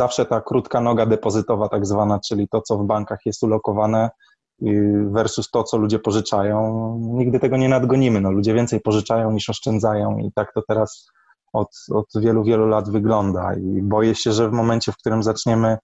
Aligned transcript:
zawsze 0.00 0.26
ta 0.26 0.40
krótka 0.40 0.80
noga 0.80 1.06
depozytowa 1.06 1.68
tak 1.68 1.86
zwana, 1.86 2.20
czyli 2.28 2.48
to, 2.48 2.62
co 2.62 2.78
w 2.78 2.86
bankach 2.86 3.18
jest 3.26 3.42
ulokowane 3.42 4.10
versus 5.06 5.50
to, 5.50 5.64
co 5.64 5.76
ludzie 5.76 5.98
pożyczają, 5.98 6.98
nigdy 7.02 7.40
tego 7.40 7.56
nie 7.56 7.68
nadgonimy. 7.68 8.20
No, 8.20 8.30
ludzie 8.30 8.54
więcej 8.54 8.80
pożyczają 8.80 9.32
niż 9.32 9.48
oszczędzają 9.48 10.18
i 10.18 10.32
tak 10.34 10.52
to 10.52 10.62
teraz 10.68 11.08
od, 11.52 11.68
od 11.92 12.06
wielu, 12.16 12.44
wielu 12.44 12.66
lat 12.66 12.90
wygląda 12.90 13.54
i 13.54 13.82
boję 13.82 14.14
się, 14.14 14.32
że 14.32 14.48
w 14.48 14.52
momencie, 14.52 14.92
w 14.92 14.96
którym 14.96 15.22
zaczniemy 15.22 15.78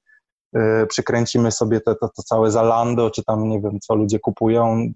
y, 0.56 0.86
przykręcimy 0.88 1.52
sobie 1.52 1.80
to, 1.80 1.94
to, 1.94 2.08
to 2.16 2.22
całe 2.22 2.50
Zalando, 2.50 3.10
czy 3.10 3.24
tam 3.24 3.48
nie 3.48 3.60
wiem, 3.60 3.80
co 3.80 3.94
ludzie 3.94 4.18
kupują 4.18 4.92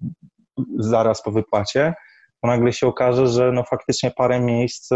zaraz 0.77 1.21
po 1.21 1.31
wypłacie, 1.31 1.93
to 2.41 2.47
nagle 2.47 2.73
się 2.73 2.87
okaże, 2.87 3.27
że 3.27 3.51
no 3.51 3.63
faktycznie 3.63 4.11
parę 4.11 4.39
miejsc 4.39 4.89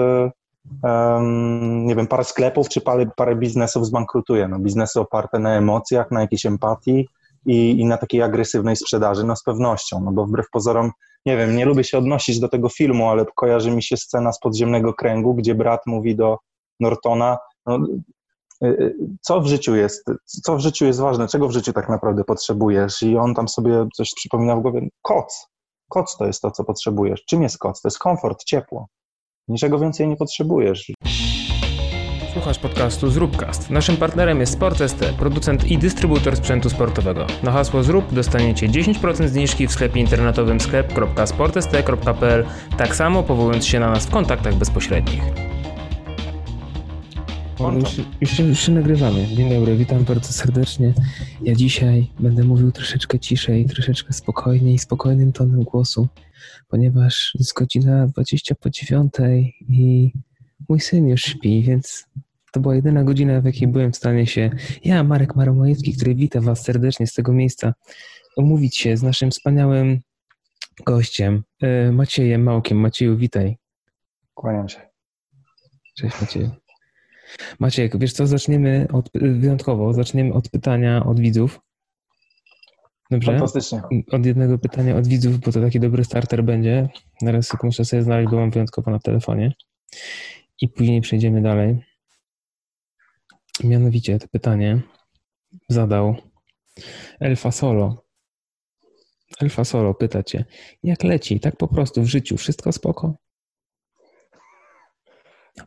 um, 0.83 1.85
nie 1.85 1.95
wiem, 1.95 2.07
parę 2.07 2.23
sklepów 2.23 2.69
czy 2.69 2.81
parę, 2.81 3.05
parę 3.15 3.35
biznesów 3.35 3.85
zbankrutuje. 3.85 4.47
No, 4.47 4.59
biznesy 4.59 4.99
oparte 4.99 5.39
na 5.39 5.55
emocjach, 5.55 6.11
na 6.11 6.21
jakiejś 6.21 6.45
empatii 6.45 7.07
i, 7.45 7.79
i 7.79 7.85
na 7.85 7.97
takiej 7.97 8.21
agresywnej 8.21 8.75
sprzedaży, 8.75 9.23
no 9.23 9.35
z 9.35 9.43
pewnością, 9.43 10.01
no 10.01 10.11
bo 10.11 10.25
wbrew 10.25 10.49
pozorom, 10.51 10.91
nie 11.25 11.37
wiem, 11.37 11.55
nie 11.55 11.65
lubię 11.65 11.83
się 11.83 11.97
odnosić 11.97 12.39
do 12.39 12.49
tego 12.49 12.69
filmu, 12.69 13.09
ale 13.09 13.25
kojarzy 13.35 13.71
mi 13.71 13.83
się 13.83 13.97
scena 13.97 14.33
z 14.33 14.39
podziemnego 14.39 14.93
kręgu, 14.93 15.33
gdzie 15.33 15.55
brat 15.55 15.81
mówi 15.85 16.15
do 16.15 16.37
Nortona, 16.79 17.37
no, 17.65 17.79
y, 18.63 18.67
y, 18.67 18.95
co 19.21 19.41
w 19.41 19.47
życiu 19.47 19.75
jest, 19.75 20.05
co 20.25 20.55
w 20.55 20.59
życiu 20.59 20.85
jest 20.85 20.99
ważne, 20.99 21.27
czego 21.27 21.47
w 21.47 21.51
życiu 21.51 21.73
tak 21.73 21.89
naprawdę 21.89 22.23
potrzebujesz 22.23 23.03
i 23.03 23.17
on 23.17 23.35
tam 23.35 23.47
sobie 23.47 23.87
coś 23.95 24.09
przypomina 24.15 24.55
w 24.55 24.61
głowie, 24.61 24.87
koc, 25.01 25.47
koc 25.89 26.17
to 26.17 26.25
jest 26.25 26.41
to, 26.41 26.51
co 26.51 26.63
potrzebujesz. 26.63 27.25
Czym 27.25 27.41
jest 27.43 27.57
koc? 27.57 27.81
To 27.81 27.87
jest 27.87 27.99
komfort, 27.99 28.43
ciepło. 28.43 28.87
Niczego 29.51 29.79
więcej 29.79 30.07
nie 30.07 30.15
potrzebujesz. 30.15 30.91
Słuchasz 32.33 32.59
podcastu 32.59 33.09
Zróbcast. 33.09 33.69
Naszym 33.69 33.97
partnerem 33.97 34.39
jest 34.39 34.53
Sport.st, 34.53 35.13
producent 35.19 35.71
i 35.71 35.77
dystrybutor 35.77 36.37
sprzętu 36.37 36.69
sportowego. 36.69 37.27
Na 37.43 37.51
hasło 37.51 37.83
Zrób 37.83 38.13
dostaniecie 38.13 38.69
10% 38.69 39.27
zniżki 39.27 39.67
w 39.67 39.71
sklepie 39.71 39.99
internetowym 39.99 40.59
sklep.sportst.pl, 40.59 42.45
tak 42.77 42.95
samo 42.95 43.23
powołując 43.23 43.65
się 43.65 43.79
na 43.79 43.91
nas 43.91 44.05
w 44.05 44.11
kontaktach 44.11 44.55
bezpośrednich. 44.55 45.23
Już, 47.59 47.97
już, 48.21 48.39
już 48.39 48.59
się 48.59 48.71
nagrywamy. 48.71 49.27
Dzień 49.27 49.49
dobry, 49.49 49.77
witam 49.77 50.03
bardzo 50.03 50.33
serdecznie. 50.33 50.93
Ja 51.41 51.55
dzisiaj 51.55 52.07
będę 52.19 52.43
mówił 52.43 52.71
troszeczkę 52.71 53.19
ciszej, 53.19 53.65
troszeczkę 53.65 54.13
spokojniej, 54.13 54.79
spokojnym 54.79 55.31
tonem 55.31 55.63
głosu, 55.63 56.07
ponieważ 56.67 57.31
jest 57.39 57.53
godzina 57.53 58.07
20 58.07 58.55
po 58.55 58.69
9 58.69 59.13
i 59.69 60.11
mój 60.69 60.79
syn 60.79 61.07
już 61.07 61.21
śpi, 61.21 61.63
więc 61.63 62.05
to 62.51 62.59
była 62.59 62.75
jedyna 62.75 63.03
godzina, 63.03 63.41
w 63.41 63.45
jakiej 63.45 63.67
byłem 63.67 63.91
w 63.91 63.97
stanie 63.97 64.27
się, 64.27 64.49
ja, 64.83 65.03
Marek 65.03 65.35
Maromojewski, 65.35 65.93
który 65.93 66.15
wita 66.15 66.41
Was 66.41 66.63
serdecznie 66.63 67.07
z 67.07 67.13
tego 67.13 67.33
miejsca, 67.33 67.73
umówić 68.37 68.77
się 68.77 68.97
z 68.97 69.03
naszym 69.03 69.31
wspaniałym 69.31 69.99
gościem, 70.85 71.43
e, 71.61 71.91
Maciejem 71.91 72.43
Małkiem. 72.43 72.77
Macieju, 72.77 73.17
witaj. 73.17 73.57
Kłaniam 74.33 74.69
się. 74.69 74.79
Cześć 75.95 76.21
Macieju. 76.21 76.51
Maciek, 77.59 77.97
wiesz 77.97 78.13
co, 78.13 78.27
zaczniemy 78.27 78.87
od, 78.93 79.09
wyjątkowo, 79.13 79.93
zaczniemy 79.93 80.33
od 80.33 80.49
pytania 80.49 81.05
od 81.05 81.19
widzów. 81.19 81.59
Dobrze? 83.11 83.31
Fantastycznie. 83.31 83.81
Od 84.11 84.25
jednego 84.25 84.57
pytania 84.57 84.95
od 84.97 85.07
widzów, 85.07 85.39
bo 85.39 85.51
to 85.51 85.61
taki 85.61 85.79
dobry 85.79 86.03
starter 86.03 86.43
będzie. 86.43 86.89
Teraz 87.19 87.51
muszę 87.63 87.85
sobie 87.85 88.03
znaleźć, 88.03 88.31
bo 88.31 88.37
mam 88.37 88.51
wyjątkowo 88.51 88.91
na 88.91 88.99
telefonie. 88.99 89.53
I 90.61 90.69
później 90.69 91.01
przejdziemy 91.01 91.41
dalej. 91.41 91.79
Mianowicie 93.63 94.19
to 94.19 94.27
pytanie 94.27 94.81
zadał 95.69 96.15
Elfa 97.19 97.51
Solo. 97.51 98.05
Elfa 99.41 99.63
Solo 99.63 99.93
pyta 99.93 100.23
cię, 100.23 100.45
jak 100.83 101.03
leci, 101.03 101.39
tak 101.39 101.55
po 101.55 101.67
prostu 101.67 102.01
w 102.01 102.07
życiu, 102.07 102.37
wszystko 102.37 102.71
spoko? 102.71 103.15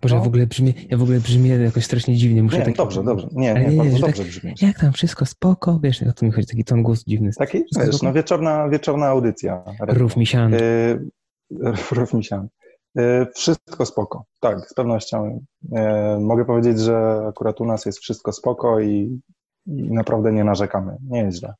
Boże, 0.03 0.15
no. 0.15 0.21
ja 0.21 0.25
w 0.25 0.29
ogóle 0.29 0.47
brzmię, 0.47 0.73
ja 0.91 0.97
w 0.97 1.03
ogóle 1.03 1.21
brzmię 1.21 1.51
jakoś 1.51 1.85
strasznie 1.85 2.17
dziwnie. 2.17 2.43
Muszę 2.43 2.59
nie, 2.59 2.65
taki... 2.65 2.77
dobrze, 2.77 3.05
dobrze. 3.05 3.29
Nie, 3.33 3.55
nie, 3.55 3.67
nie, 3.69 3.77
bardzo 3.77 3.99
dobrze 3.99 4.23
tak, 4.23 4.27
brzmi. 4.27 4.55
Jak 4.63 4.79
tam 4.79 4.93
wszystko 4.93 5.27
spoko? 5.27 5.81
Wiesz, 5.83 6.03
o 6.03 6.13
to 6.13 6.27
mi 6.27 6.33
chodzi, 6.33 6.47
taki 6.47 6.65
ton 6.65 6.83
głos 6.83 7.05
dziwny. 7.05 7.31
Taki, 7.39 7.65
wiesz, 7.79 8.03
no 8.03 8.13
wieczorna, 8.13 8.69
wieczorna 8.69 9.07
audycja. 9.07 9.65
Rów 9.81 10.17
misian. 10.17 10.53
Yy, 10.53 11.11
rów 11.93 12.15
misian. 12.15 12.49
Yy, 12.95 13.27
wszystko 13.35 13.87
spoko, 13.87 14.25
tak, 14.41 14.61
z 14.61 14.75
pewnością. 14.75 15.45
Yy, 15.63 15.79
mogę 16.21 16.45
powiedzieć, 16.45 16.81
że 16.81 17.27
akurat 17.29 17.61
u 17.61 17.65
nas 17.65 17.87
jest 17.87 17.99
wszystko 17.99 18.33
spoko 18.33 18.81
i, 18.81 19.21
i 19.67 19.93
naprawdę 19.93 20.33
nie 20.33 20.45
narzekamy. 20.45 20.97
Nie 21.09 21.19
jest 21.19 21.39
źle. 21.39 21.55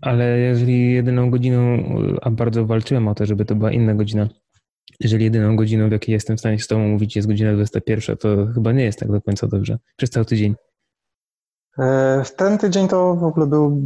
Ale 0.00 0.38
jeżeli 0.38 0.92
jedyną 0.92 1.30
godziną, 1.30 1.78
a 2.22 2.30
bardzo 2.30 2.66
walczyłem 2.66 3.08
o 3.08 3.14
to, 3.14 3.26
żeby 3.26 3.44
to 3.44 3.54
była 3.54 3.72
inna 3.72 3.94
godzina, 3.94 4.28
jeżeli 5.00 5.24
jedyną 5.24 5.56
godziną, 5.56 5.88
w 5.88 5.92
jakiej 5.92 6.12
jestem 6.12 6.36
w 6.36 6.40
stanie 6.40 6.58
z 6.58 6.66
Tobą 6.66 6.88
mówić, 6.88 7.16
jest 7.16 7.28
godzina 7.28 7.52
21, 7.52 8.16
to 8.16 8.28
chyba 8.54 8.72
nie 8.72 8.84
jest 8.84 8.98
tak 8.98 9.12
do 9.12 9.20
końca 9.20 9.46
dobrze. 9.46 9.78
Przez 9.96 10.10
cały 10.10 10.26
tydzień. 10.26 10.54
E, 11.78 12.22
ten 12.36 12.58
tydzień 12.58 12.88
to 12.88 13.14
w 13.14 13.24
ogóle 13.24 13.46
był 13.46 13.82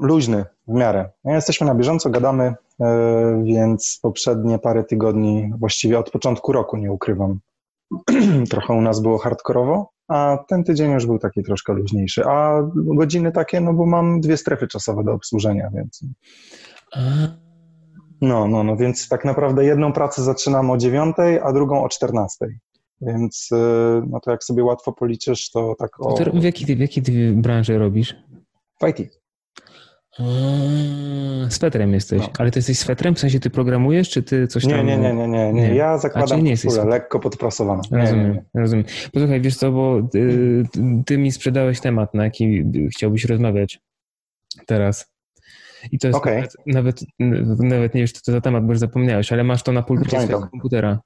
luźny 0.00 0.44
w 0.68 0.72
miarę. 0.72 1.10
Jesteśmy 1.24 1.66
na 1.66 1.74
bieżąco, 1.74 2.10
gadamy, 2.10 2.54
e, 2.80 3.42
więc 3.44 3.98
poprzednie 4.02 4.58
parę 4.58 4.84
tygodni, 4.84 5.50
właściwie 5.58 5.98
od 5.98 6.10
początku 6.10 6.52
roku, 6.52 6.76
nie 6.76 6.92
ukrywam, 6.92 7.38
trochę 8.50 8.74
u 8.74 8.80
nas 8.80 9.00
było 9.00 9.18
hardkorowo, 9.18 9.90
a 10.08 10.38
ten 10.48 10.64
tydzień 10.64 10.92
już 10.92 11.06
był 11.06 11.18
taki 11.18 11.42
troszkę 11.42 11.72
luźniejszy. 11.72 12.24
A 12.24 12.62
godziny 12.74 13.32
takie, 13.32 13.60
no 13.60 13.74
bo 13.74 13.86
mam 13.86 14.20
dwie 14.20 14.36
strefy 14.36 14.68
czasowe 14.68 15.04
do 15.04 15.12
obsłużenia, 15.12 15.70
więc. 15.74 16.04
No, 18.22 18.48
no, 18.48 18.64
no, 18.64 18.76
więc 18.76 19.08
tak 19.08 19.24
naprawdę 19.24 19.64
jedną 19.64 19.92
pracę 19.92 20.22
zaczynam 20.22 20.70
o 20.70 20.78
9, 20.78 21.16
a 21.42 21.52
drugą 21.52 21.84
o 21.84 21.88
14. 21.88 22.46
Więc 23.00 23.48
y, 23.52 23.56
no 24.08 24.20
to 24.20 24.30
jak 24.30 24.44
sobie 24.44 24.64
łatwo 24.64 24.92
policzysz, 24.92 25.50
to 25.50 25.74
tak 25.78 26.00
o... 26.00 26.12
To 26.12 26.30
w 26.32 26.42
jakiej 26.42 26.76
w 26.76 26.80
jakiej 26.80 27.02
ty 27.02 27.32
branży 27.32 27.78
robisz? 27.78 28.16
W 28.82 28.88
IT. 28.88 29.22
Swetrem 31.48 31.92
jesteś, 31.92 32.20
no. 32.20 32.28
ale 32.38 32.50
ty 32.50 32.58
jesteś 32.58 32.78
swetrem? 32.78 33.14
W 33.14 33.18
sensie 33.18 33.40
ty 33.40 33.50
programujesz, 33.50 34.10
czy 34.10 34.22
ty 34.22 34.46
coś 34.46 34.62
tam... 34.62 34.86
Nie, 34.86 34.98
nie, 34.98 35.14
nie, 35.14 35.28
nie, 35.28 35.52
nie. 35.52 35.74
ja 35.74 35.98
zakładam 35.98 36.44
nie 36.44 36.56
koszulę, 36.56 36.84
lekko 36.84 37.20
podprasowaną. 37.20 37.82
Rozumiem, 37.90 38.28
nie, 38.28 38.42
nie. 38.54 38.60
rozumiem. 38.60 38.84
Posłuchaj, 39.12 39.40
wiesz 39.40 39.56
co, 39.56 39.72
bo 39.72 40.02
ty, 40.12 40.62
ty 41.06 41.18
mi 41.18 41.32
sprzedałeś 41.32 41.80
temat, 41.80 42.14
na 42.14 42.24
jaki 42.24 42.64
chciałbyś 42.96 43.24
rozmawiać 43.24 43.80
teraz. 44.66 45.11
I 45.92 45.98
to 45.98 46.06
jest 46.06 46.18
okay. 46.18 46.36
nawet, 46.36 46.56
nawet, 46.66 47.02
nawet, 47.58 47.94
nie 47.94 48.00
wiesz, 48.00 48.12
co 48.12 48.20
to 48.26 48.32
za 48.32 48.40
temat, 48.40 48.66
bo 48.66 48.72
już 48.72 48.78
zapomniałeś, 48.78 49.32
ale 49.32 49.44
masz 49.44 49.62
to 49.62 49.72
na 49.72 49.82
pulpicie 49.82 50.20
swojego 50.20 50.48
komputera. 50.48 50.98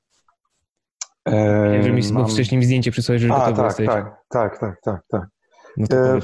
Eee, 1.27 1.83
że 1.83 1.93
mi 1.93 2.03
mam... 2.13 2.29
wcześniej 2.29 2.59
mi 2.59 2.65
zdjęcie 2.65 2.91
przysłałeś, 2.91 3.23
że 3.23 3.29
gotowy 3.29 3.57
tak, 3.57 3.67
jesteś. 3.67 3.87
Tak, 3.87 4.17
tak, 4.29 4.59
tak, 4.59 4.81
tak, 4.83 5.01
tak. 5.09 5.27
No, 5.77 5.87
eee, 5.91 6.21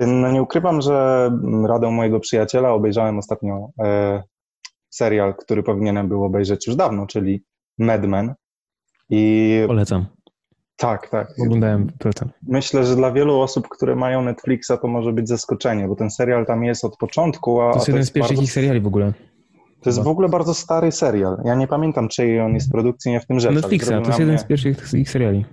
no 0.20 0.32
nie 0.32 0.42
ukrywam, 0.42 0.80
że 0.80 1.30
radą 1.66 1.90
mojego 1.90 2.20
przyjaciela 2.20 2.70
obejrzałem 2.70 3.18
ostatnio 3.18 3.68
e, 3.84 4.22
serial, 4.90 5.34
który 5.34 5.62
powinienem 5.62 6.08
był 6.08 6.24
obejrzeć 6.24 6.66
już 6.66 6.76
dawno, 6.76 7.06
czyli 7.06 7.44
Mad 7.78 8.06
Men. 8.06 8.34
I 9.10 9.64
Polecam. 9.66 10.06
Tak, 10.76 11.08
tak. 11.08 11.28
Oglądałem 11.42 11.92
potem. 11.98 12.28
Myślę, 12.48 12.84
że 12.84 12.96
dla 12.96 13.12
wielu 13.12 13.40
osób, 13.40 13.68
które 13.68 13.96
mają 13.96 14.22
Netflixa, 14.22 14.72
to 14.82 14.88
może 14.88 15.12
być 15.12 15.28
zaskoczenie, 15.28 15.88
bo 15.88 15.96
ten 15.96 16.10
serial 16.10 16.46
tam 16.46 16.64
jest 16.64 16.84
od 16.84 16.96
początku. 16.96 17.60
A, 17.60 17.70
to 17.70 17.76
jest 17.76 17.88
jeden 17.88 18.04
z 18.04 18.10
pierwszych 18.10 18.36
bardzo... 18.36 18.42
ich 18.42 18.52
seriali 18.52 18.80
w 18.80 18.86
ogóle. 18.86 19.12
To 19.82 19.90
jest 19.90 20.02
w 20.02 20.08
ogóle 20.08 20.28
bardzo 20.28 20.54
stary 20.54 20.92
serial. 20.92 21.42
Ja 21.44 21.54
nie 21.54 21.66
pamiętam, 21.66 22.08
czyjej 22.08 22.40
on 22.40 22.54
jest 22.54 22.72
produkcji, 22.72 23.12
nie 23.12 23.20
w 23.20 23.26
tym 23.26 23.40
rzecz. 23.40 23.54
Netflixa, 23.54 23.88
to 23.88 23.94
jest 23.94 24.18
jeden 24.18 24.28
mnie... 24.28 24.38
z 24.38 24.44
pierwszych 24.44 24.94
ich 24.94 25.10
seriali. 25.10 25.44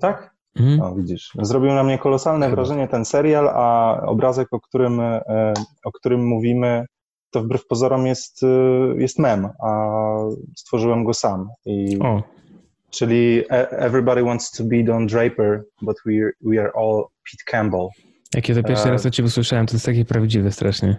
Tak? 0.00 0.34
Mhm. 0.56 0.76
No, 0.76 0.94
widzisz. 0.94 1.32
Zrobił 1.42 1.72
na 1.72 1.82
mnie 1.82 1.98
kolosalne 1.98 2.50
wrażenie 2.50 2.88
ten 2.88 3.04
serial, 3.04 3.48
a 3.48 4.00
obrazek, 4.06 4.48
o 4.50 4.60
którym, 4.60 5.00
e, 5.00 5.52
o 5.84 5.92
którym 5.92 6.26
mówimy, 6.26 6.84
to 7.30 7.42
wbrew 7.42 7.66
pozorom 7.66 8.06
jest, 8.06 8.42
e, 8.42 8.46
jest 8.96 9.18
mem, 9.18 9.48
a 9.62 9.98
stworzyłem 10.56 11.04
go 11.04 11.14
sam. 11.14 11.48
I 11.66 11.98
o. 11.98 12.22
Czyli 12.96 13.44
e, 13.50 13.70
Everybody 13.70 14.22
wants 14.22 14.50
to 14.50 14.64
be 14.64 14.82
Don 14.82 15.06
Draper, 15.06 15.64
but 15.82 15.96
we, 16.06 16.12
we 16.40 16.60
are 16.60 16.72
all 16.76 17.04
Pete 17.24 17.44
Campbell. 17.46 17.88
Jak 18.34 18.48
ja 18.48 18.54
to 18.54 18.62
pierwszy 18.62 18.90
raz 18.90 19.06
o 19.06 19.10
ciebie 19.10 19.26
usłyszałem, 19.26 19.66
to 19.66 19.72
jest 19.72 19.86
takie 19.86 20.04
prawdziwe 20.04 20.52
strasznie. 20.52 20.96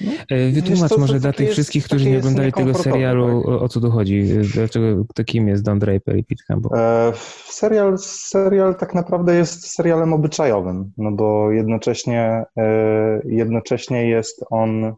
No, 0.00 0.12
Wytłumacz 0.52 0.90
to, 0.90 0.98
może 0.98 1.20
dla 1.20 1.32
tych 1.32 1.40
jest, 1.40 1.52
wszystkich, 1.52 1.84
którzy 1.84 2.10
nie 2.10 2.18
oglądali 2.18 2.52
tego 2.52 2.74
serialu, 2.74 3.42
tak? 3.42 3.62
o, 3.62 3.68
co 3.68 3.80
tu 3.80 3.90
chodzi. 3.90 4.28
Dlaczego, 4.54 5.04
to 5.14 5.24
kim 5.24 5.48
jest 5.48 5.62
Don 5.62 5.78
Draper 5.78 6.16
i 6.16 6.24
Pete 6.24 6.42
Campbell? 6.48 6.80
E, 6.80 7.12
serial, 7.44 7.98
serial 7.98 8.74
tak 8.74 8.94
naprawdę 8.94 9.34
jest 9.34 9.66
serialem 9.66 10.12
obyczajowym, 10.12 10.92
no 10.98 11.10
bo 11.10 11.50
jednocześnie, 11.50 12.44
e, 12.58 13.22
jednocześnie 13.24 14.08
jest 14.08 14.44
on 14.50 14.84
e, 14.84 14.94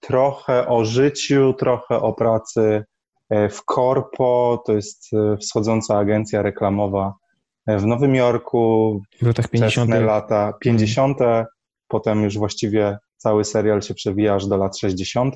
trochę 0.00 0.68
o 0.68 0.84
życiu, 0.84 1.54
trochę 1.58 2.00
o 2.00 2.12
pracy 2.12 2.60
E, 2.60 2.84
w 3.30 3.62
Corpo 3.74 4.62
to 4.66 4.72
jest 4.72 5.10
e, 5.12 5.36
wschodząca 5.36 5.98
agencja 5.98 6.42
reklamowa 6.42 7.14
w 7.66 7.86
Nowym 7.86 8.14
Jorku, 8.14 9.00
w 9.22 9.26
latach 9.26 9.48
50. 9.48 9.90
lata 9.90 10.52
50., 10.60 11.18
potem 11.88 12.22
już 12.22 12.38
właściwie 12.38 12.98
cały 13.16 13.44
serial 13.44 13.82
się 13.82 13.94
przewija 13.94 14.34
aż 14.34 14.46
do 14.46 14.56
lat 14.56 14.78
60. 14.78 15.34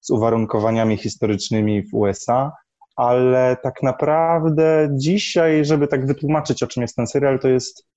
z 0.00 0.10
uwarunkowaniami 0.10 0.96
historycznymi 0.96 1.82
w 1.82 1.94
USA, 1.94 2.52
ale 2.96 3.56
tak 3.62 3.82
naprawdę 3.82 4.88
dzisiaj, 4.92 5.64
żeby 5.64 5.88
tak 5.88 6.06
wytłumaczyć, 6.06 6.62
o 6.62 6.66
czym 6.66 6.82
jest 6.82 6.96
ten 6.96 7.06
serial, 7.06 7.38
to 7.38 7.48
jest 7.48 7.88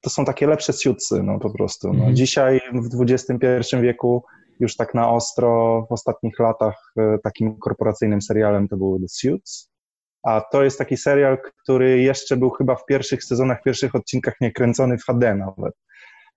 to 0.00 0.10
są 0.10 0.24
takie 0.24 0.46
lepsze 0.46 0.74
ciutsy, 0.74 1.22
no 1.22 1.38
po 1.38 1.50
prostu. 1.50 1.88
No, 1.88 1.94
mhm. 1.94 2.16
Dzisiaj 2.16 2.60
w 2.74 3.02
XXI 3.02 3.76
wieku 3.82 4.24
już 4.60 4.76
tak 4.76 4.94
na 4.94 5.10
ostro 5.10 5.82
w 5.90 5.92
ostatnich 5.92 6.38
latach 6.38 6.92
e, 6.98 7.18
takim 7.24 7.58
korporacyjnym 7.58 8.22
serialem 8.22 8.68
to 8.68 8.76
był 8.76 8.98
The 9.00 9.08
Suits, 9.08 9.70
a 10.22 10.40
to 10.40 10.64
jest 10.64 10.78
taki 10.78 10.96
serial, 10.96 11.38
który 11.62 12.00
jeszcze 12.00 12.36
był 12.36 12.50
chyba 12.50 12.76
w 12.76 12.84
pierwszych 12.84 13.24
sezonach, 13.24 13.60
w 13.60 13.64
pierwszych 13.64 13.94
odcinkach 13.94 14.34
nie 14.40 14.52
kręcony 14.52 14.98
w 14.98 15.04
HD 15.04 15.34
nawet. 15.34 15.74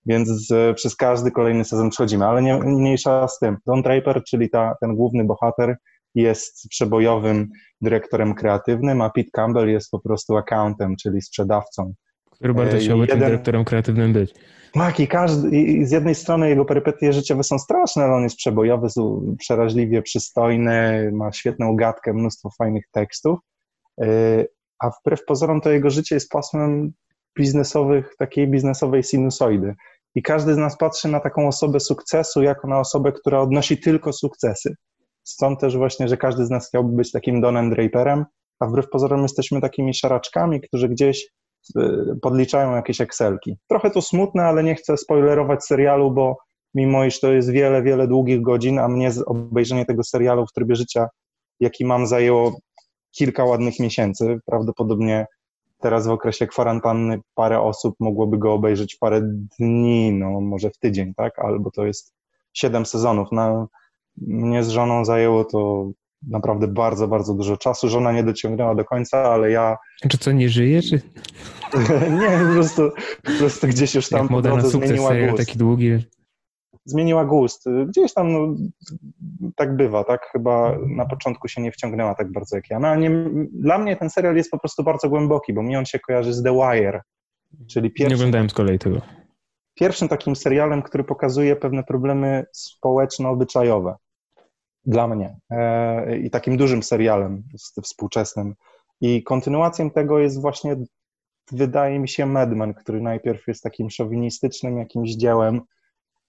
Więc 0.06 0.54
przez 0.76 0.96
każdy 0.96 1.32
kolejny 1.32 1.66
sezon 1.66 1.90
przechodzimy, 1.90 2.26
ale 2.26 2.42
nie, 2.42 2.58
mniejsza 2.58 3.28
z 3.28 3.40
tym. 3.40 3.58
Don 3.66 3.82
Draper, 3.82 4.24
czyli 4.24 4.50
ta, 4.50 4.76
ten 4.82 4.96
główny 4.96 5.24
bohater, 5.24 5.78
jest 6.16 6.70
przebojowym 6.70 7.50
dyrektorem 7.82 8.36
kreatywnym, 8.36 9.02
a 9.02 9.10
Pete 9.10 9.30
Campbell 9.34 9.70
jest 9.70 9.92
po 9.92 10.00
prostu 10.00 10.38
accountem, 10.38 10.96
czyli 11.02 11.22
sprzedawcą. 11.22 11.94
Bardzo 12.42 12.78
e, 12.78 12.80
chciałby 12.80 13.04
jeden... 13.04 13.20
tym 13.20 13.28
dyrektorem 13.28 13.66
kreatywnym 13.66 14.14
być. 14.14 14.34
Tak, 14.74 15.00
i, 15.00 15.08
każdy, 15.08 15.58
i 15.58 15.86
z 15.86 15.92
jednej 15.92 16.16
strony 16.16 16.50
jego 16.50 16.66
perypetie 16.66 17.14
życiowe 17.14 17.44
są 17.44 17.60
straszne, 17.60 18.04
ale 18.04 18.14
on 18.14 18.24
jest 18.24 18.36
przebojowy, 18.36 18.88
przeraźliwie 19.40 20.02
przystojny, 20.02 21.10
ma 21.14 21.32
świetną 21.32 21.76
gadkę, 21.76 22.14
mnóstwo 22.14 22.50
fajnych 22.58 22.84
tekstów, 22.92 23.40
e, 24.02 24.46
a 24.80 24.90
wbrew 24.90 25.26
pozorom 25.26 25.62
to 25.62 25.72
jego 25.72 25.90
życie 25.90 26.16
jest 26.16 26.30
pasmem 26.30 26.92
biznesowych, 27.38 28.16
takiej 28.20 28.48
biznesowej 28.48 29.04
sinusoidy. 29.04 29.76
I 30.16 30.22
każdy 30.22 30.54
z 30.54 30.58
nas 30.58 30.78
patrzy 30.78 31.08
na 31.08 31.20
taką 31.20 31.48
osobę 31.48 31.80
sukcesu 31.80 32.44
jako 32.44 32.68
na 32.68 32.80
osobę, 32.80 33.12
która 33.12 33.42
odnosi 33.42 33.78
tylko 33.78 34.14
sukcesy. 34.14 34.76
Stąd 35.24 35.60
też 35.60 35.78
właśnie, 35.78 36.08
że 36.08 36.18
każdy 36.18 36.46
z 36.46 36.50
nas 36.50 36.68
chciałby 36.68 36.96
być 36.96 37.12
takim 37.12 37.42
Donem 37.42 37.70
Draperem, 37.70 38.26
a 38.60 38.66
wbrew 38.66 38.90
pozorom 38.90 39.22
jesteśmy 39.22 39.62
takimi 39.62 39.94
szaraczkami, 39.94 40.62
którzy 40.62 40.90
gdzieś 40.90 41.30
podliczają 42.22 42.76
jakieś 42.76 43.02
Excelki. 43.02 43.58
Trochę 43.68 43.92
to 43.92 44.02
smutne, 44.02 44.44
ale 44.44 44.64
nie 44.64 44.76
chcę 44.76 44.98
spoilerować 44.98 45.66
serialu, 45.66 46.12
bo 46.12 46.38
mimo 46.74 47.06
iż 47.06 47.20
to 47.20 47.32
jest 47.32 47.52
wiele, 47.52 47.84
wiele 47.84 48.08
długich 48.08 48.42
godzin, 48.42 48.80
a 48.80 48.88
mnie 48.88 49.12
obejrzenie 49.26 49.86
tego 49.86 50.04
serialu 50.04 50.48
w 50.48 50.54
trybie 50.54 50.76
życia, 50.76 51.08
jaki 51.60 51.86
mam, 51.86 52.08
zajęło 52.08 52.60
kilka 53.12 53.46
ładnych 53.46 53.80
miesięcy, 53.80 54.40
prawdopodobnie 54.46 55.26
Teraz 55.80 56.08
w 56.08 56.12
okresie 56.12 56.48
kwarantanny 56.48 57.20
parę 57.36 57.62
osób 57.62 57.96
mogłoby 58.00 58.38
go 58.38 58.54
obejrzeć 58.54 58.96
parę 58.96 59.22
dni, 59.60 60.12
no 60.12 60.42
może 60.42 60.70
w 60.70 60.78
tydzień, 60.78 61.14
tak? 61.14 61.40
Albo 61.40 61.72
to 61.72 61.86
jest 61.86 62.14
siedem 62.54 62.86
sezonów. 62.86 63.32
Na, 63.32 63.68
mnie 64.18 64.64
z 64.64 64.70
żoną 64.70 65.06
zajęło 65.06 65.46
to 65.46 65.90
naprawdę 66.28 66.68
bardzo, 66.68 67.08
bardzo 67.08 67.34
dużo 67.34 67.58
czasu. 67.58 67.90
Żona 67.90 68.12
nie 68.12 68.24
dociągnęła 68.24 68.76
do 68.76 68.86
końca, 68.86 69.24
ale 69.24 69.52
ja... 69.52 69.78
Czy 70.10 70.18
co, 70.18 70.32
nie 70.32 70.50
żyje, 70.50 70.82
czy... 70.82 71.02
nie, 72.20 72.48
po 72.48 72.54
prostu, 72.54 72.90
po 73.24 73.32
prostu 73.40 73.68
gdzieś 73.68 73.96
już 73.96 74.10
tam 74.10 74.22
Jak 74.22 74.30
po 74.30 74.42
drodze 74.42 74.70
zmieniła 74.70 75.16
gust. 75.16 75.38
taki 75.38 75.58
długi 75.58 76.00
zmieniła 76.90 77.26
gust. 77.26 77.66
Gdzieś 77.88 78.14
tam 78.14 78.34
no, 78.34 78.56
tak 79.56 79.76
bywa, 79.76 80.04
tak? 80.04 80.30
Chyba 80.32 80.78
na 80.88 81.06
początku 81.06 81.48
się 81.48 81.62
nie 81.62 81.72
wciągnęła 81.72 82.16
tak 82.16 82.32
bardzo 82.32 82.56
jak 82.56 82.70
ja. 82.70 82.80
No, 82.80 82.88
ale 82.88 82.98
nie, 82.98 83.10
dla 83.54 83.78
mnie 83.78 83.96
ten 83.96 84.10
serial 84.10 84.36
jest 84.36 84.52
po 84.52 84.60
prostu 84.60 84.84
bardzo 84.84 85.10
głęboki, 85.10 85.54
bo 85.54 85.64
mi 85.64 85.76
on 85.76 85.86
się 85.86 86.00
kojarzy 86.00 86.34
z 86.34 86.44
The 86.44 86.54
Wire, 86.54 87.02
czyli 87.68 87.92
pierwszym... 87.92 88.10
Nie 88.10 88.16
oglądałem 88.16 88.50
z 88.50 88.54
kolei 88.54 88.80
tego. 88.80 89.02
Pierwszym 89.76 90.08
takim 90.08 90.36
serialem, 90.36 90.82
który 90.82 91.04
pokazuje 91.04 91.56
pewne 91.56 91.84
problemy 91.84 92.46
społeczno-obyczajowe. 92.54 93.96
Dla 94.90 95.08
mnie. 95.08 95.40
E, 95.52 96.18
I 96.18 96.30
takim 96.30 96.58
dużym 96.58 96.84
serialem 96.84 97.44
współczesnym. 97.84 98.56
I 99.02 99.24
kontynuacją 99.24 99.92
tego 99.92 100.20
jest 100.20 100.42
właśnie, 100.42 100.76
wydaje 101.52 102.00
mi 102.00 102.10
się, 102.10 102.26
Madman, 102.26 102.74
który 102.74 103.02
najpierw 103.02 103.48
jest 103.48 103.64
takim 103.64 103.90
szowinistycznym 103.90 104.78
jakimś 104.78 105.12
dziełem, 105.12 105.62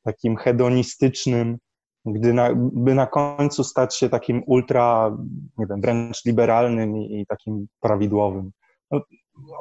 takim 0.02 0.36
hedonistycznym, 0.36 1.58
gdy 2.06 2.32
na, 2.32 2.50
by 2.56 2.94
na 2.94 3.06
końcu 3.06 3.64
stać 3.64 3.96
się 3.96 4.08
takim 4.08 4.42
ultra, 4.46 5.16
nie 5.58 5.66
wiem, 5.66 5.80
wręcz 5.80 6.24
liberalnym 6.24 6.96
i, 6.96 7.20
i 7.20 7.26
takim 7.26 7.66
prawidłowym. 7.80 8.50
No, 8.90 9.00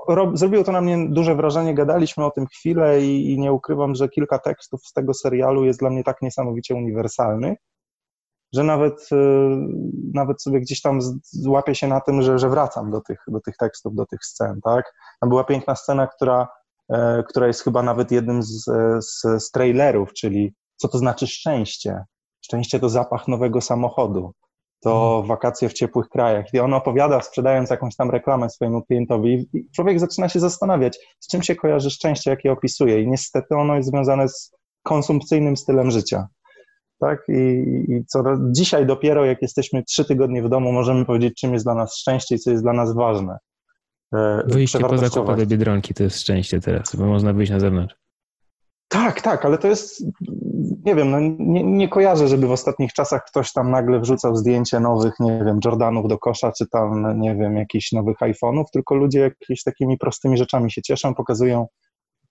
rob, 0.08 0.38
zrobiło 0.38 0.64
to 0.64 0.72
na 0.72 0.82
mnie 0.82 1.10
duże 1.10 1.36
wrażenie, 1.36 1.74
gadaliśmy 1.74 2.26
o 2.26 2.32
tym 2.32 2.48
chwilę 2.48 3.02
i, 3.02 3.34
i, 3.34 3.40
nie 3.40 3.54
ukrywam, 3.54 3.96
że 3.96 4.10
kilka 4.10 4.40
tekstów 4.40 4.82
z 4.86 4.94
tego 4.94 5.14
serialu 5.14 5.66
jest 5.66 5.80
dla 5.80 5.90
mnie 5.90 6.04
tak 6.04 6.22
niesamowicie 6.22 6.76
uniwersalnych, 6.76 7.60
że 8.54 8.64
nawet, 8.64 9.10
y, 9.12 9.16
nawet 10.14 10.42
sobie 10.42 10.60
gdzieś 10.60 10.82
tam 10.82 11.00
złapię 11.24 11.76
się 11.76 11.88
na 11.88 12.02
tym, 12.02 12.22
że, 12.22 12.40
że 12.40 12.50
wracam 12.50 12.92
do 12.92 13.02
tych, 13.02 13.24
do 13.28 13.40
tych 13.40 13.58
tekstów, 13.58 13.96
do 13.96 14.06
tych 14.06 14.26
scen, 14.26 14.60
tak? 14.64 14.94
Tam 15.22 15.30
była 15.30 15.44
piękna 15.44 15.76
scena, 15.76 16.08
która 16.08 16.48
E, 16.90 17.24
która 17.24 17.48
jest 17.48 17.64
chyba 17.64 17.84
nawet 17.84 18.12
jednym 18.12 18.44
z, 18.44 18.66
z, 19.00 19.22
z 19.44 19.52
trailerów, 19.52 20.14
czyli 20.14 20.54
co 20.76 20.88
to 20.88 20.98
znaczy 20.98 21.28
szczęście. 21.28 22.04
Szczęście 22.42 22.80
to 22.80 22.90
zapach 22.90 23.28
nowego 23.28 23.62
samochodu, 23.62 24.34
to 24.82 25.10
mhm. 25.10 25.28
wakacje 25.28 25.70
w 25.70 25.74
ciepłych 25.74 26.10
krajach. 26.10 26.54
I 26.54 26.60
on 26.60 26.74
opowiada, 26.74 27.22
sprzedając 27.22 27.70
jakąś 27.70 27.96
tam 27.96 28.12
reklamę 28.12 28.50
swojemu 28.50 28.82
klientowi, 28.82 29.50
i 29.54 29.70
człowiek 29.76 30.00
zaczyna 30.00 30.30
się 30.30 30.40
zastanawiać, 30.40 31.00
z 31.20 31.28
czym 31.28 31.44
się 31.44 31.56
kojarzy 31.56 31.90
szczęście, 31.90 32.32
jakie 32.32 32.52
opisuje. 32.52 33.02
I 33.02 33.08
niestety 33.08 33.56
ono 33.56 33.76
jest 33.76 33.90
związane 33.90 34.30
z 34.30 34.52
konsumpcyjnym 34.84 35.58
stylem 35.58 35.92
życia. 35.92 36.28
Tak? 37.00 37.24
I, 37.28 37.34
I 37.88 38.06
co 38.06 38.24
dzisiaj 38.52 38.86
dopiero, 38.86 39.26
jak 39.26 39.42
jesteśmy 39.42 39.84
trzy 39.84 40.06
tygodnie 40.06 40.44
w 40.44 40.50
domu, 40.50 40.72
możemy 40.72 41.06
powiedzieć, 41.06 41.34
czym 41.40 41.54
jest 41.54 41.66
dla 41.66 41.76
nas 41.76 41.98
szczęście 41.98 42.36
i 42.36 42.40
co 42.40 42.52
jest 42.52 42.64
dla 42.64 42.74
nas 42.74 42.94
ważne. 42.94 43.38
E, 44.14 44.44
Wyjście 44.48 44.80
po 44.80 44.98
zakupach 44.98 45.38
do 45.38 45.46
Biedronki 45.46 45.94
to 45.94 46.04
jest 46.04 46.20
szczęście 46.20 46.60
teraz, 46.60 46.96
bo 46.96 47.06
można 47.06 47.34
wyjść 47.34 47.52
na 47.52 47.60
zewnątrz. 47.60 47.96
Tak, 48.88 49.22
tak, 49.22 49.46
ale 49.46 49.58
to 49.58 49.68
jest, 49.68 50.04
nie 50.86 50.96
wiem, 50.96 51.12
no 51.12 51.20
nie, 51.40 51.64
nie, 51.64 51.90
kojarzę, 51.90 52.28
żeby 52.28 52.48
w 52.48 52.52
ostatnich 52.52 52.94
czasach 52.94 53.26
ktoś 53.26 53.54
tam 53.54 53.72
nagle 53.72 54.00
wrzucał 54.00 54.36
zdjęcie 54.36 54.80
nowych, 54.80 55.14
nie 55.20 55.44
wiem, 55.46 55.60
Jordanów 55.66 56.08
do 56.08 56.18
kosza, 56.18 56.52
czy 56.52 56.68
tam, 56.68 57.20
nie 57.20 57.36
wiem, 57.36 57.58
jakichś 57.58 57.92
nowych 57.92 58.18
iPhone'ów, 58.18 58.64
tylko 58.74 58.96
ludzie 58.96 59.20
jakimiś 59.20 59.64
takimi 59.64 59.98
prostymi 59.98 60.38
rzeczami 60.38 60.72
się 60.72 60.82
cieszą, 60.82 61.16
pokazują 61.16 61.68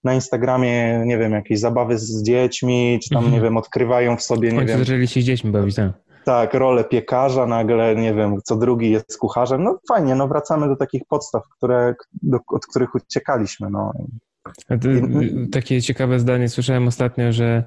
na 0.04 0.14
Instagramie, 0.14 1.02
nie 1.06 1.18
wiem, 1.18 1.32
jakieś 1.32 1.60
zabawy 1.60 1.98
z 1.98 2.22
dziećmi, 2.22 2.98
czy 3.02 3.10
tam, 3.10 3.18
mhm. 3.18 3.34
nie 3.34 3.40
wiem, 3.40 3.56
odkrywają 3.56 4.16
w 4.16 4.22
sobie, 4.22 4.52
nie 4.52 4.64
wiem... 4.64 4.78
zaczęli 4.78 5.08
się 5.08 5.22
z 5.22 5.24
dziećmi 5.24 5.50
bawić, 5.50 5.74
tak 5.76 5.92
tak, 6.28 6.54
rolę 6.54 6.84
piekarza, 6.84 7.46
nagle, 7.46 7.96
nie 7.96 8.14
wiem, 8.14 8.36
co 8.44 8.56
drugi 8.56 8.90
jest 8.90 9.18
kucharzem. 9.18 9.62
No 9.62 9.78
fajnie, 9.88 10.14
no 10.14 10.28
wracamy 10.28 10.68
do 10.68 10.76
takich 10.76 11.02
podstaw, 11.08 11.42
które, 11.56 11.94
do, 12.22 12.38
od 12.46 12.66
których 12.66 12.94
uciekaliśmy. 12.94 13.70
No. 13.70 13.92
Takie 15.52 15.82
ciekawe 15.82 16.20
zdanie 16.20 16.48
słyszałem 16.48 16.88
ostatnio, 16.88 17.32
że 17.32 17.64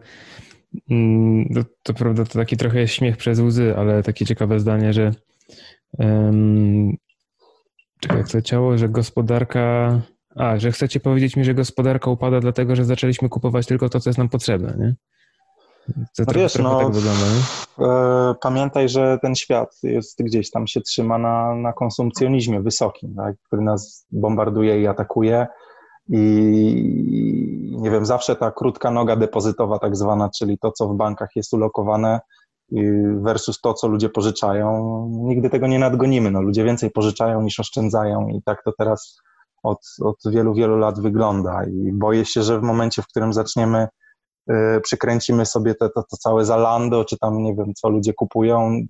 mm, 0.89 1.45
to, 1.55 1.61
to 1.83 1.93
prawda, 1.93 2.25
to 2.25 2.33
taki 2.39 2.57
trochę 2.57 2.87
śmiech 2.87 3.17
przez 3.17 3.39
łzy, 3.39 3.75
ale 3.77 4.03
takie 4.03 4.25
ciekawe 4.25 4.59
zdanie, 4.59 4.93
że 4.93 5.11
um, 5.97 6.97
czekaj, 7.99 8.17
jak 8.17 8.29
to 8.29 8.41
ciało, 8.41 8.77
że 8.77 8.89
gospodarka 8.89 10.01
a, 10.35 10.59
że 10.59 10.71
chcecie 10.71 10.99
powiedzieć 10.99 11.35
mi, 11.35 11.43
że 11.43 11.53
gospodarka 11.53 12.11
upada 12.11 12.39
dlatego, 12.39 12.75
że 12.75 12.85
zaczęliśmy 12.85 13.29
kupować 13.29 13.65
tylko 13.65 13.89
to, 13.89 13.99
co 13.99 14.09
jest 14.09 14.17
nam 14.17 14.29
potrzebne, 14.29 14.75
nie? 14.79 14.95
To 16.17 16.23
no 16.27 16.33
wiesz, 16.33 16.55
no, 16.55 16.79
tak 16.79 16.91
wygląda, 16.91 17.25
e, 17.79 18.35
pamiętaj, 18.41 18.89
że 18.89 19.19
ten 19.21 19.35
świat 19.35 19.79
jest 19.83 20.23
gdzieś 20.23 20.51
tam 20.51 20.67
się 20.67 20.81
trzyma 20.81 21.17
na, 21.17 21.55
na 21.55 21.73
konsumpcjonizmie 21.73 22.61
wysokim, 22.61 23.15
tak, 23.15 23.35
który 23.47 23.61
nas 23.61 24.07
bombarduje 24.11 24.81
i 24.81 24.87
atakuje. 24.87 25.47
I 26.09 26.17
nie 27.81 27.91
wiem, 27.91 28.05
zawsze 28.05 28.35
ta 28.35 28.51
krótka 28.51 28.91
noga 28.91 29.15
depozytowa, 29.15 29.79
tak 29.79 29.95
zwana, 29.97 30.29
czyli 30.37 30.57
to, 30.57 30.71
co 30.71 30.87
w 30.87 30.95
bankach 30.95 31.29
jest 31.35 31.53
ulokowane, 31.53 32.19
versus 33.21 33.61
to, 33.61 33.73
co 33.73 33.87
ludzie 33.87 34.09
pożyczają, 34.09 35.07
nigdy 35.11 35.49
tego 35.49 35.67
nie 35.67 35.79
nadgonimy. 35.79 36.31
No, 36.31 36.41
ludzie 36.41 36.63
więcej 36.63 36.91
pożyczają 36.91 37.41
niż 37.41 37.59
oszczędzają, 37.59 38.27
i 38.27 38.41
tak 38.45 38.63
to 38.63 38.71
teraz 38.77 39.21
od, 39.63 39.79
od 40.01 40.17
wielu, 40.31 40.53
wielu 40.53 40.77
lat 40.77 40.99
wygląda. 40.99 41.63
I 41.65 41.91
boję 41.93 42.25
się, 42.25 42.43
że 42.43 42.59
w 42.59 42.63
momencie, 42.63 43.01
w 43.01 43.07
którym 43.07 43.33
zaczniemy 43.33 43.87
Y, 44.49 44.81
przykręcimy 44.81 45.45
sobie 45.45 45.75
to, 45.75 45.89
to, 45.89 46.03
to 46.03 46.17
całe 46.17 46.45
Zalando, 46.45 47.05
czy 47.05 47.17
tam 47.17 47.43
nie 47.43 47.55
wiem, 47.55 47.73
co 47.73 47.89
ludzie 47.89 48.13
kupują 48.13 48.81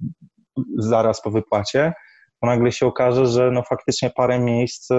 zaraz 0.78 1.22
po 1.22 1.32
wypłacie, 1.32 1.94
to 2.42 2.48
nagle 2.48 2.72
się 2.72 2.88
okaże, 2.88 3.26
że 3.26 3.52
no 3.52 3.64
faktycznie 3.64 4.10
parę 4.10 4.40
miejsc, 4.40 4.90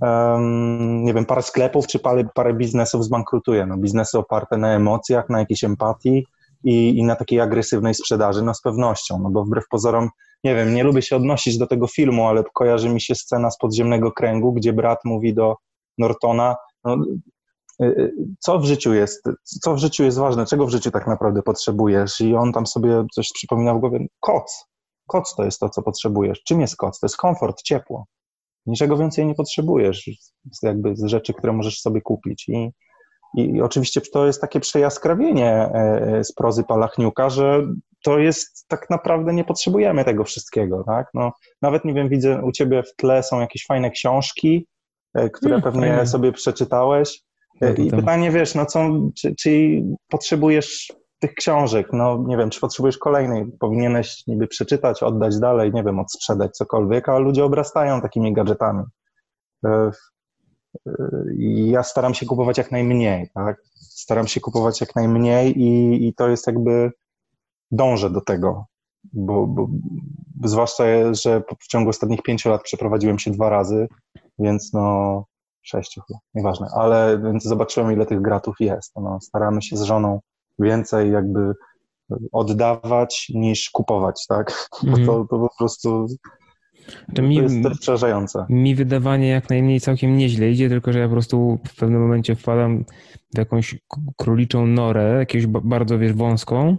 um, 0.00 1.04
nie 1.04 1.14
wiem, 1.14 1.26
parę 1.26 1.42
sklepów 1.42 1.86
czy 1.86 1.98
parę, 1.98 2.24
parę 2.34 2.54
biznesów 2.54 3.04
zbankrutuje. 3.04 3.66
No, 3.66 3.76
biznesy 3.76 4.18
oparte 4.18 4.56
na 4.56 4.74
emocjach, 4.74 5.28
na 5.28 5.38
jakiejś 5.38 5.64
empatii 5.64 6.26
i, 6.64 6.98
i 6.98 7.04
na 7.04 7.16
takiej 7.16 7.40
agresywnej 7.40 7.94
sprzedaży, 7.94 8.42
no 8.42 8.54
z 8.54 8.60
pewnością, 8.60 9.18
no 9.22 9.30
bo 9.30 9.44
wbrew 9.44 9.64
pozorom, 9.70 10.08
nie 10.44 10.54
wiem, 10.54 10.74
nie 10.74 10.84
lubię 10.84 11.02
się 11.02 11.16
odnosić 11.16 11.58
do 11.58 11.66
tego 11.66 11.86
filmu, 11.86 12.26
ale 12.26 12.44
kojarzy 12.54 12.88
mi 12.88 13.00
się 13.00 13.14
scena 13.14 13.50
z 13.50 13.58
podziemnego 13.58 14.12
kręgu, 14.12 14.52
gdzie 14.52 14.72
brat 14.72 14.98
mówi 15.04 15.34
do 15.34 15.56
Nortona. 15.98 16.56
No, 16.84 16.96
y, 17.82 17.84
y, 17.84 18.12
co 18.38 18.58
w 18.58 18.64
życiu 18.64 18.94
jest, 18.94 19.24
co 19.44 19.74
w 19.74 19.78
życiu 19.78 20.04
jest 20.04 20.18
ważne, 20.18 20.46
czego 20.46 20.66
w 20.66 20.70
życiu 20.70 20.90
tak 20.90 21.06
naprawdę 21.06 21.42
potrzebujesz? 21.42 22.20
I 22.20 22.34
on 22.34 22.52
tam 22.52 22.66
sobie 22.66 23.04
coś 23.14 23.32
przypomina 23.34 23.74
w 23.74 23.80
głowie, 23.80 24.06
koc. 24.20 24.64
Koc 25.06 25.34
to 25.34 25.44
jest 25.44 25.60
to, 25.60 25.68
co 25.68 25.82
potrzebujesz. 25.82 26.42
Czym 26.42 26.60
jest 26.60 26.76
koc? 26.76 27.00
To 27.00 27.06
jest 27.06 27.16
komfort, 27.16 27.62
ciepło. 27.62 28.06
Niczego 28.66 28.96
więcej 28.96 29.26
nie 29.26 29.34
potrzebujesz, 29.34 30.10
jakby 30.62 30.96
z 30.96 31.04
rzeczy, 31.04 31.34
które 31.34 31.52
możesz 31.52 31.80
sobie 31.80 32.00
kupić. 32.00 32.48
I, 32.48 32.70
i 33.36 33.62
oczywiście 33.62 34.00
to 34.00 34.26
jest 34.26 34.40
takie 34.40 34.60
przejaskrawienie 34.60 35.52
e, 35.52 36.24
z 36.24 36.32
prozy 36.32 36.64
Palachniuka, 36.64 37.30
że 37.30 37.66
to 38.02 38.18
jest 38.18 38.68
tak 38.68 38.90
naprawdę 38.90 39.34
nie 39.34 39.44
potrzebujemy 39.44 40.04
tego 40.04 40.24
wszystkiego, 40.24 40.84
tak? 40.86 41.06
No, 41.14 41.32
nawet 41.62 41.84
nie 41.84 41.94
wiem, 41.94 42.08
widzę 42.08 42.42
u 42.42 42.52
ciebie 42.52 42.82
w 42.82 42.96
tle 42.96 43.22
są 43.22 43.40
jakieś 43.40 43.66
fajne 43.66 43.90
książki, 43.90 44.66
e, 45.14 45.30
które 45.30 45.62
pewnie 45.62 45.88
fajne. 45.88 46.06
sobie 46.06 46.32
przeczytałeś. 46.32 47.22
I 47.78 47.90
pytanie, 47.90 48.30
wiesz, 48.30 48.54
no 48.54 48.66
co, 48.66 48.90
czy, 49.16 49.34
czy 49.34 49.82
potrzebujesz 50.08 50.92
tych 51.18 51.34
książek, 51.34 51.88
no 51.92 52.24
nie 52.26 52.36
wiem, 52.36 52.50
czy 52.50 52.60
potrzebujesz 52.60 52.98
kolejnej, 52.98 53.44
powinieneś 53.60 54.26
niby 54.26 54.46
przeczytać, 54.46 55.02
oddać 55.02 55.38
dalej, 55.38 55.72
nie 55.72 55.84
wiem, 55.84 55.98
odsprzedać 55.98 56.56
cokolwiek, 56.56 57.08
a 57.08 57.18
ludzie 57.18 57.44
obrastają 57.44 58.00
takimi 58.00 58.32
gadżetami. 58.32 58.82
Ja 61.38 61.82
staram 61.82 62.14
się 62.14 62.26
kupować 62.26 62.58
jak 62.58 62.72
najmniej, 62.72 63.30
tak? 63.34 63.56
Staram 63.74 64.26
się 64.26 64.40
kupować 64.40 64.80
jak 64.80 64.96
najmniej 64.96 65.58
i, 65.58 66.08
i 66.08 66.14
to 66.14 66.28
jest 66.28 66.46
jakby 66.46 66.90
dążę 67.70 68.10
do 68.10 68.20
tego, 68.20 68.66
bo, 69.12 69.46
bo 69.46 69.68
zwłaszcza, 70.44 70.84
że 71.14 71.42
w 71.60 71.66
ciągu 71.66 71.90
ostatnich 71.90 72.22
pięciu 72.22 72.50
lat 72.50 72.62
przeprowadziłem 72.62 73.18
się 73.18 73.30
dwa 73.30 73.48
razy, 73.48 73.88
więc 74.38 74.72
no 74.72 75.24
sześciu 75.62 76.00
chyba, 76.08 76.18
nieważne, 76.34 76.66
ale 76.74 77.20
więc 77.24 77.44
zobaczyłem, 77.44 77.92
ile 77.92 78.06
tych 78.06 78.22
gratów 78.22 78.56
jest. 78.60 78.92
No, 78.96 79.18
staramy 79.20 79.62
się 79.62 79.76
z 79.76 79.82
żoną 79.82 80.20
więcej 80.58 81.12
jakby 81.12 81.54
oddawać 82.32 83.26
niż 83.34 83.70
kupować, 83.70 84.26
tak? 84.28 84.68
Bo 84.82 84.96
to, 84.96 85.00
Mhm. 85.00 85.06
to 85.28 85.38
po 85.38 85.50
prostu 85.58 86.06
To 87.14 87.22
mi, 87.22 87.36
to 87.36 87.42
jest 87.42 87.80
przerażające. 87.80 88.46
mi 88.48 88.74
wydawanie 88.74 89.28
jak 89.28 89.50
najmniej 89.50 89.80
całkiem 89.80 90.16
nieźle 90.16 90.50
idzie, 90.50 90.68
tylko 90.68 90.92
że 90.92 90.98
ja 90.98 91.06
po 91.06 91.12
prostu 91.12 91.58
w 91.66 91.76
pewnym 91.76 92.00
momencie 92.00 92.36
wpadam 92.36 92.84
w 93.34 93.38
jakąś 93.38 93.74
króliczą 94.16 94.66
norę, 94.66 95.16
jakąś 95.18 95.46
ba- 95.46 95.60
bardzo, 95.64 95.98
wiesz, 95.98 96.12
wąską, 96.12 96.76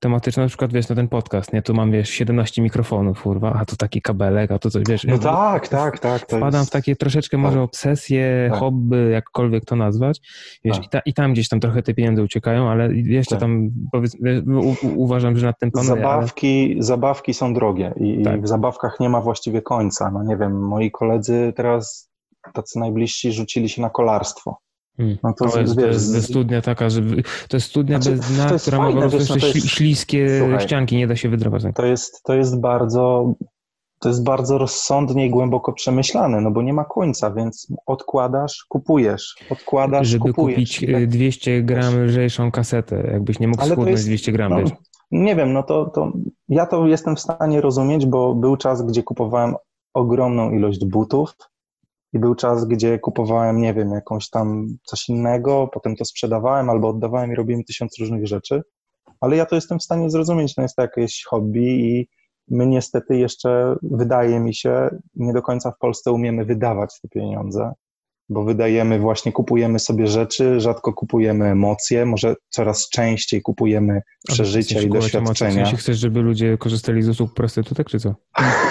tematyczną, 0.00 0.42
na 0.42 0.48
przykład, 0.48 0.72
wiesz, 0.72 0.88
na 0.88 0.96
ten 0.96 1.08
podcast, 1.08 1.52
nie? 1.52 1.62
Tu 1.62 1.74
mam, 1.74 1.90
wiesz, 1.90 2.10
17 2.10 2.62
mikrofonów, 2.62 3.22
kurwa, 3.22 3.52
a 3.52 3.64
tu 3.64 3.76
taki 3.76 4.02
kabelek, 4.02 4.50
a 4.50 4.58
tu 4.58 4.70
coś, 4.70 4.82
wiesz. 4.88 5.04
No 5.04 5.12
ja 5.12 5.18
tak, 5.18 5.68
tak, 5.68 5.98
tak. 5.98 6.22
Wpadam 6.22 6.60
jest, 6.60 6.70
w 6.70 6.72
takie 6.72 6.96
troszeczkę 6.96 7.36
może 7.38 7.56
tak. 7.56 7.64
obsesje, 7.64 8.48
Tak. 8.50 8.60
hobby, 8.60 9.10
jakkolwiek 9.12 9.64
to 9.64 9.76
nazwać. 9.76 10.20
Wiesz, 10.64 10.76
Tak. 10.76 10.86
i, 10.86 10.88
ta, 10.88 11.00
i 11.00 11.14
tam 11.14 11.32
gdzieś 11.32 11.48
tam 11.48 11.60
trochę 11.60 11.82
te 11.82 11.94
pieniądze 11.94 12.22
uciekają, 12.22 12.68
ale 12.68 12.94
jeszcze 12.94 13.34
Tak. 13.34 13.40
tam 13.40 13.70
powiedz, 13.92 14.16
wiesz, 14.20 14.42
u, 14.46 14.86
u, 14.86 15.02
uważam, 15.02 15.36
że 15.38 15.46
nad 15.46 15.58
tym 15.58 15.70
panuję. 15.70 15.92
Ale... 15.92 16.00
Zabawki, 16.00 16.76
zabawki 16.78 17.34
są 17.34 17.54
drogie 17.54 17.94
i, 17.96 18.22
Tak. 18.22 18.38
i 18.38 18.42
w 18.42 18.48
zabawkach 18.48 19.00
nie 19.00 19.08
ma 19.08 19.20
właściwie 19.20 19.62
końca. 19.62 20.10
No 20.10 20.22
nie 20.22 20.36
wiem, 20.36 20.60
moi 20.68 20.90
koledzy 20.90 21.52
teraz, 21.56 22.10
tacy 22.54 22.78
najbliżsi, 22.78 23.32
rzucili 23.32 23.68
się 23.68 23.82
na 23.82 23.90
kolarstwo. 23.90 24.58
Hmm. 24.98 25.16
No 25.22 25.32
to, 25.38 25.48
To 25.50 25.60
jest, 25.60 25.74
to 25.74 25.80
wiesz, 25.80 25.92
jest 25.92 26.06
z- 26.06 26.24
studnia 26.28 26.62
taka, 26.62 26.90
że 26.90 27.00
to 27.48 27.56
jest 27.56 27.66
studnia 27.66 28.00
Znaczy, 28.02 28.16
bez 28.16 28.30
dna, 28.32 28.46
to 28.46 28.52
jest 28.52 28.64
która 28.64 28.78
ma 28.78 28.84
fajne, 28.84 29.02
po 29.02 29.10
prostu 29.10 29.34
no 29.34 29.40
to 29.40 29.46
jest- 29.46 29.58
śli- 29.58 29.68
śliskie 29.68 30.38
Słuchaj. 30.40 30.60
ścianki, 30.60 30.96
nie 30.96 31.06
da 31.06 31.16
się 31.16 31.28
wydrować. 31.28 31.62
to 31.74 31.86
jest, 31.86 32.22
to 32.22 32.34
jest 32.34 32.60
bardzo 32.60 33.34
to 34.00 34.08
jest 34.08 34.24
bardzo 34.24 34.58
rozsądnie 34.58 35.26
i 35.26 35.30
głęboko 35.30 35.72
przemyślane, 35.72 36.40
no 36.40 36.50
bo 36.50 36.62
nie 36.62 36.72
ma 36.72 36.84
końca, 36.84 37.30
więc 37.30 37.66
odkładasz, 37.86 38.64
kupujesz, 38.68 39.36
odkładasz, 39.50 40.08
Żeby 40.08 40.24
kupujesz. 40.32 40.54
kupić 40.56 40.82
I 40.82 40.92
tak- 40.92 41.02
y, 41.02 41.06
200 41.06 41.62
gram 41.62 41.98
lżejszą 42.04 42.50
kasetę, 42.50 43.10
jakbyś 43.12 43.38
nie 43.40 43.48
mógł 43.48 43.60
to 43.60 43.66
schudnąć 43.66 43.90
jest- 43.90 44.06
200 44.06 44.32
gram, 44.32 44.52
no. 44.52 44.70
Nie 45.10 45.36
wiem, 45.36 45.52
no 45.52 45.62
to, 45.62 45.84
to 45.94 46.12
ja 46.48 46.66
to 46.66 46.86
jestem 46.86 47.16
w 47.16 47.20
stanie 47.20 47.60
rozumieć, 47.60 48.06
bo 48.06 48.34
był 48.34 48.56
czas, 48.56 48.82
gdzie 48.86 49.02
kupowałem 49.02 49.54
ogromną 49.94 50.50
ilość 50.50 50.84
butów 50.84 51.34
i 52.12 52.18
był 52.18 52.34
czas, 52.34 52.64
gdzie 52.64 52.98
kupowałem, 52.98 53.60
nie 53.60 53.74
wiem, 53.74 53.90
jakąś 53.90 54.30
tam 54.30 54.66
coś 54.84 55.08
innego, 55.08 55.68
potem 55.72 55.96
to 55.96 56.04
sprzedawałem 56.04 56.70
albo 56.70 56.88
oddawałem 56.88 57.32
i 57.32 57.34
robiłem 57.34 57.64
tysiąc 57.64 57.98
różnych 58.00 58.26
rzeczy, 58.26 58.62
ale 59.20 59.36
ja 59.36 59.46
to 59.46 59.54
jestem 59.54 59.78
w 59.78 59.82
stanie 59.82 60.10
zrozumieć, 60.10 60.54
to 60.54 60.62
jest 60.62 60.76
to 60.76 60.82
jakieś 60.82 61.24
hobby 61.24 61.66
i 61.66 62.08
my 62.50 62.66
niestety 62.66 63.18
jeszcze, 63.18 63.76
wydaje 63.82 64.40
mi 64.40 64.54
się, 64.54 64.88
nie 65.14 65.32
do 65.32 65.42
końca 65.42 65.70
w 65.70 65.78
Polsce 65.78 66.12
umiemy 66.12 66.44
wydawać 66.44 67.00
te 67.02 67.08
pieniądze, 67.08 67.72
bo 68.28 68.44
wydajemy 68.44 68.98
właśnie, 68.98 69.32
kupujemy 69.32 69.78
sobie 69.78 70.06
rzeczy, 70.06 70.60
rzadko 70.60 70.92
kupujemy 70.92 71.44
emocje, 71.44 72.06
może 72.06 72.34
coraz 72.48 72.88
częściej 72.88 73.42
kupujemy 73.42 74.00
przeżycia 74.28 74.80
i 74.80 74.90
doświadczenia. 74.90 75.50
W 75.50 75.54
sensie 75.54 75.76
chcesz, 75.76 75.98
żeby 75.98 76.20
ludzie 76.20 76.58
korzystali 76.58 77.02
z 77.02 77.08
usług 77.08 77.34
prostytutek, 77.34 77.88
czy 77.88 77.98
co? 77.98 78.14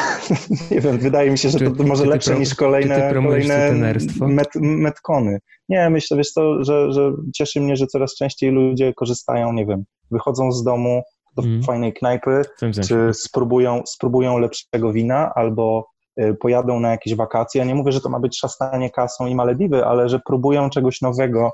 Nie 0.72 0.82
wiem, 0.82 0.98
wydaje 0.98 1.32
mi 1.32 1.38
się, 1.38 1.50
że 1.50 1.60
to, 1.60 1.72
to 1.72 1.84
może 1.84 2.04
ty 2.04 2.10
lepsze 2.10 2.40
niż 2.40 2.56
kolejne, 2.56 3.14
kolejne 3.14 3.72
met, 4.22 4.48
metkony. 4.56 5.40
Nie, 5.70 5.90
myślę, 5.90 6.18
wiesz 6.18 6.32
co, 6.32 6.64
że, 6.64 6.92
że 6.92 7.12
cieszy 7.36 7.62
mnie, 7.62 7.76
że 7.76 7.88
coraz 7.88 8.16
częściej 8.16 8.52
ludzie 8.52 8.94
korzystają, 8.94 9.54
nie 9.54 9.66
wiem, 9.66 9.84
wychodzą 10.12 10.52
z 10.52 10.64
domu 10.64 11.02
do 11.36 11.44
Mhm. 11.44 11.64
fajnej 11.64 11.94
knajpy, 11.94 12.42
czy 12.88 13.14
spróbują, 13.14 13.82
spróbują 13.86 14.38
lepszego 14.38 14.94
wina, 14.94 15.32
albo 15.36 15.88
pojadą 16.40 16.80
na 16.80 16.92
jakieś 16.92 17.16
wakacje. 17.16 17.60
Ja 17.60 17.66
nie 17.66 17.76
mówię, 17.76 17.92
że 17.92 18.02
to 18.02 18.10
ma 18.10 18.20
być 18.20 18.40
szastanie 18.40 18.90
kasą 18.90 19.26
i 19.26 19.36
Malediwy, 19.36 19.86
ale 19.86 20.10
że 20.10 20.20
próbują 20.20 20.70
czegoś 20.70 21.02
nowego, 21.02 21.52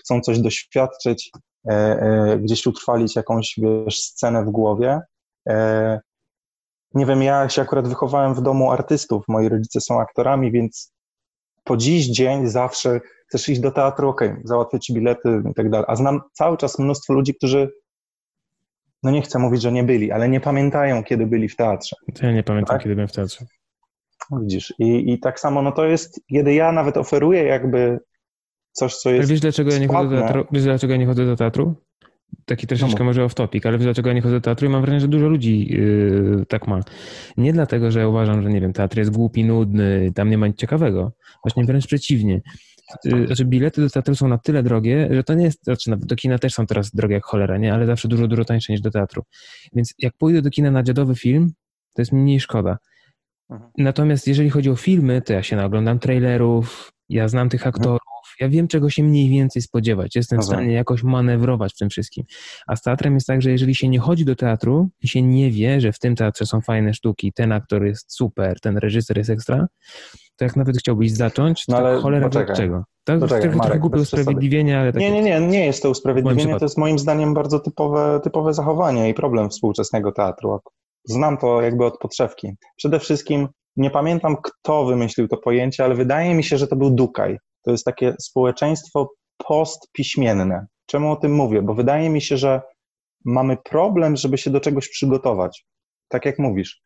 chcą 0.00 0.20
coś 0.20 0.38
doświadczyć, 0.38 1.30
e, 1.68 1.72
e, 1.72 2.38
gdzieś 2.38 2.66
utrwalić 2.66 3.16
jakąś, 3.16 3.54
wiesz, 3.58 3.98
scenę 3.98 4.44
w 4.44 4.50
głowie. 4.50 5.00
Nie 6.94 7.06
wiem, 7.06 7.22
ja 7.22 7.48
się 7.48 7.62
akurat 7.62 7.88
wychowałem 7.88 8.34
w 8.34 8.42
domu 8.42 8.72
artystów, 8.72 9.24
moi 9.28 9.48
rodzice 9.48 9.80
są 9.80 10.00
aktorami, 10.00 10.52
więc 10.52 10.92
po 11.64 11.76
dziś 11.76 12.06
dzień 12.06 12.46
zawsze 12.46 13.00
chcesz 13.28 13.48
iść 13.48 13.60
do 13.60 13.70
teatru, 13.70 14.08
okej, 14.08 14.36
załatwię 14.44 14.80
ci 14.80 14.94
bilety 14.94 15.42
i 15.50 15.54
tak 15.54 15.70
dalej. 15.70 15.86
A 15.88 15.96
znam 15.96 16.20
cały 16.32 16.56
czas 16.56 16.78
mnóstwo 16.78 17.12
ludzi, 17.12 17.34
którzy, 17.34 17.70
no 19.02 19.10
nie 19.10 19.22
chcę 19.22 19.38
mówić, 19.38 19.62
że 19.62 19.72
nie 19.72 19.84
byli, 19.84 20.12
ale 20.12 20.28
nie 20.28 20.40
pamiętają, 20.40 21.04
kiedy 21.04 21.26
byli 21.26 21.48
w 21.48 21.56
teatrze. 21.56 21.96
Ja 22.22 22.32
nie 22.32 22.42
pamiętam, 22.42 22.74
Tak? 22.74 22.82
kiedy 22.82 22.94
byłem 22.94 23.08
w 23.08 23.12
teatrze. 23.12 23.46
No 24.30 24.40
Widzisz, 24.40 24.74
i, 24.78 25.12
i 25.12 25.20
tak 25.20 25.40
samo, 25.40 25.62
no 25.62 25.72
to 25.72 25.84
jest, 25.84 26.20
kiedy 26.30 26.54
ja 26.54 26.72
nawet 26.72 26.96
oferuję 26.96 27.44
jakby 27.44 27.98
coś, 28.72 28.96
co 28.96 29.08
Ale 29.08 29.18
jest... 29.18 29.30
wiesz, 29.30 29.40
dlaczego 29.40 29.72
ja 29.72 29.78
nie 29.78 29.88
chodzę 29.88 30.16
do 30.16 30.20
teatru? 30.20 30.46
Wiesz, 30.52 30.64
dlaczego 30.64 30.92
ja 30.92 30.98
nie 30.98 31.06
chodzę 31.06 31.26
do 31.26 31.36
teatru? 31.36 31.74
Taki 32.44 32.66
troszeczkę 32.66 32.98
No 32.98 33.04
może 33.04 33.24
off 33.24 33.34
topic, 33.34 33.66
ale 33.66 33.78
wiesz, 33.78 33.84
dlaczego 33.84 34.08
ja 34.08 34.14
nie 34.14 34.22
chodzę 34.22 34.34
do 34.34 34.40
teatru 34.40 34.66
i 34.66 34.70
mam 34.70 34.80
wrażenie, 34.80 35.00
że 35.00 35.08
dużo 35.08 35.28
ludzi 35.28 35.68
yy, 35.68 36.44
tak 36.48 36.66
ma. 36.66 36.80
Nie 37.36 37.52
dlatego, 37.52 37.90
że 37.90 38.00
ja 38.00 38.08
uważam, 38.08 38.42
że 38.42 38.50
nie 38.50 38.60
wiem, 38.60 38.72
teatr 38.72 38.98
jest 38.98 39.10
głupi, 39.10 39.44
nudny, 39.44 40.12
tam 40.14 40.30
nie 40.30 40.38
ma 40.38 40.46
nic 40.46 40.56
ciekawego. 40.56 41.12
Właśnie 41.44 41.64
wręcz 41.64 41.86
przeciwnie. 41.86 42.42
Yy, 43.04 43.26
Znaczy 43.26 43.44
bilety 43.44 43.80
do 43.80 43.90
teatru 43.90 44.14
są 44.14 44.28
na 44.28 44.38
tyle 44.38 44.62
drogie, 44.62 45.08
że 45.10 45.24
to 45.24 45.34
nie 45.34 45.44
jest, 45.44 45.64
znaczy 45.64 45.90
nawet 45.90 46.06
do 46.06 46.16
kina 46.16 46.38
też 46.38 46.54
są 46.54 46.66
teraz 46.66 46.90
drogie 46.90 47.14
jak 47.14 47.24
cholera, 47.24 47.58
nie? 47.58 47.74
Ale 47.74 47.86
zawsze 47.86 48.08
dużo, 48.08 48.28
dużo 48.28 48.44
tańsze 48.44 48.72
niż 48.72 48.82
do 48.82 48.90
teatru. 48.90 49.22
Więc 49.72 49.94
jak 49.98 50.14
pójdę 50.18 50.42
do 50.42 50.50
kina 50.50 50.70
na 50.70 50.82
dziadowy 50.82 51.14
film, 51.14 51.52
to 51.94 52.02
jest 52.02 52.12
mi 52.12 52.20
mniej 52.20 52.40
szkoda. 52.40 52.78
Mhm. 53.50 53.70
Natomiast 53.78 54.26
jeżeli 54.26 54.50
chodzi 54.50 54.70
o 54.70 54.76
filmy, 54.76 55.22
to 55.22 55.32
ja 55.32 55.42
się 55.42 55.56
naoglądam 55.56 55.98
trailerów, 55.98 56.92
ja 57.08 57.28
znam 57.28 57.48
tych 57.48 57.66
aktorów, 57.66 58.00
ja 58.40 58.48
wiem, 58.48 58.68
czego 58.68 58.90
się 58.90 59.02
mniej 59.02 59.30
więcej 59.30 59.62
spodziewać. 59.62 60.16
Jestem 60.16 60.40
w 60.40 60.44
stanie 60.44 60.72
jakoś 60.72 61.02
manewrować 61.02 61.72
w 61.74 61.78
tym 61.78 61.90
wszystkim. 61.90 62.24
A 62.66 62.76
z 62.76 62.82
teatrem 62.82 63.14
jest 63.14 63.26
tak, 63.26 63.42
że 63.42 63.50
jeżeli 63.50 63.74
się 63.74 63.88
nie 63.88 63.98
chodzi 63.98 64.24
do 64.24 64.36
teatru 64.36 64.88
i 65.02 65.08
się 65.08 65.22
nie 65.22 65.50
wie, 65.50 65.80
że 65.80 65.92
w 65.92 65.98
tym 65.98 66.16
teatrze 66.16 66.46
są 66.46 66.60
fajne 66.60 66.94
sztuki, 66.94 67.32
ten 67.32 67.52
aktor 67.52 67.84
jest 67.84 68.12
super, 68.12 68.60
ten 68.60 68.76
reżyser 68.76 69.18
jest 69.18 69.30
ekstra, 69.30 69.66
to 70.36 70.44
jak 70.44 70.56
nawet 70.56 70.78
chciałbyś 70.78 71.12
zacząć, 71.12 71.66
to 71.66 71.72
No 71.72 71.78
ale 71.78 72.00
cholera 72.00 72.26
poczekaj. 72.26 72.46
dlaczego? 72.46 72.84
Tak, 73.04 73.20
Poczekaj, 73.20 73.42
trochę, 73.42 73.58
trochę 73.58 73.78
głupie 73.78 74.00
usprawiedliwienie, 74.00 74.78
ale 74.78 74.92
tak 74.92 75.00
Nie, 75.00 75.10
nie, 75.10 75.22
nie, 75.22 75.40
nie 75.40 75.66
jest 75.66 75.82
to 75.82 75.90
usprawiedliwienie, 75.90 76.58
to 76.58 76.64
jest 76.64 76.78
moim 76.78 76.98
zdaniem 76.98 77.34
bardzo 77.34 77.60
typowe, 77.60 78.20
typowe 78.24 78.54
zachowanie 78.54 79.08
i 79.08 79.14
problem 79.14 79.50
współczesnego 79.50 80.12
teatru. 80.12 80.60
Znam 81.08 81.38
to 81.38 81.62
jakby 81.62 81.84
od 81.84 81.98
podszewki. 81.98 82.52
Przede 82.76 83.00
wszystkim 83.00 83.48
nie 83.76 83.90
pamiętam, 83.90 84.36
kto 84.42 84.84
wymyślił 84.84 85.28
to 85.28 85.36
pojęcie, 85.36 85.84
ale 85.84 85.94
wydaje 85.94 86.34
mi 86.34 86.44
się, 86.44 86.58
że 86.58 86.66
to 86.66 86.76
był 86.76 86.90
Dukaj. 86.90 87.38
To 87.62 87.70
jest 87.70 87.84
takie 87.84 88.14
społeczeństwo 88.20 89.10
postpiśmienne. 89.48 90.66
Czemu 90.86 91.12
o 91.12 91.16
tym 91.16 91.34
mówię? 91.34 91.62
Bo 91.62 91.74
wydaje 91.74 92.10
mi 92.10 92.22
się, 92.22 92.36
że 92.36 92.60
mamy 93.24 93.56
problem, 93.56 94.16
żeby 94.16 94.38
się 94.38 94.50
do 94.50 94.60
czegoś 94.60 94.88
przygotować. 94.88 95.66
Tak 96.08 96.24
jak 96.24 96.38
mówisz. 96.38 96.80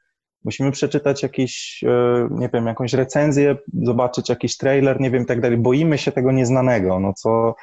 Musimy 0.44 0.70
przeczytać 0.70 1.22
jakiś, 1.22 1.84
e, 1.86 2.28
nie 2.30 2.48
wiem, 2.54 2.66
jakąś 2.66 2.92
recenzję, 2.92 3.56
zobaczyć 3.82 4.28
jakiś 4.28 4.56
trailer, 4.56 5.00
nie 5.00 5.10
wiem, 5.10 5.26
tak 5.26 5.40
dalej. 5.40 5.58
Boimy 5.58 5.98
się 5.98 6.12
tego 6.12 6.32
nieznanego, 6.32 7.00
no 7.00 7.12
co, 7.12 7.54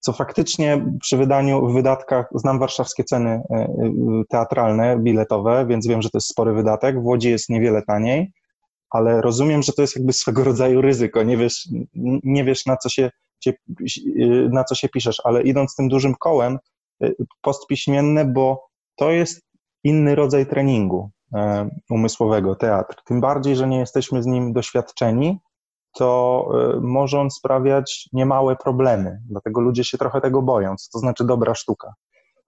co 0.00 0.12
faktycznie 0.12 0.84
przy 1.00 1.16
wydaniu, 1.16 1.66
w 1.66 1.74
wydatkach, 1.74 2.28
znam 2.34 2.58
warszawskie 2.58 3.04
ceny 3.04 3.30
e, 3.30 3.54
e, 3.54 3.68
teatralne, 4.28 4.98
biletowe, 4.98 5.66
więc 5.66 5.86
wiem, 5.86 6.02
że 6.02 6.10
to 6.10 6.18
jest 6.18 6.28
spory 6.28 6.52
wydatek. 6.52 7.02
W 7.02 7.06
Łodzi 7.06 7.30
jest 7.30 7.48
niewiele 7.48 7.82
taniej. 7.82 8.32
ale 8.90 9.20
rozumiem, 9.20 9.62
że 9.62 9.72
to 9.72 9.82
jest 9.82 9.96
jakby 9.96 10.12
swego 10.12 10.44
rodzaju 10.44 10.80
ryzyko. 10.80 11.22
Nie 11.22 11.36
wiesz, 11.36 11.68
nie 12.24 12.44
wiesz 12.44 12.66
na, 12.66 12.76
co 12.76 12.88
się, 12.88 13.10
na 14.50 14.64
co 14.64 14.74
się 14.74 14.88
piszesz, 14.88 15.16
ale 15.24 15.42
idąc 15.42 15.76
tym 15.76 15.88
dużym 15.88 16.14
kołem, 16.14 16.58
postpiśmienne, 17.40 18.24
bo 18.24 18.68
to 18.96 19.10
jest 19.10 19.42
inny 19.84 20.14
rodzaj 20.14 20.46
treningu 20.46 21.10
e, 21.34 21.70
umysłowego, 21.90 22.54
teatr. 22.54 23.02
Tym 23.04 23.20
bardziej, 23.20 23.56
że 23.56 23.68
nie 23.68 23.78
jesteśmy 23.78 24.22
z 24.22 24.26
nim 24.26 24.52
doświadczeni, 24.52 25.38
to 25.94 26.48
e, 26.76 26.80
może 26.80 27.20
on 27.20 27.30
sprawiać 27.30 28.08
niemałe 28.12 28.56
problemy. 28.56 29.20
Dlatego 29.28 29.60
ludzie 29.60 29.84
się 29.84 29.98
trochę 29.98 30.20
tego 30.20 30.42
boją. 30.42 30.76
Co 30.76 30.92
to 30.92 30.98
znaczy 30.98 31.24
dobra 31.24 31.54
sztuka? 31.54 31.94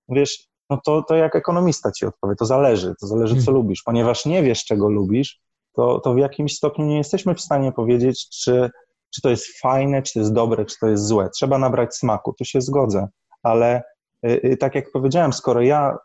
Wiesz, 0.09 0.49
no 0.71 0.81
to, 0.85 1.03
to 1.03 1.15
jak 1.15 1.37
ekonomista 1.37 1.93
ci 1.93 2.07
odpowie, 2.07 2.35
to 2.37 2.45
zależy, 2.45 2.95
to 3.01 3.07
zależy 3.07 3.37
co 3.37 3.45
hmm. 3.45 3.55
lubisz. 3.55 3.83
Ponieważ 3.83 4.27
nie 4.27 4.43
wiesz, 4.43 4.65
czego 4.65 4.89
lubisz, 4.89 5.41
to, 5.73 6.01
to 6.01 6.15
w 6.15 6.19
jakimś 6.19 6.57
stopniu 6.57 6.85
nie 6.85 6.97
jesteśmy 6.97 7.35
w 7.35 7.41
stanie 7.41 7.73
powiedzieć, 7.73 8.29
czy, 8.29 8.71
czy 9.15 9.21
to 9.23 9.31
jest 9.31 9.61
fajne, 9.61 10.03
czy 10.03 10.13
to 10.13 10.19
jest 10.19 10.33
dobre, 10.33 10.65
czy 10.65 10.79
to 10.81 10.89
jest 10.89 11.07
złe. 11.07 11.31
Trzeba 11.31 11.59
nabrać 11.59 11.97
smaku, 11.97 12.33
tu 12.33 12.45
się 12.45 12.61
zgodzę, 12.61 13.09
ale 13.43 13.83
y, 14.27 14.41
y, 14.45 14.57
tak 14.57 14.75
jak 14.75 14.93
powiedziałem, 14.93 15.33
skoro 15.33 15.61
ja 15.61 15.99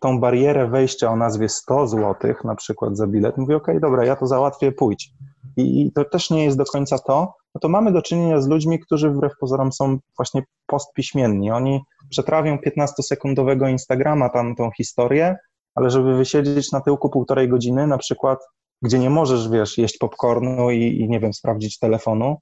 tą 0.00 0.20
barierę 0.20 0.68
wejścia 0.68 1.10
o 1.10 1.16
nazwie 1.16 1.48
100 1.48 1.86
zł 1.86 2.34
na 2.44 2.54
przykład 2.54 2.96
za 2.96 3.06
bilet, 3.06 3.36
mówię, 3.36 3.56
ok, 3.56 3.66
dobra, 3.80 4.04
ja 4.04 4.16
to 4.16 4.26
załatwię, 4.26 4.72
pójdź. 4.72 5.12
I, 5.56 5.92
to 5.94 6.04
też 6.04 6.30
nie 6.30 6.44
jest 6.44 6.58
do 6.58 6.64
końca 6.64 6.98
to, 6.98 7.34
no 7.54 7.60
to 7.60 7.68
mamy 7.68 7.92
do 7.92 8.02
czynienia 8.02 8.40
z 8.40 8.48
ludźmi, 8.48 8.80
którzy 8.80 9.10
wbrew 9.10 9.32
pozorom 9.40 9.72
są 9.72 9.98
właśnie 10.16 10.42
postpiśmienni. 10.66 11.50
Oni 11.50 11.80
przetrawią 12.10 12.56
15-sekundowego 12.56 13.70
Instagrama 13.70 14.28
tam 14.28 14.54
tą 14.54 14.70
historię, 14.70 15.36
ale 15.74 15.90
żeby 15.90 16.16
wysiedzieć 16.16 16.72
na 16.72 16.80
tyłku 16.80 17.10
półtorej 17.10 17.48
godziny, 17.48 17.86
na 17.86 17.98
przykład, 17.98 18.38
gdzie 18.82 18.98
nie 18.98 19.10
możesz, 19.10 19.48
wiesz, 19.48 19.78
jeść 19.78 19.98
popcornu 19.98 20.70
i, 20.70 21.00
i 21.00 21.08
nie 21.08 21.20
wiem, 21.20 21.32
sprawdzić 21.32 21.78
telefonu, 21.78 22.36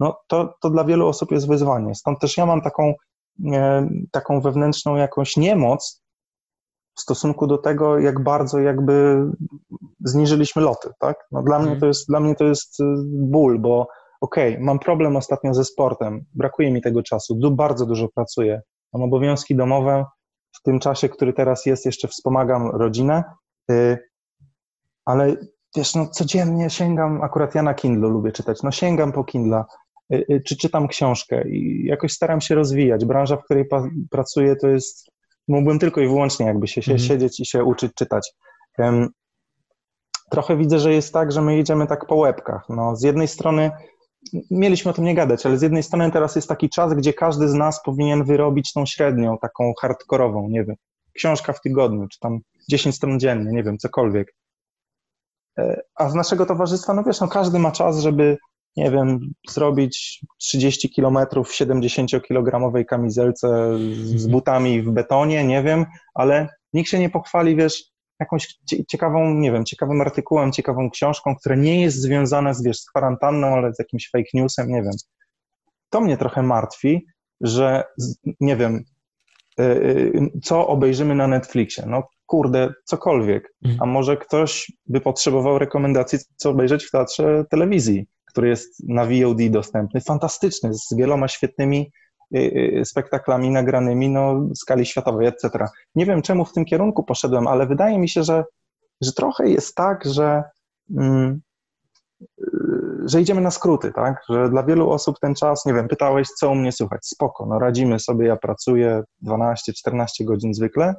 no 0.00 0.16
to, 0.26 0.54
to 0.60 0.70
dla 0.70 0.84
wielu 0.84 1.08
osób 1.08 1.32
jest 1.32 1.48
wyzwanie. 1.48 1.94
Stąd 1.94 2.20
też 2.20 2.36
ja 2.36 2.46
mam 2.46 2.62
taką, 2.62 2.94
e, 3.52 3.88
taką 4.10 4.40
wewnętrzną 4.40 4.96
jakąś 4.96 5.36
niemoc 5.36 6.02
w 6.98 7.00
stosunku 7.00 7.46
do 7.46 7.58
tego, 7.58 7.98
jak 7.98 8.22
bardzo 8.22 8.58
jakby 8.58 9.24
zniżyliśmy 10.04 10.62
loty, 10.62 10.88
tak? 10.98 11.16
No 11.32 11.42
dla, 11.42 11.58
mnie 11.58 11.66
mhm. 11.66 11.80
to 11.80 11.86
jest, 11.86 12.08
dla 12.08 12.20
mnie 12.20 12.34
to 12.34 12.44
jest 12.44 12.80
y, 12.80 12.84
ból, 13.06 13.58
bo 13.58 13.86
okej, 14.20 14.52
okay, 14.52 14.64
mam 14.64 14.78
problem 14.78 15.16
ostatnio 15.16 15.54
ze 15.54 15.64
sportem, 15.64 16.24
brakuje 16.34 16.70
mi 16.70 16.82
tego 16.82 17.02
czasu, 17.02 17.34
du 17.34 17.50
bardzo 17.50 17.86
dużo 17.86 18.08
pracuję, 18.14 18.62
mam 18.92 19.02
obowiązki 19.02 19.56
domowe, 19.56 20.04
w 20.52 20.62
tym 20.62 20.80
czasie, 20.80 21.08
który 21.08 21.32
teraz 21.32 21.66
jest, 21.66 21.86
jeszcze 21.86 22.08
wspomagam 22.08 22.70
rodzinę, 22.70 23.24
yy, 23.68 23.98
ale 25.04 25.36
wiesz, 25.76 25.94
no 25.94 26.06
codziennie 26.06 26.70
sięgam, 26.70 27.22
akurat 27.22 27.54
ja 27.54 27.62
na 27.62 27.74
Kindle 27.74 28.10
lubię 28.10 28.32
czytać, 28.32 28.62
no 28.62 28.70
sięgam 28.70 29.12
po 29.12 29.24
Kindle, 29.24 29.64
yy, 30.10 30.24
yy, 30.28 30.40
czy 30.40 30.56
czytam 30.56 30.88
książkę 30.88 31.48
i 31.48 31.84
jakoś 31.86 32.12
staram 32.12 32.40
się 32.40 32.54
rozwijać. 32.54 33.04
Branża, 33.04 33.36
w 33.36 33.44
której 33.44 33.64
pracuję, 34.10 34.56
to 34.56 34.68
jest, 34.68 35.10
mógłbym 35.48 35.78
tylko 35.78 36.00
i 36.00 36.06
wyłącznie 36.06 36.46
jakby 36.46 36.68
się, 36.68 36.78
mhm. 36.78 36.98
siedzieć 36.98 37.40
i 37.40 37.46
się 37.46 37.64
uczyć 37.64 37.92
czytać. 37.94 38.32
trochę 40.30 40.56
widzę, 40.56 40.78
że 40.78 40.92
jest 40.92 41.12
tak, 41.12 41.32
że 41.32 41.42
my 41.42 41.58
idziemy 41.58 41.86
tak 41.86 42.06
po 42.06 42.16
łebkach. 42.16 42.66
No, 42.68 42.96
z 42.96 43.02
jednej 43.02 43.28
strony 43.28 43.70
mieliśmy 44.50 44.90
o 44.90 44.94
tym 44.94 45.04
nie 45.04 45.14
gadać, 45.14 45.46
ale 45.46 45.58
z 45.58 45.62
jednej 45.62 45.82
strony 45.82 46.10
teraz 46.10 46.36
jest 46.36 46.48
taki 46.48 46.68
czas, 46.68 46.94
gdzie 46.94 47.12
każdy 47.12 47.48
z 47.48 47.54
nas 47.54 47.82
powinien 47.82 48.24
wyrobić 48.24 48.72
tą 48.72 48.86
średnią, 48.86 49.38
taką 49.38 49.72
hardkorową, 49.80 50.48
nie 50.48 50.64
wiem, 50.64 50.76
książka 51.14 51.52
w 51.52 51.60
tygodniu, 51.60 52.08
czy 52.08 52.18
tam 52.20 52.38
10 52.70 52.94
stron 52.94 53.20
dziennie, 53.20 53.52
nie 53.52 53.62
wiem, 53.62 53.78
cokolwiek. 53.78 54.34
E, 55.58 55.80
a 55.94 56.10
z 56.10 56.14
naszego 56.14 56.46
towarzystwa, 56.46 56.94
no 56.94 57.04
wiesz, 57.04 57.20
no 57.20 57.28
każdy 57.28 57.58
ma 57.58 57.72
czas, 57.72 57.98
żeby, 57.98 58.36
nie 58.76 58.90
wiem, 58.90 59.32
zrobić 59.48 60.20
30 60.38 60.90
kilometrów 60.90 61.48
w 61.48 61.52
70-kilogramowej 61.52 62.84
kamizelce 62.84 63.78
z 63.94 64.12
mhm. 64.12 64.30
butami 64.30 64.82
w 64.82 64.90
betonie, 64.90 65.44
nie 65.44 65.62
wiem, 65.62 65.86
ale 66.14 66.48
nikt 66.72 66.90
się 66.90 66.98
nie 66.98 67.10
pochwali, 67.10 67.56
wiesz, 67.56 67.84
jakąś 68.20 68.58
ciekawą, 68.88 69.34
nie 69.34 69.52
wiem, 69.52 69.64
ciekawym 69.64 70.00
artykułem, 70.00 70.52
ciekawą 70.52 70.90
książką, 70.90 71.36
która 71.36 71.56
nie 71.56 71.82
jest 71.82 72.00
związana 72.00 72.54
z, 72.54 72.62
wiesz, 72.62 72.80
z 72.80 72.90
kwarantanną, 72.90 73.46
ale 73.46 73.74
z 73.74 73.78
jakimś 73.78 74.10
fake 74.10 74.30
newsem, 74.34 74.68
nie 74.68 74.82
wiem. 74.82 74.92
To 75.90 76.00
mnie 76.00 76.16
trochę 76.16 76.42
martwi, 76.42 77.06
że, 77.40 77.84
nie 78.40 78.56
wiem, 78.56 78.84
y, 79.60 79.62
y, 79.62 80.30
co 80.42 80.66
obejrzymy 80.66 81.14
na 81.14 81.26
Netflixie. 81.26 81.84
No 81.86 82.08
kurde, 82.26 82.72
cokolwiek. 82.84 83.54
Mhm. 83.64 83.82
A 83.82 83.86
może 83.86 84.16
ktoś 84.16 84.72
by 84.86 85.00
potrzebował 85.00 85.58
rekomendacji, 85.58 86.18
co 86.36 86.50
obejrzeć 86.50 86.84
w 86.84 86.90
teatrze 86.90 87.44
telewizji, 87.50 88.06
który 88.28 88.48
jest 88.48 88.88
na 88.88 89.04
VOD 89.04 89.48
dostępny, 89.50 90.00
fantastyczny, 90.00 90.74
z 90.74 90.94
wieloma 90.96 91.28
świetnymi 91.28 91.92
Y, 92.34 92.78
y, 92.80 92.84
spektaklami 92.84 93.50
nagranymi 93.50 94.08
no, 94.08 94.34
w 94.34 94.58
skali 94.58 94.86
światowej, 94.86 95.26
etc. 95.26 95.50
Nie 95.94 96.06
wiem, 96.06 96.22
czemu 96.22 96.44
w 96.44 96.52
tym 96.52 96.64
kierunku 96.64 97.04
poszedłem, 97.04 97.46
ale 97.46 97.66
wydaje 97.66 97.98
mi 97.98 98.08
się, 98.08 98.22
że, 98.22 98.44
że 99.00 99.12
trochę 99.12 99.48
jest 99.48 99.74
tak, 99.74 100.04
że, 100.04 100.42
mm, 100.96 101.40
y, 102.22 103.02
że 103.04 103.20
idziemy 103.20 103.40
na 103.40 103.50
skróty, 103.50 103.92
tak? 103.92 104.22
Że 104.28 104.50
dla 104.50 104.62
wielu 104.62 104.90
osób 104.90 105.16
ten 105.20 105.34
czas, 105.34 105.66
nie 105.66 105.74
wiem, 105.74 105.88
pytałeś, 105.88 106.28
co 106.28 106.50
u 106.50 106.54
mnie 106.54 106.72
słychać. 106.72 107.06
Spoko, 107.06 107.46
no 107.46 107.58
radzimy 107.58 107.98
sobie, 107.98 108.26
ja 108.26 108.36
pracuję 108.36 109.02
12-14 109.22 110.24
godzin 110.24 110.54
zwykle, 110.54 110.94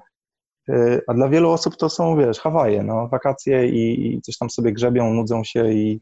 a 1.08 1.14
dla 1.14 1.30
wielu 1.30 1.52
osób 1.52 1.78
to 1.78 1.90
są, 1.90 2.18
wiesz, 2.18 2.40
Hawaje, 2.40 2.84
no, 2.84 3.08
wakacje 3.08 3.70
i, 3.70 4.14
i 4.16 4.22
coś 4.22 4.38
tam 4.38 4.50
sobie 4.50 4.74
grzebią, 4.74 5.14
nudzą 5.14 5.44
się 5.44 5.72
i, 5.72 6.02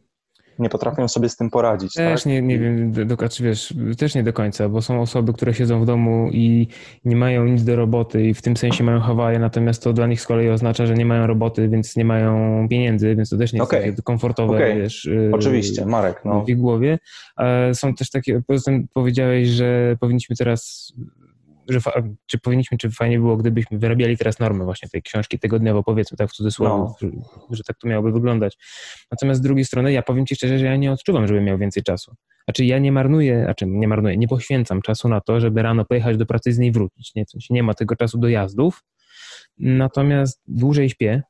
nie 0.60 0.70
potrafią 0.70 1.08
sobie 1.08 1.30
z 1.30 1.36
tym 1.36 1.50
poradzić. 1.50 1.94
Też 1.94 2.24
tak? 2.24 2.32
nie, 2.32 2.42
nie 2.42 2.60
wiem, 2.60 2.92
do, 2.92 3.30
czy 3.30 3.44
wiesz, 3.44 3.74
też 3.98 4.16
nie 4.16 4.24
do 4.24 4.34
końca, 4.34 4.70
bo 4.70 4.82
są 4.82 5.02
osoby, 5.02 5.34
które 5.34 5.54
siedzą 5.54 5.82
w 5.82 5.86
domu 5.86 6.30
i 6.32 6.68
nie 7.06 7.16
mają 7.16 7.46
nic 7.46 7.64
do 7.64 7.76
roboty 7.76 8.24
i 8.24 8.34
w 8.34 8.42
tym 8.42 8.58
sensie 8.58 8.84
mają 8.84 9.00
Hawaje, 9.00 9.40
natomiast 9.40 9.84
to 9.84 9.94
dla 9.94 10.08
nich 10.08 10.22
z 10.22 10.28
kolei 10.28 10.50
oznacza, 10.50 10.86
że 10.86 10.94
nie 10.94 11.06
mają 11.06 11.28
roboty, 11.28 11.70
więc 11.70 11.96
nie 11.96 12.06
mają 12.06 12.68
pieniędzy, 12.70 13.16
więc 13.16 13.30
to 13.30 13.38
też 13.38 13.54
nie 13.54 13.60
jest 13.60 13.72
okay. 13.72 13.90
takie 13.92 14.02
komfortowe, 14.02 14.56
okay. 14.56 14.76
wiesz. 14.76 15.06
Y, 15.06 15.32
Oczywiście, 15.34 15.86
Marek, 15.86 16.22
no. 16.26 16.46
W 16.46 16.50
ich 16.50 16.58
głowie. 16.58 17.00
Są 17.74 17.96
też 17.96 18.10
takie, 18.10 18.42
poza 18.48 18.64
tym 18.64 18.88
powiedziałeś, 18.94 19.48
że 19.48 19.98
powinniśmy 20.00 20.36
teraz 20.36 20.94
że 21.70 21.80
czy 22.26 22.40
powinniśmy, 22.40 22.78
czy 22.78 22.92
fajnie 22.92 23.20
było, 23.20 23.38
gdybyśmy 23.38 23.78
wyrabiali 23.78 24.18
teraz 24.18 24.40
normę 24.40 24.66
właśnie 24.66 24.90
tej 24.90 25.02
książki 25.02 25.40
tygodniowo, 25.40 25.84
powiedzmy 25.84 26.18
tak 26.18 26.30
w 26.30 26.34
cudzysłowie, 26.34 26.72
no. 26.72 26.96
że, 27.02 27.08
że, 27.52 27.64
tak 27.64 27.78
to 27.78 27.88
miałoby 27.88 28.12
wyglądać. 28.12 28.58
Natomiast 29.12 29.40
z 29.40 29.44
drugiej 29.44 29.66
strony 29.66 29.92
ja 29.92 30.02
powiem 30.02 30.26
Ci 30.26 30.36
szczerze, 30.36 30.60
że 30.60 30.66
ja 30.66 30.76
nie 30.76 30.92
odczuwam, 30.92 31.28
żebym 31.28 31.44
miał 31.44 31.58
więcej 31.58 31.84
czasu. 31.84 32.16
Znaczy 32.48 32.66
ja 32.66 32.80
nie 32.80 32.92
marnuję, 32.92 33.44
znaczy 33.44 33.66
nie 33.68 33.88
marnuję, 33.88 34.18
nie 34.18 34.28
poświęcam 34.28 34.82
czasu 34.82 35.10
na 35.10 35.22
to, 35.22 35.40
żeby 35.40 35.62
rano 35.62 35.86
pojechać 35.86 36.18
do 36.18 36.26
pracy 36.26 36.50
i 36.50 36.54
z 36.54 36.58
niej 36.58 36.72
wrócić. 36.72 37.16
Nie, 37.16 37.26
nie 37.50 37.64
ma 37.64 37.74
tego 37.74 37.96
czasu 37.96 38.18
dojazdów, 38.18 38.84
natomiast 39.58 40.42
dłużej 40.48 40.90
śpię, 40.90 41.24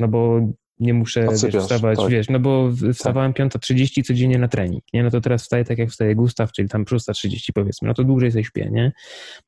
no 0.00 0.08
bo 0.08 0.40
nie 0.82 0.94
muszę 0.94 1.26
wiesz, 1.42 1.56
wstawać, 1.56 1.98
tak. 1.98 2.08
wiesz, 2.10 2.28
no 2.28 2.40
bo 2.40 2.70
wstawałem 2.94 3.32
tak. 3.32 3.46
5.30 3.46 4.02
codziennie 4.02 4.38
na 4.38 4.48
trening, 4.48 4.84
nie? 4.92 5.02
No 5.02 5.10
to 5.10 5.20
teraz 5.20 5.42
wstaję 5.42 5.64
tak 5.64 5.78
jak 5.78 5.90
wstaje 5.90 6.14
Gustaw, 6.14 6.52
czyli 6.52 6.68
tam 6.68 6.84
6.30 6.84 7.52
powiedzmy, 7.54 7.88
no 7.88 7.94
to 7.94 8.04
dłużej 8.04 8.32
sobie 8.32 8.44
śpię, 8.44 8.68
nie? 8.72 8.92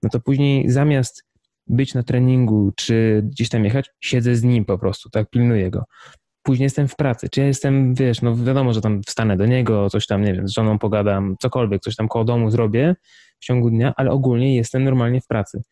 No 0.03 0.11
to 0.11 0.21
później 0.21 0.71
zamiast 0.71 1.25
być 1.67 1.95
na 1.95 2.03
treningu, 2.03 2.73
czy 2.77 3.23
gdzieś 3.25 3.49
tam 3.49 3.65
jechać, 3.65 3.91
siedzę 4.01 4.37
z 4.37 4.43
nim 4.43 4.65
po 4.65 4.79
prostu, 4.79 5.11
tak, 5.11 5.31
pilnuję 5.31 5.71
go. 5.71 5.85
Później 6.43 6.65
jestem 6.65 6.89
w 6.89 6.97
pracy, 6.97 7.29
czy 7.29 7.41
ja 7.41 7.47
jestem, 7.47 7.95
wiesz, 7.95 8.23
no 8.23 8.37
wiadomo, 8.37 8.73
że 8.73 8.81
tam 8.81 9.03
wstanę 9.03 9.37
do 9.37 9.47
niego, 9.47 9.91
coś 9.91 10.07
tam, 10.07 10.23
nie 10.23 10.35
wiem, 10.35 10.49
z 10.49 10.53
żoną 10.53 10.79
pogadam, 10.79 11.37
cokolwiek, 11.41 11.83
coś 11.83 11.97
tam 11.97 12.09
koło 12.09 12.25
domu 12.25 12.51
zrobię 12.51 12.95
w 13.41 13.45
ciągu 13.45 13.71
dnia, 13.71 13.93
ale 13.97 14.11
ogólnie 14.11 14.57
jestem 14.57 14.85
normalnie 14.85 15.21
w 15.21 15.27
pracy 15.27 15.63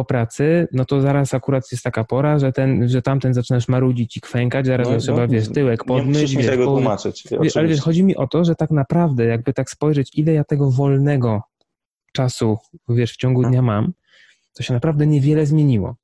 po 0.00 0.04
pracy, 0.04 0.68
no 0.72 0.84
to 0.84 1.00
zaraz 1.00 1.34
akurat 1.34 1.72
jest 1.72 1.84
taka 1.84 2.04
pora, 2.04 2.38
że, 2.38 2.52
ten, 2.52 2.88
że 2.88 3.02
tamten 3.02 3.34
zaczynasz 3.34 3.68
marudzić 3.68 4.16
i 4.16 4.20
kwękać, 4.20 4.66
zaraz 4.66 4.88
no, 4.88 4.98
trzeba, 4.98 5.20
no, 5.20 5.28
wiesz, 5.28 5.48
tyłek 5.48 5.84
podmyć. 5.84 6.36
Nie 6.36 6.44
tego 6.44 6.64
tłumaczyć. 6.64 7.24
Wiesz, 7.42 7.56
ale 7.56 7.68
wiesz, 7.68 7.80
chodzi 7.80 8.04
mi 8.04 8.16
o 8.16 8.26
to, 8.26 8.44
że 8.44 8.54
tak 8.54 8.70
naprawdę, 8.70 9.24
jakby 9.24 9.52
tak 9.52 9.70
spojrzeć, 9.70 10.18
ile 10.18 10.32
ja 10.32 10.44
tego 10.44 10.70
wolnego 10.70 11.42
czasu, 12.12 12.58
wiesz, 12.88 13.12
w 13.12 13.16
ciągu 13.16 13.42
dnia 13.42 13.62
mam, 13.62 13.92
to 14.54 14.62
się 14.62 14.74
naprawdę 14.74 15.06
niewiele 15.06 15.46
zmieniło. 15.46 15.96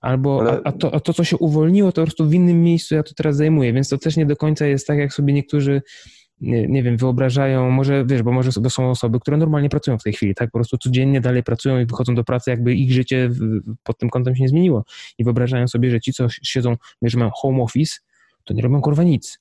Albo, 0.00 0.40
ale... 0.40 0.52
a, 0.52 0.60
a, 0.64 0.72
to, 0.72 0.94
a 0.94 1.00
to, 1.00 1.12
co 1.12 1.24
się 1.24 1.36
uwolniło, 1.36 1.92
to 1.92 2.02
po 2.02 2.06
prostu 2.06 2.28
w 2.28 2.34
innym 2.34 2.62
miejscu 2.62 2.94
ja 2.94 3.02
to 3.02 3.14
teraz 3.14 3.36
zajmuję, 3.36 3.72
więc 3.72 3.88
to 3.88 3.98
też 3.98 4.16
nie 4.16 4.26
do 4.26 4.36
końca 4.36 4.66
jest 4.66 4.86
tak, 4.86 4.98
jak 4.98 5.12
sobie 5.12 5.32
niektórzy 5.32 5.82
nie, 6.40 6.68
nie 6.68 6.82
wiem, 6.82 6.96
wyobrażają, 6.96 7.70
może 7.70 8.04
wiesz, 8.04 8.22
bo 8.22 8.32
może 8.32 8.52
to 8.52 8.70
są 8.70 8.90
osoby, 8.90 9.20
które 9.20 9.36
normalnie 9.36 9.68
pracują 9.68 9.98
w 9.98 10.02
tej 10.02 10.12
chwili, 10.12 10.34
tak? 10.34 10.50
Po 10.50 10.58
prostu 10.58 10.78
codziennie 10.78 11.20
dalej 11.20 11.42
pracują 11.42 11.78
i 11.78 11.86
wychodzą 11.86 12.14
do 12.14 12.24
pracy, 12.24 12.50
jakby 12.50 12.74
ich 12.74 12.92
życie 12.92 13.30
pod 13.82 13.98
tym 13.98 14.10
kątem 14.10 14.36
się 14.36 14.42
nie 14.42 14.48
zmieniło. 14.48 14.84
I 15.18 15.24
wyobrażają 15.24 15.68
sobie, 15.68 15.90
że 15.90 16.00
ci, 16.00 16.12
co 16.12 16.28
siedzą, 16.28 16.76
wiesz, 17.02 17.14
mają 17.14 17.30
home 17.34 17.62
office, 17.62 17.98
to 18.44 18.54
nie 18.54 18.62
robią 18.62 18.80
kurwa 18.80 19.02
nic. 19.02 19.38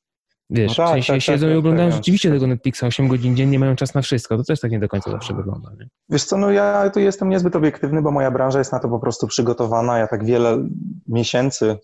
Wiesz, 0.49 0.77
no 0.77 0.83
tak, 0.83 0.87
w 0.87 0.91
sensie 0.91 1.13
tak, 1.13 1.21
siedzą 1.21 1.47
tak, 1.47 1.55
i 1.55 1.57
oglądają 1.57 1.89
tak, 1.89 1.97
rzeczywiście 1.97 2.31
tego 2.31 2.47
Netflixa 2.47 2.83
8 2.83 3.07
godzin 3.07 3.35
dziennie, 3.35 3.59
mają 3.59 3.75
czas 3.75 3.93
na 3.93 4.01
wszystko. 4.01 4.37
To 4.37 4.43
też 4.43 4.59
tak 4.59 4.71
nie 4.71 4.79
do 4.79 4.87
końca 4.87 5.11
zawsze 5.11 5.33
wygląda. 5.33 5.71
Nie? 5.79 5.87
Wiesz 6.09 6.23
co, 6.23 6.37
no 6.37 6.51
ja 6.51 6.89
tu 6.89 6.99
jestem 6.99 7.29
niezbyt 7.29 7.55
obiektywny, 7.55 8.01
bo 8.01 8.11
moja 8.11 8.31
branża 8.31 8.59
jest 8.59 8.71
na 8.71 8.79
to 8.79 8.89
po 8.89 8.99
prostu 8.99 9.27
przygotowana. 9.27 9.97
Ja 9.97 10.07
tak 10.07 10.25
wiele 10.25 10.67
miesięcy 11.07 11.77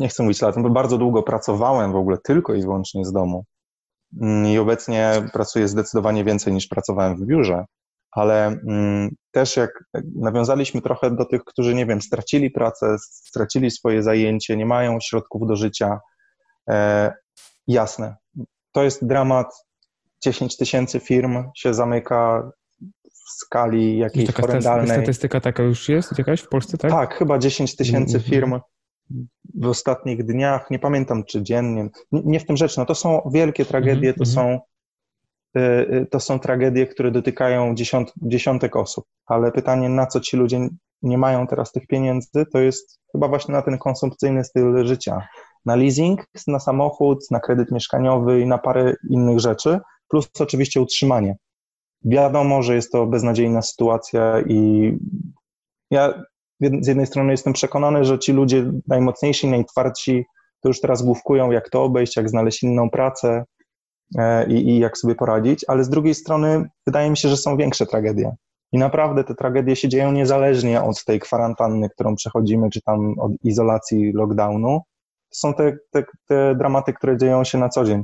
nie 0.00 0.08
chcę 0.08 0.22
mówić 0.22 0.42
lat, 0.42 0.54
bo 0.62 0.70
bardzo 0.70 0.98
długo 0.98 1.22
pracowałem 1.22 1.92
w 1.92 1.96
ogóle 1.96 2.18
tylko 2.18 2.54
i 2.54 2.62
wyłącznie 2.62 3.04
z 3.04 3.12
domu. 3.12 3.44
Mm, 4.20 4.46
I 4.46 4.58
obecnie 4.58 5.12
pracuję 5.32 5.68
zdecydowanie 5.68 6.24
więcej 6.24 6.52
niż 6.52 6.66
pracowałem 6.66 7.16
w 7.16 7.26
biurze, 7.26 7.64
ale 8.12 8.46
mm, 8.46 9.10
też 9.30 9.56
jak 9.56 9.84
nawiązaliśmy 10.16 10.82
trochę 10.82 11.10
do 11.10 11.24
tych, 11.24 11.44
którzy, 11.44 11.74
nie 11.74 11.86
wiem, 11.86 12.02
stracili 12.02 12.50
pracę, 12.50 12.96
stracili 12.98 13.70
swoje 13.70 14.02
zajęcie, 14.02 14.56
nie 14.56 14.66
mają 14.66 14.98
środków 15.00 15.48
do 15.48 15.56
życia, 15.56 16.00
e, 16.70 17.12
jasne, 17.66 18.16
to 18.72 18.82
jest 18.82 19.06
dramat. 19.06 19.64
10 20.24 20.56
tysięcy 20.56 21.00
firm 21.00 21.44
się 21.56 21.74
zamyka 21.74 22.50
w 23.04 23.30
skali 23.30 23.98
jakiejś 23.98 24.32
horrendalnej. 24.32 24.96
statystyka 24.96 25.40
taka 25.40 25.62
już 25.62 25.88
jest 25.88 26.18
jakaś 26.18 26.40
w 26.40 26.48
Polsce, 26.48 26.78
tak? 26.78 26.90
Tak, 26.90 27.14
chyba 27.14 27.38
10 27.38 27.76
tysięcy 27.76 28.16
mhm. 28.16 28.30
firm 28.30 28.60
w 29.54 29.66
ostatnich 29.66 30.24
dniach, 30.24 30.70
nie 30.70 30.78
pamiętam 30.78 31.24
czy 31.24 31.42
dziennie, 31.42 31.88
nie 32.12 32.40
w 32.40 32.46
tym 32.46 32.56
rzecz, 32.56 32.76
no 32.76 32.86
to 32.86 32.94
są 32.94 33.30
wielkie 33.32 33.64
tragedie, 33.64 34.14
to, 34.14 34.24
mhm. 34.24 34.34
są, 34.34 34.60
y, 35.56 35.60
y, 35.94 36.06
to 36.10 36.20
są 36.20 36.38
tragedie, 36.38 36.86
które 36.86 37.10
dotykają 37.10 37.74
dziesiąt, 37.74 38.12
dziesiątek 38.16 38.76
osób, 38.76 39.04
ale 39.26 39.52
pytanie, 39.52 39.88
na 39.88 40.06
co 40.06 40.20
ci 40.20 40.36
ludzie 40.36 40.68
nie 41.02 41.18
mają 41.18 41.46
teraz 41.46 41.72
tych 41.72 41.86
pieniędzy, 41.86 42.46
to 42.52 42.58
jest 42.60 43.00
chyba 43.12 43.28
właśnie 43.28 43.54
na 43.54 43.62
ten 43.62 43.78
konsumpcyjny 43.78 44.44
styl 44.44 44.86
życia, 44.86 45.28
na 45.64 45.76
leasing, 45.76 46.26
na 46.46 46.60
samochód, 46.60 47.18
na 47.30 47.40
kredyt 47.40 47.72
mieszkaniowy 47.72 48.40
i 48.40 48.46
na 48.46 48.58
parę 48.58 48.94
innych 49.10 49.40
rzeczy, 49.40 49.80
plus 50.08 50.28
oczywiście 50.40 50.80
utrzymanie. 50.80 51.36
Wiadomo, 52.04 52.62
że 52.62 52.74
jest 52.74 52.92
to 52.92 53.06
beznadziejna 53.06 53.62
sytuacja 53.62 54.40
i 54.40 54.92
ja 55.90 56.22
z 56.60 56.86
jednej 56.86 57.06
strony 57.06 57.32
jestem 57.32 57.52
przekonany, 57.52 58.04
że 58.04 58.18
ci 58.18 58.32
ludzie 58.32 58.70
najmocniejsi, 58.88 59.48
najtwardsi 59.48 60.24
to 60.64 60.68
już 60.68 60.80
teraz 60.80 61.02
główkują, 61.02 61.50
jak 61.50 61.70
to 61.70 61.82
obejść, 61.82 62.16
jak 62.16 62.30
znaleźć 62.30 62.62
inną 62.62 62.90
pracę 62.90 63.44
e, 64.18 64.46
i, 64.52 64.68
i 64.68 64.78
jak 64.78 64.98
sobie 64.98 65.14
poradzić, 65.14 65.64
ale 65.68 65.84
z 65.84 65.88
drugiej 65.88 66.14
strony 66.14 66.68
wydaje 66.86 67.10
mi 67.10 67.16
się, 67.16 67.28
że 67.28 67.36
są 67.36 67.56
większe 67.56 67.86
tragedie. 67.86 68.36
I 68.72 68.78
naprawdę 68.78 69.24
te 69.24 69.34
tragedie 69.34 69.76
się 69.76 69.88
dzieją 69.88 70.12
niezależnie 70.12 70.82
od 70.82 71.04
tej 71.04 71.20
kwarantanny, 71.20 71.90
którą 71.90 72.14
przechodzimy, 72.14 72.70
czy 72.70 72.80
tam 72.82 73.18
od 73.18 73.32
izolacji, 73.42 74.12
lockdownu. 74.12 74.80
To 75.30 75.38
są 75.38 75.54
te, 75.54 75.76
te, 75.90 76.04
te 76.28 76.54
dramaty, 76.54 76.92
które 76.92 77.16
dzieją 77.16 77.44
się 77.44 77.58
na 77.58 77.68
co 77.68 77.84
dzień. 77.84 78.02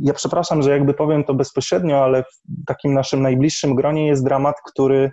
Ja 0.00 0.14
przepraszam, 0.14 0.62
że 0.62 0.70
jakby 0.70 0.94
powiem 0.94 1.24
to 1.24 1.34
bezpośrednio, 1.34 2.04
ale 2.04 2.22
w 2.22 2.64
takim 2.66 2.94
naszym 2.94 3.22
najbliższym 3.22 3.74
gronie 3.74 4.06
jest 4.06 4.24
dramat, 4.24 4.56
który 4.66 5.10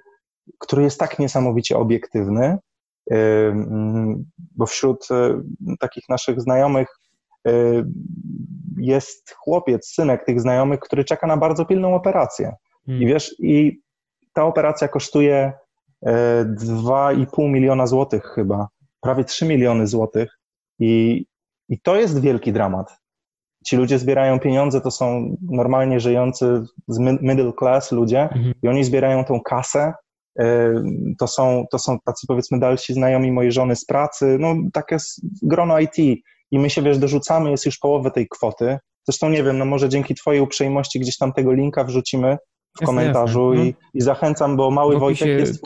który 0.59 0.83
jest 0.83 0.99
tak 0.99 1.19
niesamowicie 1.19 1.77
obiektywny, 1.77 2.57
bo 4.55 4.65
wśród 4.65 5.07
e, 5.11 5.41
takich 5.79 6.09
naszych 6.09 6.41
znajomych 6.41 6.87
e, 7.47 7.51
jest 8.77 9.31
chłopiec, 9.31 9.87
synek 9.87 10.25
tych 10.25 10.41
znajomych, 10.41 10.79
który 10.79 11.03
czeka 11.03 11.27
na 11.27 11.37
bardzo 11.37 11.65
pilną 11.65 11.95
operację. 11.95 12.55
Hmm. 12.85 13.03
I 13.03 13.07
wiesz, 13.07 13.35
i 13.39 13.81
ta 14.33 14.43
operacja 14.43 14.87
kosztuje 14.87 15.53
2,5 16.05 17.25
e, 17.37 17.49
miliona 17.49 17.87
złotych 17.87 18.23
chyba, 18.35 18.67
prawie 19.01 19.23
3 19.23 19.45
miliony 19.45 19.87
złotych 19.87 20.39
i, 20.79 21.25
i 21.69 21.79
to 21.79 21.95
jest 21.95 22.21
wielki 22.21 22.53
dramat. 22.53 22.97
Ci 23.67 23.77
ludzie 23.77 23.99
zbierają 23.99 24.39
pieniądze, 24.39 24.81
to 24.81 24.91
są 24.91 25.35
normalnie 25.41 25.99
żyjący 25.99 26.63
z 26.87 26.99
middle 26.99 27.53
class 27.59 27.91
ludzie 27.91 28.21
mhm. 28.21 28.53
i 28.63 28.67
oni 28.67 28.83
zbierają 28.83 29.25
tą 29.25 29.41
kasę 29.41 29.93
to 31.19 31.27
są, 31.27 31.65
to 31.71 31.79
są 31.79 31.97
tacy 32.05 32.27
powiedzmy 32.27 32.59
dalsi 32.59 32.93
znajomi 32.93 33.31
mojej 33.31 33.51
żony 33.51 33.75
z 33.75 33.85
pracy, 33.85 34.37
no 34.39 34.55
takie 34.73 34.97
grono 35.41 35.79
IT 35.79 35.97
i 36.51 36.59
my 36.59 36.69
się, 36.69 36.81
wiesz, 36.81 36.97
dorzucamy, 36.97 37.51
jest 37.51 37.65
już 37.65 37.77
połowę 37.77 38.11
tej 38.11 38.27
kwoty. 38.27 38.77
Zresztą 39.07 39.29
nie 39.29 39.43
wiem, 39.43 39.57
no 39.57 39.65
może 39.65 39.89
dzięki 39.89 40.15
twojej 40.15 40.41
uprzejmości 40.41 40.99
gdzieś 40.99 41.17
tam 41.17 41.33
tego 41.33 41.53
linka 41.53 41.83
wrzucimy 41.83 42.37
w 42.77 42.81
jasne, 42.81 42.85
komentarzu 42.85 43.53
jasne. 43.53 43.65
I, 43.65 43.75
no. 43.81 43.89
i 43.93 44.01
zachęcam, 44.01 44.57
bo 44.57 44.71
mały 44.71 44.99
Wojtek 44.99 45.27
jest... 45.27 45.65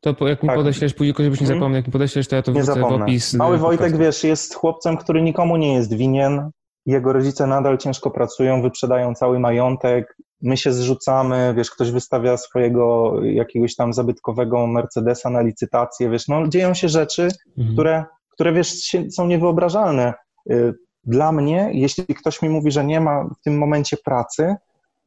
To 0.00 0.28
jak 0.28 0.42
mi 0.42 0.48
tak. 0.48 0.56
podeślesz 0.56 0.94
później, 0.94 1.14
żebyś 1.18 1.40
nie 1.40 1.44
mhm. 1.44 1.58
zapomniał, 1.58 1.76
jak 1.76 1.86
mi 1.86 1.92
podeślesz, 1.92 2.28
to 2.28 2.36
ja 2.36 2.42
to 2.42 2.52
wrzucę 2.52 2.80
w 2.80 2.84
opis. 2.84 3.34
Mały 3.34 3.58
Wojtek, 3.58 3.96
wiesz, 3.96 4.24
jest 4.24 4.54
chłopcem, 4.54 4.96
który 4.96 5.22
nikomu 5.22 5.56
nie 5.56 5.74
jest 5.74 5.94
winien, 5.94 6.50
jego 6.86 7.12
rodzice 7.12 7.46
nadal 7.46 7.78
ciężko 7.78 8.10
pracują, 8.10 8.62
wyprzedają 8.62 9.14
cały 9.14 9.38
majątek, 9.38 10.16
my 10.44 10.56
się 10.56 10.72
zrzucamy, 10.72 11.54
wiesz, 11.56 11.70
ktoś 11.70 11.90
wystawia 11.90 12.36
swojego 12.36 13.14
jakiegoś 13.24 13.76
tam 13.76 13.92
zabytkowego 13.92 14.66
Mercedesa 14.66 15.30
na 15.30 15.40
licytację, 15.40 16.10
wiesz, 16.10 16.28
no 16.28 16.48
dzieją 16.48 16.74
się 16.74 16.88
rzeczy, 16.88 17.28
mhm. 17.58 17.74
które, 17.74 18.04
które, 18.30 18.52
wiesz, 18.52 18.96
są 19.10 19.26
niewyobrażalne. 19.26 20.14
Y, 20.50 20.74
dla 21.04 21.32
mnie, 21.32 21.70
jeśli 21.72 22.04
ktoś 22.06 22.42
mi 22.42 22.48
mówi, 22.48 22.70
że 22.70 22.84
nie 22.84 23.00
ma 23.00 23.24
w 23.24 23.42
tym 23.44 23.58
momencie 23.58 23.96
pracy, 23.96 24.56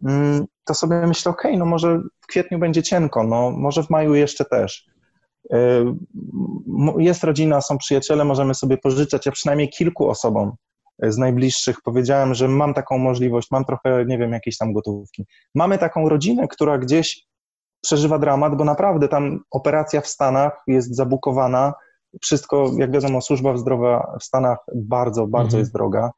mm, 0.04 0.46
to 0.66 0.74
sobie 0.74 1.08
myślę, 1.08 1.32
okej, 1.32 1.52
okay, 1.52 1.60
no 1.60 1.66
może 1.66 2.02
w 2.22 2.28
kwietniu 2.28 2.60
będzie 2.60 2.84
cienko, 2.84 3.24
no 3.24 3.52
może 3.52 3.84
w 3.84 3.90
maju 3.90 4.16
jeszcze 4.16 4.46
też. 4.46 4.86
Y, 5.54 5.58
jest 6.98 7.24
rodzina, 7.24 7.62
są 7.62 7.78
przyjaciele, 7.78 8.26
możemy 8.26 8.56
sobie 8.56 8.78
pożyczać, 8.78 9.26
ja 9.26 9.32
przynajmniej 9.32 9.70
kilku 9.70 10.10
osobom 10.10 10.56
z 11.04 11.18
najbliższych 11.18 11.82
powiedziałem, 11.82 12.34
że 12.34 12.48
mam 12.48 12.74
taką 12.74 12.98
możliwość, 12.98 13.52
mam 13.52 13.66
trochę, 13.66 14.06
nie 14.06 14.18
wiem, 14.18 14.32
jakiejś 14.32 14.58
tam 14.58 14.74
gotówki. 14.74 15.26
Mamy 15.56 15.78
taką 15.78 16.10
rodzinę, 16.10 16.48
która 16.48 16.78
gdzieś 16.78 17.28
przeżywa 17.82 18.20
dramat, 18.20 18.56
bo 18.56 18.64
naprawdę 18.64 19.08
tam 19.08 19.40
operacja 19.52 20.02
w 20.02 20.08
Stanach 20.08 20.64
jest 20.68 20.96
zabukowana. 20.96 21.74
Wszystko, 22.22 22.72
jak 22.78 22.92
wiadomo, 22.92 23.22
służba 23.22 23.58
zdrowia 23.58 24.04
w 24.20 24.24
Stanach 24.24 24.58
bardzo, 24.76 25.28
bardzo 25.28 25.48
mhm. 25.48 25.60
jest 25.60 25.74
droga, 25.74 26.12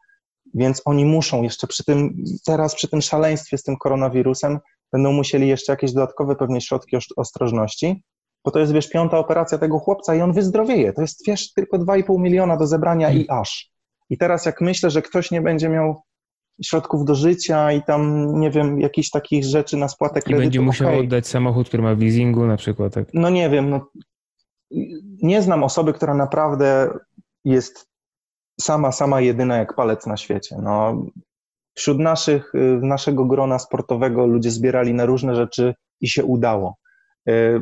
więc 0.54 0.82
oni 0.86 1.06
muszą 1.06 1.44
jeszcze 1.44 1.68
przy 1.68 1.84
tym, 1.84 2.24
teraz 2.46 2.76
przy 2.76 2.88
tym 2.88 3.02
szaleństwie 3.02 3.58
z 3.58 3.63
tym 3.63 3.78
koronawirusem, 3.78 4.60
będą 4.92 5.12
musieli 5.12 5.48
jeszcze 5.48 5.74
jakieś 5.74 5.94
dodatkowe 5.94 6.36
pewnie 6.36 6.62
środki 6.62 6.98
ostrożności, 7.18 8.04
bo 8.46 8.52
to 8.52 8.60
jest, 8.60 8.72
wiesz, 8.72 8.89
piąta 8.89 9.18
operacja 9.18 9.58
tego 9.58 9.80
chłopca 9.80 10.15
i 10.15 10.22
on 10.22 10.34
wyzdrowieje. 10.34 10.94
To 10.94 11.02
jest, 11.02 11.28
wiesz, 11.28 11.54
tylko 11.54 11.78
2,5 11.78 12.20
miliona 12.20 12.58
do 12.58 12.68
zebrania 12.68 13.12
i 13.12 13.30
aż. 13.30 13.72
I 14.10 14.17
teraz 14.17 14.45
jak 14.45 14.62
myślę, 14.62 14.89
że 14.89 15.02
ktoś 15.02 15.32
nie 15.32 15.41
będzie 15.41 15.69
miał 15.69 16.02
środków 16.63 17.06
do 17.06 17.15
życia 17.15 17.72
i 17.72 17.84
tam, 17.84 18.34
nie 18.39 18.52
wiem, 18.52 18.80
jakichś 18.80 19.10
takich 19.10 19.43
rzeczy 19.43 19.78
na 19.78 19.88
spłatę 19.88 20.22
kredytu. 20.22 20.41
I 20.41 20.45
będzie 20.45 20.62
musiał 20.62 20.88
okay. 20.88 21.00
oddać 21.00 21.28
samochód, 21.28 21.67
który 21.67 21.84
ma 21.84 21.95
w 21.95 22.00
leasingu 22.00 22.45
na 22.45 22.58
przykład. 22.58 22.93
Tak? 22.93 23.08
No 23.13 23.30
nie 23.30 23.50
wiem, 23.50 23.69
no, 23.69 23.89
nie 25.22 25.41
znam 25.41 25.63
osoby, 25.63 25.93
która 25.93 26.13
naprawdę 26.13 26.89
jest 27.45 27.89
sama, 28.62 28.91
sama 28.91 29.22
jedyna 29.22 29.58
jak 29.58 29.76
palec 29.76 30.06
na 30.06 30.17
świecie. 30.17 30.56
No, 30.62 31.06
wśród 31.76 32.00
naszych, 32.00 32.54
naszego 32.82 33.26
grona 33.26 33.60
sportowego 33.60 34.26
ludzie 34.26 34.52
zbierali 34.52 34.93
na 34.93 35.06
różne 35.06 35.36
rzeczy 35.36 35.74
i 36.02 36.10
się 36.10 36.26
udało. 36.26 36.78
Y, 37.30 37.62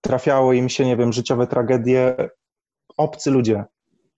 trafiało 0.00 0.52
im 0.52 0.68
się, 0.68 0.86
nie 0.86 0.96
wiem, 0.96 1.12
życiowe 1.12 1.46
tragedie. 1.46 2.16
Obcy 2.96 3.30
ludzie 3.30 3.64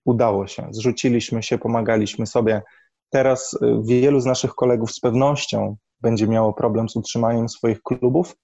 udało 0.05 0.47
się. 0.47 0.67
Zrzuciliśmy 0.71 1.43
się, 1.43 1.57
pomagaliśmy 1.57 2.25
sobie. 2.25 2.61
Teraz 3.09 3.53
y, 3.53 3.57
wielu 3.83 4.19
z 4.19 4.25
naszych 4.25 4.55
kolegów 4.55 4.91
z 4.91 4.99
pewnością 4.99 5.75
będzie 6.01 6.27
miało 6.27 6.53
problem 6.53 6.89
z 6.89 6.95
utrzymaniem 6.95 7.49
swoich 7.49 7.81
klubów. 7.81 8.35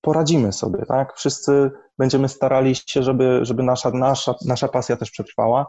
Poradzimy 0.00 0.52
sobie, 0.52 0.86
tak? 0.86 1.16
Wszyscy 1.16 1.70
będziemy 1.98 2.28
starali 2.28 2.74
się, 2.74 3.02
żeby, 3.02 3.40
żeby 3.42 3.62
nasza, 3.62 3.90
nasza, 3.90 4.34
nasza 4.46 4.68
pasja 4.68 4.96
też 4.96 5.10
przetrwała. 5.10 5.66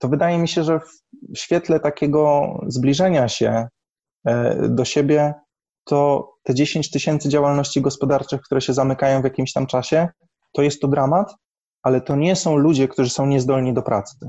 To 0.00 0.08
wydaje 0.08 0.38
mi 0.38 0.48
się, 0.48 0.64
że 0.64 0.80
w 0.80 1.38
świetle 1.38 1.80
takiego 1.80 2.54
zbliżenia 2.66 3.28
się 3.28 3.68
e, 4.24 4.68
do 4.68 4.84
siebie, 4.84 5.34
to 5.84 6.30
te 6.42 6.54
10 6.54 6.90
tysięcy 6.90 7.28
działalności 7.28 7.80
gospodarczych, 7.80 8.40
które 8.40 8.60
się 8.60 8.72
zamykają 8.72 9.20
w 9.20 9.24
jakimś 9.24 9.52
tam 9.52 9.66
czasie, 9.66 10.08
to 10.52 10.62
jest 10.62 10.80
to 10.80 10.88
dramat, 10.88 11.34
ale 11.82 12.00
to 12.00 12.16
nie 12.16 12.36
są 12.36 12.56
ludzie, 12.56 12.88
którzy 12.88 13.10
są 13.10 13.26
niezdolni 13.26 13.74
do 13.74 13.82
pracy. 13.82 14.28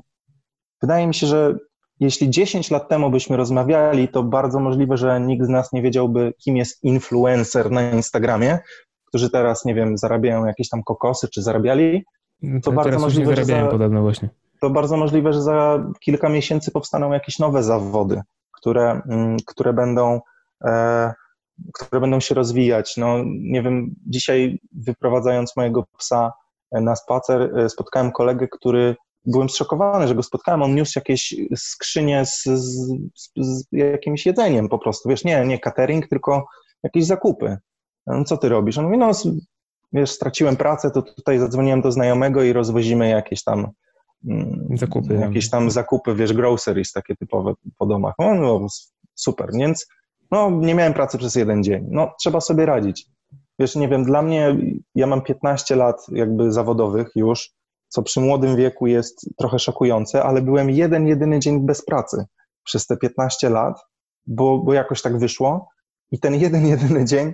Wydaje 0.81 1.07
mi 1.07 1.13
się, 1.13 1.27
że 1.27 1.55
jeśli 1.99 2.29
10 2.29 2.71
lat 2.71 2.89
temu 2.89 3.09
byśmy 3.09 3.37
rozmawiali, 3.37 4.07
to 4.07 4.23
bardzo 4.23 4.59
możliwe, 4.59 4.97
że 4.97 5.21
nikt 5.21 5.45
z 5.45 5.49
nas 5.49 5.73
nie 5.73 5.81
wiedziałby, 5.81 6.33
kim 6.43 6.57
jest 6.57 6.83
influencer 6.83 7.71
na 7.71 7.91
Instagramie, 7.91 8.59
którzy 9.05 9.29
teraz, 9.29 9.65
nie 9.65 9.75
wiem, 9.75 9.97
zarabiają 9.97 10.45
jakieś 10.45 10.69
tam 10.69 10.83
kokosy, 10.83 11.27
czy 11.27 11.41
zarabiali. 11.41 12.03
To, 12.41 12.47
to 12.63 12.71
bardzo 12.71 12.99
możliwe, 12.99 13.35
że 13.35 13.45
za, 13.45 13.67
podobno 13.67 14.01
właśnie. 14.01 14.29
To 14.61 14.69
bardzo 14.69 14.97
możliwe, 14.97 15.33
że 15.33 15.41
za 15.41 15.83
kilka 15.99 16.29
miesięcy 16.29 16.71
powstaną 16.71 17.11
jakieś 17.11 17.39
nowe 17.39 17.63
zawody, 17.63 18.21
które, 18.51 19.01
mm, 19.09 19.37
które 19.45 19.73
będą 19.73 20.21
e, 20.65 21.13
które 21.73 22.01
będą 22.01 22.19
się 22.19 22.35
rozwijać. 22.35 22.97
No, 22.97 23.17
nie 23.25 23.61
wiem, 23.61 23.95
dzisiaj 24.07 24.59
wyprowadzając 24.71 25.57
mojego 25.57 25.83
psa 25.97 26.31
na 26.71 26.95
spacer, 26.95 27.59
e, 27.59 27.69
spotkałem 27.69 28.11
kolegę, 28.11 28.47
który 28.47 28.95
byłem 29.25 29.49
zszokowany, 29.49 30.07
że 30.07 30.15
go 30.15 30.23
spotkałem, 30.23 30.63
on 30.63 30.75
niósł 30.75 30.91
jakieś 30.95 31.35
skrzynie 31.55 32.25
z, 32.25 32.43
z, 32.43 33.31
z, 33.37 33.65
jakimś 33.71 34.25
jedzeniem 34.25 34.69
po 34.69 34.79
prostu, 34.79 35.09
wiesz, 35.09 35.23
nie, 35.23 35.45
nie 35.45 35.59
catering, 35.59 36.07
tylko 36.07 36.45
jakieś 36.83 37.05
zakupy. 37.05 37.57
No, 38.07 38.23
co 38.23 38.37
ty 38.37 38.49
robisz? 38.49 38.77
On 38.77 38.85
mówi, 38.85 38.97
no 38.97 39.11
wiesz, 39.93 40.11
straciłem 40.11 40.55
pracę, 40.55 40.91
to 40.91 41.01
tutaj 41.01 41.39
zadzwoniłem 41.39 41.81
do 41.81 41.91
znajomego 41.91 42.43
i 42.43 42.53
rozwozimy 42.53 43.09
jakieś 43.09 43.43
tam 43.43 43.67
mm, 44.27 44.67
zakupy, 44.77 45.13
jakieś 45.13 45.49
tam 45.49 45.71
zakupy, 45.71 46.15
wiesz, 46.15 46.33
groceries 46.33 46.91
takie 46.91 47.15
typowe 47.15 47.53
po 47.77 47.85
domach. 47.85 48.15
No, 48.19 48.35
no 48.35 48.67
super, 49.15 49.49
więc 49.53 49.87
no, 50.31 50.51
nie 50.51 50.75
miałem 50.75 50.93
pracy 50.93 51.17
przez 51.17 51.35
jeden 51.35 51.63
dzień. 51.63 51.87
No, 51.89 52.11
trzeba 52.19 52.41
sobie 52.41 52.65
radzić. 52.65 53.05
Wiesz, 53.61 53.75
nie 53.75 53.87
wiem, 53.87 54.03
dla 54.03 54.21
mnie, 54.21 54.57
ja 54.95 55.07
mam 55.07 55.21
15 55.21 55.75
lat 55.75 56.05
jakby 56.11 56.51
zawodowych 56.51 57.11
już, 57.15 57.51
co 57.87 58.03
przy 58.03 58.21
młodym 58.21 58.55
wieku 58.55 58.87
jest 58.87 59.29
trochę 59.37 59.59
szokujące, 59.59 60.23
ale 60.23 60.41
byłem 60.41 60.69
jeden, 60.69 61.07
jedyny 61.07 61.39
dzień 61.39 61.65
bez 61.65 61.85
pracy 61.85 62.25
przez 62.63 62.87
te 62.87 62.97
15 62.97 63.49
lat, 63.49 63.79
bo, 64.27 64.57
bo 64.57 64.73
jakoś 64.73 65.01
tak 65.01 65.19
wyszło 65.19 65.69
i 66.11 66.19
ten 66.19 66.35
jeden, 66.35 66.67
jedyny 66.73 67.05
dzień 67.05 67.33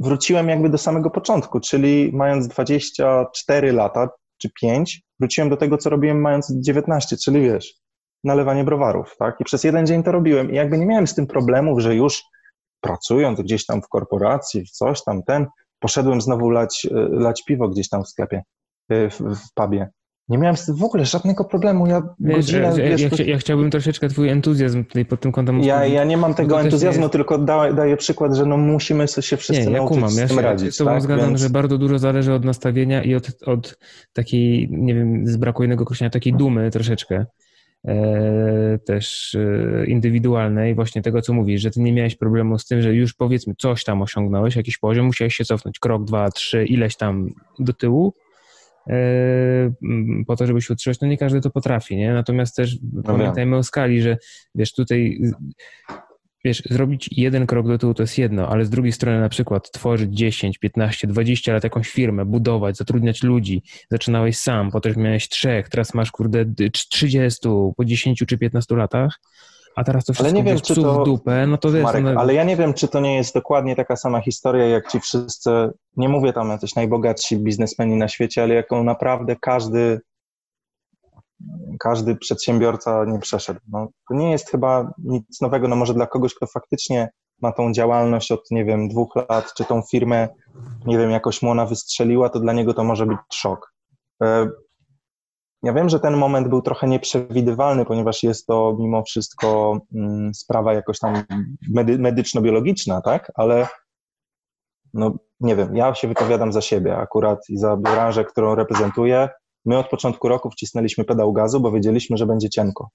wróciłem 0.00 0.48
jakby 0.48 0.68
do 0.68 0.78
samego 0.78 1.10
początku, 1.10 1.60
czyli 1.60 2.10
mając 2.14 2.48
24 2.48 3.72
lata 3.72 4.08
czy 4.38 4.50
5, 4.60 5.02
wróciłem 5.20 5.50
do 5.50 5.56
tego, 5.56 5.78
co 5.78 5.90
robiłem 5.90 6.20
mając 6.20 6.52
19, 6.60 7.16
czyli 7.16 7.40
wiesz, 7.40 7.74
nalewanie 8.24 8.64
browarów, 8.64 9.16
tak? 9.18 9.40
I 9.40 9.44
przez 9.44 9.64
jeden 9.64 9.86
dzień 9.86 10.02
to 10.02 10.12
robiłem 10.12 10.50
i 10.50 10.54
jakby 10.54 10.78
nie 10.78 10.86
miałem 10.86 11.06
z 11.06 11.14
tym 11.14 11.26
problemów, 11.26 11.80
że 11.80 11.94
już 11.94 12.22
pracując 12.80 13.40
gdzieś 13.40 13.66
tam 13.66 13.82
w 13.82 13.88
korporacji, 13.88 14.64
w 14.64 14.70
coś 14.70 15.04
tam, 15.04 15.22
ten, 15.22 15.46
poszedłem 15.78 16.20
znowu 16.20 16.50
lać, 16.50 16.86
lać 17.10 17.44
piwo 17.44 17.68
gdzieś 17.68 17.88
tam 17.88 18.04
w 18.04 18.08
sklepie, 18.08 18.42
w, 18.90 19.20
w 19.20 19.54
pubie. 19.54 19.88
Nie 20.28 20.38
miałem 20.38 20.56
w 20.68 20.84
ogóle 20.84 21.04
żadnego 21.04 21.44
problemu. 21.44 21.86
Ja, 21.86 22.02
wiesz, 22.20 22.36
godzinę, 22.36 22.72
wiesz, 22.76 23.00
ja, 23.00 23.24
ja, 23.24 23.38
chciałbym 23.38 23.70
troszeczkę 23.70 24.08
twój 24.08 24.28
entuzjazm 24.28 24.84
tutaj 24.84 25.04
pod 25.04 25.20
tym 25.20 25.32
kątem 25.32 25.60
Ja, 25.60 25.86
ja 25.86 26.04
nie 26.04 26.16
mam 26.16 26.34
tego 26.34 26.60
entuzjazmu, 26.60 27.02
jest... 27.02 27.12
tylko 27.12 27.38
da, 27.38 27.72
daję 27.72 27.96
przykład, 27.96 28.34
że 28.34 28.46
no 28.46 28.56
musimy 28.56 29.08
się 29.08 29.36
wszyscy 29.36 29.66
nie, 29.66 29.72
ja 29.72 29.78
nauczyć 29.78 29.96
kumam. 29.96 30.12
Ja 30.18 30.28
tym 30.28 30.38
radzić. 30.38 30.66
Ja 30.66 30.72
z 30.72 30.76
tobą 30.76 30.90
tak? 30.90 31.02
zgadzam, 31.02 31.28
Więc... 31.28 31.40
że 31.40 31.50
bardzo 31.50 31.78
dużo 31.78 31.98
zależy 31.98 32.32
od 32.32 32.44
nastawienia 32.44 33.02
i 33.02 33.14
od, 33.14 33.28
od 33.46 33.78
takiej, 34.12 34.68
nie 34.70 34.94
wiem, 34.94 35.26
z 35.26 35.36
braku 35.36 35.64
innego 35.64 35.82
określenia, 35.82 36.10
takiej 36.10 36.32
dumy 36.32 36.70
troszeczkę. 36.70 37.26
E, 37.86 38.78
też 38.84 39.34
e, 39.34 39.86
indywidualnej, 39.86 40.74
właśnie 40.74 41.02
tego, 41.02 41.22
co 41.22 41.32
mówisz, 41.32 41.60
że 41.60 41.70
ty 41.70 41.80
nie 41.80 41.92
miałeś 41.92 42.16
problemu 42.16 42.58
z 42.58 42.66
tym, 42.66 42.82
że 42.82 42.94
już 42.94 43.14
powiedzmy 43.14 43.54
coś 43.58 43.84
tam 43.84 44.02
osiągnąłeś, 44.02 44.56
jakiś 44.56 44.78
poziom, 44.78 45.06
musiałeś 45.06 45.34
się 45.34 45.44
cofnąć 45.44 45.78
krok, 45.78 46.04
dwa, 46.04 46.30
trzy, 46.30 46.64
ileś 46.64 46.96
tam 46.96 47.28
do 47.58 47.72
tyłu, 47.72 48.14
e, 48.88 48.94
po 50.26 50.36
to, 50.36 50.46
żeby 50.46 50.62
się 50.62 50.74
utrzymać, 50.74 51.00
no 51.00 51.08
nie 51.08 51.18
każdy 51.18 51.40
to 51.40 51.50
potrafi, 51.50 51.96
nie? 51.96 52.12
Natomiast 52.12 52.56
też 52.56 52.78
no 52.92 53.02
pamiętajmy 53.02 53.56
o 53.56 53.62
skali, 53.62 54.02
że 54.02 54.16
wiesz, 54.54 54.72
tutaj 54.72 55.20
wiesz, 56.44 56.62
zrobić 56.70 57.08
jeden 57.12 57.46
krok 57.46 57.68
do 57.68 57.78
tyłu 57.78 57.94
to 57.94 58.02
jest 58.02 58.18
jedno, 58.18 58.48
ale 58.48 58.64
z 58.64 58.70
drugiej 58.70 58.92
strony 58.92 59.20
na 59.20 59.28
przykład 59.28 59.70
tworzyć 59.70 60.16
10, 60.16 60.58
15, 60.58 61.06
20 61.06 61.52
lat 61.52 61.64
jakąś 61.64 61.88
firmę, 61.88 62.24
budować, 62.24 62.76
zatrudniać 62.76 63.22
ludzi. 63.22 63.62
Zaczynałeś 63.90 64.38
sam, 64.38 64.70
potem 64.70 64.94
miałeś 64.96 65.28
trzech, 65.28 65.68
teraz 65.68 65.94
masz 65.94 66.10
kurde 66.10 66.44
30 66.72 67.48
po 67.76 67.84
10 67.84 68.24
czy 68.28 68.38
15 68.38 68.76
latach, 68.76 69.20
a 69.76 69.84
teraz 69.84 70.04
to 70.04 70.12
wszystko 70.12 70.30
ale 70.30 70.42
nie 70.42 70.50
wiem, 70.50 70.60
czy 70.60 70.74
to, 70.74 71.02
w 71.02 71.04
dupę, 71.04 71.46
no 71.46 71.58
to 71.58 71.68
Marek, 71.68 72.04
jest... 72.04 72.18
ale 72.18 72.34
ja 72.34 72.44
nie 72.44 72.56
wiem, 72.56 72.74
czy 72.74 72.88
to 72.88 73.00
nie 73.00 73.16
jest 73.16 73.34
dokładnie 73.34 73.76
taka 73.76 73.96
sama 73.96 74.20
historia, 74.20 74.66
jak 74.66 74.90
ci 74.90 75.00
wszyscy, 75.00 75.50
nie 75.96 76.08
mówię 76.08 76.32
tam 76.32 76.48
jacyś 76.48 76.74
najbogatsi 76.74 77.38
biznesmeni 77.38 77.96
na 77.96 78.08
świecie, 78.08 78.42
ale 78.42 78.54
jaką 78.54 78.84
naprawdę 78.84 79.36
każdy 79.40 80.00
każdy 81.80 82.16
przedsiębiorca 82.16 83.04
nie 83.04 83.18
przeszedł. 83.18 83.60
No, 83.68 83.88
to 84.08 84.14
nie 84.14 84.30
jest 84.30 84.50
chyba 84.50 84.92
nic 84.98 85.40
nowego, 85.40 85.68
no 85.68 85.76
może 85.76 85.94
dla 85.94 86.06
kogoś, 86.06 86.34
kto 86.34 86.46
faktycznie 86.46 87.08
ma 87.42 87.52
tą 87.52 87.72
działalność 87.72 88.32
od, 88.32 88.50
nie 88.50 88.64
wiem, 88.64 88.88
dwóch 88.88 89.16
lat, 89.28 89.54
czy 89.56 89.64
tą 89.64 89.82
firmę, 89.90 90.28
nie 90.86 90.98
wiem, 90.98 91.10
jakoś 91.10 91.42
mu 91.42 91.50
ona 91.50 91.66
wystrzeliła, 91.66 92.28
to 92.28 92.40
dla 92.40 92.52
niego 92.52 92.74
to 92.74 92.84
może 92.84 93.06
być 93.06 93.18
szok. 93.32 93.72
E, 94.22 94.48
ja 95.62 95.72
wiem, 95.72 95.88
że 95.88 96.00
ten 96.00 96.16
moment 96.16 96.48
był 96.48 96.62
trochę 96.62 96.86
nieprzewidywalny, 96.88 97.84
ponieważ 97.84 98.22
jest 98.22 98.46
to 98.46 98.76
mimo 98.78 99.02
wszystko 99.02 99.80
mm, 99.94 100.34
sprawa 100.34 100.74
jakoś 100.74 100.98
tam 100.98 101.22
medy 101.70 101.98
medyczno-biologiczna, 101.98 103.00
tak? 103.00 103.32
Ale 103.34 103.68
no 104.94 105.14
nie 105.40 105.56
wiem, 105.56 105.76
ja 105.76 105.94
się 105.94 106.08
wypowiadam 106.08 106.52
za 106.52 106.60
siebie 106.60 106.96
akurat 106.96 107.38
i 107.48 107.58
za 107.58 107.76
branżę, 107.76 108.24
którą 108.24 108.54
reprezentuję. 108.54 109.28
My 109.64 109.78
od 109.78 109.88
początku 109.88 110.28
roku 110.28 110.50
wcisnęliśmy 110.50 111.04
pedał 111.04 111.32
gazu, 111.32 111.60
bo 111.60 111.72
wiedzieliśmy, 111.72 112.16
że 112.16 112.26
będzie 112.26 112.50
cienko. 112.50 112.88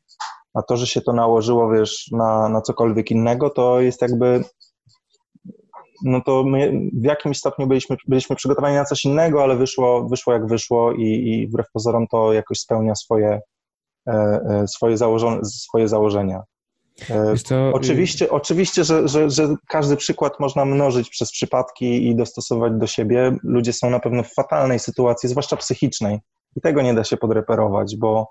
A 0.54 0.62
to, 0.62 0.78
że 0.78 0.88
się 0.88 1.02
to 1.02 1.14
nałożyło, 1.14 1.72
wiesz, 1.72 2.08
na, 2.12 2.50
na 2.50 2.62
cokolwiek 2.62 3.12
innego, 3.12 3.50
to 3.50 3.82
jest 3.82 4.02
jakby 4.02 4.44
no 6.04 6.22
to 6.22 6.44
my 6.44 6.72
w 6.94 7.06
jakimś 7.06 7.38
stopniu 7.38 7.68
byliśmy, 7.68 7.96
byliśmy 8.08 8.36
przygotowani 8.36 8.76
na 8.76 8.86
coś 8.86 9.06
innego, 9.06 9.44
ale 9.44 9.56
wyszło, 9.56 10.08
wyszło 10.10 10.34
jak 10.34 10.48
wyszło 10.48 10.94
i, 10.94 11.04
i 11.04 11.48
wbrew 11.48 11.66
pozorom 11.74 12.08
to 12.08 12.34
jakoś 12.34 12.60
spełnia 12.60 12.96
swoje, 12.96 13.40
e, 14.08 14.12
e, 14.12 14.68
swoje, 14.68 14.98
założone, 14.98 15.46
swoje 15.46 15.88
założenia. 15.88 16.44
E, 17.10 17.36
co, 17.38 17.72
oczywiście, 17.74 18.30
oczywiście 18.30 18.84
że, 18.84 19.08
że, 19.08 19.30
że 19.30 19.56
każdy 19.68 19.98
przykład 19.98 20.40
można 20.40 20.66
mnożyć 20.66 21.10
przez 21.10 21.32
przypadki 21.32 22.08
i 22.08 22.16
dostosować 22.16 22.74
do 22.74 22.88
siebie. 22.88 23.36
Ludzie 23.44 23.74
są 23.74 23.90
na 23.90 24.00
pewno 24.00 24.24
w 24.24 24.34
fatalnej 24.34 24.80
sytuacji, 24.80 25.30
zwłaszcza 25.30 25.58
psychicznej, 25.58 26.20
i 26.56 26.62
tego 26.62 26.82
nie 26.82 26.94
da 26.94 27.04
się 27.04 27.18
podreperować, 27.18 27.96
bo 27.98 28.28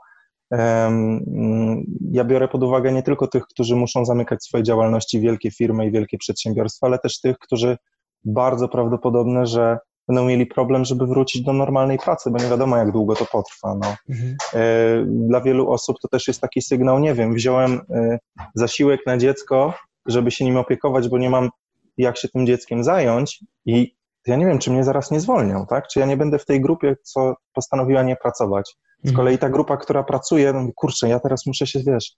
ja 2.11 2.25
biorę 2.25 2.49
pod 2.49 2.63
uwagę 2.63 2.93
nie 2.93 3.03
tylko 3.03 3.27
tych, 3.27 3.47
którzy 3.47 3.77
muszą 3.77 4.05
zamykać 4.05 4.45
swoje 4.45 4.65
działalności, 4.65 5.21
wielkie 5.21 5.51
firmy 5.51 5.87
i 5.87 5.91
wielkie 5.91 6.19
przedsiębiorstwa, 6.19 6.87
ale 6.87 6.99
też 6.99 7.21
tych, 7.21 7.39
którzy 7.39 7.77
bardzo 8.25 8.69
prawdopodobne, 8.69 9.47
że 9.47 9.79
będą 10.09 10.25
mieli 10.25 10.47
problem, 10.47 10.85
żeby 10.85 11.07
wrócić 11.07 11.43
do 11.43 11.53
normalnej 11.53 11.99
pracy, 11.99 12.31
bo 12.31 12.39
nie 12.39 12.51
wiadomo, 12.51 12.77
jak 12.77 12.93
długo 12.93 13.17
to 13.17 13.25
potrwa. 13.25 13.75
No. 13.75 13.97
Mhm. 14.09 14.37
E, 14.55 15.05
dla 15.07 15.41
wielu 15.41 15.71
osób 15.71 15.97
to 16.03 16.09
też 16.09 16.29
jest 16.29 16.41
taki 16.41 16.63
sygnał, 16.63 16.99
nie 16.99 17.15
wiem, 17.15 17.35
wziąłem 17.35 17.81
e, 17.91 18.19
zasiłek 18.55 19.01
na 19.07 19.19
dziecko, 19.19 19.75
żeby 20.07 20.31
się 20.31 20.45
nim 20.45 20.57
opiekować, 20.57 21.09
bo 21.09 21.19
nie 21.19 21.31
mam 21.31 21.51
jak 21.97 22.19
się 22.19 22.29
tym 22.29 22.47
dzieckiem 22.47 22.85
zająć 22.85 23.45
i 23.67 23.95
ja 24.27 24.37
nie 24.37 24.47
wiem, 24.47 24.59
czy 24.59 24.71
mnie 24.71 24.85
zaraz 24.85 25.11
nie 25.11 25.21
zwolnią, 25.21 25.67
tak? 25.67 25.89
Czy 25.89 26.01
ja 26.01 26.07
nie 26.07 26.17
będę 26.17 26.39
w 26.39 26.47
tej 26.47 26.61
grupie, 26.61 26.97
co 27.03 27.35
postanowiła 27.53 28.03
nie 28.03 28.17
pracować. 28.17 28.77
Z 29.03 29.09
mhm. 29.09 29.17
kolei 29.17 29.39
ta 29.39 29.49
grupa, 29.49 29.77
która 29.77 30.03
pracuje, 30.03 30.53
no 30.53 30.69
kurczę, 30.77 31.09
ja 31.09 31.21
teraz 31.21 31.47
muszę 31.47 31.67
się, 31.67 31.81
wiesz, 31.87 32.17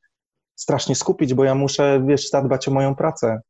strasznie 0.55 0.95
skupić, 0.95 1.35
bo 1.35 1.45
ja 1.45 1.55
muszę, 1.55 2.05
wiesz, 2.07 2.31
zadbać 2.31 2.69
o 2.69 2.71
moją 2.71 2.95
pracę. 2.95 3.41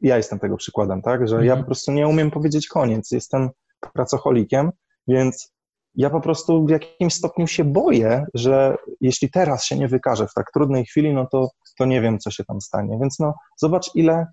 Ja 0.00 0.16
jestem 0.16 0.38
tego 0.38 0.56
przykładem, 0.56 1.02
tak? 1.02 1.28
Że 1.28 1.36
ja 1.36 1.40
mhm. 1.40 1.60
po 1.60 1.66
prostu 1.66 1.92
nie 1.92 2.08
umiem 2.08 2.30
powiedzieć 2.30 2.68
koniec. 2.68 3.10
Jestem 3.10 3.50
pracocholikiem, 3.94 4.70
więc 5.08 5.52
ja 5.94 6.10
po 6.10 6.20
prostu 6.20 6.66
w 6.66 6.70
jakimś 6.70 7.14
stopniu 7.14 7.46
się 7.46 7.64
boję, 7.64 8.24
że 8.34 8.76
jeśli 9.00 9.30
teraz 9.30 9.64
się 9.64 9.76
nie 9.76 9.88
wykażę 9.88 10.26
w 10.26 10.34
tak 10.34 10.52
trudnej 10.52 10.84
chwili, 10.84 11.14
no 11.14 11.26
to, 11.32 11.48
to 11.78 11.84
nie 11.84 12.00
wiem, 12.00 12.18
co 12.18 12.30
się 12.30 12.44
tam 12.44 12.60
stanie. 12.60 12.98
Więc 13.00 13.18
no, 13.18 13.34
zobacz, 13.56 13.90
ile 13.94 14.26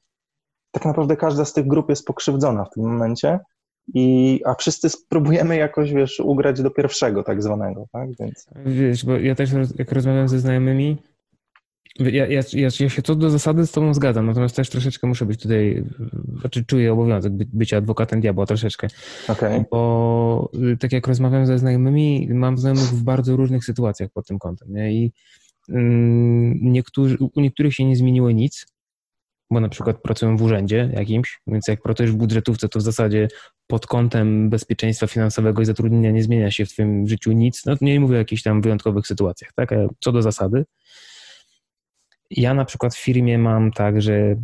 tak 0.71 0.85
naprawdę 0.85 1.17
każda 1.17 1.45
z 1.45 1.53
tych 1.53 1.67
grup 1.67 1.89
jest 1.89 2.05
pokrzywdzona 2.05 2.65
w 2.65 2.69
tym 2.69 2.83
momencie 2.83 3.39
i, 3.93 4.39
a 4.45 4.55
wszyscy 4.55 4.89
spróbujemy 4.89 5.57
jakoś, 5.57 5.93
wiesz, 5.93 6.19
ugrać 6.19 6.61
do 6.61 6.71
pierwszego 6.71 7.23
tak 7.23 7.43
zwanego, 7.43 7.85
tak, 7.91 8.09
więc... 8.19 8.47
Wiesz, 8.65 9.05
bo 9.05 9.17
ja 9.17 9.35
też 9.35 9.49
jak 9.79 9.91
rozmawiam 9.91 10.27
ze 10.27 10.39
znajomymi, 10.39 10.97
ja, 11.99 12.27
ja, 12.27 12.41
ja, 12.53 12.69
ja 12.79 12.89
się 12.89 13.01
co 13.01 13.15
do 13.15 13.29
zasady 13.29 13.67
z 13.67 13.71
tobą 13.71 13.93
zgadzam, 13.93 14.25
natomiast 14.25 14.55
też 14.55 14.69
troszeczkę 14.69 15.07
muszę 15.07 15.25
być 15.25 15.41
tutaj, 15.41 15.83
znaczy 16.39 16.65
czuję 16.65 16.93
obowiązek 16.93 17.33
by, 17.33 17.45
bycia 17.53 17.77
adwokatem 17.77 18.21
diabła 18.21 18.45
troszeczkę. 18.45 18.87
Okay. 19.27 19.65
Bo 19.71 20.51
tak 20.79 20.91
jak 20.91 21.07
rozmawiam 21.07 21.45
ze 21.45 21.57
znajomymi, 21.57 22.27
mam 22.31 22.57
znajomych 22.57 22.83
w 22.83 23.03
bardzo 23.03 23.35
różnych 23.35 23.65
sytuacjach 23.65 24.09
pod 24.09 24.27
tym 24.27 24.39
kątem, 24.39 24.73
nie? 24.73 24.93
I 24.93 25.11
mm, 25.69 26.59
niektórzy, 26.61 27.17
u 27.35 27.41
niektórych 27.41 27.73
się 27.73 27.85
nie 27.85 27.95
zmieniło 27.95 28.31
nic, 28.31 28.65
bo 29.51 29.59
na 29.59 29.69
przykład 29.69 30.01
pracują 30.01 30.37
w 30.37 30.41
urzędzie 30.41 30.89
jakimś, 30.93 31.41
więc 31.47 31.67
jak 31.67 31.81
pracujesz 31.81 32.11
w 32.11 32.15
budżetówce, 32.15 32.69
to 32.69 32.79
w 32.79 32.81
zasadzie 32.81 33.27
pod 33.67 33.87
kątem 33.87 34.49
bezpieczeństwa 34.49 35.07
finansowego 35.07 35.61
i 35.61 35.65
zatrudnienia 35.65 36.11
nie 36.11 36.23
zmienia 36.23 36.51
się 36.51 36.65
w 36.65 36.69
Twoim 36.69 37.07
życiu 37.07 37.31
nic. 37.31 37.65
No 37.65 37.75
nie 37.81 37.99
mówię 37.99 38.15
o 38.15 38.17
jakichś 38.17 38.43
tam 38.43 38.61
wyjątkowych 38.61 39.07
sytuacjach, 39.07 39.51
tak? 39.55 39.69
Co 39.99 40.11
do 40.11 40.21
zasady. 40.21 40.65
Ja 42.31 42.53
na 42.53 42.65
przykład 42.65 42.95
w 42.95 42.99
firmie 43.03 43.37
mam 43.37 43.71
tak, 43.71 44.01
że 44.01 44.35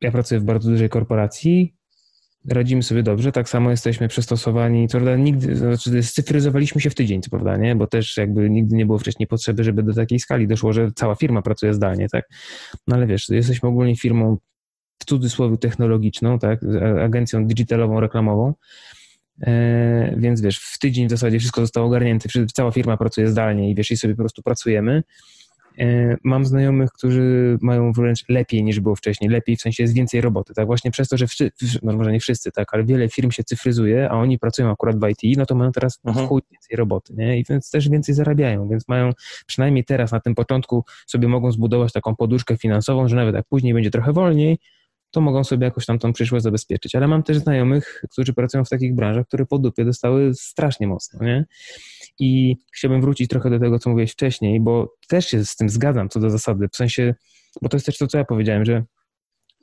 ja 0.00 0.12
pracuję 0.12 0.40
w 0.40 0.44
bardzo 0.44 0.70
dużej 0.70 0.88
korporacji, 0.88 1.74
radzimy 2.48 2.82
sobie 2.82 3.02
dobrze, 3.02 3.32
tak 3.32 3.48
samo 3.48 3.70
jesteśmy 3.70 4.08
przystosowani, 4.08 4.88
co 4.88 4.98
prawda 4.98 5.16
nigdy, 5.16 5.56
znaczy 5.56 6.02
scyfryzowaliśmy 6.02 6.80
się 6.80 6.90
w 6.90 6.94
tydzień, 6.94 7.22
co 7.22 7.30
prawda, 7.30 7.56
nie? 7.56 7.76
Bo 7.76 7.86
też 7.86 8.16
jakby 8.16 8.50
nigdy 8.50 8.76
nie 8.76 8.86
było 8.86 8.98
wcześniej 8.98 9.26
potrzeby, 9.26 9.64
żeby 9.64 9.82
do 9.82 9.94
takiej 9.94 10.20
skali 10.20 10.48
doszło, 10.48 10.72
że 10.72 10.92
cała 10.92 11.14
firma 11.14 11.42
pracuje 11.42 11.74
zdalnie, 11.74 12.08
tak? 12.08 12.28
No 12.86 12.96
ale 12.96 13.06
wiesz, 13.06 13.28
jesteśmy 13.28 13.68
ogólnie 13.68 13.96
firmą 13.96 14.36
w 14.98 15.04
cudzysłowie 15.04 15.58
technologiczną, 15.58 16.38
tak? 16.38 16.60
Agencją 17.02 17.46
digitalową, 17.46 18.00
reklamową, 18.00 18.54
e, 19.42 20.14
więc 20.16 20.40
wiesz, 20.40 20.58
w 20.58 20.78
tydzień 20.78 21.06
w 21.06 21.10
zasadzie 21.10 21.38
wszystko 21.38 21.60
zostało 21.60 21.86
ogarnięte, 21.86 22.28
cała 22.52 22.70
firma 22.70 22.96
pracuje 22.96 23.28
zdalnie 23.28 23.70
i 23.70 23.74
wiesz, 23.74 23.90
i 23.90 23.96
sobie 23.96 24.14
po 24.14 24.22
prostu 24.22 24.42
pracujemy 24.42 25.02
mam 26.24 26.44
znajomych, 26.44 26.92
którzy 26.92 27.58
mają 27.62 27.92
wręcz 27.92 28.24
lepiej 28.28 28.64
niż 28.64 28.80
było 28.80 28.96
wcześniej, 28.96 29.30
lepiej 29.30 29.56
w 29.56 29.60
sensie 29.60 29.82
jest 29.82 29.94
więcej 29.94 30.20
roboty, 30.20 30.54
tak? 30.54 30.66
Właśnie 30.66 30.90
przez 30.90 31.08
to, 31.08 31.16
że 31.16 31.26
wszyscy, 31.26 31.66
no 31.82 31.92
może 31.92 32.12
nie 32.12 32.20
wszyscy, 32.20 32.52
tak, 32.52 32.74
ale 32.74 32.84
wiele 32.84 33.08
firm 33.08 33.30
się 33.30 33.44
cyfryzuje, 33.44 34.10
a 34.10 34.14
oni 34.14 34.38
pracują 34.38 34.70
akurat 34.70 34.96
w 35.00 35.08
IT, 35.08 35.38
no 35.38 35.46
to 35.46 35.54
mają 35.54 35.72
teraz 35.72 36.00
mhm. 36.04 36.28
chuj 36.28 36.42
więcej 36.50 36.76
roboty, 36.76 37.14
nie? 37.16 37.38
I 37.38 37.44
więc 37.48 37.70
też 37.70 37.88
więcej 37.88 38.14
zarabiają, 38.14 38.68
więc 38.68 38.88
mają 38.88 39.12
przynajmniej 39.46 39.84
teraz 39.84 40.12
na 40.12 40.20
tym 40.20 40.34
początku 40.34 40.84
sobie 41.06 41.28
mogą 41.28 41.52
zbudować 41.52 41.92
taką 41.92 42.16
poduszkę 42.16 42.56
finansową, 42.56 43.08
że 43.08 43.16
nawet 43.16 43.34
jak 43.34 43.46
później 43.48 43.74
będzie 43.74 43.90
trochę 43.90 44.12
wolniej, 44.12 44.58
to 45.10 45.20
mogą 45.20 45.44
sobie 45.44 45.64
jakoś 45.64 45.86
tam 45.86 45.98
tą 45.98 46.12
przyszłość 46.12 46.42
zabezpieczyć. 46.42 46.94
Ale 46.94 47.08
mam 47.08 47.22
też 47.22 47.38
znajomych, 47.38 48.02
którzy 48.12 48.34
pracują 48.34 48.64
w 48.64 48.68
takich 48.68 48.94
branżach, 48.94 49.26
które 49.26 49.46
po 49.46 49.58
dupie 49.58 49.84
dostały 49.84 50.34
strasznie 50.34 50.86
mocno, 50.86 51.24
nie? 51.24 51.44
I 52.20 52.56
chciałbym 52.76 53.00
wrócić 53.00 53.28
trochę 53.28 53.50
do 53.50 53.58
tego, 53.58 53.78
co 53.78 53.90
mówiłeś 53.90 54.12
wcześniej, 54.12 54.60
bo 54.60 54.94
też 55.08 55.26
się 55.26 55.44
z 55.44 55.56
tym 55.56 55.68
zgadzam 55.68 56.08
co 56.08 56.20
do 56.20 56.30
zasady, 56.30 56.68
w 56.72 56.76
sensie, 56.76 57.14
bo 57.62 57.68
to 57.68 57.76
jest 57.76 57.86
też 57.86 57.98
to, 57.98 58.06
co 58.06 58.18
ja 58.18 58.24
powiedziałem, 58.24 58.64
że 58.64 58.84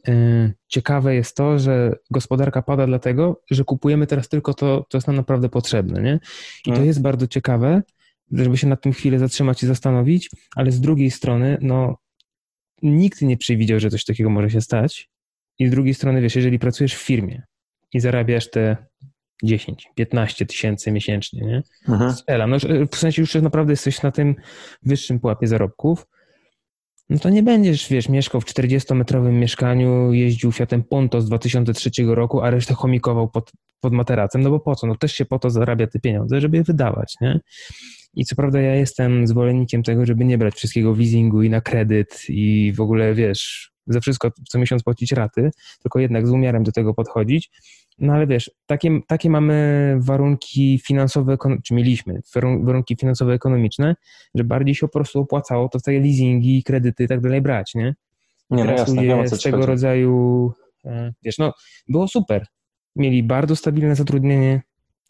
yy, 0.07 0.53
ciekawe 0.67 1.15
jest 1.15 1.35
to, 1.35 1.59
że 1.59 1.93
gospodarka 2.11 2.61
pada 2.61 2.87
dlatego, 2.87 3.41
że 3.51 3.63
kupujemy 3.63 4.07
teraz 4.07 4.29
tylko 4.29 4.53
to, 4.53 4.85
co 4.89 4.97
jest 4.97 5.07
nam 5.07 5.15
naprawdę 5.15 5.49
potrzebne, 5.49 6.01
nie? 6.01 6.19
I 6.59 6.63
to 6.63 6.69
mhm. 6.69 6.87
jest 6.87 7.01
bardzo 7.01 7.27
ciekawe, 7.27 7.81
żeby 8.31 8.57
się 8.57 8.67
nad 8.67 8.81
tym 8.81 8.93
chwilę 8.93 9.19
zatrzymać 9.19 9.63
i 9.63 9.67
zastanowić, 9.67 10.29
ale 10.55 10.71
z 10.71 10.81
drugiej 10.81 11.11
strony, 11.11 11.57
no, 11.61 11.97
nikt 12.81 13.21
nie 13.21 13.37
przewidział, 13.37 13.79
że 13.79 13.89
coś 13.89 14.05
takiego 14.05 14.29
może 14.29 14.49
się 14.49 14.61
stać. 14.61 15.09
I 15.59 15.67
z 15.67 15.71
drugiej 15.71 15.93
strony, 15.93 16.21
wiesz, 16.21 16.35
jeżeli 16.35 16.59
pracujesz 16.59 16.95
w 16.95 17.05
firmie 17.05 17.43
i 17.93 17.99
zarabiasz 17.99 18.49
te 18.49 18.77
10, 19.43 19.87
15 19.95 20.45
tysięcy 20.45 20.91
miesięcznie, 20.91 21.41
nie? 21.41 21.63
Mhm. 21.89 22.13
Strzelam. 22.13 22.49
No, 22.49 22.57
w 22.91 22.95
sensie 22.95 23.21
już 23.21 23.35
naprawdę 23.35 23.73
jesteś 23.73 24.01
na 24.01 24.11
tym 24.11 24.35
wyższym 24.83 25.19
pułapie 25.19 25.47
zarobków, 25.47 26.05
no 27.09 27.19
to 27.19 27.29
nie 27.29 27.43
będziesz, 27.43 27.89
wiesz, 27.89 28.09
mieszkał 28.09 28.41
w 28.41 28.45
40-metrowym 28.45 29.31
mieszkaniu, 29.31 30.13
jeździł 30.13 30.51
Fiatem 30.51 30.83
Punto 30.83 31.21
z 31.21 31.25
2003 31.25 31.89
roku, 32.07 32.41
a 32.41 32.49
resztę 32.49 32.73
chomikował 32.73 33.29
pod, 33.29 33.51
pod 33.81 33.93
materacem, 33.93 34.41
no 34.41 34.49
bo 34.49 34.59
po 34.59 34.75
co? 34.75 34.87
No 34.87 34.95
też 34.95 35.13
się 35.13 35.25
po 35.25 35.39
to 35.39 35.49
zarabia 35.49 35.87
te 35.87 35.99
pieniądze, 35.99 36.41
żeby 36.41 36.57
je 36.57 36.63
wydawać, 36.63 37.15
nie? 37.21 37.39
I 38.13 38.25
co 38.25 38.35
prawda 38.35 38.61
ja 38.61 38.75
jestem 38.75 39.27
zwolennikiem 39.27 39.83
tego, 39.83 40.05
żeby 40.05 40.25
nie 40.25 40.37
brać 40.37 40.55
wszystkiego 40.55 40.93
w 40.93 40.99
leasingu 40.99 41.41
i 41.41 41.49
na 41.49 41.61
kredyt 41.61 42.23
i 42.29 42.73
w 42.73 42.81
ogóle, 42.81 43.13
wiesz, 43.13 43.71
za 43.87 43.99
wszystko 43.99 44.31
co 44.49 44.59
miesiąc 44.59 44.83
płacić 44.83 45.11
raty, 45.11 45.49
tylko 45.81 45.99
jednak 45.99 46.27
z 46.27 46.31
umiarem 46.31 46.63
do 46.63 46.71
tego 46.71 46.93
podchodzić. 46.93 47.49
No 47.99 48.13
ale 48.13 48.27
wiesz, 48.27 48.51
takie, 48.65 48.99
takie 49.07 49.29
mamy 49.29 49.95
warunki 49.99 50.81
finansowe, 50.85 51.37
czy 51.63 51.73
mieliśmy 51.73 52.21
warunki 52.63 52.95
finansowe 52.95 53.33
ekonomiczne, 53.33 53.95
że 54.35 54.43
bardziej 54.43 54.75
się 54.75 54.87
po 54.87 54.93
prostu 54.93 55.19
opłacało 55.19 55.69
to 55.69 55.79
takie 55.79 55.99
leasingi, 55.99 56.63
kredyty 56.63 57.03
i 57.03 57.07
tak 57.07 57.21
dalej 57.21 57.41
brać, 57.41 57.75
nie? 57.75 57.95
nie 58.49 58.63
no 58.63 58.71
jasne, 58.71 59.17
ludzie 59.17 59.37
z 59.37 59.41
tego 59.41 59.57
chodzi. 59.57 59.67
rodzaju, 59.67 60.53
e, 60.85 61.13
wiesz, 61.23 61.37
no 61.37 61.53
było 61.87 62.07
super. 62.07 62.45
Mieli 62.95 63.23
bardzo 63.23 63.55
stabilne 63.55 63.95
zatrudnienie, 63.95 64.61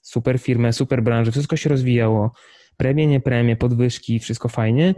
super 0.01 0.39
firmę, 0.39 0.73
super 0.73 1.03
branżę, 1.03 1.31
wszystko 1.31 1.57
się 1.57 1.69
rozwijało, 1.69 2.31
premie, 2.77 3.07
nie 3.07 3.19
premie, 3.19 3.55
podwyżki, 3.55 4.19
wszystko 4.19 4.49
fajnie, 4.49 4.95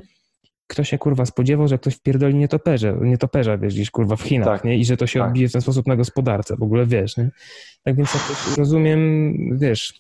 kto 0.70 0.84
się 0.84 0.98
kurwa 0.98 1.26
spodziewał, 1.26 1.68
że 1.68 1.78
ktoś 1.78 1.96
wpierdoli 1.96 2.36
nietoperze, 2.36 2.98
nietoperza, 3.02 3.58
wiesz, 3.58 3.74
gdzieś 3.74 3.92
kurwa 3.92 4.16
w 4.16 4.22
Chinach, 4.22 4.48
tak, 4.48 4.64
nie? 4.64 4.78
I 4.78 4.86
że 4.86 4.98
to 4.98 5.08
się 5.08 5.20
tak. 5.20 5.28
odbije 5.28 5.50
w 5.50 5.52
ten 5.52 5.62
sposób 5.62 5.88
na 5.88 5.96
gospodarce, 5.96 6.56
w 6.58 6.64
ogóle 6.64 6.86
wiesz, 6.86 7.18
nie? 7.18 7.30
Tak 7.84 7.96
więc 7.96 8.14
ja 8.14 8.20
też 8.20 8.58
rozumiem, 8.58 9.34
wiesz, 9.58 10.00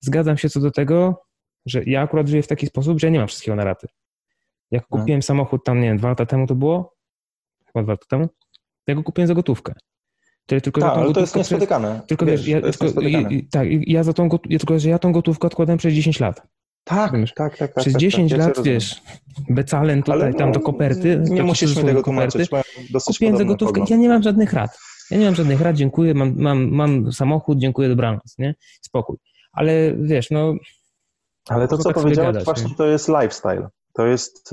zgadzam 0.00 0.38
się 0.38 0.50
co 0.50 0.60
do 0.60 0.70
tego, 0.70 1.22
że 1.66 1.82
ja 1.86 2.02
akurat 2.02 2.28
żyję 2.28 2.42
w 2.42 2.46
taki 2.46 2.66
sposób, 2.66 3.00
że 3.00 3.06
ja 3.06 3.12
nie 3.12 3.18
mam 3.18 3.28
wszystkiego 3.28 3.56
na 3.56 3.64
raty. 3.64 3.86
Jak 4.70 4.84
no. 4.90 4.98
kupiłem 4.98 5.22
samochód 5.22 5.64
tam, 5.64 5.80
nie 5.80 5.88
wiem, 5.88 5.98
dwa 5.98 6.08
lata 6.08 6.26
temu 6.26 6.46
to 6.46 6.54
było, 6.54 6.94
chyba 7.66 7.82
dwa 7.82 7.92
lata 7.92 8.06
temu, 8.08 8.28
ja 8.86 8.94
go 8.94 9.02
kupiłem 9.02 9.28
za 9.28 9.34
gotówkę. 9.34 9.72
Tylko, 10.46 10.80
tak, 10.80 10.96
ale 10.96 11.12
to 11.12 11.20
jest 11.20 11.36
niespotykane. 11.36 12.00
Tylko 12.06 12.26
wiesz, 12.26 12.42
wiesz 12.42 12.64
ja, 12.64 12.72
tylko, 12.72 13.00
i, 13.00 13.48
tak, 13.48 13.68
ja 13.86 14.02
za 14.02 14.12
tą, 14.12 14.28
tylko, 14.30 14.78
że 14.78 14.88
ja 14.88 14.98
tą 14.98 15.12
gotówkę 15.12 15.46
odkładałem 15.46 15.78
przez 15.78 15.94
10 15.94 16.20
lat. 16.20 16.42
Tak, 16.90 17.12
tak, 17.36 17.56
tak, 17.56 17.56
tak. 17.56 17.74
Przez 17.74 17.92
tak, 17.92 18.00
10 18.00 18.30
tak, 18.30 18.40
lat, 18.40 18.62
wiesz, 18.62 19.02
becalen 19.50 20.02
tutaj, 20.02 20.32
no, 20.32 20.38
tam 20.38 20.52
do 20.52 20.60
koperty. 20.60 21.22
Nie 21.30 21.42
musisz 21.42 21.76
mi 21.76 21.84
tego 21.84 22.02
koperty, 22.02 22.46
Kupiłem 23.06 23.36
za 23.36 23.44
gotówkę 23.44 23.84
ja 23.90 23.96
nie 23.96 24.08
mam 24.08 24.22
żadnych 24.22 24.52
rad. 24.52 24.78
Ja 25.10 25.18
nie 25.18 25.24
mam 25.24 25.34
żadnych 25.34 25.60
rad, 25.60 25.76
dziękuję, 25.76 26.14
mam, 26.14 26.34
mam, 26.36 26.70
mam 26.70 27.12
samochód, 27.12 27.58
dziękuję, 27.58 27.88
dobranoc, 27.88 28.38
nie? 28.38 28.54
Spokój. 28.80 29.16
Ale 29.52 29.94
wiesz, 29.96 30.30
no... 30.30 30.54
Ale 31.48 31.68
to, 31.68 31.78
co 31.78 31.84
tak 31.84 31.94
powiedziałeś, 31.94 32.28
gadać, 32.28 32.44
właśnie 32.44 32.68
nie? 32.68 32.74
to 32.74 32.86
jest 32.86 33.08
lifestyle. 33.08 33.68
To 33.92 34.06
jest, 34.06 34.50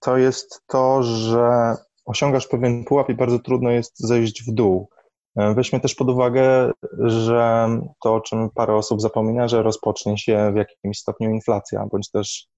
to 0.00 0.16
jest 0.16 0.62
to, 0.66 1.02
że 1.02 1.74
osiągasz 2.04 2.46
pewien 2.46 2.84
pułap 2.84 3.10
i 3.10 3.14
bardzo 3.14 3.38
trudno 3.38 3.70
jest 3.70 3.98
zejść 3.98 4.44
w 4.44 4.54
dół. 4.54 4.88
E, 5.36 5.54
weźmy 5.54 5.80
też 5.80 5.94
pod 5.94 6.10
uwagę, 6.10 6.72
że 6.98 7.68
to, 8.02 8.14
o 8.14 8.20
czym 8.20 8.50
parę 8.54 8.74
osób 8.74 9.00
zapomina, 9.00 9.48
że 9.48 9.62
rozpocznie 9.62 10.18
się 10.18 10.52
w 10.52 10.56
jakimś 10.56 10.98
stopniu 10.98 11.30
inflacja, 11.30 11.86
bądź 11.90 12.10
też 12.10 12.48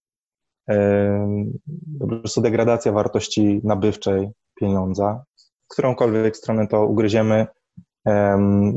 po 2.00 2.06
prostu 2.06 2.40
degradacja 2.40 2.92
wartości 2.92 3.60
nabywczej 3.64 4.30
pieniądza. 4.60 5.24
W 5.64 5.72
którąkolwiek 5.72 6.36
stronę 6.36 6.66
to 6.66 6.86
ugryziemy, 6.86 7.46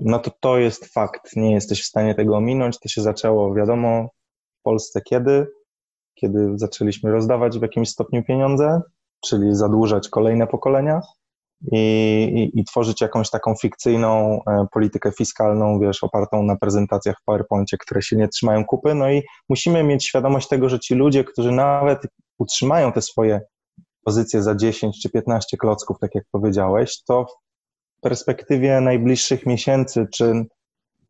no 0.01 0.19
to 0.19 0.31
to 0.39 0.57
jest 0.57 0.93
fakt. 0.93 1.35
Nie 1.35 1.53
jesteś 1.53 1.83
w 1.83 1.85
stanie 1.85 2.15
tego 2.15 2.37
ominąć. 2.37 2.79
To 2.79 2.89
się 2.89 3.01
zaczęło, 3.01 3.53
wiadomo, 3.53 4.09
w 4.59 4.63
Polsce 4.63 5.01
kiedy? 5.01 5.47
Kiedy 6.15 6.51
zaczęliśmy 6.55 7.11
rozdawać 7.11 7.59
w 7.59 7.61
jakimś 7.61 7.89
stopniu 7.89 8.23
pieniądze, 8.23 8.81
czyli 9.21 9.55
zadłużać 9.55 10.09
kolejne 10.09 10.47
pokolenia 10.47 11.01
i, 11.71 12.51
i, 12.55 12.59
i, 12.59 12.63
tworzyć 12.63 13.01
jakąś 13.01 13.29
taką 13.29 13.55
fikcyjną 13.55 14.39
e, 14.47 14.65
politykę 14.71 15.11
fiskalną, 15.11 15.79
wiesz, 15.79 16.03
opartą 16.03 16.43
na 16.43 16.55
prezentacjach 16.55 17.15
w 17.21 17.23
PowerPoincie, 17.23 17.77
które 17.77 18.01
się 18.01 18.15
nie 18.15 18.27
trzymają 18.27 18.65
kupy. 18.65 18.95
No 18.95 19.11
i 19.11 19.23
musimy 19.49 19.83
mieć 19.83 20.07
świadomość 20.07 20.47
tego, 20.47 20.69
że 20.69 20.79
ci 20.79 20.95
ludzie, 20.95 21.23
którzy 21.23 21.51
nawet 21.51 21.99
utrzymają 22.37 22.91
te 22.91 23.01
swoje 23.01 23.41
pozycje 24.05 24.43
za 24.43 24.55
10 24.55 25.01
czy 25.01 25.09
15 25.09 25.57
klocków, 25.57 25.99
tak 25.99 26.15
jak 26.15 26.23
powiedziałeś, 26.31 27.03
to 27.03 27.25
w 27.97 28.01
perspektywie 28.01 28.81
najbliższych 28.81 29.45
miesięcy, 29.45 30.07
czy 30.13 30.45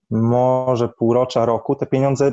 może 0.10 0.90
półrocza 0.90 1.46
roku, 1.46 1.76
te 1.76 1.86
pieniądze 1.86 2.32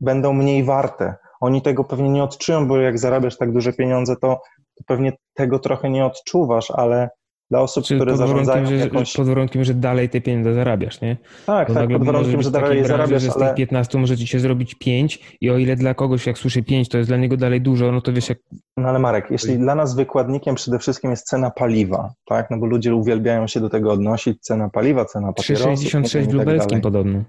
będą 0.00 0.32
mniej 0.32 0.64
warte. 0.64 1.14
Oni 1.40 1.62
tego 1.62 1.84
pewnie 1.84 2.08
nie 2.08 2.22
odczują, 2.22 2.68
bo 2.68 2.76
jak 2.78 2.98
zarabiasz 2.98 3.36
tak 3.36 3.52
duże 3.52 3.72
pieniądze, 3.72 4.16
to, 4.16 4.40
to 4.74 4.84
pewnie 4.86 5.12
tego 5.34 5.58
trochę 5.58 5.90
nie 5.90 6.06
odczuwasz, 6.06 6.70
ale 6.70 7.08
dla 7.50 7.60
osób, 7.60 7.84
Czyli 7.84 8.00
które 8.00 8.16
zarządzają 8.16 8.66
że, 8.66 8.76
jakąś... 8.76 9.16
Pod 9.16 9.26
warunkiem, 9.26 9.64
że 9.64 9.74
dalej 9.74 10.08
te 10.08 10.20
pieniądze 10.20 10.54
zarabiasz, 10.54 11.00
nie? 11.00 11.16
Tak, 11.46 11.68
Bo 11.68 11.74
tak, 11.74 11.88
pod 11.88 12.04
warunkiem, 12.04 12.42
że 12.42 12.50
dalej 12.50 12.68
branży, 12.68 12.88
zarabiasz, 12.88 13.22
że 13.22 13.30
z 13.30 13.34
tych 13.34 13.54
15 13.54 13.98
może 13.98 14.16
ci 14.16 14.26
się 14.26 14.40
zrobić 14.40 14.74
5 14.74 15.36
i 15.40 15.50
o 15.50 15.58
ile 15.58 15.76
dla 15.76 15.94
kogoś, 15.94 16.26
jak 16.26 16.38
słyszy 16.38 16.62
5, 16.62 16.88
to 16.88 16.98
jest 16.98 17.10
dla 17.10 17.16
niego 17.16 17.36
dalej 17.36 17.60
dużo, 17.60 17.92
no 17.92 18.00
to 18.00 18.12
wiesz 18.12 18.28
jak... 18.28 18.38
No 18.76 18.88
ale 18.88 18.98
Marek, 18.98 19.26
jeśli 19.30 19.58
dla 19.58 19.74
nas 19.74 19.94
wykładnikiem 19.94 20.54
przede 20.54 20.78
wszystkim 20.78 21.10
jest 21.10 21.26
cena 21.26 21.50
paliwa, 21.50 22.12
tak? 22.26 22.50
No 22.50 22.58
bo 22.58 22.66
ludzie 22.66 22.94
uwielbiają 22.94 23.46
się 23.46 23.60
do 23.60 23.68
tego 23.68 23.92
odnosić, 23.92 24.40
cena 24.40 24.68
paliwa, 24.68 25.04
cena 25.04 25.32
papierosów... 25.32 25.86
3,66 25.86 26.30
w 26.30 26.32
lubelskim 26.32 26.70
tak 26.70 26.82
podobno. 26.82 27.24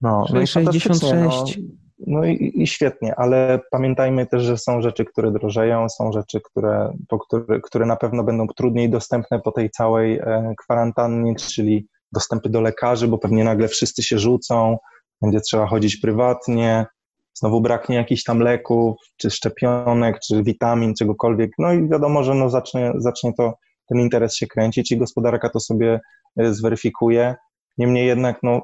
No, 0.00 0.24
3,66... 0.30 1.12
No 1.14 1.87
no 2.06 2.24
i, 2.24 2.52
i, 2.54 2.66
świetnie, 2.66 3.14
ale 3.16 3.60
pamiętajmy 3.70 4.26
też, 4.26 4.42
że 4.42 4.58
są 4.58 4.82
rzeczy, 4.82 5.04
które 5.04 5.30
drożeją, 5.30 5.88
są 5.88 6.12
rzeczy, 6.12 6.40
które, 6.44 6.92
po 7.08 7.18
które, 7.18 7.60
które 7.60 7.86
na 7.86 7.96
pewno 7.96 8.24
będą 8.24 8.46
trudniej 8.46 8.90
dostępne 8.90 9.40
po 9.40 9.52
tej 9.52 9.70
całej 9.70 10.18
e, 10.18 10.54
kwarantannie, 10.58 11.34
czyli 11.34 11.86
dostępy 12.12 12.48
do 12.48 12.60
lekarzy, 12.60 13.08
bo 13.08 13.18
pewnie 13.18 13.44
nagle 13.44 13.68
wszyscy 13.68 14.02
się 14.02 14.18
rzucą, 14.18 14.78
będzie 15.22 15.40
trzeba 15.40 15.66
chodzić 15.66 15.96
prywatnie, 15.96 16.86
znowu 17.34 17.60
braknie 17.60 17.96
jakichś 17.96 18.24
tam 18.24 18.40
leków, 18.40 18.96
czy 19.16 19.30
szczepionek, 19.30 20.20
czy 20.20 20.42
witamin, 20.42 20.94
czegokolwiek. 20.94 21.50
No 21.58 21.72
i 21.72 21.88
wiadomo, 21.88 22.22
że 22.22 22.34
no 22.34 22.50
zacznie, 22.50 22.92
zacznie 22.96 23.32
to 23.34 23.54
ten 23.88 23.98
interes 23.98 24.36
się 24.36 24.46
kręcić 24.46 24.92
i 24.92 24.98
gospodarka 24.98 25.48
to 25.48 25.60
sobie 25.60 26.00
e, 26.36 26.54
zweryfikuje. 26.54 27.34
Niemniej 27.78 28.06
jednak, 28.06 28.38
no, 28.42 28.62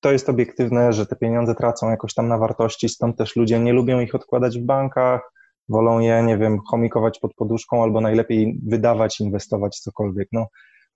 to 0.00 0.12
jest 0.12 0.28
obiektywne, 0.28 0.92
że 0.92 1.06
te 1.06 1.16
pieniądze 1.16 1.54
tracą 1.54 1.90
jakoś 1.90 2.14
tam 2.14 2.28
na 2.28 2.38
wartości, 2.38 2.88
stąd 2.88 3.16
też 3.16 3.36
ludzie 3.36 3.60
nie 3.60 3.72
lubią 3.72 4.00
ich 4.00 4.14
odkładać 4.14 4.58
w 4.58 4.62
bankach, 4.62 5.32
wolą 5.68 5.98
je, 5.98 6.22
nie 6.22 6.38
wiem, 6.38 6.58
chomikować 6.66 7.18
pod 7.18 7.34
poduszką 7.34 7.82
albo 7.82 8.00
najlepiej 8.00 8.60
wydawać, 8.66 9.20
inwestować 9.20 9.78
cokolwiek. 9.80 10.28
No, 10.32 10.46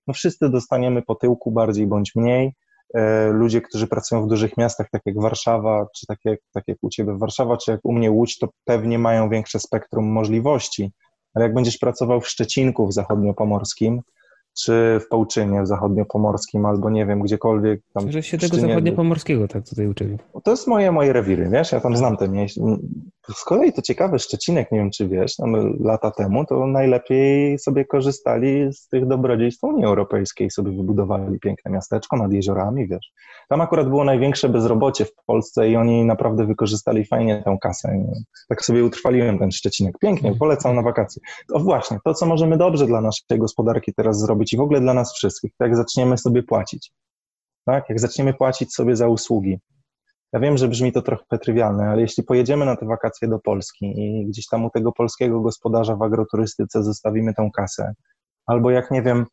no 0.07 0.15
wszyscy 0.15 0.49
dostaniemy 0.49 1.03
po 1.03 1.15
tyłku 1.15 1.53
bardziej 1.53 1.87
bądź 1.87 2.15
mniej. 2.15 2.55
E, 2.95 3.29
ludzie, 3.29 3.61
którzy 3.61 3.87
pracują 3.87 4.25
w 4.25 4.29
dużych 4.29 4.57
miastach, 4.57 4.91
tak 4.91 5.03
jak 5.07 5.21
Warszawa, 5.21 5.87
czy 5.97 6.07
tak 6.07 6.19
jak, 6.25 6.41
tak 6.53 6.65
jak 6.67 6.79
u 6.83 6.91
Ciebie 6.91 7.19
Warszawa, 7.19 7.57
czy 7.57 7.71
jak 7.71 7.81
u 7.85 7.93
mnie 7.93 8.11
Łódź, 8.11 8.39
to 8.39 8.49
pewnie 8.65 8.99
mają 8.99 9.29
większe 9.29 9.61
spektrum 9.61 10.13
możliwości. 10.13 10.93
Ale 11.35 11.45
jak 11.45 11.55
będziesz 11.55 11.79
pracował 11.79 12.21
w 12.21 12.29
Szczecinku 12.29 12.87
w 12.87 12.93
zachodniopomorskim, 12.93 14.01
czy 14.55 15.01
w 15.01 15.09
Połczynie 15.09 15.63
w 15.63 15.67
zachodniopomorskim, 15.67 16.67
albo 16.67 16.91
nie 16.91 17.07
wiem, 17.07 17.23
gdziekolwiek. 17.23 17.81
Tam 17.93 18.13
że 18.13 18.23
się 18.23 18.39
tego 18.39 18.57
zachodniopomorskiego 18.57 19.49
tak 19.49 19.69
tutaj 19.69 19.87
uczyli. 19.87 20.19
To 20.45 20.51
jest 20.51 20.67
moje, 20.67 20.93
moje 20.93 21.13
rewiry, 21.13 21.49
wiesz, 21.53 21.73
ja 21.73 21.81
tam 21.81 21.97
znam 21.97 22.17
te 22.17 22.29
miejsca. 22.29 22.61
Z 23.33 23.45
kolei 23.45 23.73
to 23.73 23.83
ciekawe, 23.83 24.19
Szczecinek, 24.19 24.73
nie 24.73 24.79
wiem 24.79 24.91
czy 24.91 25.09
wiesz, 25.09 25.37
tam 25.37 25.79
lata 25.81 26.11
temu 26.11 26.45
to 26.45 26.67
najlepiej 26.67 27.59
sobie 27.59 27.85
korzystali 27.85 28.73
z 28.73 28.89
tych 28.89 29.07
dobrodziejstw 29.07 29.65
Unii 29.65 29.85
Europejskiej, 29.85 30.51
sobie 30.51 30.73
wybudowali 30.77 31.41
piękne 31.41 31.71
miasteczko 31.71 32.17
nad 32.17 32.33
jeziorami, 32.33 32.89
wiesz. 32.89 33.13
Tam 33.49 33.61
akurat 33.61 33.89
było 33.89 34.05
największe 34.05 34.49
bezrobocie 34.49 35.05
w 35.05 35.15
Polsce 35.27 35.69
i 35.71 35.77
oni 35.77 36.05
naprawdę 36.05 36.47
wykorzystali 36.47 37.05
fajnie 37.05 37.43
tę 37.45 37.59
kasę. 37.61 38.05
Tak 38.49 38.65
sobie 38.65 38.85
utrwaliłem 38.85 39.39
ten 39.39 39.53
Szczecinek. 39.53 39.99
Pięknie, 39.99 40.35
polecam 40.35 40.77
na 40.77 40.83
wakacje. 40.83 41.23
To 41.49 41.59
właśnie, 41.59 41.99
to 42.05 42.15
co 42.15 42.27
możemy 42.27 42.57
dobrze 42.57 42.87
dla 42.87 43.01
naszej 43.01 43.39
gospodarki 43.39 43.95
teraz 43.95 44.21
zrobić 44.21 44.53
i 44.53 44.57
w 44.57 44.61
ogóle 44.61 44.81
dla 44.81 44.95
nas 44.95 45.15
wszystkich, 45.15 45.53
jak 45.61 45.77
zaczniemy 45.77 46.19
sobie 46.19 46.43
płacić. 46.43 46.93
Tak? 47.67 47.89
Jak 47.89 48.01
zaczniemy 48.01 48.35
płacić 48.35 48.75
sobie 48.75 48.97
za 48.97 49.09
usługi, 49.09 49.59
ja 50.35 50.41
wiem, 50.41 50.57
że 50.57 50.69
brzmi 50.69 50.93
to 50.93 51.03
trochę 51.03 51.39
trywialne, 51.43 51.89
ale 51.89 52.01
jeśli 52.01 52.23
pojedziemy 52.23 52.67
na 52.67 52.77
te 52.77 52.87
wakacje 52.87 53.29
do 53.29 53.39
Polski 53.39 53.87
i 53.87 54.27
gdzieś 54.27 54.49
tam 54.49 54.65
u 54.65 54.71
tego 54.71 54.93
polskiego 54.93 55.41
gospodarza 55.41 55.97
w 55.97 56.03
agroturystyce 56.03 56.83
zostawimy 56.83 57.35
tą 57.35 57.51
kasę, 57.51 57.95
albo 58.47 58.71
jak 58.71 58.91
nie 58.91 59.03
wiem, 59.03 59.27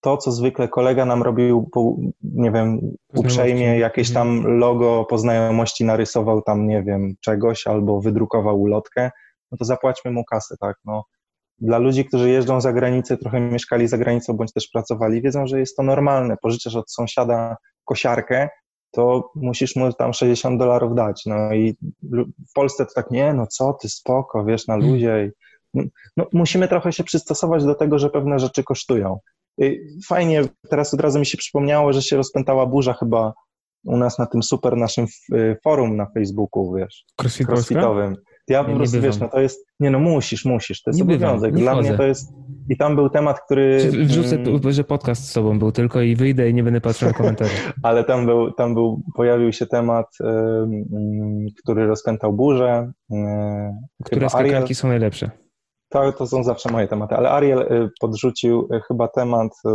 to, 0.00 0.16
co 0.16 0.32
zwykle 0.32 0.68
kolega 0.68 1.04
nam 1.04 1.22
robił, 1.22 1.70
nie 2.22 2.50
wiem, 2.50 2.80
uprzejmie 3.14 3.78
jakieś 3.78 4.12
tam 4.12 4.42
logo 4.46 5.06
po 5.10 5.18
znajomości 5.18 5.84
narysował 5.84 6.42
tam, 6.42 6.66
nie 6.66 6.82
wiem, 6.82 7.14
czegoś, 7.20 7.66
albo 7.66 8.00
wydrukował 8.00 8.60
ulotkę, 8.60 9.10
no 9.52 9.58
to 9.58 9.64
zapłaćmy 9.64 10.10
mu 10.10 10.24
kasę, 10.24 10.56
tak, 10.60 10.76
no. 10.84 11.04
Dla 11.58 11.78
ludzi, 11.78 12.04
którzy 12.04 12.30
jeżdżą 12.30 12.60
za 12.60 12.72
granicę, 12.72 13.16
trochę 13.16 13.40
mieszkali 13.40 13.88
za 13.88 13.98
granicą, 13.98 14.32
bądź 14.32 14.52
też 14.52 14.68
pracowali, 14.68 15.22
wiedzą, 15.22 15.46
że 15.46 15.60
jest 15.60 15.76
to 15.76 15.82
normalne. 15.82 16.36
Pożyczasz 16.42 16.76
od 16.76 16.92
sąsiada 16.92 17.56
kosiarkę, 17.84 18.48
to 18.94 19.30
musisz 19.34 19.76
mu 19.76 19.92
tam 19.92 20.12
60 20.12 20.58
dolarów 20.58 20.94
dać. 20.94 21.22
No 21.26 21.54
i 21.54 21.76
w 22.50 22.52
Polsce 22.54 22.86
to 22.86 22.92
tak, 22.94 23.10
nie, 23.10 23.34
no 23.34 23.46
co 23.46 23.72
ty, 23.72 23.88
spoko, 23.88 24.44
wiesz, 24.44 24.66
na 24.66 24.76
luzie. 24.76 25.32
No, 26.16 26.26
musimy 26.32 26.68
trochę 26.68 26.92
się 26.92 27.04
przystosować 27.04 27.64
do 27.64 27.74
tego, 27.74 27.98
że 27.98 28.10
pewne 28.10 28.38
rzeczy 28.38 28.64
kosztują. 28.64 29.18
Fajnie, 30.06 30.42
teraz 30.70 30.94
od 30.94 31.00
razu 31.00 31.18
mi 31.18 31.26
się 31.26 31.38
przypomniało, 31.38 31.92
że 31.92 32.02
się 32.02 32.16
rozpętała 32.16 32.66
burza 32.66 32.92
chyba 32.92 33.32
u 33.84 33.96
nas 33.96 34.18
na 34.18 34.26
tym 34.26 34.42
super 34.42 34.76
naszym 34.76 35.06
forum 35.64 35.96
na 35.96 36.06
Facebooku, 36.14 36.74
wiesz, 36.74 37.04
crossfitowym. 37.48 38.16
Ja 38.48 38.64
po 38.64 38.72
prostu, 38.72 39.00
wiesz, 39.00 39.18
no 39.18 39.28
to 39.28 39.40
jest, 39.40 39.66
nie 39.80 39.90
no 39.90 39.98
musisz, 39.98 40.44
musisz, 40.44 40.82
to 40.82 40.90
jest 40.90 40.98
nie 40.98 41.04
obowiązek. 41.04 41.52
Bywam, 41.52 41.62
Dla 41.62 41.82
mnie 41.82 41.96
to 41.96 42.02
jest, 42.02 42.32
i 42.68 42.76
tam 42.76 42.96
był 42.96 43.10
temat, 43.10 43.40
który... 43.40 43.78
Wrzucę, 44.04 44.36
mm, 44.36 44.72
że 44.72 44.84
podcast 44.84 45.28
z 45.28 45.32
tobą 45.32 45.58
był 45.58 45.72
tylko 45.72 46.00
i 46.00 46.16
wyjdę 46.16 46.50
i 46.50 46.54
nie 46.54 46.62
będę 46.62 46.80
patrzył 46.80 47.08
na 47.08 47.14
komentarze. 47.14 47.54
Ale 47.82 48.04
tam 48.04 48.26
był, 48.26 48.52
tam 48.52 48.74
był, 48.74 49.02
pojawił 49.16 49.52
się 49.52 49.66
temat, 49.66 50.06
który 51.62 51.86
rozpętał 51.86 52.32
burzę. 52.32 52.92
Które 54.04 54.28
skakanki 54.28 54.54
Ariel, 54.54 54.74
są 54.74 54.88
najlepsze? 54.88 55.30
To, 55.88 56.12
to 56.12 56.26
są 56.26 56.44
zawsze 56.44 56.72
moje 56.72 56.88
tematy, 56.88 57.14
ale 57.14 57.30
Ariel 57.30 57.58
y, 57.58 57.90
podrzucił 58.00 58.68
y, 58.74 58.80
chyba 58.88 59.08
temat, 59.08 59.52
y, 59.66 59.70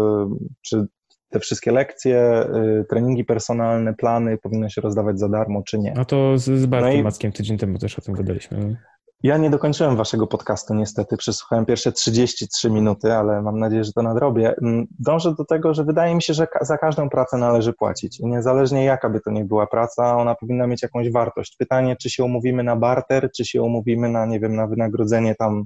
czy 0.61 0.87
te 1.29 1.39
wszystkie 1.39 1.71
lekcje, 1.71 2.47
treningi 2.89 3.25
personalne, 3.25 3.93
plany 3.93 4.37
powinno 4.37 4.69
się 4.69 4.81
rozdawać 4.81 5.19
za 5.19 5.29
darmo, 5.29 5.63
czy 5.63 5.79
nie. 5.79 5.93
No 5.95 6.05
to 6.05 6.37
z, 6.37 6.43
z 6.43 6.65
Bartkiem 6.65 6.93
no 6.93 6.99
i... 6.99 7.03
Mackiem 7.03 7.31
tydzień 7.31 7.57
temu 7.57 7.79
też 7.79 7.99
o 7.99 8.01
tym 8.01 8.13
gadaliśmy. 8.13 8.77
Ja 9.23 9.37
nie 9.37 9.49
dokończyłem 9.49 9.95
waszego 9.95 10.27
podcastu 10.27 10.73
niestety, 10.73 11.17
przesłuchałem 11.17 11.65
pierwsze 11.65 11.91
33 11.91 12.71
minuty, 12.71 13.13
ale 13.13 13.41
mam 13.41 13.59
nadzieję, 13.59 13.83
że 13.83 13.93
to 13.93 14.01
nadrobię. 14.01 14.55
Mm, 14.61 14.87
dążę 14.99 15.35
do 15.35 15.45
tego, 15.45 15.73
że 15.73 15.83
wydaje 15.83 16.15
mi 16.15 16.21
się, 16.21 16.33
że 16.33 16.47
za 16.61 16.77
każdą 16.77 17.09
pracę 17.09 17.37
należy 17.37 17.73
płacić. 17.73 18.19
I 18.19 18.25
niezależnie 18.25 18.85
jaka 18.85 19.09
by 19.09 19.21
to 19.21 19.31
nie 19.31 19.45
była 19.45 19.67
praca, 19.67 20.17
ona 20.17 20.35
powinna 20.35 20.67
mieć 20.67 20.81
jakąś 20.81 21.11
wartość. 21.11 21.55
Pytanie, 21.57 21.95
czy 21.95 22.09
się 22.09 22.23
umówimy 22.23 22.63
na 22.63 22.75
barter, 22.75 23.29
czy 23.37 23.45
się 23.45 23.61
umówimy 23.61 24.09
na, 24.09 24.25
nie 24.25 24.39
wiem, 24.39 24.55
na 24.55 24.67
wynagrodzenie 24.67 25.35
tam 25.35 25.65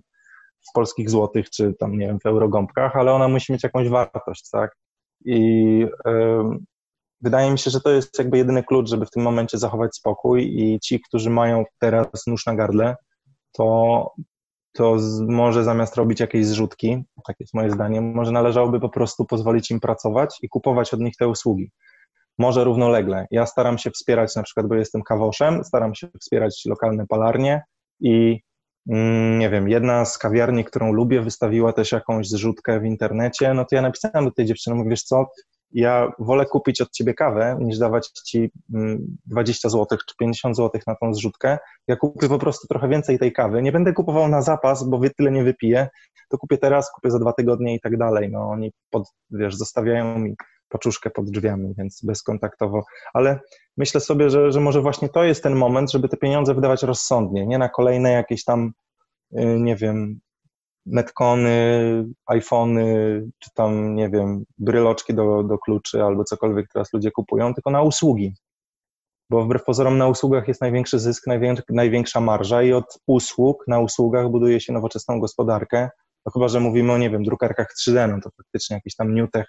w 0.70 0.74
polskich 0.74 1.10
złotych, 1.10 1.50
czy 1.50 1.74
tam, 1.80 1.98
nie 1.98 2.08
wiem, 2.08 2.20
w 2.20 2.26
eurogąbkach, 2.26 2.96
ale 2.96 3.14
ona 3.14 3.28
musi 3.28 3.54
mieć 3.54 3.64
jakąś 3.64 3.90
wartość, 3.90 4.50
tak? 4.50 4.76
I 5.26 5.86
wydaje 7.22 7.52
mi 7.52 7.60
się, 7.60 7.72
że 7.72 7.82
to 7.82 7.90
jest 7.90 8.20
jakby 8.20 8.38
jedyny 8.38 8.64
klucz, 8.64 8.90
żeby 8.90 9.06
w 9.06 9.12
tym 9.12 9.24
momencie 9.24 9.58
zachować 9.58 9.96
spokój 9.96 10.62
i 10.62 10.80
ci, 10.80 11.02
którzy 11.02 11.30
mają 11.30 11.64
teraz 11.80 12.08
nóż 12.28 12.46
na 12.46 12.56
gardle, 12.56 12.96
to, 13.52 14.12
to 14.74 14.98
może 15.28 15.64
zamiast 15.64 15.96
robić 15.96 16.20
jakieś 16.20 16.46
zrzutki, 16.46 17.04
tak 17.28 17.36
jest 17.40 17.54
moje 17.54 17.72
zdanie, 17.72 18.02
może 18.02 18.32
należałoby 18.32 18.80
po 18.80 18.90
prostu 18.90 19.26
pozwolić 19.26 19.72
im 19.72 19.80
pracować 19.80 20.38
i 20.42 20.50
kupować 20.50 20.94
od 20.94 21.00
nich 21.00 21.16
te 21.16 21.28
usługi. 21.28 21.72
Może 22.38 22.64
równolegle. 22.64 23.28
Ja 23.32 23.46
staram 23.46 23.78
się 23.78 23.92
wspierać, 23.92 24.36
na 24.36 24.44
przykład, 24.44 24.68
bo 24.68 24.76
jestem 24.76 25.02
kawoszem, 25.02 25.64
staram 25.64 25.96
się 25.96 26.08
wspierać 26.20 26.62
lokalne 26.66 27.08
palarnie 27.08 27.62
i 28.00 28.40
nie 28.86 29.50
wiem, 29.50 29.70
jedna 29.70 30.06
z 30.06 30.18
kawiarni, 30.18 30.66
którą 30.66 30.94
lubię, 30.94 31.22
wystawiła 31.22 31.74
też 31.74 31.92
jakąś 31.92 32.30
zrzutkę 32.30 32.80
w 32.80 32.86
internecie, 32.86 33.54
no 33.54 33.66
to 33.66 33.76
ja 33.76 33.82
napisałem 33.82 34.26
do 34.26 34.32
tej 34.32 34.46
dziewczyny, 34.46 34.76
mówię, 34.76 34.90
wiesz 34.90 35.04
co, 35.04 35.26
ja 35.74 36.12
wolę 36.20 36.46
kupić 36.46 36.82
od 36.82 36.92
ciebie 36.92 37.14
kawę, 37.14 37.58
niż 37.62 37.78
dawać 37.78 38.08
ci 38.08 38.52
20 39.26 39.68
mm, 39.68 39.72
zł 39.72 39.98
czy 40.08 40.16
50 40.20 40.58
zł 40.58 40.82
na 40.88 40.96
tą 40.96 41.14
zrzutkę. 41.14 41.58
Ja 41.88 41.96
kupię 41.96 42.30
po 42.30 42.40
prostu 42.40 42.68
trochę 42.68 42.88
więcej 42.88 43.20
tej 43.20 43.34
kawy. 43.34 43.62
Nie 43.62 43.72
będę 43.72 43.94
kupował 43.94 44.28
na 44.28 44.42
zapas, 44.42 44.90
bo 44.90 45.02
tyle 45.18 45.32
nie 45.32 45.44
wypiję. 45.44 45.90
To 46.30 46.38
kupię 46.38 46.58
teraz, 46.58 46.92
kupię 46.92 47.12
za 47.12 47.20
dwa 47.20 47.34
tygodnie 47.34 47.76
i 47.76 47.80
tak 47.80 47.98
dalej. 47.98 48.30
No 48.32 48.50
oni 48.50 48.72
pod, 48.90 49.04
wiesz, 49.32 49.56
zostawiają 49.56 50.20
mi 50.20 50.36
paczuszkę 50.74 51.10
pod 51.10 51.30
drzwiami, 51.30 51.74
więc 51.78 52.06
bezkontaktowo. 52.06 52.84
Ale 53.14 53.40
myślę 53.78 54.02
sobie, 54.02 54.30
że, 54.30 54.52
że 54.52 54.60
może 54.60 54.82
właśnie 54.82 55.10
to 55.10 55.24
jest 55.24 55.44
ten 55.44 55.56
moment, 55.56 55.92
żeby 55.92 56.10
te 56.10 56.18
pieniądze 56.18 56.54
wydawać 56.54 56.84
rozsądnie, 56.84 57.48
nie 57.48 57.58
na 57.58 57.70
kolejne 57.70 58.12
jakieś 58.12 58.44
tam, 58.44 58.72
y, 59.40 59.60
nie 59.60 59.76
wiem, 59.76 60.20
Netcony, 60.86 62.06
iPhony, 62.26 62.86
czy 63.40 63.50
tam, 63.54 63.96
nie 63.96 64.10
wiem, 64.10 64.44
bryloczki 64.58 65.14
do, 65.14 65.44
do 65.44 65.58
kluczy 65.58 66.04
albo 66.04 66.24
cokolwiek 66.24 66.68
teraz 66.74 66.94
ludzie 66.94 67.12
kupują, 67.12 67.54
tylko 67.54 67.72
na 67.72 67.82
usługi. 67.82 68.34
Bo 69.30 69.44
wbrew 69.44 69.64
pozorom 69.64 69.98
na 69.98 70.08
usługach 70.08 70.48
jest 70.48 70.62
największy 70.62 71.00
zysk, 71.00 71.26
największa 71.70 72.22
marża 72.22 72.64
i 72.64 72.74
od 72.74 73.00
usług 73.08 73.64
na 73.68 73.80
usługach 73.80 74.30
buduje 74.30 74.60
się 74.60 74.74
nowoczesną 74.74 75.20
gospodarkę. 75.20 75.90
No 76.26 76.32
chyba, 76.32 76.48
że 76.48 76.60
mówimy 76.60 76.94
o, 76.94 76.98
nie 76.98 77.10
wiem, 77.10 77.24
drukarkach 77.24 77.74
3D, 77.80 78.10
no 78.10 78.20
to 78.24 78.30
faktycznie 78.38 78.76
jakiś 78.76 78.96
tam 78.96 79.16
newtech, 79.16 79.46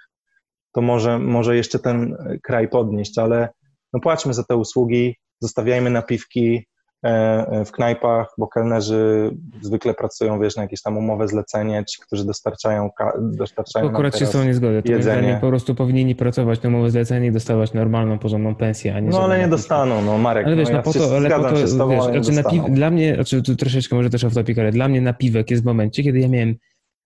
to 0.74 0.80
może, 0.80 1.18
może 1.18 1.56
jeszcze 1.56 1.78
ten 1.78 2.16
kraj 2.42 2.68
podnieść, 2.68 3.18
ale 3.18 3.48
no 3.92 4.00
płaćmy 4.00 4.34
za 4.34 4.44
te 4.44 4.56
usługi, 4.56 5.16
zostawiajmy 5.40 5.90
napiwki, 5.90 6.66
E, 7.04 7.46
e, 7.50 7.64
w 7.64 7.72
knajpach, 7.72 8.34
bo 8.38 8.48
kelnerzy 8.48 9.30
zwykle 9.62 9.94
pracują, 9.94 10.40
wiesz, 10.40 10.56
na 10.56 10.62
jakieś 10.62 10.82
tam 10.82 10.98
umowe 10.98 11.28
zlecenie, 11.28 11.84
ci, 11.84 12.02
którzy 12.02 12.26
dostarczają, 12.26 12.90
dostarczają 13.20 13.90
Akurat 13.90 14.18
się 14.18 14.26
z 14.26 14.30
tą 14.30 14.44
nie 14.44 14.54
zgodzę. 14.54 14.82
To 14.82 14.92
jedzenie. 14.92 15.38
po 15.40 15.48
prostu 15.48 15.74
powinni 15.74 16.14
pracować 16.14 16.62
na 16.62 16.68
umowę 16.68 16.90
zlecenie 16.90 17.26
i 17.26 17.32
dostawać 17.32 17.72
normalną, 17.72 18.18
porządną 18.18 18.54
pensję, 18.54 18.94
a 18.94 19.00
nie 19.00 19.10
No 19.10 19.24
ale 19.24 19.38
nie 19.38 19.48
dostaną, 19.48 20.02
no 20.02 20.18
Marek, 20.18 20.46
ale 20.46 20.56
wiesz, 20.56 20.68
no, 20.68 20.76
no, 20.76 20.82
po 20.82 20.92
to, 20.92 21.16
ale 21.16 21.30
po 21.30 21.42
to, 21.42 21.56
wiesz, 21.56 21.70
znaczy 21.70 22.32
napiw, 22.32 22.64
dla 22.70 22.90
mnie, 22.90 23.14
znaczy 23.14 23.42
tu 23.42 23.56
troszeczkę 23.56 23.96
może 23.96 24.10
też 24.10 24.24
off 24.24 24.34
topic, 24.34 24.58
ale 24.58 24.72
dla 24.72 24.88
mnie 24.88 25.00
napiwek 25.00 25.50
jest 25.50 25.62
w 25.62 25.66
momencie, 25.66 26.02
kiedy 26.02 26.18
ja 26.18 26.28
miałem 26.28 26.54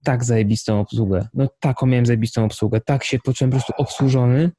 tak 0.05 0.25
zajebistą 0.25 0.81
obsługę, 0.81 1.29
no 1.35 1.49
taką 1.61 1.87
miałem 1.87 2.07
zajebistą 2.07 2.45
obsługę, 2.45 2.81
tak 2.81 3.05
się 3.05 3.19
poczułem 3.19 3.51
po 3.51 3.57
prostu 3.57 3.73
obsłużony, 3.77 4.51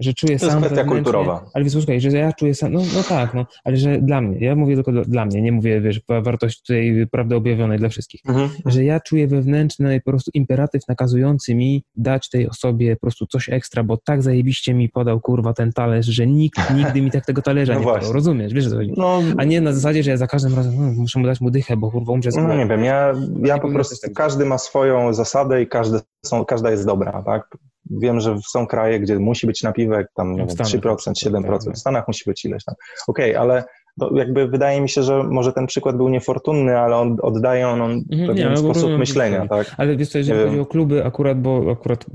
że 0.00 0.14
czuję 0.14 0.38
to 0.38 0.46
sam. 0.46 0.58
To 0.60 0.64
jest 0.64 0.72
kwestia 0.74 0.90
kulturowa. 0.90 1.44
Ale 1.54 1.64
wysłuchaj, 1.64 2.00
że 2.00 2.08
ja 2.08 2.32
czuję 2.32 2.54
sam. 2.54 2.72
No, 2.72 2.80
no 2.94 3.02
tak, 3.02 3.34
no, 3.34 3.46
ale 3.64 3.76
że 3.76 3.98
dla 3.98 4.20
mnie, 4.20 4.38
ja 4.38 4.56
mówię 4.56 4.74
tylko 4.74 4.92
dla 4.92 5.24
mnie, 5.24 5.42
nie 5.42 5.52
mówię, 5.52 5.80
wiesz, 5.80 6.00
wartość 6.08 6.60
tutaj 6.60 7.06
prawdy 7.10 7.36
objawionej 7.36 7.78
dla 7.78 7.88
wszystkich, 7.88 8.20
mhm. 8.28 8.50
że 8.66 8.84
ja 8.84 9.00
czuję 9.00 9.26
wewnętrzny 9.26 10.00
po 10.04 10.10
prostu 10.10 10.30
imperatyw 10.34 10.88
nakazujący 10.88 11.54
mi 11.54 11.84
dać 11.96 12.28
tej 12.28 12.48
osobie 12.48 12.96
po 12.96 13.00
prostu 13.00 13.26
coś 13.26 13.48
ekstra, 13.48 13.84
bo 13.84 13.96
tak 13.96 14.22
zajebiście 14.22 14.74
mi 14.74 14.88
podał 14.88 15.20
kurwa 15.20 15.52
ten 15.52 15.72
talerz, 15.72 16.06
że 16.06 16.26
nikt 16.26 16.74
nigdy 16.74 17.02
mi 17.02 17.10
tak 17.10 17.26
tego 17.26 17.42
talerza 17.42 17.72
no 17.72 17.78
nie 17.78 17.84
właśnie. 17.84 18.00
podał. 18.00 18.12
Rozumiesz, 18.12 18.54
wiesz 18.54 18.68
co 18.68 18.76
chodzi? 18.76 18.92
No, 18.96 19.20
A 19.36 19.44
nie 19.44 19.60
na 19.60 19.72
zasadzie, 19.72 20.02
że 20.02 20.10
ja 20.10 20.16
za 20.16 20.26
każdym 20.26 20.54
razem 20.54 20.76
hmm, 20.76 20.96
muszę 20.96 21.18
mu 21.18 21.26
dać 21.26 21.40
mu 21.40 21.50
dychę, 21.50 21.76
bo 21.76 21.90
kurwa 21.90 22.12
umrze 22.12 22.32
z 22.32 22.36
No 22.36 22.56
nie 22.56 22.66
wiem, 22.66 22.84
ja, 22.84 23.12
ja 23.44 23.58
po 23.58 23.68
prostu, 23.68 23.96
tak 24.02 24.12
każdy 24.12 24.44
ma 24.44 24.58
swoją 24.58 25.12
zasadę 25.12 25.62
i 25.62 25.66
każdy 25.66 26.00
są, 26.26 26.44
każda 26.44 26.70
jest 26.70 26.86
dobra, 26.86 27.22
tak? 27.22 27.56
Wiem, 27.90 28.20
że 28.20 28.36
są 28.48 28.66
kraje, 28.66 29.00
gdzie 29.00 29.18
musi 29.18 29.46
być 29.46 29.62
napiwek, 29.62 30.06
tam 30.14 30.32
nie 30.32 30.38
wiem, 30.38 30.48
3%, 30.48 30.96
7%, 31.26 31.72
w 31.72 31.78
Stanach 31.78 32.08
musi 32.08 32.22
być 32.26 32.44
ileś 32.44 32.64
tam. 32.64 32.74
Okej, 33.08 33.30
okay, 33.30 33.40
ale 33.40 33.64
jakby 34.14 34.48
wydaje 34.48 34.80
mi 34.80 34.88
się, 34.88 35.02
że 35.02 35.22
może 35.22 35.52
ten 35.52 35.66
przykład 35.66 35.96
był 35.96 36.08
niefortunny, 36.08 36.78
ale 36.78 36.96
on 36.96 37.16
oddaje 37.22 37.68
on, 37.68 37.82
on 37.82 37.90
mhm, 38.12 38.28
pewien 38.28 38.50
nie, 38.50 38.56
sposób 38.56 38.90
myślenia, 38.98 39.48
tak? 39.48 39.74
Ale 39.76 39.96
wiesz 39.96 40.08
co, 40.08 40.18
jeżeli 40.18 40.44
chodzi 40.44 40.60
o 40.60 40.66
kluby, 40.66 41.04
akurat, 41.04 41.40
bo 41.40 41.70
akurat 41.72 42.06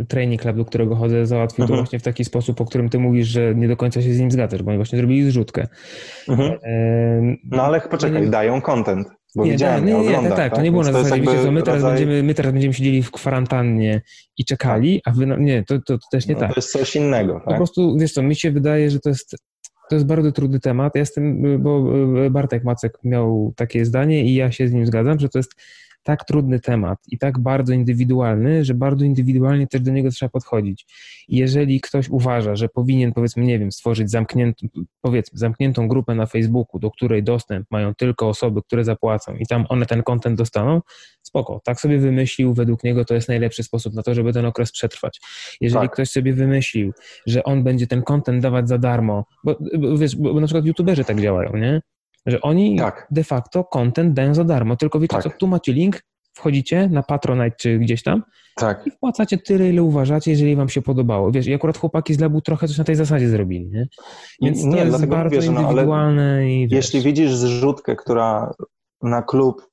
y, 0.00 0.06
training 0.08 0.42
club, 0.42 0.56
do 0.56 0.64
którego 0.64 0.96
chodzę, 0.96 1.26
załatwił 1.26 1.62
mhm. 1.62 1.76
to 1.76 1.82
właśnie 1.82 1.98
w 1.98 2.02
taki 2.02 2.24
sposób, 2.24 2.60
o 2.60 2.64
którym 2.64 2.88
ty 2.88 2.98
mówisz, 2.98 3.26
że 3.26 3.54
nie 3.54 3.68
do 3.68 3.76
końca 3.76 4.02
się 4.02 4.12
z 4.12 4.20
nim 4.20 4.30
zgadzasz, 4.30 4.62
bo 4.62 4.68
oni 4.68 4.78
właśnie 4.78 4.98
zrobili 4.98 5.30
zrzutkę. 5.30 5.66
Mhm. 6.28 6.58
E, 6.62 7.36
no 7.50 7.62
ale 7.62 7.80
poczekaj, 7.80 8.22
nie... 8.22 8.28
dają 8.28 8.60
content. 8.60 9.19
Bo 9.36 9.44
nie, 9.44 9.52
widziałem, 9.52 9.86
nie, 9.86 9.94
nie, 9.94 10.28
tak, 10.28 10.36
tak, 10.36 10.54
to 10.54 10.62
nie 10.62 10.70
było 10.70 10.82
na 10.82 10.92
zasadzie, 10.92 11.22
wiecie 11.22 11.42
co, 11.42 11.52
my 11.52 11.62
teraz, 11.62 11.82
rodzaj... 11.82 11.98
będziemy, 11.98 12.22
my 12.22 12.34
teraz 12.34 12.52
będziemy 12.52 12.74
siedzieli 12.74 13.02
w 13.02 13.10
kwarantannie 13.10 14.02
i 14.38 14.44
czekali, 14.44 15.00
a 15.04 15.10
wy, 15.10 15.26
no, 15.26 15.36
nie, 15.36 15.64
to, 15.64 15.78
to, 15.78 15.98
to 15.98 16.04
też 16.12 16.26
nie 16.26 16.34
no, 16.34 16.40
tak. 16.40 16.50
To 16.50 16.58
jest 16.58 16.72
coś 16.72 16.96
innego, 16.96 17.34
tak? 17.34 17.44
Po 17.44 17.54
prostu, 17.54 17.96
wiesz 17.98 18.12
co, 18.12 18.22
mi 18.22 18.36
się 18.36 18.50
wydaje, 18.50 18.90
że 18.90 19.00
to 19.00 19.08
jest 19.08 19.36
To 19.90 19.96
jest 19.96 20.06
bardzo 20.06 20.32
trudny 20.32 20.60
temat. 20.60 20.94
Ja 20.94 20.98
jestem, 21.00 21.42
bo 21.62 21.84
Bartek 22.30 22.64
Macek 22.64 22.98
miał 23.04 23.52
takie 23.56 23.84
zdanie 23.84 24.24
i 24.24 24.34
ja 24.34 24.52
się 24.52 24.68
z 24.68 24.72
nim 24.72 24.86
zgadzam, 24.86 25.18
że 25.18 25.28
to 25.28 25.38
jest 25.38 25.54
tak 26.02 26.24
trudny 26.24 26.60
temat 26.60 26.98
i 27.08 27.18
tak 27.18 27.38
bardzo 27.38 27.72
indywidualny, 27.72 28.64
że 28.64 28.74
bardzo 28.74 29.04
indywidualnie 29.04 29.66
też 29.66 29.80
do 29.80 29.92
niego 29.92 30.10
trzeba 30.10 30.30
podchodzić. 30.30 30.86
Jeżeli 31.28 31.80
ktoś 31.80 32.08
uważa, 32.08 32.56
że 32.56 32.68
powinien, 32.68 33.12
powiedzmy, 33.12 33.44
nie 33.44 33.58
wiem, 33.58 33.72
stworzyć 33.72 34.10
zamkniętą, 34.10 34.66
powiedzmy, 35.00 35.38
zamkniętą 35.38 35.88
grupę 35.88 36.14
na 36.14 36.26
Facebooku, 36.26 36.80
do 36.80 36.90
której 36.90 37.22
dostęp 37.22 37.66
mają 37.70 37.94
tylko 37.94 38.28
osoby, 38.28 38.62
które 38.62 38.84
zapłacą 38.84 39.36
i 39.36 39.46
tam 39.46 39.66
one 39.68 39.86
ten 39.86 40.02
kontent 40.02 40.38
dostaną, 40.38 40.80
spoko, 41.22 41.60
tak 41.64 41.80
sobie 41.80 41.98
wymyślił, 41.98 42.54
według 42.54 42.84
niego 42.84 43.04
to 43.04 43.14
jest 43.14 43.28
najlepszy 43.28 43.62
sposób 43.62 43.94
na 43.94 44.02
to, 44.02 44.14
żeby 44.14 44.32
ten 44.32 44.46
okres 44.46 44.72
przetrwać. 44.72 45.20
Jeżeli 45.60 45.84
tak. 45.84 45.92
ktoś 45.92 46.10
sobie 46.10 46.32
wymyślił, 46.32 46.92
że 47.26 47.44
on 47.44 47.62
będzie 47.64 47.86
ten 47.86 48.02
kontent 48.02 48.42
dawać 48.42 48.68
za 48.68 48.78
darmo, 48.78 49.24
bo, 49.44 49.56
bo 49.78 49.98
wiesz, 49.98 50.16
bo, 50.16 50.34
bo 50.34 50.40
na 50.40 50.46
przykład 50.46 50.64
youtuberzy 50.64 51.04
tak 51.04 51.20
działają, 51.20 51.56
nie? 51.56 51.80
Że 52.26 52.40
oni 52.40 52.78
tak. 52.78 53.06
de 53.10 53.24
facto 53.24 53.64
content 53.64 54.14
dają 54.14 54.34
za 54.34 54.44
darmo, 54.44 54.76
tylko 54.76 55.00
wiecie 55.00 55.16
tak. 55.16 55.22
co, 55.22 55.30
tu 55.30 55.46
macie 55.46 55.72
link, 55.72 56.02
wchodzicie 56.32 56.88
na 56.88 57.02
Patronite 57.02 57.56
czy 57.56 57.78
gdzieś 57.78 58.02
tam 58.02 58.22
tak. 58.56 58.86
i 58.86 58.90
wpłacacie 58.90 59.38
tyle, 59.38 59.68
ile 59.68 59.82
uważacie, 59.82 60.30
jeżeli 60.30 60.56
wam 60.56 60.68
się 60.68 60.82
podobało. 60.82 61.30
Wiesz, 61.30 61.46
i 61.46 61.54
akurat 61.54 61.78
chłopaki 61.78 62.14
z 62.14 62.20
Labu 62.20 62.40
trochę 62.40 62.68
coś 62.68 62.78
na 62.78 62.84
tej 62.84 62.96
zasadzie 62.96 63.28
zrobili, 63.28 63.70
nie? 63.70 63.88
Więc 64.42 64.64
nie, 64.64 64.76
to 64.76 64.84
jest 64.84 65.06
bardzo 65.06 65.36
wiesz, 65.36 65.48
no, 65.48 65.60
indywidualne 65.60 66.50
i 66.50 66.68
wiesz. 66.68 66.76
Jeśli 66.76 67.00
widzisz 67.00 67.34
zrzutkę, 67.34 67.96
która 67.96 68.54
na 69.02 69.22
klub, 69.22 69.66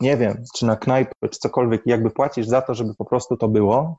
nie 0.00 0.16
wiem, 0.16 0.44
czy 0.56 0.66
na 0.66 0.76
knajpę, 0.76 1.12
czy 1.30 1.38
cokolwiek, 1.38 1.82
jakby 1.86 2.10
płacisz 2.10 2.46
za 2.46 2.62
to, 2.62 2.74
żeby 2.74 2.94
po 2.94 3.04
prostu 3.04 3.36
to 3.36 3.48
było, 3.48 3.98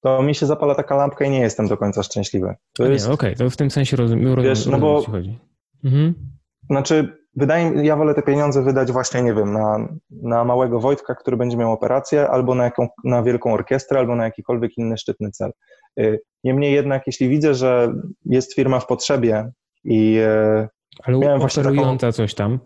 to 0.00 0.22
mi 0.22 0.34
się 0.34 0.46
zapala 0.46 0.74
taka 0.74 0.96
lampka 0.96 1.24
i 1.24 1.30
nie 1.30 1.40
jestem 1.40 1.68
do 1.68 1.76
końca 1.76 2.02
szczęśliwy. 2.02 2.54
To 2.72 2.84
jest... 2.84 3.04
Okej, 3.04 3.14
okay, 3.14 3.36
to 3.36 3.50
w 3.50 3.56
tym 3.56 3.70
sensie 3.70 3.96
rozumiem, 3.96 4.26
wiesz, 4.26 4.36
rozumiem 4.36 4.80
no 4.80 4.86
bo, 4.86 5.02
chodzi. 5.02 5.38
Mhm. 5.84 6.35
Znaczy, 6.70 7.18
wydaje 7.36 7.70
mi 7.70 7.86
ja 7.86 7.96
wolę 7.96 8.14
te 8.14 8.22
pieniądze 8.22 8.62
wydać 8.62 8.92
właśnie, 8.92 9.22
nie 9.22 9.34
wiem, 9.34 9.52
na, 9.52 9.88
na 10.22 10.44
małego 10.44 10.80
Wojtka, 10.80 11.14
który 11.14 11.36
będzie 11.36 11.56
miał 11.56 11.72
operację, 11.72 12.28
albo 12.28 12.54
na, 12.54 12.64
jaką, 12.64 12.88
na 13.04 13.22
wielką 13.22 13.54
orkiestrę, 13.54 13.98
albo 13.98 14.16
na 14.16 14.24
jakikolwiek 14.24 14.78
inny 14.78 14.98
szczytny 14.98 15.30
cel. 15.30 15.52
Y, 16.00 16.20
niemniej 16.44 16.72
jednak, 16.72 17.02
jeśli 17.06 17.28
widzę, 17.28 17.54
że 17.54 17.92
jest 18.24 18.54
firma 18.54 18.80
w 18.80 18.86
potrzebie 18.86 19.50
i 19.84 20.18
y, 20.18 20.68
ale 21.04 21.18
miałem 21.18 21.40
właśnie 21.40 21.62
taką... 21.62 21.98
coś 22.12 22.34
tam. 22.34 22.58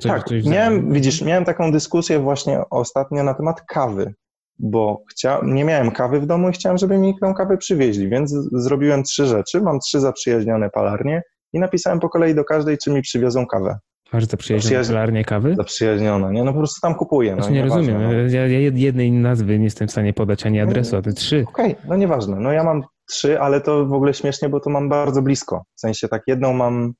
Coś, 0.00 0.12
tak, 0.12 0.24
coś 0.24 0.44
miałem, 0.44 0.92
widzisz, 0.92 1.22
miałem 1.22 1.44
taką 1.44 1.72
dyskusję 1.72 2.18
właśnie 2.18 2.62
ostatnio 2.70 3.22
na 3.22 3.34
temat 3.34 3.62
kawy, 3.62 4.14
bo 4.58 5.02
chcia... 5.10 5.40
nie 5.44 5.64
miałem 5.64 5.90
kawy 5.90 6.20
w 6.20 6.26
domu 6.26 6.48
i 6.48 6.52
chciałem, 6.52 6.78
żeby 6.78 6.98
mi 6.98 7.14
tę 7.20 7.34
kawę 7.36 7.56
przywieźli, 7.56 8.08
więc 8.08 8.34
zrobiłem 8.52 9.02
trzy 9.02 9.26
rzeczy. 9.26 9.60
Mam 9.60 9.80
trzy 9.80 10.00
zaprzyjaźnione 10.00 10.70
palarnie 10.70 11.22
i 11.52 11.58
napisałem 11.58 12.00
po 12.00 12.08
kolei 12.08 12.34
do 12.34 12.44
każdej, 12.44 12.78
czy 12.78 12.90
mi 12.90 13.02
przywiozą 13.02 13.46
kawę. 13.46 13.78
Masz 14.12 14.24
zaprzyjaźnioną 14.24 15.22
kawy? 15.26 15.54
Zaprzyjaźniona, 15.54 16.30
nie? 16.30 16.44
No 16.44 16.52
po 16.52 16.58
prostu 16.58 16.80
tam 16.80 16.94
kupuję. 16.94 17.36
No, 17.36 17.42
znaczy, 17.42 17.52
nie 17.52 17.62
rozumiem. 17.62 18.02
No. 18.02 18.12
Ja, 18.12 18.46
jednej 18.46 19.12
nazwy 19.12 19.58
nie 19.58 19.64
jestem 19.64 19.88
w 19.88 19.90
stanie 19.90 20.12
podać, 20.12 20.46
ani 20.46 20.60
adresu, 20.60 20.96
a 20.96 21.02
ty 21.02 21.12
trzy. 21.12 21.44
Okej, 21.48 21.72
okay, 21.72 21.88
no 21.88 21.96
nieważne. 21.96 22.40
No 22.40 22.52
ja 22.52 22.64
mam 22.64 22.82
trzy, 23.10 23.40
ale 23.40 23.60
to 23.60 23.86
w 23.86 23.92
ogóle 23.92 24.14
śmiesznie, 24.14 24.48
bo 24.48 24.60
to 24.60 24.70
mam 24.70 24.88
bardzo 24.88 25.22
blisko. 25.22 25.64
W 25.76 25.80
sensie 25.80 26.08
tak 26.08 26.22
jedną 26.26 26.52
mam 26.52 26.92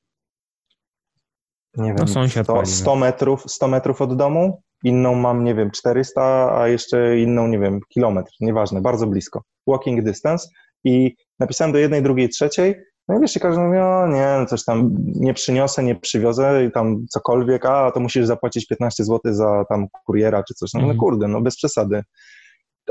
nie 1.77 1.93
no, 1.93 2.05
wiem, 2.05 2.15
no, 2.15 2.43
100, 2.43 2.65
100, 2.65 2.95
metrów, 2.95 3.43
100 3.47 3.67
metrów 3.67 4.01
od 4.01 4.17
domu, 4.17 4.61
inną 4.83 5.15
mam, 5.15 5.43
nie 5.43 5.55
wiem, 5.55 5.71
400, 5.71 6.55
a 6.61 6.67
jeszcze 6.67 7.19
inną, 7.19 7.47
nie 7.47 7.59
wiem, 7.59 7.79
kilometr, 7.93 8.31
nieważne, 8.39 8.81
bardzo 8.81 9.07
blisko. 9.07 9.43
Walking 9.67 10.03
distance 10.03 10.47
i 10.83 11.15
napisałem 11.39 11.71
do 11.71 11.79
jednej, 11.79 12.03
drugiej, 12.03 12.29
trzeciej, 12.29 12.75
no 13.07 13.17
i 13.17 13.21
wiesz, 13.21 13.39
każdy 13.41 13.61
mówi, 13.61 13.77
o 13.77 14.07
nie, 14.07 14.35
no 14.39 14.45
coś 14.45 14.65
tam 14.65 14.89
nie 14.99 15.33
przyniosę, 15.33 15.83
nie 15.83 15.95
przywiozę 15.95 16.65
i 16.65 16.71
tam 16.71 17.05
cokolwiek, 17.09 17.65
a 17.65 17.91
to 17.91 17.99
musisz 17.99 18.25
zapłacić 18.25 18.67
15 18.67 19.03
zł 19.03 19.33
za 19.33 19.65
tam 19.69 19.87
kuriera 20.05 20.43
czy 20.43 20.53
coś. 20.53 20.73
No, 20.73 20.81
no 20.81 20.95
kurde, 20.95 21.27
no 21.27 21.41
bez 21.41 21.55
przesady. 21.55 22.03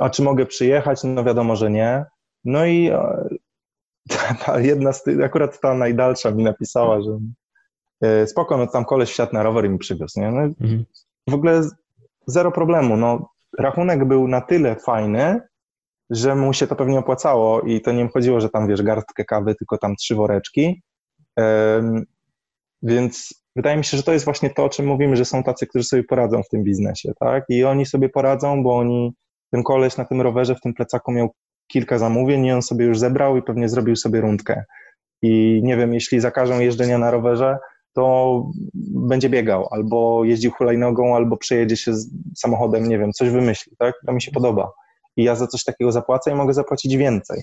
A 0.01 0.11
czy 0.11 0.23
mogę 0.23 0.47
przyjechać? 0.47 1.01
No 1.05 1.25
wiadomo, 1.25 1.57
że 1.57 1.71
nie. 1.71 2.05
No 2.45 2.67
i 2.67 2.89
e, 2.89 3.29
ta, 4.11 4.35
ta 4.35 4.61
jedna 4.61 4.93
z 4.93 5.03
tych, 5.03 5.23
akurat 5.23 5.61
ta 5.61 5.75
najdalsza 5.75 6.31
mi 6.31 6.45
napisała, 6.45 7.03
że 7.03 7.19
e, 8.03 8.27
spoko, 8.27 8.57
no 8.57 8.67
tam 8.67 8.85
koleś 8.85 9.11
wsiadł 9.11 9.33
na 9.35 9.43
rower 9.43 9.65
i 9.65 9.69
mi 9.69 9.79
przywiózł, 9.79 10.21
nie? 10.21 10.31
No, 10.31 10.41
mm. 10.41 10.85
W 11.29 11.35
ogóle 11.35 11.63
zero 12.27 12.53
problemu, 12.53 12.97
no 12.97 13.29
rachunek 13.59 14.05
był 14.05 14.29
na 14.29 14.41
tyle 14.41 14.77
fajny, 14.77 15.41
że 16.11 16.35
mu 16.35 16.53
się 16.53 16.67
to 16.67 16.77
pewnie 16.77 16.99
opłacało 16.99 17.61
i 17.61 17.81
to 17.81 17.93
nie 17.93 18.09
chodziło, 18.09 18.41
że 18.41 18.49
tam 18.49 18.69
wiesz 18.69 18.83
garstkę 18.83 19.25
kawy, 19.25 19.55
tylko 19.55 19.79
tam 19.79 19.97
trzy 19.97 20.15
woreczki. 20.15 20.83
Więc 22.83 23.29
wydaje 23.57 23.77
mi 23.77 23.85
się, 23.85 23.97
że 23.97 24.03
to 24.03 24.13
jest 24.13 24.25
właśnie 24.25 24.51
to, 24.51 24.65
o 24.65 24.69
czym 24.69 24.87
mówimy, 24.87 25.17
że 25.17 25.25
są 25.25 25.43
tacy, 25.43 25.67
którzy 25.67 25.85
sobie 25.85 26.05
poradzą 26.05 26.43
w 26.43 26.49
tym 26.49 26.65
biznesie, 26.65 27.13
tak? 27.21 27.45
I 27.49 27.65
oni 27.65 27.87
sobie 27.87 28.09
poradzą, 28.09 28.63
bo 28.63 28.77
oni, 28.77 29.15
ten 29.53 29.63
koleś 29.63 29.97
na 29.97 30.05
tym 30.05 30.21
rowerze 30.21 30.55
w 30.55 30.61
tym 30.61 30.75
plecaku 30.75 31.13
miał 31.13 31.31
kilka 31.67 31.99
zamówień 31.99 32.47
i 32.47 32.53
on 32.53 32.63
sobie 32.63 32.85
już 32.85 32.99
zebrał 32.99 33.37
i 33.37 33.43
pewnie 33.43 33.69
zrobił 33.69 33.97
sobie 33.97 34.21
rundkę. 34.21 34.65
I 35.23 35.61
nie 35.65 35.77
wiem, 35.77 35.95
jeśli 35.95 36.21
zakażą 36.21 36.61
jeżdżenia 36.61 36.99
na 36.99 37.11
rowerze, 37.11 37.59
to 37.95 38.45
będzie 38.95 39.31
biegał, 39.31 39.69
albo 39.71 40.25
jeździł 40.25 40.51
hulajnogą, 40.51 41.17
albo 41.17 41.37
przejedzie 41.37 41.77
się 41.77 41.93
samochodem, 42.37 42.89
nie 42.89 42.99
wiem, 42.99 43.13
coś 43.13 43.31
wymyśli, 43.31 43.77
tak? 43.79 43.95
To 44.07 44.13
mi 44.13 44.23
się 44.23 44.31
podoba 44.31 44.73
i 45.21 45.25
ja 45.25 45.35
za 45.35 45.47
coś 45.47 45.65
takiego 45.65 45.93
zapłacę 45.93 46.31
i 46.31 46.35
mogę 46.35 46.55
zapłacić 46.55 46.97
więcej. 46.97 47.43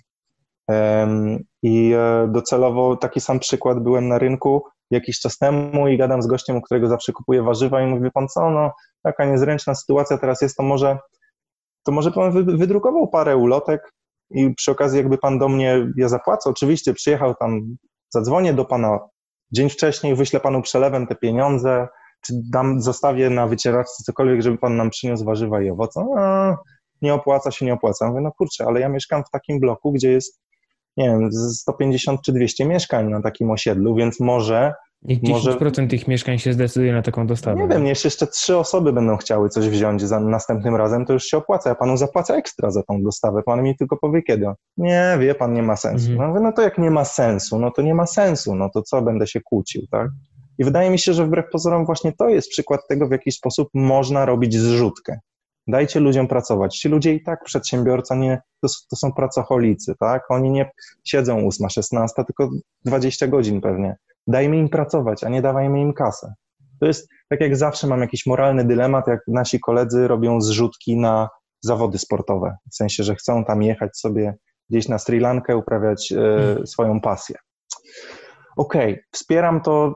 I 1.64 1.94
e, 1.94 2.28
docelowo 2.32 2.96
taki 2.96 3.22
sam 3.22 3.40
przykład 3.40 3.80
byłem 3.80 4.08
na 4.08 4.20
rynku 4.20 4.64
jakiś 4.92 5.20
czas 5.20 5.38
temu 5.38 5.88
i 5.88 5.98
gadam 5.98 6.22
z 6.22 6.28
gościem, 6.28 6.58
u 6.58 6.62
którego 6.62 6.88
zawsze 6.88 7.14
kupuję 7.14 7.44
warzywa 7.44 7.82
i 7.82 7.86
mówię, 7.86 8.12
pan 8.14 8.28
co, 8.28 8.50
no 8.50 8.72
taka 9.04 9.26
niezręczna 9.26 9.76
sytuacja 9.76 10.18
teraz 10.18 10.42
jest, 10.42 10.58
to 10.58 10.64
może, 10.64 10.98
to 11.84 11.92
może 11.92 12.12
pan 12.12 12.58
wydrukował 12.58 13.08
parę 13.08 13.38
ulotek 13.38 13.92
i 14.32 14.54
przy 14.56 14.72
okazji 14.72 14.98
jakby 14.98 15.18
pan 15.18 15.40
do 15.40 15.50
mnie, 15.50 15.88
ja 15.98 16.10
zapłacę, 16.10 16.50
oczywiście 16.50 16.94
przyjechał 16.94 17.36
tam, 17.36 17.78
zadzwonię 18.10 18.54
do 18.54 18.66
pana 18.66 19.00
dzień 19.52 19.70
wcześniej, 19.70 20.16
wyślę 20.16 20.40
panu 20.40 20.62
przelewem 20.62 21.08
te 21.08 21.16
pieniądze, 21.16 21.88
czy 22.22 22.34
dam, 22.52 22.82
zostawię 22.82 23.30
na 23.30 23.48
wycieraczce 23.48 24.04
cokolwiek, 24.04 24.42
żeby 24.42 24.58
pan 24.58 24.78
nam 24.78 24.90
przyniósł 24.90 25.26
warzywa 25.26 25.62
i 25.62 25.70
owoce. 25.70 26.06
No, 26.16 26.58
nie 27.02 27.14
opłaca 27.14 27.52
się, 27.52 27.66
nie 27.66 27.74
opłaca. 27.74 28.08
Mówię, 28.08 28.22
no 28.22 28.32
kurczę, 28.32 28.66
ale 28.66 28.80
ja 28.80 28.90
mieszkam 28.90 29.24
w 29.24 29.30
takim 29.30 29.60
bloku, 29.60 29.92
gdzie 29.92 30.12
jest, 30.12 30.42
nie 30.98 31.06
wiem, 31.06 31.32
150 31.32 32.22
czy 32.22 32.34
200 32.34 32.66
mieszkań 32.66 33.10
na 33.10 33.22
takim 33.22 33.52
osiedlu, 33.52 33.96
więc 33.96 34.20
może... 34.20 34.74
Niech 35.02 35.22
10% 35.22 35.30
może, 35.30 35.88
tych 35.88 36.08
mieszkań 36.08 36.40
się 36.40 36.54
zdecyduje 36.54 36.94
na 36.94 37.02
taką 37.02 37.28
dostawę. 37.28 37.62
Nie 37.62 37.68
wiem, 37.68 37.86
jeśli 37.86 38.08
jeszcze 38.08 38.28
trzy 38.28 38.58
osoby 38.58 38.94
będą 38.94 39.18
chciały 39.18 39.50
coś 39.50 39.70
wziąć 39.70 40.02
za 40.02 40.20
następnym 40.20 40.76
razem, 40.76 41.06
to 41.06 41.14
już 41.14 41.24
się 41.24 41.38
opłaca. 41.38 41.70
Ja 41.70 41.76
panu 41.76 41.98
zapłacę 41.98 42.36
ekstra 42.36 42.72
za 42.72 42.84
tą 42.84 43.04
dostawę. 43.04 43.44
Pan 43.44 43.64
mi 43.64 43.78
tylko 43.78 43.98
powie 43.98 44.24
kiedy. 44.24 44.48
Nie, 44.78 45.18
wie 45.20 45.36
pan, 45.36 45.54
nie 45.54 45.64
ma 45.64 45.76
sensu. 45.76 46.12
Mhm. 46.12 46.18
No, 46.18 46.28
mówię, 46.28 46.40
no 46.40 46.52
to 46.52 46.62
jak 46.62 46.78
nie 46.78 46.92
ma 46.92 47.06
sensu, 47.06 47.60
no 47.60 47.72
to 47.72 47.82
nie 47.82 47.96
ma 47.96 48.06
sensu, 48.06 48.56
no 48.56 48.70
to 48.70 48.82
co 48.82 49.02
będę 49.02 49.28
się 49.28 49.42
kłócił, 49.42 49.82
tak? 49.92 50.08
I 50.58 50.64
wydaje 50.64 50.90
mi 50.90 51.00
się, 51.00 51.14
że 51.14 51.26
wbrew 51.26 51.46
pozorom 51.52 51.86
właśnie 51.86 52.14
to 52.14 52.30
jest 52.30 52.50
przykład 52.50 52.82
tego, 52.90 53.08
w 53.08 53.12
jaki 53.12 53.32
sposób 53.32 53.70
można 53.74 54.26
robić 54.26 54.58
zrzutkę. 54.58 55.20
Dajcie 55.68 56.00
ludziom 56.00 56.28
pracować. 56.28 56.78
Ci 56.78 56.90
ludzie 56.90 57.14
i 57.14 57.24
tak 57.24 57.44
przedsiębiorca 57.44 58.16
nie, 58.16 58.42
to, 58.62 58.68
to 58.90 58.96
są 58.96 59.14
pracocholicy, 59.14 59.96
tak? 60.00 60.32
Oni 60.32 60.52
nie 60.52 60.72
siedzą 61.04 61.48
8, 61.48 61.70
16, 61.70 62.24
tylko 62.26 62.50
20 62.86 63.28
godzin 63.28 63.62
pewnie. 63.62 63.96
Dajmy 64.28 64.58
im 64.58 64.70
pracować, 64.70 65.24
a 65.24 65.30
nie 65.30 65.42
dawajmy 65.42 65.82
im 65.82 65.94
kasę. 65.94 66.34
To 66.80 66.86
jest, 66.86 67.10
tak 67.30 67.42
jak 67.42 67.58
zawsze 67.58 67.88
mam 67.88 68.02
jakiś 68.02 68.26
moralny 68.26 68.66
dylemat, 68.66 69.08
jak 69.08 69.20
nasi 69.28 69.60
koledzy 69.60 70.08
robią 70.08 70.42
zrzutki 70.42 70.98
na 70.98 71.30
zawody 71.62 71.98
sportowe. 71.98 72.58
W 72.72 72.76
sensie, 72.76 73.04
że 73.04 73.16
chcą 73.16 73.46
tam 73.46 73.64
jechać 73.64 73.98
sobie 73.98 74.36
gdzieś 74.70 74.88
na 74.88 75.00
Sri 75.00 75.20
Lankę, 75.20 75.58
uprawiać 75.58 76.12
e, 76.12 76.68
swoją 76.68 77.02
pasję. 77.02 77.36
Okej, 78.58 78.92
okay, 78.94 79.04
wspieram 79.12 79.62
to 79.62 79.96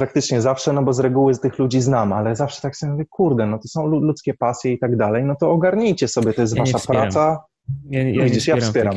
praktycznie 0.00 0.40
zawsze, 0.40 0.72
no 0.72 0.82
bo 0.82 0.92
z 0.92 1.00
reguły 1.00 1.34
z 1.34 1.40
tych 1.40 1.58
ludzi 1.58 1.80
znam, 1.80 2.12
ale 2.12 2.36
zawsze 2.36 2.62
tak 2.62 2.76
sobie 2.76 2.92
mówię, 2.92 3.04
kurde, 3.10 3.46
no 3.46 3.58
to 3.58 3.68
są 3.68 3.86
ludzkie 3.86 4.34
pasje 4.34 4.72
i 4.72 4.78
tak 4.78 4.96
dalej, 4.96 5.24
no 5.24 5.34
to 5.40 5.50
ogarnijcie 5.50 6.08
sobie, 6.08 6.32
to 6.32 6.42
jest 6.42 6.56
ja 6.56 6.62
wasza 6.62 6.78
praca. 6.78 7.44
Ja, 7.90 8.08
ja, 8.08 8.24
Widzisz, 8.24 8.46
ja 8.46 8.56
wspieram. 8.56 8.94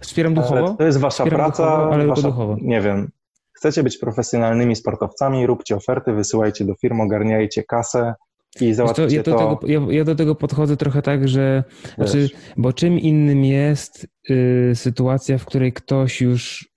Wspieram 0.00 0.34
duchowo? 0.34 0.66
Ale 0.66 0.76
to 0.76 0.84
jest 0.84 0.98
wasza 0.98 1.24
wspieram 1.24 1.40
praca, 1.40 1.64
duchowo, 1.64 1.92
ale 1.92 2.06
wasza, 2.06 2.22
duchowo. 2.22 2.56
nie 2.60 2.80
wiem, 2.80 3.10
chcecie 3.52 3.82
być 3.82 3.98
profesjonalnymi 3.98 4.76
sportowcami, 4.76 5.46
róbcie 5.46 5.76
oferty, 5.76 6.12
wysyłajcie 6.12 6.64
do 6.64 6.74
firm, 6.74 7.00
ogarniajcie 7.00 7.62
kasę, 7.62 8.14
i 8.60 8.74
załatwcie 8.74 9.16
ja, 9.16 9.22
do 9.22 9.32
to... 9.32 9.38
Tego, 9.38 9.72
ja, 9.72 9.80
ja, 9.98 10.04
do 10.04 10.14
tego 10.14 10.34
podchodzę 10.34 10.76
trochę 10.76 11.02
tak, 11.02 11.28
że 11.28 11.64
znaczy, 11.96 12.30
bo 12.56 12.72
czym 12.72 12.98
innym 12.98 13.44
jest 13.44 14.06
y, 14.30 14.72
sytuacja, 14.74 15.38
w 15.38 15.44
której 15.44 15.72
ktoś 15.72 16.20
już 16.20 16.73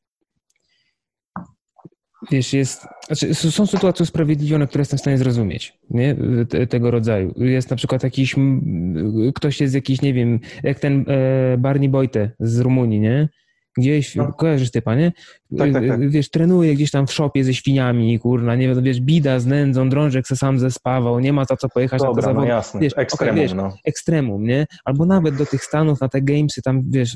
wiesz, 2.32 2.54
jest, 2.54 2.88
znaczy 3.08 3.36
są 3.36 3.66
sytuacje 3.66 4.04
usprawiedliwione, 4.04 4.68
które 4.68 4.82
jestem 4.82 4.98
w 4.98 5.02
stanie 5.02 5.18
zrozumieć, 5.18 5.74
nie? 5.90 6.16
tego 6.70 6.92
rodzaju. 6.92 7.34
Jest 7.38 7.70
na 7.70 7.76
przykład 7.76 8.04
jakiś, 8.04 8.36
ktoś 9.36 9.62
jest 9.62 9.76
jakiś, 9.76 10.02
nie 10.02 10.14
wiem, 10.14 10.40
jak 10.64 10.80
ten 10.80 11.06
e, 11.08 11.58
Barney 11.58 11.90
Boyte 11.90 12.32
z 12.40 12.60
Rumunii, 12.60 13.00
nie? 13.00 13.30
Gdzieś, 13.78 14.16
no. 14.16 14.34
kojarzysz 14.34 14.72
typa, 14.72 14.96
nie? 14.96 15.12
Tak, 15.58 15.74
tak, 15.74 15.88
tak. 15.88 16.10
Wiesz, 16.10 16.30
trenuje 16.30 16.76
gdzieś 16.76 16.92
tam 16.92 17.08
w 17.08 17.14
szopie 17.14 17.44
ze 17.44 17.54
świniami, 17.54 18.20
kurna, 18.20 18.56
nie 18.56 18.68
wiem, 18.68 18.84
wiesz, 18.84 19.02
bida 19.02 19.40
z 19.40 19.46
nędzą, 19.46 19.90
drążek 19.90 20.28
se 20.28 20.36
sam 20.36 20.60
zespawał, 20.60 21.20
nie 21.20 21.34
ma 21.34 21.46
za 21.46 21.58
co 21.58 21.70
pojechać 21.70 22.02
Dobra, 22.02 22.16
na 22.16 22.22
to 22.22 22.28
no 22.28 22.34
zawody. 22.34 22.48
jasne, 22.48 22.80
wiesz, 22.80 22.94
ekstremum, 22.98 23.36
okay, 23.36 23.44
wiesz, 23.44 23.54
no. 23.54 23.74
ekstremum, 23.86 24.44
nie? 24.44 24.68
Albo 24.86 25.06
nawet 25.06 25.36
do 25.36 25.46
tych 25.46 25.64
Stanów, 25.64 26.02
na 26.02 26.10
te 26.10 26.22
gamesy, 26.22 26.62
tam, 26.62 26.84
wiesz, 26.90 27.16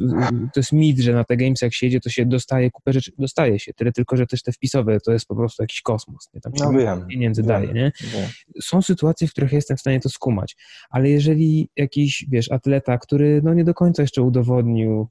to 0.54 0.60
jest 0.60 0.72
mit, 0.72 1.00
że 1.00 1.14
na 1.14 1.24
te 1.24 1.38
gamesy 1.38 1.66
jak 1.66 1.74
się 1.74 1.86
jedzie, 1.86 2.00
to 2.00 2.10
się 2.10 2.26
dostaje 2.26 2.72
kupę 2.72 2.94
rzeczy, 2.94 3.12
dostaje 3.20 3.60
się, 3.60 3.74
tyle 3.74 3.92
tylko, 3.92 4.18
że 4.18 4.28
też 4.28 4.44
te 4.44 4.52
wpisowe, 4.52 5.00
to 5.00 5.12
jest 5.12 5.26
po 5.26 5.36
prostu 5.36 5.64
jakiś 5.64 5.82
kosmos, 5.82 6.30
nie? 6.34 6.42
Tam 6.42 6.56
się 6.56 6.64
No 6.64 6.72
wiem, 6.72 7.08
pieniędzy 7.08 7.42
wiem, 7.42 7.48
daje, 7.48 7.74
nie? 7.74 7.92
wiem. 8.02 8.28
Są 8.62 8.82
sytuacje, 8.82 9.28
w 9.28 9.32
których 9.32 9.52
jestem 9.52 9.78
w 9.78 9.80
stanie 9.80 10.00
to 10.00 10.10
skumać, 10.10 10.56
ale 10.90 11.10
jeżeli 11.10 11.70
jakiś, 11.76 12.26
wiesz, 12.30 12.52
atleta, 12.52 12.98
który 12.98 13.42
no 13.44 13.54
nie 13.54 13.64
do 13.64 13.74
końca 13.74 14.02
jeszcze 14.02 14.22
udowodnił 14.22 15.08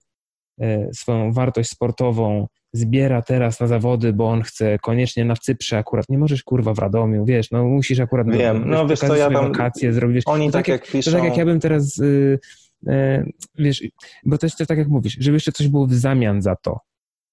swoją 0.92 1.32
wartość 1.32 1.70
sportową, 1.70 2.46
zbiera 2.72 3.22
teraz 3.22 3.60
na 3.60 3.66
zawody, 3.66 4.12
bo 4.12 4.28
on 4.28 4.42
chce 4.42 4.78
koniecznie 4.78 5.24
na 5.24 5.36
Cyprze 5.36 5.78
akurat, 5.78 6.08
nie 6.08 6.18
możesz 6.18 6.42
kurwa 6.42 6.74
w 6.74 6.78
Radomiu, 6.78 7.24
wiesz, 7.24 7.50
no 7.50 7.64
musisz 7.64 8.00
akurat 8.00 8.30
Wiem, 8.30 8.62
no 8.66 8.86
wiesz 8.86 8.98
co, 8.98 9.06
pokazać 9.06 9.32
ja 9.32 9.40
tam- 9.40 9.52
wakacje 9.52 9.92
zrobić, 9.92 10.14
wiesz, 10.14 10.24
Oni 10.26 10.46
to 10.46 10.52
tak 10.52 10.68
jak 10.68 10.86
to 10.86 10.92
piszą... 10.92 11.12
tak 11.12 11.24
jak 11.24 11.36
ja 11.36 11.44
bym 11.44 11.60
teraz, 11.60 11.98
y, 11.98 12.38
y, 12.88 13.32
wiesz, 13.58 13.82
bo 14.24 14.38
to 14.38 14.46
jest 14.46 14.58
też 14.58 14.66
tak 14.66 14.78
jak 14.78 14.88
mówisz, 14.88 15.16
żeby 15.20 15.36
jeszcze 15.36 15.52
coś 15.52 15.68
było 15.68 15.86
w 15.86 15.94
zamian 15.94 16.42
za 16.42 16.56
to. 16.56 16.80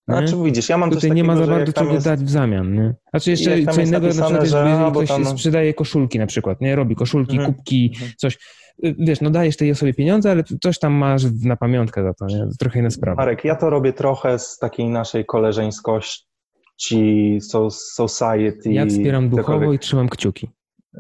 Nie? 0.07 0.17
Znaczy 0.17 0.35
widzisz, 0.43 0.69
ja 0.69 0.77
mam 0.77 0.91
Tutaj 0.91 1.11
nie 1.11 1.23
ma 1.23 1.35
za 1.37 1.47
bardzo 1.47 1.73
czego 1.73 1.93
jest... 1.93 2.05
dać 2.05 2.19
w 2.19 2.29
zamian, 2.29 2.73
nie? 2.73 2.95
Znaczy 3.09 3.31
jeszcze 3.31 3.63
co 3.65 3.81
innego, 3.81 4.07
na 4.07 4.13
napisane, 4.13 4.39
przykład, 4.39 4.47
że 4.47 4.69
jeżeli 4.69 4.91
ktoś 4.91 5.07
tam- 5.07 5.25
sprzedaje 5.25 5.73
koszulki 5.73 6.19
na 6.19 6.27
przykład, 6.27 6.61
nie? 6.61 6.75
Robi 6.75 6.95
koszulki, 6.95 7.37
Mhm. 7.37 7.53
kubki, 7.53 7.91
Mhm. 7.93 8.11
coś. 8.17 8.37
Y, 8.85 8.95
Wiesz, 8.99 9.21
no 9.21 9.29
dajesz 9.29 9.57
tej 9.57 9.71
osobie 9.71 9.93
pieniądze, 9.93 10.31
ale 10.31 10.43
coś 10.61 10.79
tam 10.79 10.93
masz 10.93 11.23
na 11.43 11.55
pamiątkę 11.55 12.03
za 12.03 12.13
to, 12.13 12.25
nie? 12.25 12.39
To 12.39 12.49
trochę 12.59 12.79
inna 12.79 12.89
sprawa. 12.89 13.21
Marek, 13.21 13.43
ja 13.45 13.55
to 13.55 13.69
robię 13.69 13.93
trochę 13.93 14.39
z 14.39 14.57
takiej 14.57 14.89
naszej 14.89 15.25
koleżeńskości, 15.25 17.37
so, 17.41 17.69
society. 17.71 18.73
Ja 18.73 18.85
wspieram 18.85 19.29
duchowo 19.29 19.73
i 19.73 19.79
trzymam 19.79 20.09
kciuki. 20.09 20.49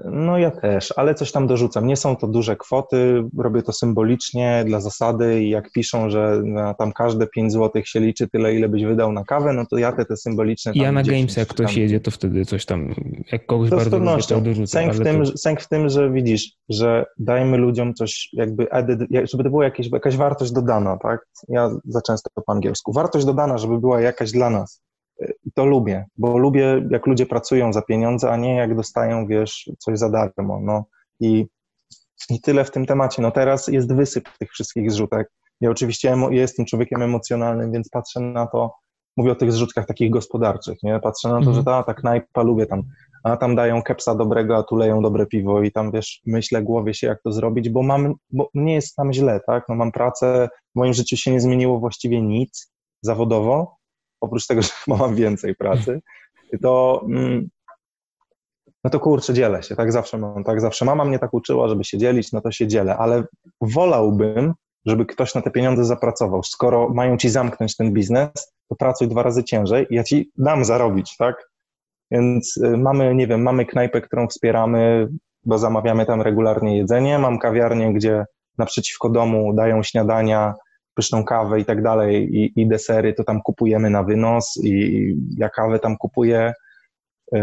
No 0.05 0.37
ja 0.37 0.51
też, 0.51 0.93
ale 0.97 1.15
coś 1.15 1.31
tam 1.31 1.47
dorzucam. 1.47 1.87
Nie 1.87 1.95
są 1.97 2.15
to 2.15 2.27
duże 2.27 2.55
kwoty, 2.55 3.23
robię 3.37 3.61
to 3.61 3.73
symbolicznie 3.73 4.63
dla 4.67 4.79
zasady 4.81 5.43
i 5.43 5.49
jak 5.49 5.71
piszą, 5.71 6.09
że 6.09 6.41
na 6.43 6.73
tam 6.73 6.91
każde 6.91 7.27
5 7.27 7.53
zł 7.53 7.81
się 7.85 7.99
liczy 7.99 8.27
tyle, 8.29 8.55
ile 8.55 8.69
byś 8.69 8.83
wydał 8.83 9.11
na 9.11 9.23
kawę, 9.23 9.53
no 9.53 9.65
to 9.65 9.77
ja 9.77 9.91
te, 9.91 10.05
te 10.05 10.17
symboliczne 10.17 10.71
ja 10.75 10.91
na 10.91 11.03
10 11.03 11.21
Games, 11.21 11.37
jak 11.37 11.47
ktoś 11.47 11.67
tam- 11.73 11.81
jedzie, 11.81 11.99
to 11.99 12.11
wtedy 12.11 12.45
coś 12.45 12.65
tam, 12.65 12.95
jak 13.31 13.45
kogoś 13.45 13.69
To 13.69 13.75
bardzo 13.75 13.99
lubię, 13.99 14.23
to 14.29 14.41
dorzucę. 14.41 14.67
Sęk 14.67 14.93
w, 14.93 15.03
tym, 15.03 15.17
to- 15.19 15.25
że- 15.25 15.37
sęk 15.37 15.61
w 15.61 15.67
tym, 15.69 15.89
że 15.89 16.11
widzisz, 16.11 16.51
że 16.69 17.05
dajmy 17.19 17.57
ludziom 17.57 17.93
coś 17.93 18.29
jakby 18.33 18.67
jak- 19.09 19.27
żeby 19.27 19.43
to 19.43 19.49
była 19.49 19.63
jakaś 19.93 20.17
wartość 20.17 20.51
dodana, 20.51 20.97
tak? 20.97 21.19
Ja 21.49 21.69
za 21.85 22.01
często 22.01 22.29
to 22.35 22.41
po 22.41 22.51
angielsku. 22.53 22.93
Wartość 22.93 23.25
dodana, 23.25 23.57
żeby 23.57 23.79
była 23.79 24.01
jakaś 24.01 24.31
dla 24.31 24.49
nas. 24.49 24.81
I 25.45 25.51
to 25.51 25.65
lubię, 25.65 26.05
bo 26.17 26.37
lubię, 26.37 26.87
jak 26.91 27.07
ludzie 27.07 27.25
pracują 27.25 27.73
za 27.73 27.81
pieniądze, 27.81 28.31
a 28.31 28.37
nie 28.37 28.55
jak 28.55 28.75
dostają, 28.75 29.27
wiesz, 29.27 29.69
coś 29.79 29.99
za 29.99 30.09
darmo, 30.09 30.59
no. 30.61 30.85
I, 31.19 31.45
i 32.29 32.41
tyle 32.41 32.65
w 32.65 32.71
tym 32.71 32.85
temacie. 32.85 33.21
No 33.21 33.31
teraz 33.31 33.67
jest 33.67 33.93
wysyp 33.93 34.29
tych 34.39 34.51
wszystkich 34.51 34.91
zrzutek. 34.91 35.31
Ja 35.61 35.69
oczywiście 35.69 36.11
emo- 36.13 36.31
jestem 36.31 36.65
człowiekiem 36.65 37.01
emocjonalnym, 37.01 37.71
więc 37.71 37.89
patrzę 37.89 38.19
na 38.19 38.47
to, 38.47 38.73
mówię 39.17 39.31
o 39.31 39.35
tych 39.35 39.51
zrzutkach 39.51 39.85
takich 39.85 40.09
gospodarczych, 40.11 40.77
nie? 40.83 40.99
Patrzę 40.99 41.27
na 41.27 41.33
to, 41.33 41.39
Mhm. 41.39 41.55
że 41.55 41.63
ta, 41.63 41.83
ta 41.83 41.93
knajpa, 41.93 42.41
lubię 42.41 42.65
tam, 42.65 42.83
a 43.23 43.37
tam 43.37 43.55
dają 43.55 43.81
kepsa 43.81 44.15
dobrego, 44.15 44.57
a 44.57 44.63
tu 44.63 44.75
leją 44.75 45.01
dobre 45.01 45.25
piwo 45.25 45.61
i 45.61 45.71
tam, 45.71 45.91
wiesz, 45.91 46.21
myślę 46.25 46.63
głowie 46.63 46.93
się, 46.93 47.07
jak 47.07 47.21
to 47.21 47.31
zrobić, 47.31 47.69
bo 47.69 47.83
mam, 47.83 48.13
bo 48.29 48.49
nie 48.53 48.73
jest 48.73 48.95
tam 48.95 49.13
źle, 49.13 49.39
tak? 49.47 49.63
No 49.69 49.75
mam 49.75 49.91
pracę, 49.91 50.49
w 50.75 50.79
moim 50.79 50.93
życiu 50.93 51.17
się 51.17 51.31
nie 51.31 51.39
zmieniło 51.41 51.79
właściwie 51.79 52.21
nic 52.21 52.73
zawodowo, 53.01 53.76
oprócz 54.21 54.47
tego, 54.47 54.61
że 54.61 54.69
chyba 54.69 54.97
mam 55.03 55.15
więcej 55.15 55.55
pracy, 55.55 56.01
to 56.61 57.01
mm, 57.09 57.49
no 58.83 58.89
to 58.89 58.99
kurczę, 58.99 59.33
dzielę 59.33 59.63
się, 59.63 59.75
tak 59.75 59.91
zawsze 59.91 60.17
mam, 60.17 60.43
tak 60.43 60.61
zawsze 60.61 60.85
mama 60.85 61.05
mnie 61.05 61.19
tak 61.19 61.33
uczyła, 61.33 61.67
żeby 61.67 61.83
się 61.83 61.97
dzielić, 61.97 62.31
no 62.31 62.41
to 62.41 62.51
się 62.51 62.67
dzielę, 62.67 62.97
ale 62.97 63.23
wolałbym, 63.61 64.53
żeby 64.85 65.05
ktoś 65.05 65.35
na 65.35 65.41
te 65.41 65.51
pieniądze 65.51 65.85
zapracował. 65.85 66.43
Skoro 66.43 66.89
mają 66.89 67.17
ci 67.17 67.29
zamknąć 67.29 67.75
ten 67.75 67.93
biznes, 67.93 68.29
to 68.69 68.75
pracuj 68.75 69.07
dwa 69.07 69.23
razy 69.23 69.43
ciężej 69.43 69.87
i 69.89 69.95
ja 69.95 70.03
ci 70.03 70.31
dam 70.37 70.65
zarobić, 70.65 71.15
tak? 71.17 71.49
Więc 72.11 72.57
y, 72.57 72.77
mamy, 72.77 73.15
nie 73.15 73.27
wiem, 73.27 73.41
mamy 73.41 73.65
knajpę, 73.65 74.01
którą 74.01 74.27
wspieramy, 74.27 75.07
bo 75.45 75.57
zamawiamy 75.57 76.05
tam 76.05 76.21
regularnie 76.21 76.77
jedzenie, 76.77 77.19
mam 77.19 77.39
kawiarnię, 77.39 77.93
gdzie 77.93 78.25
naprzeciwko 78.57 79.09
domu 79.09 79.53
dają 79.53 79.83
śniadania, 79.83 80.53
pyszną 80.97 81.23
kawę 81.23 81.59
i 81.59 81.65
tak 81.65 81.83
dalej 81.83 82.35
i, 82.35 82.61
i 82.61 82.67
desery, 82.67 83.13
to 83.13 83.23
tam 83.23 83.41
kupujemy 83.41 83.89
na 83.89 84.03
wynos 84.03 84.59
i 84.63 85.15
ja 85.37 85.49
kawę 85.49 85.79
tam 85.79 85.97
kupuję. 85.97 86.53
Y, 87.35 87.39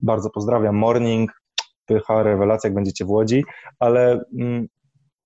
Bardzo 0.00 0.30
pozdrawiam. 0.30 0.76
Morning, 0.76 1.30
pycha, 1.86 2.22
rewelacja, 2.22 2.68
jak 2.68 2.74
będziecie 2.74 3.04
w 3.04 3.10
Łodzi, 3.10 3.44
ale 3.78 4.20
mm, 4.38 4.66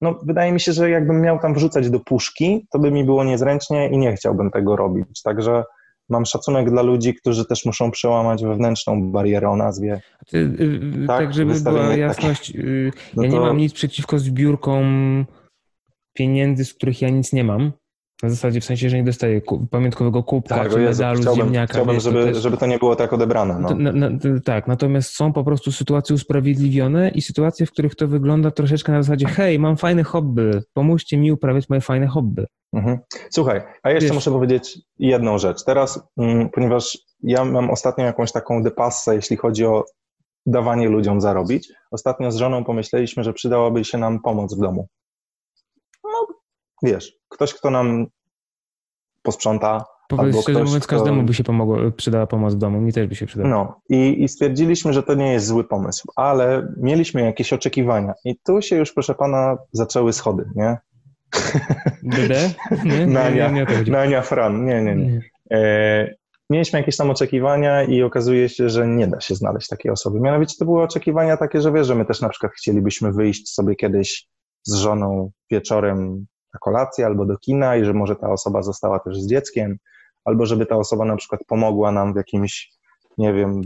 no, 0.00 0.18
wydaje 0.26 0.52
mi 0.52 0.60
się, 0.60 0.72
że 0.72 0.90
jakbym 0.90 1.20
miał 1.20 1.38
tam 1.38 1.54
wrzucać 1.54 1.90
do 1.90 2.00
puszki, 2.00 2.66
to 2.72 2.78
by 2.78 2.90
mi 2.90 3.04
było 3.04 3.24
niezręcznie 3.24 3.88
i 3.90 3.98
nie 3.98 4.12
chciałbym 4.16 4.50
tego 4.50 4.76
robić. 4.76 5.22
Także 5.22 5.64
mam 6.08 6.26
szacunek 6.26 6.70
dla 6.70 6.82
ludzi, 6.82 7.14
którzy 7.14 7.44
też 7.46 7.64
muszą 7.64 7.90
przełamać 7.90 8.44
wewnętrzną 8.44 9.12
barierę 9.12 9.48
o 9.50 9.56
nazwie. 9.56 10.00
Ty, 10.26 10.38
y, 10.38 11.00
y, 11.02 11.06
Tak, 11.06 11.18
tak, 11.18 11.34
żeby 11.34 11.54
była 11.60 11.88
takie. 11.88 12.00
jasność, 12.00 12.56
y, 12.56 12.92
No 13.16 13.22
ja 13.22 13.28
nie 13.28 13.40
mam 13.40 13.56
nic 13.56 13.72
przeciwko 13.72 14.18
zbiórkom 14.18 14.84
pieniędzy, 16.12 16.64
z 16.64 16.74
których 16.74 17.02
ja 17.02 17.08
nic 17.08 17.32
nie 17.32 17.44
mam. 17.44 17.72
Na 18.22 18.30
zasadzie 18.30 18.60
w 18.60 18.64
sensie, 18.64 18.90
że 18.90 18.96
nie 18.96 19.04
dostaję 19.04 19.40
ku, 19.40 19.66
pamiątkowego 19.66 20.22
kubka 20.22 20.54
Tak, 20.54 20.72
czy 20.72 20.80
Jezu, 20.82 21.02
medalu 21.02 21.20
chciałbym, 21.20 21.44
ziemniaka. 21.44 21.72
chciałbym 21.74 21.94
wiesz, 21.94 22.04
to 22.04 22.10
żeby, 22.10 22.24
też- 22.24 22.42
żeby 22.42 22.56
to 22.56 22.66
nie 22.66 22.78
było 22.78 22.96
tak 22.96 23.12
odebrane. 23.12 23.58
No. 23.60 23.68
to, 23.68 23.74
na, 23.74 23.92
na, 23.92 24.18
to, 24.18 24.28
tak, 24.44 24.66
natomiast 24.66 25.14
są 25.16 25.32
po 25.32 25.44
prostu 25.44 25.72
sytuacje 25.72 26.14
usprawiedliwione 26.14 27.08
i 27.08 27.22
sytuacje, 27.22 27.66
w 27.66 27.70
których 27.70 27.94
to 27.94 28.08
wygląda 28.08 28.50
troszeczkę 28.50 28.92
na 28.92 29.02
zasadzie 29.02 29.26
hej, 29.26 29.58
mam 29.58 29.76
fajne 29.76 30.02
hobby, 30.02 30.50
pomóżcie 30.72 31.16
mi 31.18 31.32
uprawiać 31.32 31.68
moje 31.68 31.80
fajne 31.80 32.06
hobby. 32.06 32.44
Mhm. 32.72 32.98
Słuchaj, 33.30 33.60
a 33.82 33.90
jeszcze 33.90 34.06
Wiesz- 34.06 34.14
muszę 34.14 34.30
powiedzieć 34.30 34.78
jedną 34.98 35.38
rzecz. 35.38 35.64
Teraz, 35.64 36.02
mm, 36.18 36.48
ponieważ 36.50 36.98
ja 37.22 37.44
mam 37.44 37.70
ostatnio 37.70 38.04
jakąś 38.04 38.32
taką 38.32 38.62
depassę, 38.62 39.14
jeśli 39.14 39.36
chodzi 39.36 39.64
o 39.66 39.84
dawanie 40.46 40.88
ludziom 40.88 41.20
zarobić. 41.20 41.68
Ostatnio 41.90 42.30
z 42.30 42.36
żoną 42.36 42.64
pomyśleliśmy, 42.64 43.24
że 43.24 43.32
przydałaby 43.32 43.84
się 43.84 43.98
nam 43.98 44.20
pomoc 44.20 44.56
w 44.56 44.60
domu. 44.60 44.86
Wiesz, 46.82 47.12
ktoś, 47.28 47.54
kto 47.54 47.70
nam 47.70 48.06
posprząta. 49.22 49.84
Albo 50.18 50.42
szczerze 50.42 50.58
ktoś, 50.58 50.66
mówiąc, 50.68 50.86
kto- 50.86 50.96
każdemu 50.96 51.22
by 51.22 51.34
się 51.34 51.44
pomogło, 51.44 51.76
przydała 51.96 52.26
pomoc 52.26 52.54
w 52.54 52.58
domu, 52.58 52.80
mi 52.80 52.92
też 52.92 53.06
by 53.06 53.14
się 53.14 53.26
przydała. 53.26 53.50
No 53.50 53.80
i, 53.88 54.22
i 54.22 54.28
stwierdziliśmy, 54.28 54.92
że 54.92 55.02
to 55.02 55.14
nie 55.14 55.32
jest 55.32 55.46
zły 55.46 55.64
pomysł, 55.64 56.08
ale 56.16 56.72
mieliśmy 56.76 57.22
jakieś 57.22 57.52
oczekiwania 57.52 58.14
i 58.24 58.36
tu 58.44 58.62
się 58.62 58.76
już, 58.76 58.92
proszę 58.92 59.14
pana, 59.14 59.56
zaczęły 59.72 60.12
schody, 60.12 60.44
nie? 60.54 60.76
DD? 62.02 62.50
Nie, 62.84 62.98
nie, 62.98 63.06
Nania, 63.20 63.48
nie, 63.48 63.54
nie 63.54 63.66
chodzi. 63.66 63.90
Nania 63.90 64.22
Fran, 64.22 64.64
nie, 64.64 64.82
nie, 64.82 64.96
nie. 64.96 65.06
Nie. 65.06 65.20
E, 65.58 66.14
mieliśmy 66.50 66.78
jakieś 66.78 66.96
tam 66.96 67.10
oczekiwania 67.10 67.82
i 67.82 68.02
okazuje 68.02 68.48
się, 68.48 68.68
że 68.68 68.88
nie 68.88 69.06
da 69.06 69.20
się 69.20 69.34
znaleźć 69.34 69.68
takiej 69.68 69.92
osoby. 69.92 70.20
Mianowicie 70.20 70.56
to 70.58 70.64
były 70.64 70.82
oczekiwania 70.82 71.36
takie, 71.36 71.60
że 71.60 71.72
wiesz, 71.72 71.86
że 71.86 71.94
my 71.94 72.04
też 72.04 72.20
na 72.20 72.28
przykład 72.28 72.52
chcielibyśmy 72.52 73.12
wyjść 73.12 73.54
sobie 73.54 73.76
kiedyś 73.76 74.28
z 74.66 74.74
żoną 74.74 75.30
wieczorem 75.50 76.26
na 76.54 76.58
kolację 76.60 77.06
albo 77.06 77.26
do 77.26 77.36
kina 77.38 77.76
i 77.76 77.84
że 77.84 77.94
może 77.94 78.16
ta 78.16 78.30
osoba 78.30 78.62
została 78.62 78.98
też 78.98 79.20
z 79.20 79.26
dzieckiem, 79.26 79.76
albo 80.24 80.46
żeby 80.46 80.66
ta 80.66 80.76
osoba 80.76 81.04
na 81.04 81.16
przykład 81.16 81.40
pomogła 81.46 81.92
nam 81.92 82.12
w 82.12 82.16
jakimś, 82.16 82.72
nie 83.18 83.32
wiem, 83.34 83.62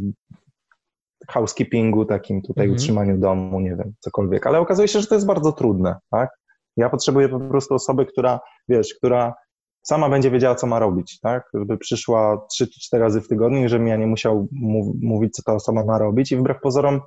housekeepingu, 1.31 2.05
takim 2.05 2.43
tutaj 2.43 2.65
Mhm. 2.67 2.77
utrzymaniu 2.77 3.19
domu, 3.19 3.61
nie 3.61 3.77
wiem, 3.77 3.95
cokolwiek. 4.01 4.47
Ale 4.47 4.59
okazuje 4.61 4.89
się, 4.89 5.01
że 5.01 5.07
to 5.07 5.15
jest 5.15 5.27
bardzo 5.27 5.53
trudne, 5.53 5.97
tak? 6.11 6.31
Ja 6.77 6.91
potrzebuję 6.91 7.29
po 7.29 7.41
prostu 7.41 7.75
osoby, 7.75 8.07
która, 8.07 8.41
wiesz, 8.69 8.95
która 8.95 9.35
sama 9.83 10.09
będzie 10.09 10.31
wiedziała, 10.31 10.55
co 10.55 10.67
ma 10.67 10.79
robić, 10.79 11.21
tak? 11.21 11.51
Żeby 11.55 11.79
przyszła 11.79 12.47
trzy 12.51 12.67
czy 12.67 12.81
cztery 12.81 13.03
razy 13.03 13.21
w 13.21 13.29
tygodniu 13.29 13.65
i 13.65 13.69
żebym 13.69 13.87
ja 13.89 13.97
nie 13.97 14.07
musiał 14.07 14.49
mów, 14.53 14.97
mówić, 15.03 15.35
co 15.35 15.43
ta 15.43 15.55
osoba 15.55 15.85
ma 15.85 15.99
robić 15.99 16.33
i 16.33 16.37
wbrew 16.37 16.61
pozorom 16.61 17.01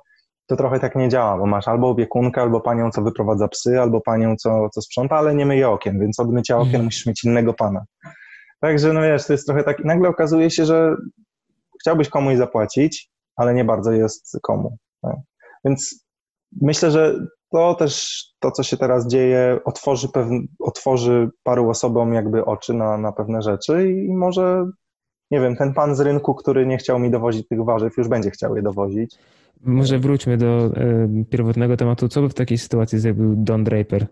to 0.50 0.56
trochę 0.56 0.80
tak 0.80 0.96
nie 0.96 1.08
działa, 1.08 1.38
bo 1.38 1.46
masz 1.46 1.68
albo 1.68 1.88
opiekunkę, 1.88 2.40
albo 2.40 2.60
panią, 2.60 2.90
co 2.90 3.02
wyprowadza 3.02 3.48
psy, 3.48 3.80
albo 3.80 4.00
panią, 4.00 4.36
co, 4.36 4.68
co 4.70 4.82
sprząta, 4.82 5.16
ale 5.16 5.34
nie 5.34 5.46
myje 5.46 5.68
okien, 5.68 6.00
więc 6.00 6.20
od 6.20 6.32
mycia 6.32 6.56
okien 6.56 6.68
Mhm. 6.68 6.84
musisz 6.84 7.06
mieć 7.06 7.24
innego 7.24 7.54
pana. 7.54 7.84
Także, 8.60 8.92
no 8.92 9.02
wiesz, 9.02 9.26
to 9.26 9.32
jest 9.32 9.46
trochę 9.46 9.64
tak, 9.64 9.80
i 9.80 9.86
nagle 9.86 10.08
okazuje 10.08 10.50
się, 10.50 10.64
że 10.64 10.96
chciałbyś 11.80 12.08
komuś 12.08 12.36
zapłacić, 12.36 13.10
ale 13.36 13.54
nie 13.54 13.64
bardzo 13.64 13.92
jest 13.92 14.38
komu. 14.42 14.76
Tak? 15.02 15.16
Więc 15.64 16.04
myślę, 16.62 16.90
że 16.90 17.14
to 17.52 17.74
też, 17.74 18.24
to 18.40 18.50
co 18.50 18.62
się 18.62 18.76
teraz 18.76 19.06
dzieje, 19.06 19.60
otworzy, 19.64 20.08
pewn, 20.08 20.46
otworzy 20.60 21.30
paru 21.42 21.70
osobom 21.70 22.14
jakby 22.14 22.44
oczy 22.44 22.74
na, 22.74 22.98
na 22.98 23.12
pewne 23.12 23.42
rzeczy 23.42 23.90
i 23.90 24.14
może, 24.14 24.66
nie 25.30 25.40
wiem, 25.40 25.56
ten 25.56 25.74
pan 25.74 25.96
z 25.96 26.00
rynku, 26.00 26.34
który 26.34 26.66
nie 26.66 26.76
chciał 26.76 26.98
mi 26.98 27.10
dowozić 27.10 27.48
tych 27.48 27.64
warzyw, 27.64 27.96
już 27.96 28.08
będzie 28.08 28.30
chciał 28.30 28.56
je 28.56 28.62
dowozić. 28.62 29.18
Może 29.62 29.98
wróćmy 29.98 30.36
do 30.36 30.66
e, 30.66 31.08
pierwotnego 31.30 31.76
tematu. 31.76 32.08
Co 32.08 32.22
by 32.22 32.28
w 32.28 32.34
takiej 32.34 32.58
sytuacji 32.58 32.98
zrobił 32.98 33.34
Don 33.36 33.64
Draper? 33.64 34.06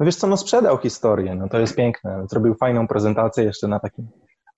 No 0.00 0.06
wiesz 0.06 0.16
co, 0.16 0.26
no 0.26 0.36
sprzedał 0.36 0.78
historię, 0.78 1.34
no 1.34 1.48
to 1.48 1.60
jest 1.60 1.76
piękne. 1.76 2.26
Zrobił 2.30 2.54
fajną 2.54 2.88
prezentację 2.88 3.44
jeszcze 3.44 3.68
na 3.68 3.80
takim, 3.80 4.08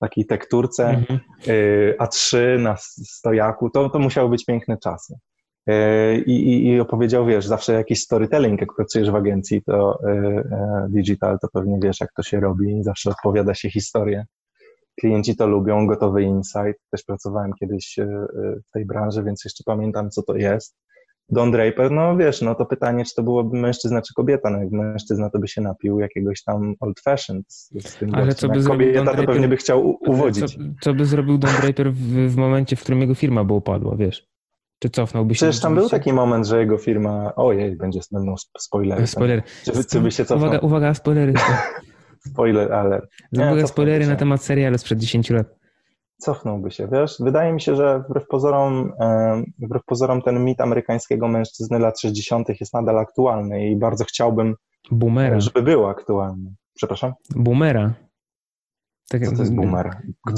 takiej 0.00 0.26
tekturce 0.26 0.88
Mhm. 0.88 1.20
y, 1.48 1.94
A3 2.00 2.58
na 2.60 2.76
stojaku, 3.04 3.70
to, 3.70 3.90
to 3.90 3.98
musiały 3.98 4.28
być 4.28 4.44
piękne 4.44 4.78
czasy. 4.78 5.14
Y, 5.70 5.72
I, 6.26 6.32
i, 6.32 6.66
I 6.66 6.80
opowiedział, 6.80 7.26
wiesz, 7.26 7.46
zawsze 7.46 7.72
jakiś 7.72 8.02
storytelling, 8.02 8.60
jak 8.60 8.74
pracujesz 8.76 9.10
w 9.10 9.14
agencji, 9.14 9.62
to 9.62 9.98
y, 10.04 10.10
y, 10.10 10.42
digital, 10.88 11.38
to 11.38 11.48
pewnie 11.52 11.78
wiesz, 11.82 12.00
jak 12.00 12.12
to 12.12 12.22
się 12.22 12.40
robi, 12.40 12.82
zawsze 12.82 13.10
odpowiada 13.10 13.54
się 13.54 13.70
historię. 13.70 14.26
Klienci 15.00 15.36
to 15.36 15.46
lubią, 15.46 15.86
gotowy 15.86 16.22
insight. 16.22 16.80
Też 16.90 17.02
pracowałem 17.06 17.50
kiedyś 17.60 17.98
y, 17.98 18.02
y, 18.02 18.60
w 18.68 18.70
tej 18.72 18.86
branży, 18.86 19.22
więc 19.22 19.44
jeszcze 19.44 19.64
pamiętam, 19.66 20.10
co 20.10 20.22
to 20.22 20.36
jest. 20.36 20.76
Don 21.28 21.50
Draper, 21.50 21.90
no 21.90 22.16
wiesz, 22.16 22.42
no 22.42 22.54
to 22.54 22.66
pytanie, 22.66 23.04
czy 23.04 23.14
to 23.14 23.22
byłoby 23.22 23.58
mężczyzna, 23.58 24.02
czy 24.02 24.14
kobieta. 24.14 24.50
No 24.50 24.58
jak 24.58 24.70
mężczyzna, 24.70 25.30
to 25.30 25.38
by 25.38 25.48
się 25.48 25.60
napił 25.60 26.00
jakiegoś 26.00 26.42
tam 26.42 26.74
old 26.80 27.00
fashioned 27.00 27.44
z, 27.48 27.96
tym 27.98 28.14
Ale 28.14 28.26
gościem. 28.26 28.36
co 28.40 28.48
by 28.48 28.54
Jak 28.54 28.62
zrobił 28.64 28.86
kobieta, 28.86 28.98
Don 28.98 29.06
to 29.06 29.12
Draper? 29.16 29.34
pewnie 29.34 29.48
by 29.48 29.56
chciał 29.56 29.86
u- 29.90 29.98
uwodzić. 30.10 30.54
Co, 30.54 30.60
co 30.80 30.94
by 30.94 31.04
zrobił 31.06 31.38
Don 31.38 31.50
Draper 31.62 31.92
w, 31.92 32.28
w 32.28 32.36
momencie, 32.36 32.76
w 32.76 32.80
którym 32.80 33.00
jego 33.00 33.14
firma 33.14 33.44
by 33.44 33.52
upadła, 33.52 33.96
wiesz? 33.96 34.26
Czy 34.82 34.90
cofnąłby 34.90 35.34
się? 35.34 35.38
Przecież 35.38 35.60
tam 35.60 35.74
był 35.74 35.88
taki 35.88 36.12
moment, 36.12 36.46
że 36.46 36.60
jego 36.60 36.78
firma, 36.78 37.34
ojej, 37.34 37.76
będzie 37.76 38.00
będą 38.12 38.32
sp- 38.44 38.58
spoilery. 38.58 39.06
Spoiler. 39.06 39.42
Czy, 39.64 39.84
czy 39.84 40.00
by 40.00 40.10
się 40.10 40.24
cofnął? 40.24 40.48
Uwaga, 40.48 40.58
uwaga, 40.66 40.94
spoilery. 40.94 41.32
Spoiler, 42.26 42.72
ale 42.72 43.00
Nie, 43.32 43.66
spoilery 43.66 44.04
się. 44.04 44.10
na 44.10 44.16
temat 44.16 44.42
serialu 44.42 44.78
sprzed 44.78 44.98
10 44.98 45.30
lat. 45.30 45.46
cofnąłby 46.18 46.70
się, 46.70 46.88
wiesz? 46.92 47.16
Wydaje 47.20 47.52
mi 47.52 47.60
się, 47.60 47.76
że 47.76 48.02
wbrew 48.08 48.26
pozorom, 48.26 48.92
wbrew 49.58 49.84
pozorom 49.84 50.22
ten 50.22 50.44
mit 50.44 50.60
amerykańskiego 50.60 51.28
mężczyzny 51.28 51.78
lat 51.78 52.00
60. 52.00 52.48
jest 52.60 52.74
nadal 52.74 52.98
aktualny 52.98 53.70
i 53.70 53.76
bardzo 53.76 54.04
chciałbym, 54.04 54.54
Boomera. 54.90 55.40
żeby 55.40 55.62
był 55.62 55.86
aktualny. 55.86 56.54
Przepraszam? 56.74 57.12
Boomera. 57.36 57.94
Tak, 59.08 59.24
Co 59.26 59.32
to 59.36 59.42
jest 59.42 59.54
boomer? 59.54 59.90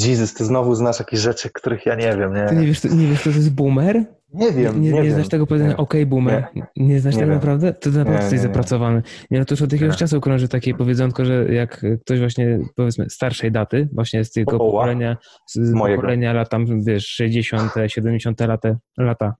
Jesus, 0.06 0.34
ty 0.34 0.44
znowu 0.44 0.74
znasz 0.74 0.98
jakieś 0.98 1.20
rzeczy, 1.20 1.50
których 1.50 1.86
ja 1.86 1.94
nie 1.94 2.16
wiem, 2.16 2.34
Ty 2.48 2.54
nie 2.54 2.60
nie? 2.60 2.66
wiesz, 2.66 2.84
nie 2.84 3.06
wiesz, 3.06 3.18
co 3.24 3.30
to 3.30 3.36
jest 3.36 3.54
boomer? 3.54 4.04
Nie 4.34 4.52
wiem, 4.52 4.82
nie, 4.82 4.90
nie, 4.90 4.96
nie, 4.96 5.02
wiem. 5.02 5.12
znasz 5.14 5.28
tego 5.28 5.46
powiedzenia, 5.46 5.70
Nie. 5.70 5.76
okej, 5.76 6.06
boomer. 6.06 6.46
Nie, 6.76 7.00
znasz 7.00 7.14
Nie 7.14 7.20
tego 7.20 7.30
wiem. 7.30 7.38
naprawdę? 7.38 7.72
To 7.72 7.90
naprawdę 7.90 8.10
Nie, 8.12 8.14
jesteś 8.20 8.32
nie, 8.32 8.36
nie. 8.36 8.42
zapracowany. 8.42 9.02
Nie, 9.30 9.38
no 9.38 9.44
to 9.44 9.52
już 9.52 9.62
od 9.62 9.72
jakiegoś 9.72 9.94
Nie. 9.94 9.98
czasu 9.98 10.20
krąży 10.20 10.48
takie 10.48 10.74
powiedzonko, 10.74 11.24
że 11.24 11.54
jak 11.54 11.86
ktoś 12.00 12.18
właśnie, 12.18 12.58
powiedzmy, 12.76 13.10
starszej 13.10 13.52
daty, 13.52 13.88
właśnie 13.92 14.24
z 14.24 14.30
tego 14.32 14.56
O, 14.56 14.62
wow. 14.64 14.72
pokolenia, 14.72 15.16
z 15.46 15.72
Mojego. 15.72 16.00
pokolenia 16.02 16.32
lat 16.32 16.50
tam, 16.50 16.84
wiesz, 16.84 17.06
60., 17.06 17.72
70. 17.86 18.40
lata, 18.40 18.76
lata. 18.98 19.34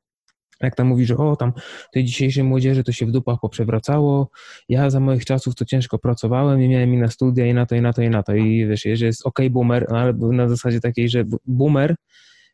Jak 0.60 0.74
tam 0.74 0.86
mówi, 0.86 1.04
że 1.06 1.16
o, 1.16 1.36
tam 1.36 1.52
tej 1.92 2.04
dzisiejszej 2.04 2.44
młodzieży 2.44 2.84
to 2.84 2.92
się 2.92 3.06
w 3.06 3.10
dupach 3.10 3.38
poprzewracało, 3.42 4.30
ja 4.68 4.90
za 4.90 5.00
moich 5.00 5.24
czasów 5.24 5.54
to 5.54 5.64
ciężko 5.64 5.98
pracowałem 5.98 6.62
i 6.62 6.68
miałem 6.68 6.94
i 6.94 6.96
na 6.96 7.08
studia 7.08 7.46
i 7.46 7.54
na 7.54 7.66
to, 7.66 7.74
i 7.74 7.80
na 7.80 7.92
to, 7.92 8.02
i 8.02 8.10
na 8.10 8.22
to. 8.22 8.34
I 8.34 8.66
wiesz, 8.66 8.82
że 8.94 9.06
jest 9.06 9.26
okej 9.26 9.50
boomer, 9.50 9.86
no 9.90 9.98
ale 9.98 10.12
na 10.12 10.48
zasadzie 10.48 10.80
takiej, 10.80 11.08
że 11.08 11.24
boomer 11.46 11.94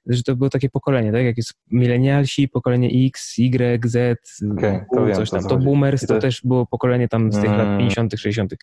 że 0.06 0.22
to 0.22 0.36
było 0.36 0.50
takie 0.50 0.68
pokolenie, 0.70 1.12
tak? 1.12 1.24
Jak 1.24 1.36
jest 1.36 1.52
milenialsi, 1.70 2.48
pokolenie 2.48 3.06
X, 3.06 3.38
Y, 3.38 3.86
Z, 3.86 4.20
to 4.94 5.00
U, 5.02 5.06
wiem, 5.06 5.14
coś 5.16 5.30
co 5.30 5.36
tam. 5.36 5.42
to 5.42 5.48
To 5.48 5.58
boomers 5.58 6.00
to 6.06 6.14
to- 6.14 6.20
też 6.20 6.40
było 6.44 6.66
pokolenie 6.66 7.08
tam 7.08 7.32
z 7.32 7.34
tych 7.40 7.50
lat 7.50 7.60
Mm. 7.66 7.78
50., 7.78 8.12
60., 8.20 8.54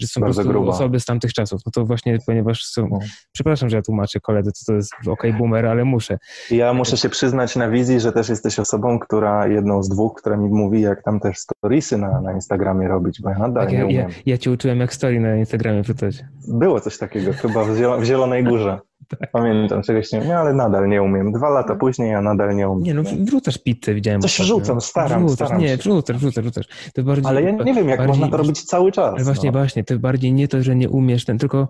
że 0.00 0.06
są 0.06 0.20
po 0.20 0.24
prostu 0.34 0.68
osoby 0.68 1.00
z 1.00 1.04
tamtych 1.04 1.32
czasów. 1.32 1.60
No 1.66 1.72
to 1.72 1.84
właśnie, 1.86 2.18
ponieważ 2.26 2.64
są. 2.64 2.88
No. 2.90 2.98
Przepraszam, 3.32 3.70
że 3.70 3.76
ja 3.76 3.82
tłumaczę 3.82 4.20
koledze, 4.20 4.52
co 4.52 4.64
to 4.72 4.74
jest 4.76 4.92
okej 5.06 5.32
boomer, 5.32 5.66
ale 5.66 5.84
muszę. 5.84 6.18
Ja 6.50 6.72
muszę 6.72 6.96
się 6.96 7.08
przyznać 7.08 7.56
na 7.56 7.70
wizji, 7.70 8.00
że 8.00 8.12
też 8.12 8.28
jesteś 8.28 8.58
osobą, 8.58 8.98
która 8.98 9.46
jedną 9.46 9.82
z 9.82 9.88
dwóch, 9.88 10.14
która 10.20 10.36
mi 10.36 10.48
mówi, 10.48 10.80
jak 10.80 11.02
tam 11.02 11.20
też 11.20 11.38
storiesy 11.38 11.98
na, 11.98 12.20
na 12.20 12.32
Instagramie 12.32 12.88
robić, 12.88 13.20
bo 13.22 13.30
ja 13.30 13.38
nadal 13.38 13.64
Tak, 13.64 13.72
nie 13.72 13.78
ja, 13.78 13.80
ja, 13.84 13.86
umiem. 14.04 14.10
ja 14.26 14.38
cię 14.38 14.50
uczyłem, 14.50 14.80
jak 14.80 14.94
story 14.94 15.20
na 15.20 15.36
Instagramie 15.36 15.82
wrzucać. 15.82 16.24
Było 16.48 16.80
coś 16.80 16.98
takiego, 16.98 17.32
chyba 17.32 17.64
w, 17.64 17.68
Zielo- 17.76 18.00
w 18.00 18.04
Zielonej 18.04 18.44
Górze. 18.44 18.78
Tak. 19.08 19.30
Pamiętam, 19.30 19.82
czegoś 19.82 20.12
nie 20.12 20.18
umiem, 20.20 20.36
ale 20.36 20.54
nadal 20.54 20.88
nie 20.88 21.02
umiem. 21.02 21.32
Dwa 21.32 21.48
lata 21.50 21.74
później 21.74 22.10
ja 22.10 22.20
nadal 22.22 22.56
nie 22.56 22.68
umiem. 22.68 22.84
Nie 22.84 22.94
no, 22.94 23.02
wrzucasz 23.26 23.58
pizzę, 23.58 23.94
widziałem. 23.94 24.20
Coś 24.20 24.40
ostatnio. 24.40 24.56
wrzucam, 24.56 24.80
staram, 24.80 25.26
wrzucasz, 25.26 25.46
staram 25.48 25.62
Nie, 25.62 25.76
wrzucasz, 25.76 26.16
wrzucasz, 26.16 26.44
wrzucasz. 26.44 26.66
To 26.94 27.02
bardziej, 27.02 27.26
Ale 27.26 27.42
ja 27.42 27.50
nie 27.50 27.74
wiem, 27.74 27.88
jak 27.88 27.98
bardziej- 27.98 28.06
można 28.08 28.28
to 28.28 28.36
robić 28.36 28.62
cały 28.64 28.92
czas. 28.92 29.14
Ale 29.14 29.24
właśnie, 29.24 29.50
no. 29.52 29.58
właśnie, 29.58 29.84
to 29.84 29.98
bardziej 29.98 30.32
nie 30.32 30.48
to, 30.48 30.62
że 30.62 30.76
nie 30.76 30.88
umiesz 30.88 31.24
ten, 31.24 31.38
tylko, 31.38 31.68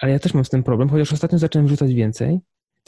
ale 0.00 0.12
ja 0.12 0.18
też 0.18 0.34
mam 0.34 0.44
z 0.44 0.50
tym 0.50 0.62
problem, 0.62 0.88
chociaż 0.88 1.12
ostatnio 1.12 1.38
zacząłem 1.38 1.66
wrzucać 1.66 1.94
więcej. 1.94 2.40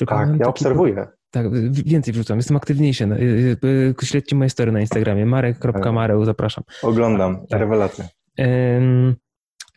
Tak, 0.07 0.29
ja 0.41 0.47
obserwuję. 0.47 1.07
Tak, 1.31 1.47
więcej 1.85 2.15
wrzucam, 2.15 2.37
jestem 2.37 2.57
aktywniejszy. 2.57 3.07
No, 3.07 3.17
y, 3.17 3.57
y, 3.65 3.95
y, 4.03 4.07
Śledźcie 4.07 4.37
moje 4.37 4.51
story 4.51 4.73
na 4.73 4.81
Instagramie, 4.81 5.27
marek.mareł, 5.27 6.25
zapraszam. 6.25 6.65
Oglądam, 6.83 7.47
Tak. 7.51 7.61
rewelacje. 7.61 8.09
Ym, 8.41 9.15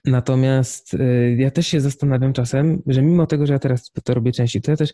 Natomiast 0.07 0.93
y, 0.93 1.35
ja 1.39 1.51
też 1.51 1.67
się 1.67 1.81
zastanawiam 1.81 2.33
czasem, 2.33 2.81
że 2.87 3.01
mimo 3.01 3.25
tego, 3.25 3.45
że 3.45 3.53
ja 3.53 3.59
teraz 3.59 3.91
to 4.03 4.13
robię 4.13 4.31
częściej, 4.31 4.61
to 4.61 4.71
ja 4.71 4.77
też, 4.77 4.93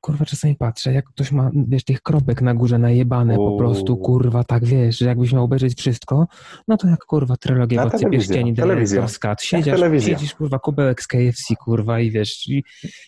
kurwa, 0.00 0.24
czasami 0.24 0.54
patrzę, 0.54 0.92
jak 0.92 1.04
ktoś 1.04 1.32
ma, 1.32 1.50
wiesz, 1.68 1.84
tych 1.84 2.02
kropek 2.02 2.42
na 2.42 2.54
górze 2.54 2.78
najebane 2.78 3.36
po 3.36 3.56
prostu, 3.58 3.96
kurwa, 3.96 4.44
tak, 4.44 4.64
wiesz, 4.64 4.98
że 4.98 5.06
jakbyś 5.06 5.32
miał 5.32 5.44
obejrzeć 5.44 5.78
wszystko, 5.78 6.26
no 6.68 6.76
to 6.76 6.88
jak, 6.88 7.04
kurwa, 7.04 7.36
trylogia 7.36 7.84
Na 7.84 7.88
Władcy 7.90 8.06
Pierścieni, 8.10 8.54
telewizja. 8.54 9.00
Cut, 9.06 9.74
siedzisz, 10.12 10.34
kurwa, 10.34 10.58
kubełek 10.58 11.02
z 11.02 11.06
KFC, 11.06 11.54
kurwa, 11.64 12.00
i 12.00 12.10
wiesz, 12.10 12.48
i, 12.48 12.62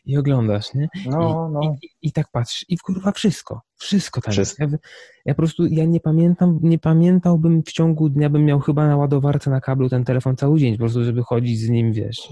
i 0.05 0.17
oglądasz, 0.17 0.75
nie? 0.75 0.89
No, 1.07 1.51
no. 1.53 1.61
I, 1.63 1.89
i 2.03 2.13
tak 2.13 2.27
patrz, 2.33 2.65
i 2.69 2.79
kurwa 2.79 3.13
wszystko, 3.13 3.61
wszystko 3.79 4.21
tam 4.21 4.33
Wszystko. 4.33 4.63
jest. 4.65 4.73
Ja, 4.73 4.79
ja 5.25 5.35
po 5.35 5.37
prostu, 5.43 5.67
ja 5.67 5.85
nie 5.85 6.01
pamiętam, 6.01 6.59
nie 6.63 6.79
pamiętałbym 6.79 7.63
w 7.63 7.73
ciągu 7.73 8.09
dnia, 8.09 8.31
bym 8.31 8.45
miał 8.45 8.61
chyba 8.61 8.89
na 8.89 8.97
ładowarce 8.97 9.51
na 9.51 9.61
kablu 9.61 9.89
ten 9.89 10.05
telefon 10.05 10.37
cały 10.37 10.59
dzień, 10.59 10.73
po 10.73 10.79
prostu, 10.79 11.05
żeby 11.05 11.23
chodzić 11.23 11.59
z 11.61 11.69
nim, 11.69 11.93
wiesz. 11.93 12.29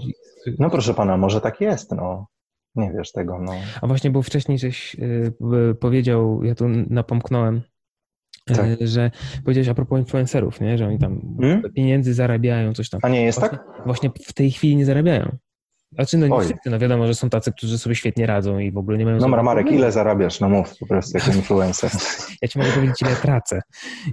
No 0.59 0.69
proszę 0.69 0.93
pana, 0.93 1.17
może 1.17 1.41
tak 1.41 1.61
jest, 1.61 1.91
no. 1.91 2.27
Nie 2.75 2.91
wiesz 2.97 3.11
tego, 3.11 3.39
no. 3.41 3.51
A 3.81 3.87
właśnie, 3.87 4.09
bo 4.09 4.21
wcześniej 4.21 4.59
żeś 4.59 4.95
y, 4.95 5.75
powiedział, 5.79 6.43
ja 6.43 6.55
tu 6.55 6.65
napomknąłem, 6.89 7.61
y, 8.51 8.55
Tak. 8.55 8.65
że 8.81 9.11
powiedziałeś 9.43 9.67
a 9.67 9.73
propos 9.73 9.99
influencerów, 9.99 10.61
nie? 10.61 10.77
że 10.77 10.87
oni 10.87 10.99
tam 10.99 11.37
Hmm? 11.41 11.73
pieniędzy 11.73 12.13
zarabiają, 12.13 12.73
coś 12.73 12.89
tam. 12.89 12.99
A 13.03 13.09
nie 13.09 13.23
jest 13.25 13.39
Właśnie, 13.39 13.57
tak? 13.57 13.81
właśnie 13.85 14.09
w 14.27 14.33
tej 14.33 14.51
chwili 14.51 14.75
nie 14.75 14.85
zarabiają. 14.85 15.37
Znaczy, 15.91 16.17
no 16.17 16.27
nie 16.27 16.39
wszyscy, 16.39 16.69
no 16.69 16.79
wiadomo, 16.79 17.07
że 17.07 17.15
są 17.15 17.29
tacy, 17.29 17.51
którzy 17.51 17.77
sobie 17.77 17.95
świetnie 17.95 18.25
radzą 18.25 18.59
i 18.59 18.71
w 18.71 18.77
ogóle 18.77 18.97
nie 18.97 19.05
mają... 19.05 19.17
Dobra, 19.17 19.29
żadnych 19.29 19.45
Marek, 19.45 19.71
ile 19.71 19.91
zarabiasz? 19.91 20.39
No 20.39 20.49
mów 20.49 20.77
po 20.79 20.85
prostu 20.87 21.17
jako 21.17 21.31
influencer. 21.37 21.91
Ja 22.41 22.47
ci 22.47 22.59
mogę 22.59 22.71
powiedzieć, 22.71 23.01
ile 23.01 23.15
tracę. 23.15 23.61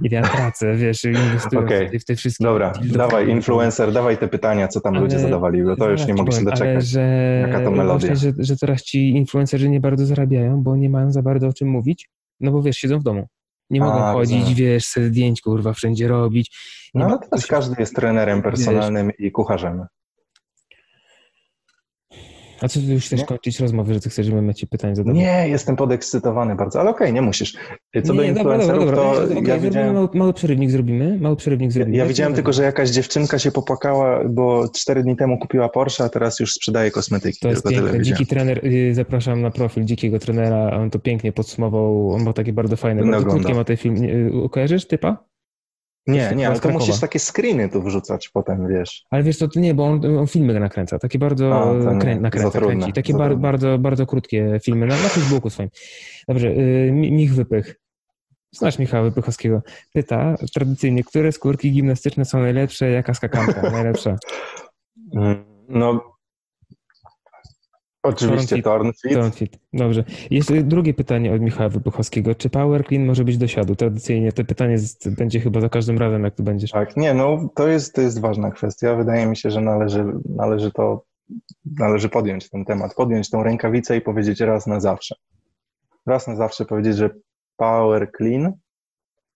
Ile 0.03 0.17
ja 0.17 0.23
tracę, 0.23 0.77
wiesz, 0.77 1.05
inwestując 1.05 1.67
Okej. 1.67 2.01
w, 2.01 2.05
te- 2.05 2.17
wszystkie... 2.17 2.45
Dobra, 2.45 2.73
dawaj, 2.85 3.29
influencer, 3.29 3.93
dawaj 3.93 4.19
te 4.19 4.29
pytania, 4.29 4.69
co 4.69 4.81
tam 4.81 4.93
Ale- 4.95 5.03
ludzie 5.03 5.19
zadawali, 5.19 5.63
bo 5.63 5.77
to 5.77 5.91
już 5.91 6.07
nie 6.07 6.15
mogę 6.15 6.33
się 6.33 6.39
powiem, 6.39 6.49
Ale 6.49 6.57
doczekać. 6.75 6.87
że, 6.87 7.01
Jaka 7.49 7.65
to 7.65 7.71
melodia. 7.71 8.09
Właśnie, 8.09 8.17
że, 8.17 8.33
że 8.39 8.57
teraz 8.57 8.83
ci 8.83 9.11
influencerzy 9.11 9.69
nie 9.69 9.81
bardzo 9.81 10.07
zarabiają, 10.07 10.63
bo 10.63 10.77
nie 10.77 10.91
mają 10.91 11.13
za 11.13 11.23
bardzo 11.23 11.49
o 11.49 11.53
czym 11.53 11.69
mówić, 11.69 12.09
no 12.41 12.53
bo 12.53 12.63
wiesz, 12.63 12.77
siedzą 12.77 12.99
w 12.99 13.03
domu. 13.03 13.27
Nie 13.71 13.83
A, 13.83 13.85
mogą 13.85 14.01
chodzić, 14.13 14.37
rozumiem. 14.39 14.55
wiesz, 14.57 14.85
se 14.85 15.05
zdjęć, 15.07 15.41
kurwa, 15.41 15.73
wszędzie 15.73 16.09
robić. 16.09 16.57
Nie 16.95 17.01
No 17.03 17.09
ma- 17.09 17.19
teraz 17.19 17.47
każdy 17.47 17.75
jest 17.79 17.97
trenerem 17.97 18.43
personalnym 18.43 19.11
i 19.19 19.31
kucharzem. 19.31 19.87
A 22.63 22.69
co 22.69 22.81
ty 22.81 22.87
już 22.87 23.05
chcesz 23.07 23.21
Nie? 23.21 23.27
kończyć 23.27 23.61
rozmowę, 23.61 23.95
że 23.95 24.01
ty 24.01 24.11
chcesz, 24.11 24.27
żebym 24.27 24.47
ja 24.49 24.55
ci 24.55 24.67
pytań 24.67 24.97
zadawał? 24.97 25.17
Nie, 25.23 25.49
jestem 25.49 25.77
podekscytowany 25.77 26.55
bardzo, 26.55 26.81
ale 26.81 26.91
okej, 26.91 27.13
nie 27.13 27.23
musisz. 27.23 27.57
Co 28.05 28.15
do 28.15 28.23
nie, 28.23 28.33
dobra, 28.33 28.43
dobra, 28.43 28.57
influencerów, 28.57 28.85
dobra. 28.87 28.97
to 29.03 29.25
Okej, 29.39 29.45
ja 29.49 29.59
widziałem... 29.59 29.95
mały, 29.95 30.09
mały 30.15 30.33
przerywnik 30.33 30.71
zrobimy, 30.71 31.19
mały 31.21 31.37
przerywnik 31.37 31.69
Ja, 31.71 31.73
zrobimy. 31.73 31.97
ja 31.97 32.07
widziałem 32.07 32.35
tylko, 32.35 32.53
że 32.53 32.63
jakaś 32.63 32.91
dziewczynka 32.91 33.39
się 33.39 33.53
popłakała, 33.53 34.25
bo 34.29 34.69
cztery 34.69 35.03
dni 35.03 35.17
temu 35.17 35.39
kupiła 35.39 35.69
Porsche, 35.69 36.05
a 36.05 36.09
teraz 36.09 36.41
już 36.41 36.53
sprzedaje 36.53 36.91
kosmetyki. 36.91 37.39
To 37.43 37.49
jest 37.49 37.69
piękne. 37.69 38.03
Dziki 38.03 38.27
trener, 38.27 38.61
y, 38.67 38.95
zapraszam 38.95 39.43
na 39.43 39.51
profil 39.51 39.85
dzikiego 39.85 40.19
trenera, 40.19 40.71
on 40.77 40.91
to 40.91 40.99
pięknie 40.99 41.33
podsumował, 41.33 42.11
on 42.11 42.25
był 42.25 42.33
taki 42.33 42.53
bardzo 42.53 42.77
fajny, 42.77 43.01
Będę 43.01 43.13
bardzo 43.13 43.29
oglądał. 43.29 43.43
krótkie 43.45 43.59
ma 43.59 43.65
ten 43.65 43.77
film. 43.77 44.05
Y, 44.45 44.49
Kojarzysz 44.51 44.87
typa? 44.87 45.25
Nie, 46.07 46.33
nie, 46.37 46.49
ale 46.49 46.61
to 46.61 46.69
musisz 46.69 47.01
takie 47.01 47.19
screeny 47.19 47.69
tu 47.69 47.83
wrzucać 47.83 48.29
potem, 48.29 48.69
wiesz. 48.69 49.05
Ale 49.11 49.23
wiesz 49.23 49.39
to 49.39 49.49
nie, 49.57 49.75
bo 49.75 49.85
on, 49.87 50.19
on 50.19 50.27
filmy 50.27 50.61
nakręca, 50.61 50.99
takie 50.99 51.19
bardzo 51.19 51.55
A, 51.55 51.85
to 51.85 51.99
krę, 51.99 52.21
nakręca, 52.21 52.51
trudne, 52.51 52.77
kręci, 52.77 52.93
takie 52.93 53.15
bar, 53.15 53.37
bardzo, 53.39 53.79
bardzo 53.79 54.07
krótkie 54.07 54.61
filmy 54.65 54.87
na, 54.87 54.95
na 54.95 55.09
Facebooku 55.09 55.51
swoim. 55.51 55.69
Dobrze, 56.29 56.49
y, 56.49 56.91
Mi- 56.93 57.13
Mich 57.13 57.35
Wypych. 57.35 57.77
Znasz 58.55 58.79
Michała 58.79 59.05
Wypychowskiego. 59.05 59.63
Pyta 59.93 60.37
tradycyjnie, 60.55 61.05
które 61.05 61.33
skórki 61.33 61.73
gimnastyczne 61.73 62.25
są 62.25 62.41
najlepsze, 62.41 62.91
jaka 62.91 63.15
skakanka 63.15 63.63
najlepsza? 63.71 64.17
No, 65.69 66.12
oczywiście 68.03 68.63
Tornfit. 68.63 69.13
Tornfit. 69.13 69.59
Dobrze. 69.73 70.05
Jeszcze 70.31 70.63
drugie 70.63 70.95
pytanie 70.95 71.35
od 71.35 71.41
Michała 71.41 71.69
Wybuchowskiego. 71.69 72.35
Czy 72.35 72.51
Power 72.51 72.87
Clean 72.87 73.07
może 73.07 73.25
być 73.25 73.39
do 73.39 73.47
siadu? 73.47 73.77
Tradycyjnie 73.77 74.33
to 74.33 74.45
pytanie 74.45 74.79
z, 74.79 75.09
będzie 75.09 75.41
chyba 75.41 75.61
za 75.61 75.69
każdym 75.69 75.99
razem, 75.99 76.25
jak 76.25 76.35
tu 76.35 76.43
będziesz. 76.43 76.71
Tak, 76.71 76.97
nie, 76.97 77.15
no 77.15 77.49
to 77.55 77.69
jest, 77.69 77.95
to 77.95 78.01
jest 78.01 78.21
ważna 78.21 78.51
kwestia. 78.51 78.95
Wydaje 78.95 79.27
mi 79.27 79.37
się, 79.37 79.51
że 79.51 79.61
należy, 79.61 80.05
należy 80.37 80.73
to, 80.73 81.05
należy 81.79 82.09
podjąć 82.09 82.51
ten 82.51 82.65
temat, 82.65 82.95
podjąć 82.95 83.31
tą 83.31 83.43
rękawicę 83.43 83.97
i 83.97 84.01
powiedzieć 84.01 84.41
raz 84.41 84.67
na 84.67 84.81
zawsze. 84.81 85.15
Raz 86.07 86.27
na 86.27 86.37
zawsze 86.37 86.65
powiedzieć, 86.65 86.97
że 86.97 87.11
Power 87.57 88.11
Clean 88.17 88.53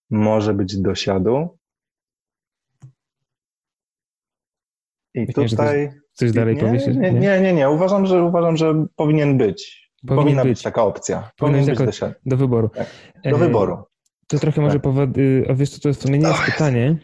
może 0.09 0.53
być 0.53 0.77
do 0.77 0.95
siadu. 0.95 1.57
I 5.13 5.19
Myślę, 5.19 5.49
tutaj... 5.49 5.91
Chcesz 6.17 6.31
dalej 6.31 6.55
nie, 6.55 6.61
powiedzieć? 6.61 6.95
Nie, 6.97 7.11
nie, 7.13 7.41
nie, 7.41 7.53
nie. 7.53 7.69
Uważam, 7.69 8.05
że, 8.05 8.23
uważam, 8.23 8.57
że 8.57 8.85
powinien 8.95 9.37
być. 9.37 9.91
Powinien 10.07 10.23
Powinna 10.23 10.43
być. 10.43 10.51
być. 10.51 10.61
taka 10.61 10.83
opcja. 10.83 11.29
Powinien 11.37 11.59
Powinien 11.65 11.85
być 11.85 12.01
jako- 12.01 12.13
do, 12.25 12.37
wyboru. 12.37 12.69
Tak. 12.69 12.87
E, 13.23 13.31
do 13.31 13.37
wyboru. 13.37 13.77
To 14.27 14.39
trochę 14.39 14.61
może 14.61 14.73
Tak. 14.73 14.81
powod... 14.81 15.17
y, 15.17 15.45
A 15.49 15.53
wiesz 15.53 15.69
co, 15.69 15.79
to 15.79 15.93
w 15.93 15.97
sumie 16.01 16.19
nie 16.19 16.27
jest 16.27 16.41
pytanie. 16.45 16.97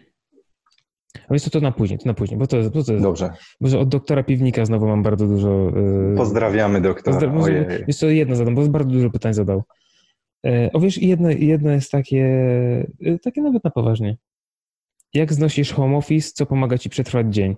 A 1.29 1.33
wiesz 1.33 1.43
co, 1.43 1.49
to 1.49 1.59
na 1.59 1.71
później, 1.71 1.99
to 1.99 2.05
na 2.09 2.13
później, 2.13 2.39
bo 2.39 2.47
to, 2.47 2.57
jest- 2.57 2.69
bo 2.71 2.83
to 2.83 2.91
jest... 2.91 3.03
Dobrze. 3.03 3.33
Może 3.61 3.79
od 3.79 3.89
doktora 3.89 4.23
Piwnika 4.23 4.65
znowu 4.65 4.87
mam 4.87 5.03
bardzo 5.03 5.27
dużo... 5.27 5.69
y, 6.13 6.17
Pozdrawiamy 6.17 6.81
doktora. 6.81 7.17
Pozdra- 7.17 7.33
może, 7.33 7.65
wiesz 7.87 7.97
co, 7.97 8.07
jedno 8.07 8.35
zadam, 8.35 8.55
bo 8.55 8.67
bardzo 8.67 8.89
dużo 8.91 9.09
pytań 9.09 9.33
zadał. 9.33 9.63
E, 10.45 10.69
O 10.73 10.79
wiesz, 10.79 10.97
jedno, 10.97 11.29
jedno 11.31 11.71
jest 11.71 11.91
takie, 11.91 12.25
e, 13.05 13.19
takie 13.19 13.41
nawet 13.41 13.63
na 13.63 13.69
poważnie. 13.71 14.17
Jak 15.13 15.33
znosisz 15.33 15.73
home 15.73 15.97
office, 15.97 16.31
co 16.33 16.45
pomaga 16.45 16.77
ci 16.77 16.89
przetrwać 16.89 17.27
dzień? 17.33 17.55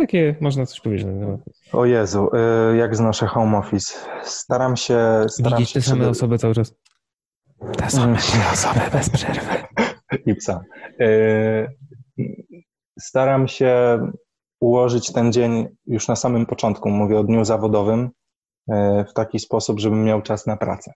Takie, 0.00 0.36
można 0.40 0.66
coś 0.66 0.80
powiedzieć. 0.80 1.06
na 1.06 1.12
ten 1.12 1.20
temat. 1.20 1.40
O 1.72 1.84
Jezu, 1.84 2.30
y, 2.72 2.76
jak 2.76 2.96
znoszę 2.96 3.26
home 3.26 3.58
office. 3.58 3.94
Staram 4.22 4.76
się... 4.76 4.98
Staram 5.28 5.58
Widzieć 5.58 5.70
się 5.70 5.80
te 5.80 5.86
same 5.86 6.08
osoby 6.08 6.38
cały 6.38 6.54
czas. 6.54 6.74
Te 7.76 7.90
same 7.90 8.16
trzy 8.16 8.38
osoby 8.52 8.80
bez 8.92 9.10
przerwy. 9.10 9.54
i 10.26 10.34
psa. 10.34 10.60
Y, 11.00 11.68
Staram 13.00 13.48
się 13.48 14.00
ułożyć 14.60 15.12
ten 15.12 15.32
dzień 15.32 15.68
już 15.86 16.08
na 16.08 16.16
samym 16.16 16.46
początku, 16.46 16.90
mówię 16.90 17.18
o 17.18 17.24
dniu 17.24 17.44
zawodowym, 17.44 18.10
y, 18.70 18.74
w 19.04 19.12
taki 19.14 19.38
sposób, 19.38 19.80
żebym 19.80 20.04
miał 20.04 20.22
czas 20.22 20.46
na 20.46 20.56
pracę. 20.56 20.92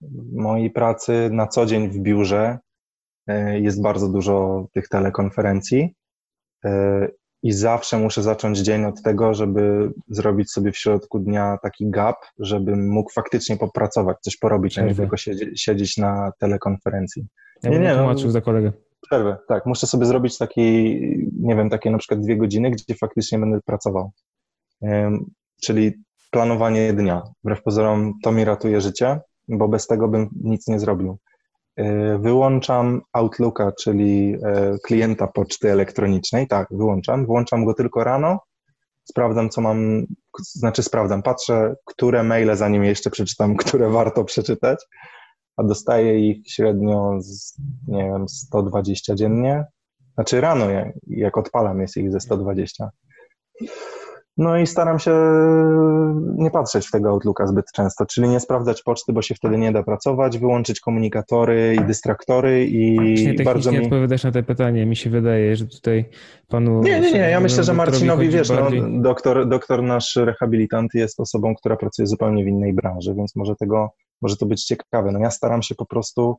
W 0.00 0.36
mojej 0.36 0.70
pracy 0.70 1.28
na 1.32 1.46
co 1.46 1.66
dzień 1.66 1.88
w 1.88 1.98
biurze 1.98 2.58
jest 3.54 3.82
bardzo 3.82 4.08
dużo 4.08 4.66
tych 4.72 4.88
telekonferencji 4.88 5.94
i 7.42 7.52
zawsze 7.52 7.98
muszę 7.98 8.22
zacząć 8.22 8.58
dzień 8.58 8.84
od 8.84 9.02
tego, 9.02 9.34
żeby 9.34 9.92
zrobić 10.08 10.50
sobie 10.52 10.72
w 10.72 10.76
środku 10.76 11.18
dnia 11.18 11.58
taki 11.62 11.90
gap, 11.90 12.16
żebym 12.38 12.88
mógł 12.88 13.12
faktycznie 13.12 13.56
popracować, 13.56 14.16
coś 14.20 14.36
porobić, 14.36 14.78
a 14.78 14.82
nie 14.82 14.94
tylko 14.94 15.16
siedzieć, 15.16 15.62
siedzieć 15.62 15.96
na 15.96 16.32
telekonferencji. 16.38 17.26
Ja 17.62 17.70
Nie, 17.70 17.78
nie, 17.78 17.88
no- 17.88 17.96
tłumaczył 17.96 18.30
za 18.30 18.40
kolegę. 18.40 18.72
Przerwę, 19.00 19.36
tak. 19.48 19.66
Muszę 19.66 19.86
sobie 19.86 20.06
zrobić 20.06 20.38
taki, 20.38 20.62
nie 21.40 21.56
wiem, 21.56 21.70
takie 21.70 21.90
na 21.90 21.98
przykład 21.98 22.20
dwie 22.20 22.36
godziny, 22.36 22.70
gdzie 22.70 22.94
faktycznie 22.94 23.38
będę 23.38 23.60
pracował. 23.60 24.10
Ym, 24.82 25.30
czyli 25.62 25.92
planowanie 26.30 26.92
dnia. 26.92 27.22
Wbrew 27.44 27.62
pozorom 27.62 28.12
to 28.22 28.32
mi 28.32 28.44
ratuje 28.44 28.80
życie, 28.80 29.20
bo 29.48 29.68
bez 29.68 29.86
tego 29.86 30.08
bym 30.08 30.28
nic 30.44 30.68
nie 30.68 30.78
zrobił. 30.78 31.18
Yy, 31.76 32.18
Wyłączam 32.18 33.00
Outlooka, 33.12 33.72
czyli 33.72 34.36
e, 34.44 34.76
klienta 34.84 35.26
poczty 35.26 35.70
elektronicznej. 35.70 36.48
Tak, 36.48 36.68
wyłączam. 36.70 37.26
Włączam 37.26 37.64
go 37.64 37.74
tylko 37.74 38.04
rano. 38.04 38.40
Sprawdzam, 39.04 39.50
co 39.50 39.60
mam, 39.60 40.06
znaczy 40.38 40.82
sprawdzam, 40.82 41.22
patrzę, 41.22 41.74
które 41.84 42.22
maile, 42.22 42.56
zanim 42.56 42.82
je 42.82 42.88
jeszcze 42.88 43.10
przeczytam, 43.10 43.56
które 43.66 43.90
warto 43.90 44.24
przeczytać, 44.24 44.84
a 45.56 45.62
dostaję 45.62 46.30
ich 46.30 46.50
średnio 46.50 47.16
z, 47.20 47.58
nie 47.88 48.04
wiem, 48.04 48.28
120 48.28 49.14
dziennie. 49.14 49.64
Znaczy 50.14 50.40
rano, 50.40 50.66
jak 51.06 51.38
odpalam, 51.38 51.80
jest 51.80 51.96
ich 51.96 52.12
ze 52.12 52.20
120. 52.20 52.90
No 54.36 54.58
i 54.58 54.66
staram 54.66 54.98
się 54.98 55.12
nie 56.36 56.50
patrzeć 56.50 56.86
w 56.86 56.90
tego 56.90 57.10
Outlooka 57.10 57.46
zbyt 57.46 57.72
często, 57.74 58.06
czyli 58.06 58.28
nie 58.28 58.40
sprawdzać 58.40 58.82
poczty, 58.82 59.12
bo 59.12 59.22
się 59.22 59.34
wtedy 59.34 59.58
nie 59.58 59.72
da 59.72 59.82
pracować, 59.82 60.38
wyłączyć 60.38 60.80
komunikatory 60.80 61.76
i 61.80 61.84
dystraktory 61.84 62.66
i 62.66 63.44
bardzo 63.44 63.72
mi... 63.72 63.84
odpowiadasz 63.84 64.24
na 64.24 64.32
te 64.32 64.42
pytanie. 64.42 64.86
Mi 64.86 64.96
się 64.96 65.10
wydaje, 65.10 65.56
że 65.56 65.66
tutaj 65.66 66.04
panu... 66.48 66.82
Nie, 66.82 67.00
nie, 67.00 67.12
nie, 67.12 67.18
ja 67.18 67.40
myślę, 67.40 67.64
że 67.64 67.74
Marcinowi, 67.74 68.28
wiesz, 68.28 68.50
no, 68.50 68.70
doktor, 69.00 69.48
doktor 69.48 69.82
nasz 69.82 70.16
rehabilitant 70.16 70.94
jest 70.94 71.20
osobą, 71.20 71.54
która 71.54 71.76
pracuje 71.76 72.06
zupełnie 72.06 72.44
w 72.44 72.48
innej 72.48 72.72
branży, 72.72 73.14
więc 73.14 73.36
może 73.36 73.56
tego, 73.56 73.90
może 74.22 74.36
to 74.36 74.46
być 74.46 74.64
ciekawe. 74.64 75.12
No 75.12 75.18
ja 75.18 75.30
staram 75.30 75.62
się 75.62 75.74
po 75.74 75.86
prostu 75.86 76.36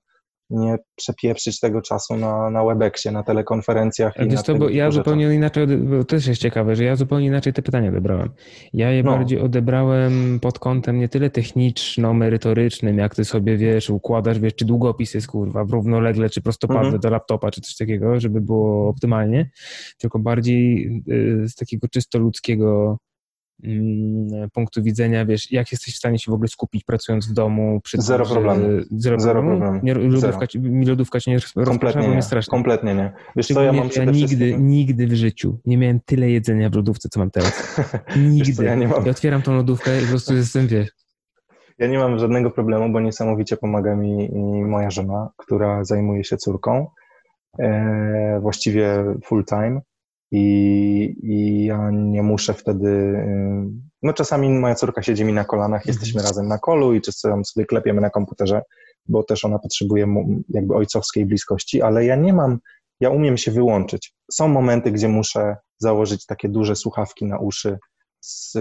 nie 0.50 0.76
przepieprzyć 0.96 1.60
tego 1.60 1.82
czasu 1.82 2.18
na, 2.18 2.50
na 2.50 2.66
Webexie, 2.66 3.12
na 3.12 3.24
telekonferencjach 3.24 4.14
Ale 4.18 4.28
i 4.28 4.30
tego 4.44 4.60
bo 4.60 4.70
ja 4.70 4.92
zupełnie 4.92 5.34
inaczej, 5.34 5.64
ode- 5.64 5.78
bo 5.78 5.98
to 5.98 6.04
też 6.04 6.28
jest 6.28 6.42
ciekawe, 6.42 6.76
że 6.76 6.84
ja 6.84 6.96
zupełnie 6.96 7.28
inaczej 7.28 7.54
te 7.54 7.62
pytania 7.62 7.90
odebrałem. 7.90 8.30
Ja 8.74 8.92
je 8.92 9.04
No. 9.04 9.12
bardziej 9.12 9.40
odebrałem 9.40 10.40
pod 10.40 10.60
kątem 10.60 11.00
nie 11.00 11.10
tyle 11.10 11.30
techniczno-merytorycznym, 11.30 12.98
jak 12.98 13.16
ty 13.16 13.26
sobie, 13.26 13.58
wiesz, 13.58 13.90
układasz, 13.90 14.40
wiesz, 14.40 14.56
czy 14.56 14.66
długopis 14.66 15.14
jest, 15.14 15.28
kurwa, 15.28 15.66
równolegle, 15.72 16.30
czy 16.30 16.42
prostopadle 16.42 16.82
Mhm. 16.84 17.00
do 17.02 17.10
laptopa, 17.10 17.52
czy 17.52 17.62
coś 17.62 17.76
takiego, 17.76 18.20
żeby 18.20 18.42
było 18.42 18.90
optymalnie, 18.90 19.50
tylko 19.98 20.20
bardziej 20.20 20.88
y, 21.12 21.50
z 21.50 21.56
takiego 21.56 21.88
czysto 21.88 22.20
ludzkiego 22.20 22.98
punktu 24.54 24.84
widzenia, 24.84 25.26
wiesz, 25.26 25.52
jak 25.52 25.72
jesteś 25.72 25.94
w 25.96 25.98
stanie 25.98 26.20
się 26.20 26.32
w 26.32 26.34
ogóle 26.36 26.48
skupić 26.48 26.84
pracując 26.84 27.28
w 27.30 27.34
domu? 27.34 27.82
Przy 27.84 28.02
Zero 28.02 28.26
problemu. 28.26 28.62
Zero, 28.92 29.20
Zero 29.20 29.42
problemu? 29.42 29.80
Nie, 29.84 29.94
lodówka, 29.94 30.48
Zero. 30.54 30.70
mi 30.70 30.86
lodówka 30.86 31.20
cię 31.20 31.32
nie 31.32 31.66
Kompletnie 31.66 32.02
nie, 32.02 32.08
mnie 32.08 32.22
strasznie. 32.22 32.52
kompletnie 32.52 32.96
nie. 32.96 33.14
Wiesz 33.36 33.48
co, 33.48 33.64
ja 33.64 33.74
mam 33.74 33.90
ja 33.96 34.06
nigdy, 34.06 34.28
wszystkim... 34.28 34.68
nigdy 34.68 35.08
w 35.08 35.14
życiu 35.14 35.60
nie 35.66 35.78
miałem 35.78 36.00
tyle 36.06 36.30
jedzenia 36.30 36.70
w 36.70 36.76
lodówce, 36.76 37.10
co 37.10 37.20
mam 37.20 37.32
teraz. 37.32 37.80
Nigdy. 38.32 38.54
Co, 38.54 38.64
ja 38.64 38.76
nie 38.76 38.88
mam- 38.88 39.06
Ja 39.06 39.12
otwieram 39.12 39.42
tą 39.42 39.54
lodówkę 39.56 39.98
i 39.98 40.02
po 40.02 40.08
prostu 40.10 40.36
jestem, 40.36 40.68
wiesz, 40.68 40.90
Ja 41.80 41.88
nie 41.88 41.98
mam 42.00 42.20
żadnego 42.20 42.52
problemu, 42.52 42.94
bo 42.94 43.00
niesamowicie 43.00 43.58
pomaga 43.58 43.96
mi, 43.96 44.30
mi 44.34 44.66
moja 44.66 44.90
żona, 44.92 45.30
która 45.38 45.84
zajmuje 45.84 46.24
się 46.24 46.38
córką, 46.38 46.88
e, 47.60 48.40
właściwie 48.42 49.04
full 49.26 49.46
time 49.46 49.82
i, 50.36 51.16
i 51.24 51.66
ja 51.66 51.92
nie 51.92 52.24
muszę 52.24 52.54
wtedy, 52.54 52.90
e, 52.90 53.70
no 54.04 54.14
czasami 54.14 54.50
moja 54.50 54.76
córka 54.76 55.02
siedzi 55.04 55.26
mi 55.26 55.34
na 55.34 55.44
kolanach, 55.44 55.86
jesteśmy 55.86 56.22
razem 56.22 56.48
na 56.48 56.58
kolu 56.58 56.94
i 56.94 57.02
czasem 57.02 57.46
sobie 57.46 57.66
klepiemy 57.66 58.02
na 58.02 58.10
komputerze, 58.10 58.62
bo 59.06 59.24
też 59.24 59.46
ona 59.46 59.60
potrzebuje 59.60 60.08
jakby 60.50 60.76
ojcowskiej 60.76 61.26
bliskości, 61.26 61.82
ale 61.82 62.06
ja 62.06 62.16
nie 62.16 62.34
mam, 62.34 62.60
ja 63.00 63.10
umiem 63.10 63.38
się 63.38 63.52
wyłączyć. 63.52 64.14
Są 64.32 64.48
momenty, 64.48 64.92
gdzie 64.92 65.08
muszę 65.08 65.56
założyć 65.78 66.26
takie 66.26 66.50
duże 66.50 66.76
słuchawki 66.76 67.26
na 67.26 67.40
uszy, 67.40 67.78
z, 68.22 68.52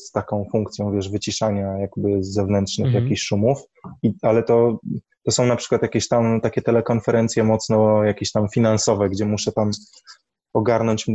z 0.00 0.10
taką 0.10 0.44
funkcją, 0.52 0.92
wiesz, 0.92 1.10
wyciszania 1.10 1.78
jakby 1.78 2.22
z 2.24 2.32
zewnętrznych 2.32 2.86
Mhm. 2.86 3.04
jakichś 3.04 3.22
szumów, 3.22 3.58
I, 4.02 4.12
ale 4.22 4.42
to, 4.42 4.78
to 5.24 5.30
są 5.30 5.46
na 5.46 5.56
przykład 5.56 5.82
jakieś 5.82 6.08
tam 6.08 6.40
takie 6.40 6.62
telekonferencje 6.62 7.44
mocno 7.44 8.04
jakieś 8.04 8.32
tam 8.32 8.48
finansowe, 8.48 9.08
gdzie 9.08 9.24
muszę 9.26 9.52
tam 9.52 9.70
ogarnąć 10.52 11.06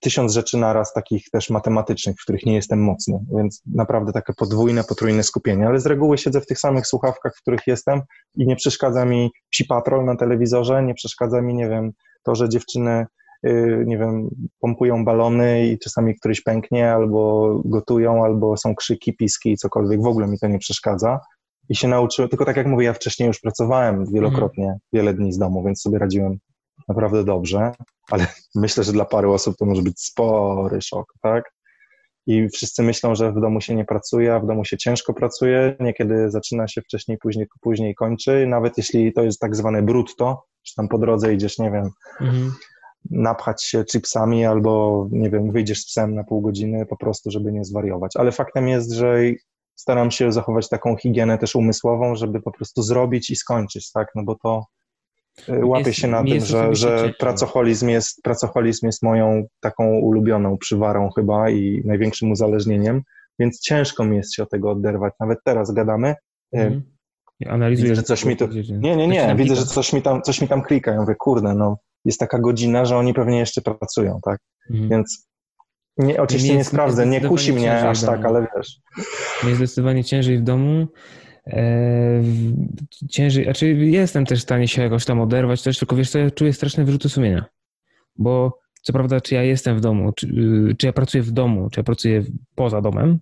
tysiąc 0.00 0.32
rzeczy 0.32 0.58
naraz, 0.58 0.92
takich 0.92 1.30
też 1.30 1.50
matematycznych, 1.50 2.16
w 2.16 2.22
których 2.22 2.46
nie 2.46 2.54
jestem 2.54 2.82
mocny, 2.82 3.18
więc 3.36 3.62
naprawdę 3.66 4.12
takie 4.12 4.32
podwójne, 4.32 4.84
potrójne 4.84 5.22
skupienie, 5.22 5.66
ale 5.66 5.80
z 5.80 5.86
reguły 5.86 6.18
siedzę 6.18 6.40
w 6.40 6.46
tych 6.46 6.58
samych 6.58 6.86
słuchawkach, 6.86 7.36
w 7.36 7.40
których 7.40 7.60
jestem 7.66 8.02
i 8.36 8.46
nie 8.46 8.56
przeszkadza 8.56 9.04
mi 9.04 9.30
psi 9.50 9.64
patrol 9.64 10.04
na 10.04 10.16
telewizorze, 10.16 10.82
nie 10.82 10.94
przeszkadza 10.94 11.42
mi, 11.42 11.54
nie 11.54 11.68
wiem, 11.68 11.92
to, 12.22 12.34
że 12.34 12.48
dziewczyny 12.48 13.06
y, 13.46 13.84
nie 13.86 13.98
wiem, 13.98 14.28
pompują 14.60 15.04
balony 15.04 15.66
i 15.66 15.78
czasami 15.78 16.14
któryś 16.16 16.42
pęknie, 16.42 16.92
albo 16.92 17.52
gotują, 17.64 18.24
albo 18.24 18.56
są 18.56 18.74
krzyki, 18.74 19.16
piski 19.16 19.52
i 19.52 19.56
cokolwiek. 19.56 20.02
W 20.02 20.06
ogóle 20.06 20.26
mi 20.26 20.38
to 20.38 20.46
nie 20.48 20.58
przeszkadza. 20.58 21.20
I 21.68 21.76
się 21.76 21.88
nauczyłem, 21.88 22.28
tylko 22.28 22.44
tak 22.44 22.56
jak 22.56 22.66
mówię, 22.66 22.86
ja 22.86 22.92
wcześniej 22.92 23.26
już 23.26 23.40
pracowałem 23.40 24.06
wielokrotnie, 24.12 24.78
wiele 24.92 25.14
dni 25.14 25.32
z 25.32 25.38
domu, 25.38 25.64
więc 25.64 25.80
sobie 25.80 25.98
radziłem 25.98 26.38
naprawdę 26.88 27.24
dobrze, 27.24 27.72
ale 28.10 28.26
myślę, 28.54 28.84
że 28.84 28.92
dla 28.92 29.04
paru 29.04 29.32
osób 29.32 29.56
to 29.56 29.66
może 29.66 29.82
być 29.82 30.00
spory 30.00 30.82
szok, 30.82 31.14
tak? 31.22 31.54
I 32.26 32.48
wszyscy 32.48 32.82
myślą, 32.82 33.14
że 33.14 33.32
w 33.32 33.40
domu 33.40 33.60
się 33.60 33.74
nie 33.74 33.84
pracuje, 33.84 34.34
a 34.34 34.40
w 34.40 34.46
domu 34.46 34.64
się 34.64 34.76
ciężko 34.76 35.14
pracuje, 35.14 35.76
niekiedy 35.80 36.30
zaczyna 36.30 36.68
się 36.68 36.82
wcześniej, 36.82 37.18
później, 37.18 37.46
później 37.60 37.94
kończy, 37.94 38.46
nawet 38.46 38.78
jeśli 38.78 39.12
to 39.12 39.22
jest 39.22 39.40
tak 39.40 39.56
zwane 39.56 39.82
brutto, 39.82 40.44
czy 40.62 40.74
tam 40.74 40.88
po 40.88 40.98
drodze 40.98 41.34
idziesz, 41.34 41.58
nie 41.58 41.70
wiem, 41.70 41.90
mhm. 42.20 42.52
napchać 43.10 43.64
się 43.64 43.84
chipsami 43.84 44.44
albo, 44.44 45.06
nie 45.10 45.30
wiem, 45.30 45.52
wyjdziesz 45.52 45.82
z 45.82 45.86
psem 45.86 46.14
na 46.14 46.24
pół 46.24 46.40
godziny 46.40 46.86
po 46.86 46.96
prostu, 46.96 47.30
żeby 47.30 47.52
nie 47.52 47.64
zwariować. 47.64 48.16
Ale 48.16 48.32
faktem 48.32 48.68
jest, 48.68 48.92
że 48.92 49.18
staram 49.74 50.10
się 50.10 50.32
zachować 50.32 50.68
taką 50.68 50.96
higienę 50.96 51.38
też 51.38 51.56
umysłową, 51.56 52.16
żeby 52.16 52.40
po 52.40 52.52
prostu 52.52 52.82
zrobić 52.82 53.30
i 53.30 53.36
skończyć, 53.36 53.92
tak? 53.92 54.08
No 54.14 54.22
bo 54.22 54.34
to 54.42 54.64
łapię 55.62 55.86
Jest- 55.88 56.00
się 56.00 56.08
na 56.08 56.24
tym, 56.24 56.40
że, 56.40 56.74
że 56.74 57.12
pracoholizm 57.18 57.88
jest, 57.88 58.22
pracoholizm 58.22 58.86
jest 58.86 59.02
moją 59.02 59.46
taką 59.60 59.98
ulubioną 59.98 60.58
przywarą 60.58 61.10
chyba 61.16 61.50
i 61.50 61.82
największym 61.84 62.30
uzależnieniem, 62.32 63.02
więc 63.38 63.60
ciężko 63.60 64.04
mi 64.04 64.16
jest 64.16 64.34
się 64.34 64.42
od 64.42 64.50
tego 64.50 64.70
oderwać. 64.70 65.12
Nawet 65.20 65.38
teraz 65.44 65.72
gadamy, 65.72 66.08
y, 66.10 66.14
Mhm. 66.52 66.82
Analizuję, 67.48 67.90
Widzę, 67.90 68.00
że 68.00 68.02
coś 68.02 68.24
mi 68.24 68.36
tu- 68.36 68.48
Nie, 68.78 68.96
nie, 68.96 69.08
nie. 69.08 69.34
Widzę, 69.36 69.56
że 69.56 69.64
coś 69.66 69.92
mi 69.92 70.02
tam, 70.02 70.22
coś 70.22 70.40
mi 70.40 70.48
tam 70.48 70.62
klika. 70.62 70.92
Ja 70.92 71.00
mówię, 71.00 71.14
kurde, 71.18 71.54
no 71.54 71.76
jest 72.04 72.20
taka 72.20 72.38
godzina, 72.38 72.84
że 72.84 72.96
oni 72.96 73.14
pewnie 73.14 73.38
jeszcze 73.38 73.60
pracują, 73.62 74.20
tak? 74.24 74.38
Mhm. 74.70 74.88
Więc 74.90 75.28
nie, 75.96 76.22
oczywiście 76.22 76.52
nie 76.52 76.58
jest- 76.58 76.70
sprawdzę, 76.70 77.06
nie 77.06 77.20
kusi 77.20 77.52
mnie 77.52 77.88
aż 77.88 78.02
tak, 78.02 78.24
ale 78.24 78.46
wiesz. 78.56 78.80
Mnie 79.44 79.54
zdecydowanie 79.54 80.04
ciężej 80.04 80.38
w 80.38 80.42
domu. 80.42 80.86
E, 81.46 82.22
ciężej, 83.10 83.44
znaczy 83.44 83.66
jestem 83.74 84.26
też 84.26 84.40
w 84.40 84.42
stanie 84.42 84.68
się 84.68 84.82
jakoś 84.82 85.04
tam 85.04 85.20
oderwać 85.20 85.62
też, 85.62 85.78
tylko 85.78 85.96
wiesz 85.96 86.10
co, 86.10 86.18
ja 86.18 86.30
czuję 86.30 86.52
straszne 86.52 86.84
wyrzuty 86.84 87.08
sumienia. 87.08 87.44
Bo 88.16 88.58
co 88.82 88.92
prawda, 88.92 89.20
czy 89.20 89.34
ja 89.34 89.42
jestem 89.42 89.76
w 89.76 89.80
domu, 89.80 90.12
czy, 90.12 90.26
y, 90.70 90.74
czy 90.78 90.86
ja 90.86 90.92
pracuję 90.92 91.22
w 91.22 91.30
domu, 91.30 91.70
czy 91.70 91.80
ja 91.80 91.84
pracuję 91.84 92.24
poza 92.54 92.80
domem, 92.80 93.18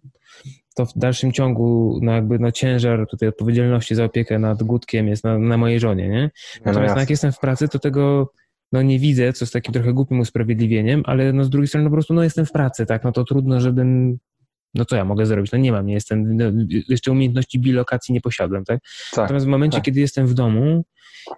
to 0.75 0.87
w 0.87 0.93
dalszym 0.97 1.33
ciągu 1.33 1.99
no 2.03 2.13
jakby 2.13 2.39
no 2.39 2.53
ciężar 2.53 3.07
tutaj 3.07 3.29
odpowiedzialności 3.29 3.95
za 3.95 4.05
opiekę 4.05 4.39
nad 4.39 4.63
Gutkiem 4.63 5.09
jest 5.09 5.25
na, 5.25 5.39
na 5.39 5.57
mojej 5.57 5.81
żonie, 5.81 6.09
nie? 6.09 6.23
No 6.23 6.63
Natomiast 6.65 6.95
no 6.95 7.01
jak 7.01 7.11
jestem 7.11 7.33
w 7.33 7.39
pracy, 7.39 7.69
to 7.69 7.79
tego 7.79 8.33
no 8.73 8.83
nie 8.83 8.99
widzę, 8.99 9.33
co 9.33 9.45
jest 9.45 9.53
takim 9.53 9.75
trochę 9.75 9.93
głupim 9.93 10.21
usprawiedliwieniem, 10.21 11.03
ale 11.07 11.33
no 11.33 11.45
z 11.45 11.51
drugiej 11.51 11.69
strony 11.69 11.85
no 11.85 11.91
po 11.91 11.97
prostu 11.97 12.15
no 12.15 12.23
jestem 12.23 12.47
w 12.47 12.53
pracy, 12.53 12.87
tak, 12.87 13.05
no 13.05 13.13
to 13.13 13.25
trudno, 13.25 13.61
żebym 13.61 14.19
no 14.75 14.85
co 14.85 14.97
ja 14.97 15.05
mogę 15.05 15.27
zrobić? 15.27 15.53
No 15.53 15.59
nie 15.59 15.73
mam, 15.73 15.87
nie 15.87 15.95
jestem, 15.95 16.37
no, 16.37 16.45
jeszcze 16.89 17.13
umiejętności 17.13 17.59
bilokacji 17.59 18.15
nie 18.15 18.21
posiadam, 18.21 18.65
tak? 18.65 18.81
tak 19.11 19.19
Natomiast 19.19 19.47
w 19.47 19.49
momencie, 19.49 19.79
tak. 19.79 19.85
kiedy 19.85 20.01
jestem 20.01 20.27
w 20.27 20.35
domu 20.35 20.85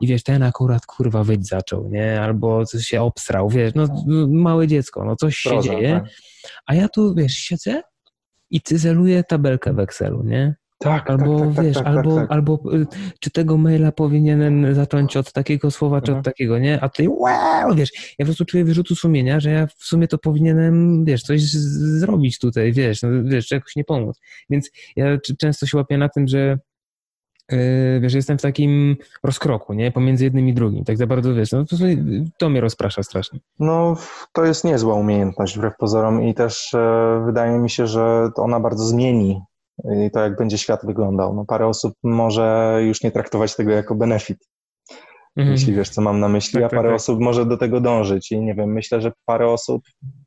i 0.01 0.07
wiesz, 0.07 0.23
ten 0.23 0.43
akurat 0.43 0.87
kurwa 0.87 1.25
wyć 1.25 1.49
zaczął, 1.49 1.91
nie? 1.91 2.21
Albo 2.21 2.67
coś 2.67 2.85
się 2.85 3.03
obsrał, 3.03 3.49
wiesz, 3.49 3.75
no, 3.75 3.87
no 4.07 4.27
małe 4.27 4.67
dziecko, 4.67 5.05
no 5.05 5.17
coś 5.17 5.43
Proza, 5.43 5.63
się 5.63 5.77
dzieje, 5.77 6.01
tak. 6.01 6.13
a 6.67 6.75
ja 6.75 6.89
tu, 6.89 7.15
wiesz, 7.15 7.35
siedzę 7.35 7.83
i 8.51 8.61
cyzeluję 8.61 9.25
tabelkę 9.25 9.73
w 9.73 9.79
Excelu, 9.79 10.23
nie? 10.23 10.55
Tak, 10.85 11.11
albo 11.11 11.41
tak, 11.41 11.55
tak, 11.55 11.65
wiesz, 11.65 11.77
tak, 11.77 11.87
albo, 11.87 12.17
tak, 12.17 12.33
albo 12.33 12.61
y, 12.75 12.87
czy 13.21 13.31
tego 13.31 13.57
maila 13.59 13.93
powinienem 13.93 14.75
zacząć 14.75 15.17
od 15.17 15.33
takiego 15.33 15.71
słowa, 15.71 16.01
czy 16.01 16.11
mhm. 16.11 16.19
od 16.19 16.25
takiego, 16.25 16.59
nie? 16.59 16.81
A 16.81 16.89
ty, 16.89 17.09
wow, 17.09 17.75
wiesz, 17.75 18.15
ja 18.19 18.25
po 18.25 18.25
prostu 18.25 18.45
czuję 18.45 18.65
wyrzutu 18.65 18.95
sumienia, 18.95 19.41
że 19.41 19.51
ja 19.51 19.67
w 19.67 19.85
sumie 19.85 20.09
to 20.09 20.19
powinienem, 20.19 21.05
wiesz, 21.05 21.23
coś 21.23 21.43
zrobić 21.43 22.39
tutaj, 22.39 22.73
wiesz, 22.73 23.03
no, 23.03 23.09
wiesz, 23.25 23.51
jakoś 23.51 23.77
nie 23.77 23.85
pomóc. 23.85 24.21
Więc 24.51 24.71
ja 24.97 25.19
często 25.39 25.67
się 25.67 25.77
łapię 25.77 25.99
na 25.99 26.09
tym, 26.09 26.29
że 26.29 26.59
Yy, 27.51 28.01
wiesz, 28.01 28.15
jestem 28.15 28.39
w 28.39 28.43
takim 28.43 28.97
rozkroku, 29.23 29.75
nie? 29.75 29.93
Pomiędzy 29.93 30.25
jednym 30.25 30.49
i 30.49 30.55
drugim. 30.55 30.85
Tak 30.85 30.97
za 30.97 31.07
bardzo, 31.07 31.35
wiesz, 31.35 31.53
no 31.53 31.65
to, 31.65 31.77
to 32.39 32.49
mnie 32.49 32.61
rozprasza 32.61 33.03
strasznie. 33.03 33.41
No, 33.61 33.97
to 34.33 34.45
jest 34.45 34.65
niezła 34.65 34.95
umiejętność 34.95 35.57
wbrew 35.57 35.77
pozorom 35.77 36.23
i 36.23 36.35
też 36.35 36.75
e, 36.75 37.23
wydaje 37.27 37.59
mi 37.59 37.71
się, 37.71 37.87
że 37.87 38.31
ona 38.37 38.61
bardzo 38.61 38.85
zmieni 38.85 39.43
i 40.07 40.11
to, 40.11 40.21
jak 40.21 40.37
będzie 40.37 40.59
świat 40.59 40.87
wyglądał. 40.87 41.35
No, 41.35 41.45
parę 41.45 41.67
osób 41.67 41.95
może 42.03 42.79
już 42.87 43.03
nie 43.03 43.11
traktować 43.11 43.57
tego 43.57 43.71
jako 43.71 43.95
benefit, 43.95 44.39
mhm. 45.37 45.53
jeśli 45.53 45.75
wiesz, 45.75 45.89
co 45.89 46.03
mam 46.03 46.21
na 46.21 46.29
myśli, 46.29 46.61
tak, 46.61 46.65
a 46.65 46.69
parę 46.69 46.83
tak, 46.83 46.91
tak. 46.91 46.97
osób 46.97 47.21
może 47.21 47.47
do 47.47 47.57
tego 47.57 47.81
dążyć 47.81 48.33
i 48.33 48.41
nie 48.41 48.55
wiem, 48.55 48.73
myślę, 48.73 49.01
że 49.01 49.13
parę 49.25 49.49
osób 49.49 49.83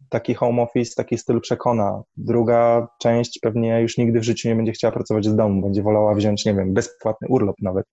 taki 0.10 0.34
home 0.34 0.62
office, 0.62 0.94
taki 0.98 1.18
styl 1.18 1.42
przekona. 1.42 2.02
Druga 2.18 2.88
część 3.02 3.40
pewnie 3.42 3.82
już 3.82 3.98
nigdy 3.98 4.20
w 4.20 4.24
życiu 4.24 4.50
nie 4.50 4.56
będzie 4.56 4.72
chciała 4.72 4.92
pracować 4.92 5.26
z 5.26 5.36
domu, 5.36 5.62
będzie 5.62 5.84
wolała 5.84 6.16
wziąć, 6.16 6.46
nie 6.46 6.54
wiem, 6.54 6.74
bezpłatny 6.74 7.28
urlop 7.28 7.56
nawet 7.62 7.86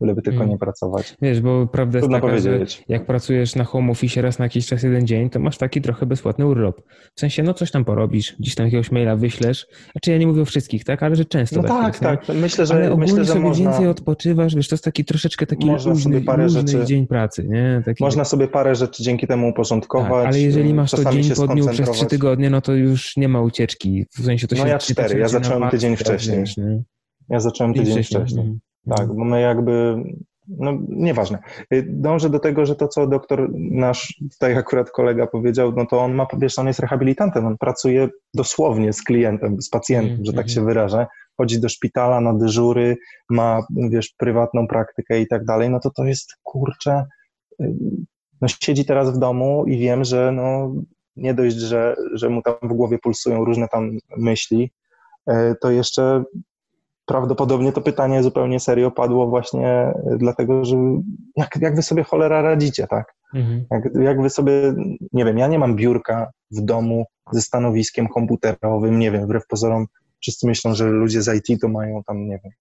byleby 0.00 0.22
tylko 0.22 0.40
mm. 0.40 0.50
nie 0.50 0.58
pracować. 0.58 1.16
Wiesz, 1.22 1.40
bo 1.40 1.66
prawda 1.66 1.98
jest 1.98 2.10
taka, 2.10 2.28
powiedzieć. 2.28 2.84
jak 2.88 3.06
pracujesz 3.06 3.56
na 3.56 3.64
home 3.64 3.90
office 3.92 4.22
raz 4.22 4.38
na 4.38 4.44
jakiś 4.44 4.66
czas, 4.66 4.82
jeden 4.82 5.06
dzień, 5.06 5.30
to 5.30 5.40
masz 5.40 5.58
taki 5.58 5.80
trochę 5.80 6.06
bezpłatny 6.06 6.46
urlop. 6.46 6.82
W 7.14 7.20
sensie, 7.20 7.42
no 7.42 7.54
coś 7.54 7.70
tam 7.70 7.84
porobisz, 7.84 8.36
gdzieś 8.40 8.54
tam 8.54 8.66
jakiegoś 8.66 8.92
maila 8.92 9.16
wyślesz. 9.16 9.66
Znaczy 9.92 10.10
ja 10.10 10.18
nie 10.18 10.26
mówię 10.26 10.42
o 10.42 10.44
wszystkich, 10.44 10.84
tak? 10.84 11.02
Ale 11.02 11.16
że 11.16 11.24
często 11.24 11.62
no 11.62 11.68
tak, 11.68 11.98
tak 11.98 12.18
jest, 12.18 12.26
tak. 12.26 12.36
Myślę, 12.36 12.66
że, 12.66 12.74
Ale 12.74 12.92
ogólnie 12.92 13.12
myślę, 13.12 13.24
że 13.24 13.32
sobie 13.32 13.44
można... 13.44 13.70
więcej 13.70 13.88
odpoczywasz, 13.88 14.54
wiesz, 14.54 14.68
to 14.68 14.74
jest 14.74 14.84
taki 14.84 15.04
troszeczkę 15.04 15.46
taki 15.46 15.66
można 15.66 15.92
luźny, 15.92 16.20
parę 16.20 16.48
rzeczy... 16.48 16.84
dzień 16.84 17.06
pracy, 17.06 17.44
nie? 17.48 17.82
Taki... 17.84 18.04
Można 18.04 18.24
sobie 18.24 18.48
parę 18.48 18.74
rzeczy 18.74 19.02
dzięki 19.02 19.26
temu 19.26 19.48
uporządkować. 19.48 20.24
Tak, 20.24 20.26
ale 20.26 20.40
jeżeli 20.40 20.74
masz 20.74 20.90
to 20.90 21.12
dzień 21.12 21.34
po 21.36 21.46
dniu 21.46 21.68
przez 21.68 21.90
trzy 21.90 22.06
tygodnie, 22.06 22.50
no 22.50 22.60
to 22.60 22.72
już 22.72 23.16
nie 23.16 23.28
ma 23.28 23.40
ucieczki. 23.40 24.06
W 24.16 24.24
sensie 24.24 24.46
to 24.46 24.56
no 24.56 24.62
się 24.62 24.68
ja 24.68 24.78
cztery, 24.78 25.18
ja 25.18 25.28
zacząłem 25.28 25.70
tydzień 25.70 25.96
wcześniej. 25.96 26.44
Ja 27.28 27.40
zacząłem 27.40 27.74
tydzień 27.74 28.02
wcześniej. 28.02 28.58
Tak, 28.88 29.06
bo 29.08 29.24
my 29.24 29.40
jakby 29.40 30.02
no 30.48 30.78
nieważne. 30.88 31.38
Y, 31.72 31.86
dążę 31.88 32.30
do 32.30 32.38
tego, 32.38 32.66
że 32.66 32.76
to, 32.76 32.88
co 32.88 33.06
doktor 33.06 33.48
nasz 33.54 34.20
tutaj 34.32 34.56
akurat 34.56 34.90
kolega 34.90 35.26
powiedział, 35.26 35.72
no 35.76 35.86
to 35.86 36.00
on 36.00 36.14
ma, 36.14 36.26
wiesz, 36.38 36.58
on 36.58 36.66
jest 36.66 36.80
rehabilitantem, 36.80 37.46
on 37.46 37.58
pracuje 37.58 38.08
dosłownie 38.34 38.92
z 38.92 39.02
klientem, 39.02 39.62
z 39.62 39.70
pacjentem, 39.70 40.14
mm, 40.14 40.24
że 40.24 40.32
tak 40.32 40.48
się 40.48 40.60
mhm. 40.60 40.66
wyrażę, 40.66 41.06
chodzi 41.36 41.60
do 41.60 41.68
szpitala 41.68 42.20
na 42.20 42.34
dyżury, 42.34 42.96
ma, 43.30 43.66
wiesz, 43.90 44.14
prywatną 44.18 44.66
praktykę 44.66 45.20
i 45.20 45.26
tak 45.26 45.44
dalej, 45.44 45.70
no 45.70 45.80
to 45.80 45.90
to 45.90 46.04
jest, 46.04 46.32
kurczę, 46.42 47.04
y, 47.60 47.74
no 48.40 48.48
siedzi 48.48 48.84
teraz 48.84 49.16
w 49.16 49.18
domu 49.18 49.64
i 49.66 49.78
wiem, 49.78 50.04
że 50.04 50.32
no 50.32 50.74
nie 51.16 51.34
dość, 51.34 51.56
że, 51.56 51.96
że 52.12 52.28
mu 52.28 52.42
tam 52.42 52.54
w 52.62 52.72
głowie 52.72 52.98
pulsują 52.98 53.44
różne 53.44 53.68
tam 53.68 53.90
myśli, 54.16 54.70
y, 55.30 55.34
to 55.60 55.70
jeszcze 55.70 56.24
prawdopodobnie 57.06 57.72
to 57.72 57.80
pytanie 57.80 58.22
zupełnie 58.22 58.60
serio 58.60 58.90
padło 58.90 59.26
właśnie 59.26 59.68
e, 59.68 60.16
dlatego, 60.18 60.64
że 60.64 60.76
jak, 61.36 61.58
jak 61.60 61.76
wy 61.76 61.82
sobie 61.82 62.02
cholera 62.02 62.42
radzicie, 62.42 62.86
tak? 62.86 63.14
Mhm. 63.34 63.64
Jak, 63.70 63.84
jak 64.02 64.22
wy 64.22 64.30
sobie, 64.30 64.52
nie 65.12 65.24
wiem, 65.24 65.38
ja 65.38 65.46
nie 65.46 65.58
mam 65.58 65.76
biurka 65.76 66.30
w 66.50 66.60
domu 66.60 67.04
ze 67.32 67.40
stanowiskiem 67.40 68.08
komputerowym, 68.08 68.98
nie 68.98 69.10
wiem, 69.10 69.24
wbrew 69.24 69.46
pozorom 69.46 69.86
wszyscy 70.20 70.46
myślą, 70.46 70.74
że 70.74 70.86
ludzie 70.86 71.22
z 71.22 71.50
IT 71.50 71.60
to 71.60 71.68
mają 71.68 72.02
tam, 72.06 72.28
nie 72.28 72.40
wiem, 72.44 72.52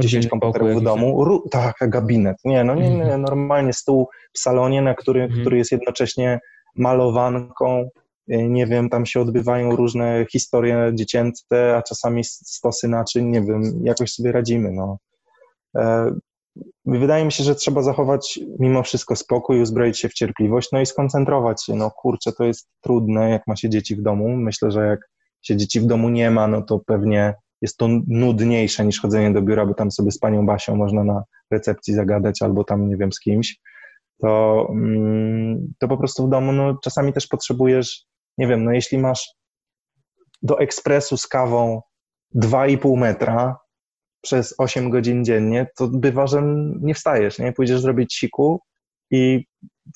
10 0.00 0.26
komputerów 0.26 0.80
w 0.80 0.82
domu. 0.82 1.24
Ru, 1.24 1.48
tak, 1.50 1.76
gabinet. 1.80 2.36
Nie, 2.44 2.64
no 2.64 2.74
nie, 2.74 2.86
mhm. 2.86 3.22
normalnie 3.22 3.72
stół 3.72 4.08
w 4.32 4.38
salonie, 4.38 4.82
na 4.82 4.94
który, 4.94 5.22
mhm. 5.22 5.40
który 5.40 5.58
jest 5.58 5.72
jednocześnie 5.72 6.40
malowanką, 6.76 7.88
nie 8.28 8.66
wiem, 8.66 8.88
tam 8.88 9.06
się 9.06 9.20
odbywają 9.20 9.76
różne 9.76 10.26
historie 10.32 10.90
dziecięce, 10.94 11.76
a 11.76 11.82
czasami 11.82 12.24
stosy 12.24 12.88
naczyń, 12.88 13.26
nie 13.26 13.42
wiem, 13.42 13.62
jakoś 13.84 14.12
sobie 14.12 14.32
radzimy, 14.32 14.72
no. 14.72 14.98
E, 15.76 16.12
wydaje 16.84 17.24
mi 17.24 17.32
się, 17.32 17.44
że 17.44 17.54
trzeba 17.54 17.82
zachować 17.82 18.40
mimo 18.58 18.82
wszystko 18.82 19.16
spokój, 19.16 19.60
uzbroić 19.60 19.98
się 19.98 20.08
w 20.08 20.14
cierpliwość, 20.14 20.68
no 20.72 20.80
i 20.80 20.86
skoncentrować 20.86 21.64
się. 21.64 21.74
No 21.74 21.90
kurczę, 21.90 22.32
to 22.32 22.44
jest 22.44 22.68
trudne, 22.80 23.30
jak 23.30 23.46
ma 23.46 23.56
się 23.56 23.68
dzieci 23.68 23.96
w 23.96 24.02
domu. 24.02 24.36
Myślę, 24.36 24.70
że 24.70 24.86
jak 24.86 25.00
się 25.42 25.56
dzieci 25.56 25.80
w 25.80 25.86
domu 25.86 26.08
nie 26.08 26.30
ma, 26.30 26.48
no 26.48 26.62
to 26.62 26.78
pewnie 26.86 27.34
jest 27.62 27.76
to 27.76 27.88
nudniejsze 28.06 28.84
niż 28.84 29.00
chodzenie 29.00 29.32
do 29.32 29.42
biura, 29.42 29.66
bo 29.66 29.74
tam 29.74 29.90
sobie 29.90 30.10
z 30.10 30.18
panią 30.18 30.46
Basią 30.46 30.76
można 30.76 31.04
na 31.04 31.24
recepcji 31.50 31.94
zagadać 31.94 32.42
albo 32.42 32.64
tam 32.64 32.88
nie 32.88 32.96
wiem 32.96 33.12
z 33.12 33.20
kimś. 33.20 33.56
To, 34.20 34.66
mm, 34.70 35.72
to 35.78 35.88
po 35.88 35.96
prostu 35.96 36.26
w 36.26 36.30
domu 36.30 36.52
no, 36.52 36.78
czasami 36.82 37.12
też 37.12 37.26
potrzebujesz 37.26 38.04
nie 38.38 38.46
wiem, 38.46 38.64
no 38.64 38.72
jeśli 38.72 38.98
masz 38.98 39.34
do 40.42 40.58
ekspresu 40.58 41.16
z 41.16 41.26
kawą 41.26 41.82
2,5 42.34 42.98
metra 42.98 43.56
przez 44.22 44.54
8 44.58 44.90
godzin 44.90 45.24
dziennie, 45.24 45.66
to 45.76 45.88
bywa, 45.88 46.26
że 46.26 46.42
nie 46.80 46.94
wstajesz, 46.94 47.38
nie? 47.38 47.52
Pójdziesz 47.52 47.80
zrobić 47.80 48.14
siku 48.14 48.60
i 49.10 49.44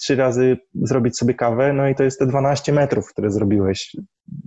trzy 0.00 0.16
razy 0.16 0.56
zrobić 0.74 1.18
sobie 1.18 1.34
kawę, 1.34 1.72
no 1.72 1.88
i 1.88 1.94
to 1.94 2.02
jest 2.02 2.18
te 2.18 2.26
12 2.26 2.72
metrów, 2.72 3.08
które 3.08 3.30
zrobiłeś 3.30 3.96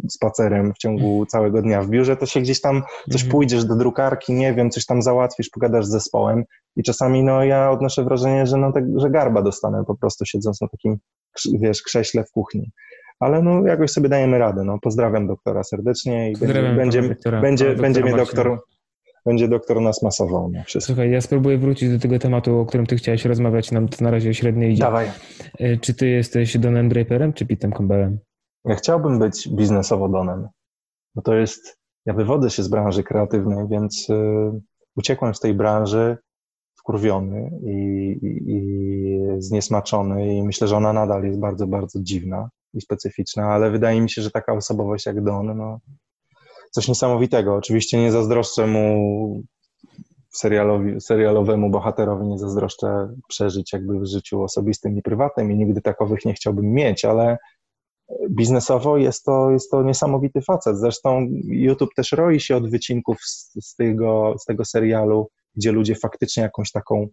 spacerem 0.09 0.73
w 0.73 0.77
ciągu 0.77 1.25
całego 1.25 1.61
dnia 1.61 1.81
w 1.81 1.89
biurze, 1.89 2.17
to 2.17 2.25
się 2.25 2.41
gdzieś 2.41 2.61
tam 2.61 2.83
coś 3.11 3.21
mhm. 3.21 3.31
pójdziesz 3.31 3.65
do 3.65 3.75
drukarki, 3.75 4.33
nie 4.33 4.53
wiem, 4.53 4.69
coś 4.69 4.85
tam 4.85 5.01
załatwisz, 5.01 5.49
pogadasz 5.49 5.85
z 5.85 5.89
zespołem 5.89 6.43
i 6.75 6.83
czasami 6.83 7.23
no 7.23 7.43
ja 7.43 7.71
odnoszę 7.71 8.03
wrażenie, 8.03 8.45
że 8.45 8.57
no 8.57 8.71
tak, 8.71 8.83
że 8.95 9.09
garba 9.09 9.41
dostanę 9.41 9.83
po 9.87 9.95
prostu 9.95 10.25
siedząc 10.25 10.61
na 10.61 10.67
takim, 10.67 10.97
wiesz, 11.53 11.81
krześle 11.81 12.23
w 12.23 12.31
kuchni 12.31 12.71
ale 13.19 13.41
no 13.41 13.67
jakoś 13.67 13.91
sobie 13.91 14.09
dajemy 14.09 14.37
radę. 14.37 14.63
No, 14.63 14.79
pozdrawiam 14.81 15.27
doktora 15.27 15.63
serdecznie 15.63 16.31
i 16.31 16.37
Pozdrawiam 16.37 16.75
będzie, 16.75 17.01
doktora, 17.01 17.41
będzie, 17.41 17.75
będzie 17.75 18.01
mnie 18.01 18.15
doktor, 18.15 18.59
będzie 19.25 19.47
doktor 19.47 19.81
nas 19.81 20.03
masował. 20.03 20.51
No, 20.53 20.63
Słuchaj, 20.79 21.11
ja 21.11 21.21
spróbuję 21.21 21.57
wrócić 21.57 21.91
do 21.91 21.99
tego 21.99 22.19
tematu, 22.19 22.59
o 22.59 22.65
którym 22.65 22.85
ty 22.85 22.95
chciałeś 22.95 23.25
rozmawiać, 23.25 23.71
nam 23.71 23.87
to 23.89 24.03
na 24.03 24.11
razie 24.11 24.33
średnio 24.33 24.67
idzie. 24.67 24.83
Dawaj. 24.83 25.11
E, 25.59 25.77
czy 25.77 25.93
ty 25.93 26.07
jesteś 26.07 26.57
Donem 26.57 26.89
Draperem, 26.89 27.33
czy 27.33 27.45
Pitem 27.45 27.71
Campbellem? 27.71 28.19
Ja 28.65 28.75
chciałbym 28.75 29.19
być 29.19 29.49
biznesowo 29.49 30.09
Donem, 30.09 30.47
bo 31.15 31.21
to 31.21 31.35
jest, 31.35 31.77
ja 32.05 32.13
wywodzę 32.13 32.49
się 32.49 32.63
z 32.63 32.67
branży 32.67 33.03
kreatywnej, 33.03 33.67
więc 33.71 34.09
y, 34.09 34.13
uciekłem 34.95 35.35
z 35.35 35.39
tej 35.39 35.53
branży 35.53 36.17
wkurwiony 36.79 37.51
i, 37.63 37.71
i, 38.21 38.53
i 38.53 39.41
zniesmaczony 39.41 40.35
i 40.35 40.43
myślę, 40.43 40.67
że 40.67 40.77
ona 40.77 40.93
nadal 40.93 41.23
jest 41.23 41.39
bardzo, 41.39 41.67
bardzo 41.67 41.99
dziwna 42.01 42.49
i 42.73 42.81
specyficzna, 42.81 43.45
ale 43.45 43.71
wydaje 43.71 44.01
mi 44.01 44.09
się, 44.09 44.21
że 44.21 44.31
taka 44.31 44.53
osobowość 44.53 45.05
jak 45.05 45.23
Don, 45.23 45.57
no, 45.57 45.79
coś 46.71 46.87
niesamowitego. 46.87 47.55
Oczywiście 47.55 48.01
nie 48.01 48.11
zazdroszczę 48.11 48.67
mu 48.67 49.43
serialowi, 50.29 51.01
serialowemu 51.01 51.69
bohaterowi, 51.69 52.27
nie 52.27 52.39
zazdroszczę 52.39 53.15
przeżyć 53.27 53.73
jakby 53.73 53.99
w 53.99 54.05
życiu 54.05 54.43
osobistym 54.43 54.97
i 54.97 55.01
prywatnym 55.01 55.51
i 55.51 55.55
nigdy 55.55 55.81
takowych 55.81 56.25
nie 56.25 56.33
chciałbym 56.33 56.65
mieć, 56.65 57.05
ale 57.05 57.37
biznesowo 58.29 58.97
jest 58.97 59.25
to, 59.25 59.51
jest 59.51 59.71
to 59.71 59.83
niesamowity 59.83 60.41
facet. 60.41 60.77
Zresztą 60.77 61.27
YouTube 61.43 61.93
też 61.95 62.11
roi 62.11 62.39
się 62.39 62.55
od 62.55 62.69
wycinków 62.69 63.17
z, 63.21 63.53
z, 63.61 63.75
tego, 63.75 64.35
z 64.39 64.45
tego 64.45 64.65
serialu, 64.65 65.29
gdzie 65.55 65.71
ludzie 65.71 65.95
faktycznie 65.95 66.43
jakąś 66.43 66.71
taką 66.71 67.07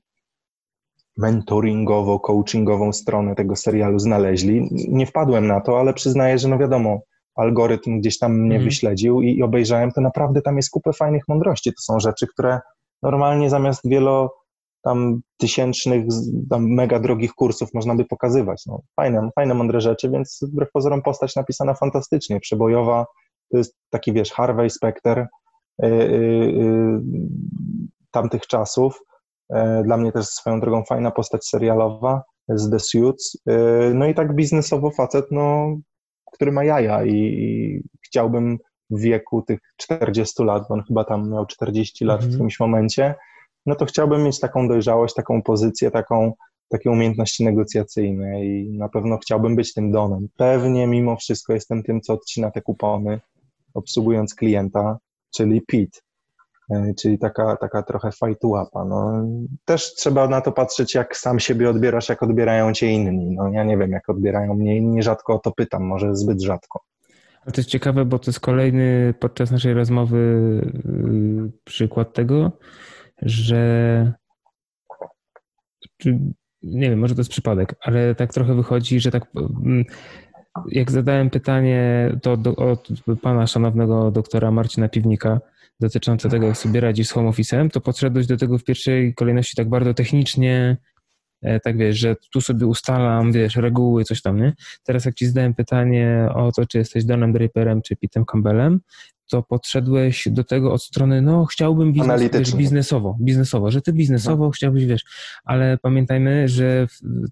mentoringowo, 1.17 2.21
coachingową 2.21 2.93
stronę 2.93 3.35
tego 3.35 3.57
serialu 3.57 3.99
znaleźli. 3.99 4.69
Nie 4.89 5.07
wpadłem 5.07 5.47
na 5.47 5.61
to, 5.61 5.81
ale 5.81 5.95
przyznaję, 5.95 6.39
że 6.39 6.49
no 6.49 6.59
wiadomo, 6.59 7.01
algorytm 7.35 8.01
gdzieś 8.01 8.19
tam 8.19 8.41
mnie 8.41 8.57
mm. 8.57 8.65
wyśledził 8.65 9.23
i, 9.23 9.37
i 9.37 9.43
obejrzałem, 9.43 9.93
to 9.93 10.01
naprawdę 10.01 10.43
tam 10.43 10.57
jest 10.57 10.71
kupę 10.71 10.93
fajnych 10.93 11.23
mądrości. 11.29 11.71
To 11.71 11.81
są 11.81 12.01
rzeczy, 12.01 12.27
które 12.27 12.61
normalnie 13.03 13.51
zamiast 13.51 13.81
wielo 13.85 14.35
tam 14.83 15.21
tysięcznych, 15.37 16.05
tam 16.51 16.75
mega 16.75 17.01
drogich 17.01 17.35
kursów 17.35 17.75
można 17.75 17.95
by 17.95 18.05
pokazywać. 18.05 18.63
No, 18.67 18.81
fajne, 18.97 19.31
fajne, 19.35 19.55
mądre 19.55 19.81
rzeczy, 19.81 20.11
więc 20.11 20.39
wbrew 20.53 20.73
pozorom 20.73 21.03
postać 21.03 21.37
napisana 21.37 21.75
fantastycznie, 21.75 22.41
przebojowa, 22.41 23.07
to 23.51 23.59
jest 23.59 23.77
taki, 23.91 24.13
wiesz, 24.13 24.33
Harvey 24.33 24.71
Specter 24.71 25.27
yy, 25.79 25.89
yy, 25.89 27.01
tamtych 28.11 28.47
czasów. 28.47 29.01
Yy, 29.51 29.83
dla 29.85 29.97
mnie 29.97 30.13
też 30.13 30.27
swoją 30.27 30.61
drogą 30.61 30.85
fajna 30.85 31.11
postać 31.11 31.47
serialowa 31.47 32.23
z 32.49 32.71
The 32.71 32.81
Suits. 32.81 33.35
Y, 33.35 33.95
no 33.95 34.07
i 34.07 34.15
tak 34.15 34.35
biznesowo 34.35 34.91
facet, 34.91 35.27
no, 35.31 35.77
który 36.33 36.53
ma 36.53 36.65
jaja 36.65 37.05
i, 37.05 37.13
i 37.15 37.83
chciałbym 38.03 38.59
w 38.91 39.01
wieku 39.01 39.43
tych 39.43 39.61
40 39.77 40.45
lat, 40.45 40.63
bo 40.69 40.75
on 40.75 40.83
chyba 40.83 41.05
tam 41.05 41.31
miał 41.31 41.47
40 41.47 42.05
lat 42.05 42.25
w 42.25 42.29
którymś 42.29 42.55
mhm. 42.55 42.71
momencie, 42.71 43.15
no 43.67 43.75
to 43.75 43.85
chciałbym 43.87 44.25
mieć 44.25 44.41
taką 44.41 44.69
dojrzałość, 44.69 45.15
taką 45.15 45.43
pozycję, 45.43 45.91
taką, 45.91 46.33
takie 46.69 46.91
umiejętności 46.91 47.45
negocjacyjne 47.45 48.45
i 48.45 48.79
na 48.79 48.89
pewno 48.89 49.19
chciałbym 49.19 49.57
być 49.57 49.75
tym 49.75 49.91
Donem. 49.91 50.29
Pewnie 50.37 50.87
mimo 50.87 51.17
wszystko 51.17 51.53
jestem 51.53 51.83
tym, 51.83 52.01
co 52.01 52.13
odcina 52.13 52.51
te 52.51 52.63
kupony, 52.63 53.21
obsługując 53.75 54.35
klienta, 54.35 54.99
czyli 55.35 55.61
Pete. 55.61 56.01
E, 56.71 56.95
czyli 56.95 57.19
taka, 57.19 57.57
taka 57.57 57.83
trochę 57.83 58.13
fajtułapa. 58.13 58.85
No, 58.85 59.25
też 59.65 59.95
trzeba 59.95 60.29
na 60.29 60.41
to 60.41 60.53
patrzeć, 60.53 60.95
jak 60.95 61.17
sam 61.17 61.41
siebie 61.41 61.71
odbierasz, 61.71 62.09
jak 62.09 62.23
odbierają 62.23 62.73
cię 62.73 62.93
inni. 62.93 63.35
No, 63.35 63.49
ja 63.49 63.65
nie 63.65 63.77
wiem, 63.77 63.91
jak 63.91 64.09
odbierają 64.09 64.55
mnie 64.55 64.77
inni, 64.77 65.03
rzadko 65.03 65.35
o 65.35 65.39
to 65.39 65.53
pytam, 65.53 65.83
może 65.83 66.17
zbyt 66.17 66.43
rzadko. 66.43 66.81
Ale 67.45 67.53
to 67.53 67.61
jest 67.61 67.71
ciekawe, 67.71 68.05
bo 68.05 68.19
to 68.19 68.31
jest 68.31 68.41
kolejny 68.41 69.15
podczas 69.21 69.51
naszej 69.51 69.75
rozmowy 69.75 70.17
y, 70.17 71.53
przykład 71.65 72.13
tego, 72.13 72.53
że 73.23 74.13
nie 76.63 76.91
wiem, 76.91 76.99
może 76.99 77.15
to 77.15 77.21
jest 77.21 77.31
przypadek, 77.31 77.75
ale 77.81 78.15
tak 78.15 78.33
trochę 78.33 78.55
wychodzi, 78.55 79.01
że 79.01 79.11
tak 79.11 79.27
mm, 79.37 79.85
jak 80.69 80.91
zadałem 80.91 81.31
pytanie 81.31 82.11
to 82.23 82.37
do, 82.37 82.57
od 82.57 82.89
pana 83.23 83.47
szanownego 83.47 84.11
doktora 84.11 84.51
Marcina 84.51 84.89
Piwnika 84.89 85.41
dotyczące 85.81 86.29
tego, 86.29 86.47
jak 86.47 86.57
sobie 86.57 86.81
radzić 86.81 87.09
z 87.09 87.13
home 87.13 87.31
office'em, 87.31 87.71
to 87.71 87.81
podszedłeś 87.81 88.27
do 88.27 88.37
tego 88.37 88.59
w 88.59 88.65
pierwszej 88.65 89.15
kolejności 89.15 89.57
tak 89.57 89.69
bardzo 89.69 89.95
technicznie, 89.95 90.77
e, 91.43 91.61
tak 91.61 91.79
wiesz, 91.79 91.99
że 91.99 92.17
tu 92.33 92.41
sobie 92.41 92.67
ustalam, 92.67 93.33
wiesz, 93.33 93.57
reguły, 93.57 94.05
coś 94.05 94.23
tam, 94.23 94.41
nie? 94.41 94.53
Teraz 94.85 95.05
jak 95.05 95.15
ci 95.15 95.27
zadałem 95.27 95.55
pytanie 95.55 96.29
o 96.35 96.53
to, 96.53 96.67
czy 96.67 96.79
jesteś 96.79 97.05
Donem 97.05 97.33
Draperem, 97.33 97.83
czy 97.83 97.97
Pitem 97.97 98.25
Campbellem, 98.25 98.81
to 99.31 99.43
podszedłeś 99.43 100.29
do 100.31 100.45
tego 100.45 100.73
od 100.73 100.83
strony, 100.83 101.23
no 101.23 101.45
chciałbym 101.45 101.93
biznes, 101.93 102.23
wiesz, 102.33 102.55
biznesowo, 102.55 103.17
biznesowo, 103.21 103.71
że 103.71 103.83
ty 103.83 103.93
biznesowo 103.93 104.45
no. 104.45 104.51
chciałbyś, 104.51 104.87
wiesz, 104.87 105.05
ale 105.45 105.79
pamiętajmy, 105.83 106.49
że 106.49 106.87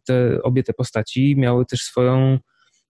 te, 0.05 0.43
obie 0.43 0.63
te 0.63 0.73
postaci 0.73 1.37
miały 1.37 1.67
też 1.67 1.81
swoją 1.81 2.39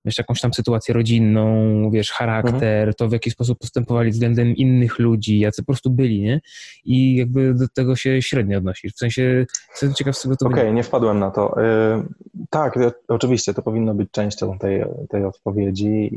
wiesz, 0.04 0.18
jakąś 0.18 0.40
tam 0.40 0.54
sytuację 0.54 0.94
rodzinną, 0.94 1.90
wiesz, 1.90 2.10
charakter, 2.10 2.78
mhm. 2.78 2.94
to 2.94 3.08
w 3.08 3.12
jaki 3.12 3.30
sposób 3.30 3.58
postępowali 3.58 4.10
względem 4.10 4.56
innych 4.56 4.98
ludzi, 4.98 5.38
jacy 5.38 5.62
po 5.62 5.66
prostu 5.66 5.90
byli, 5.90 6.20
nie? 6.20 6.40
I 6.84 7.16
jakby 7.16 7.54
do 7.54 7.68
tego 7.68 7.96
się 7.96 8.22
średnio 8.22 8.58
odnosisz. 8.58 8.92
W 8.92 8.98
sensie, 8.98 9.46
jestem 9.70 9.94
ciekaw, 9.94 10.16
z 10.16 10.22
czego 10.22 10.36
to 10.36 10.46
Okej, 10.46 10.60
okay, 10.60 10.74
nie 10.74 10.82
wpadłem 10.82 11.18
na 11.18 11.30
to. 11.30 11.54
Yy, 11.56 12.44
tak, 12.50 12.78
oczywiście, 13.08 13.54
to 13.54 13.62
powinno 13.62 13.94
być 13.94 14.10
częścią 14.10 14.58
tej, 14.58 14.84
tej 15.08 15.24
odpowiedzi. 15.24 16.10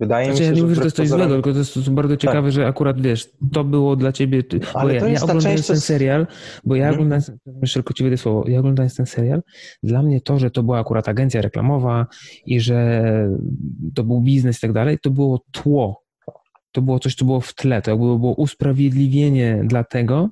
Wydaje 0.00 0.26
znaczy, 0.26 0.40
mi 0.40 0.46
się, 0.46 0.52
ja 0.52 0.56
nie 0.56 0.62
mówię, 0.62 0.74
że 0.74 0.80
to 0.80 0.86
jest 0.86 0.96
coś 0.96 1.08
złego, 1.08 1.34
tylko 1.34 1.52
to 1.52 1.58
jest, 1.58 1.74
to 1.74 1.90
bardzo 1.90 2.16
ciekawe, 2.16 2.42
tak. 2.42 2.52
że 2.52 2.66
akurat, 2.66 3.00
wiesz, 3.00 3.30
to 3.52 3.64
było 3.64 3.96
dla 3.96 4.12
ciebie... 4.12 4.42
Ale 4.74 5.00
bo 5.00 5.06
ja, 5.06 5.08
ja 5.08 5.22
oglądając 5.22 5.66
ten 5.66 5.80
serial, 5.80 6.26
bo 6.64 6.74
ja 6.74 6.82
hmm. 6.82 6.94
oglądając, 6.94 7.32
jeszcze 7.62 7.82
tylko 7.82 7.94
ci 7.94 8.18
słowo, 8.18 8.44
ja 8.48 8.58
oglądając 8.58 8.96
ten 8.96 9.06
serial, 9.06 9.42
dla 9.82 10.02
mnie 10.02 10.20
to, 10.20 10.38
że 10.38 10.50
to 10.50 10.62
była 10.62 10.78
akurat 10.78 11.08
agencja 11.08 11.42
reklamowa 11.42 12.06
i 12.46 12.60
że 12.60 13.02
to 13.94 14.04
był 14.04 14.20
biznes 14.20 14.58
i 14.58 14.60
tak 14.60 14.72
dalej, 14.72 14.98
to 15.02 15.10
było 15.10 15.40
tło. 15.52 16.04
To 16.72 16.82
było 16.82 16.98
coś, 16.98 17.14
co 17.14 17.24
było 17.24 17.40
w 17.40 17.54
tle, 17.54 17.82
to 17.82 17.90
jakby 17.90 18.04
było 18.04 18.34
usprawiedliwienie 18.34 19.62
dla 19.64 19.84
tego, 19.84 20.28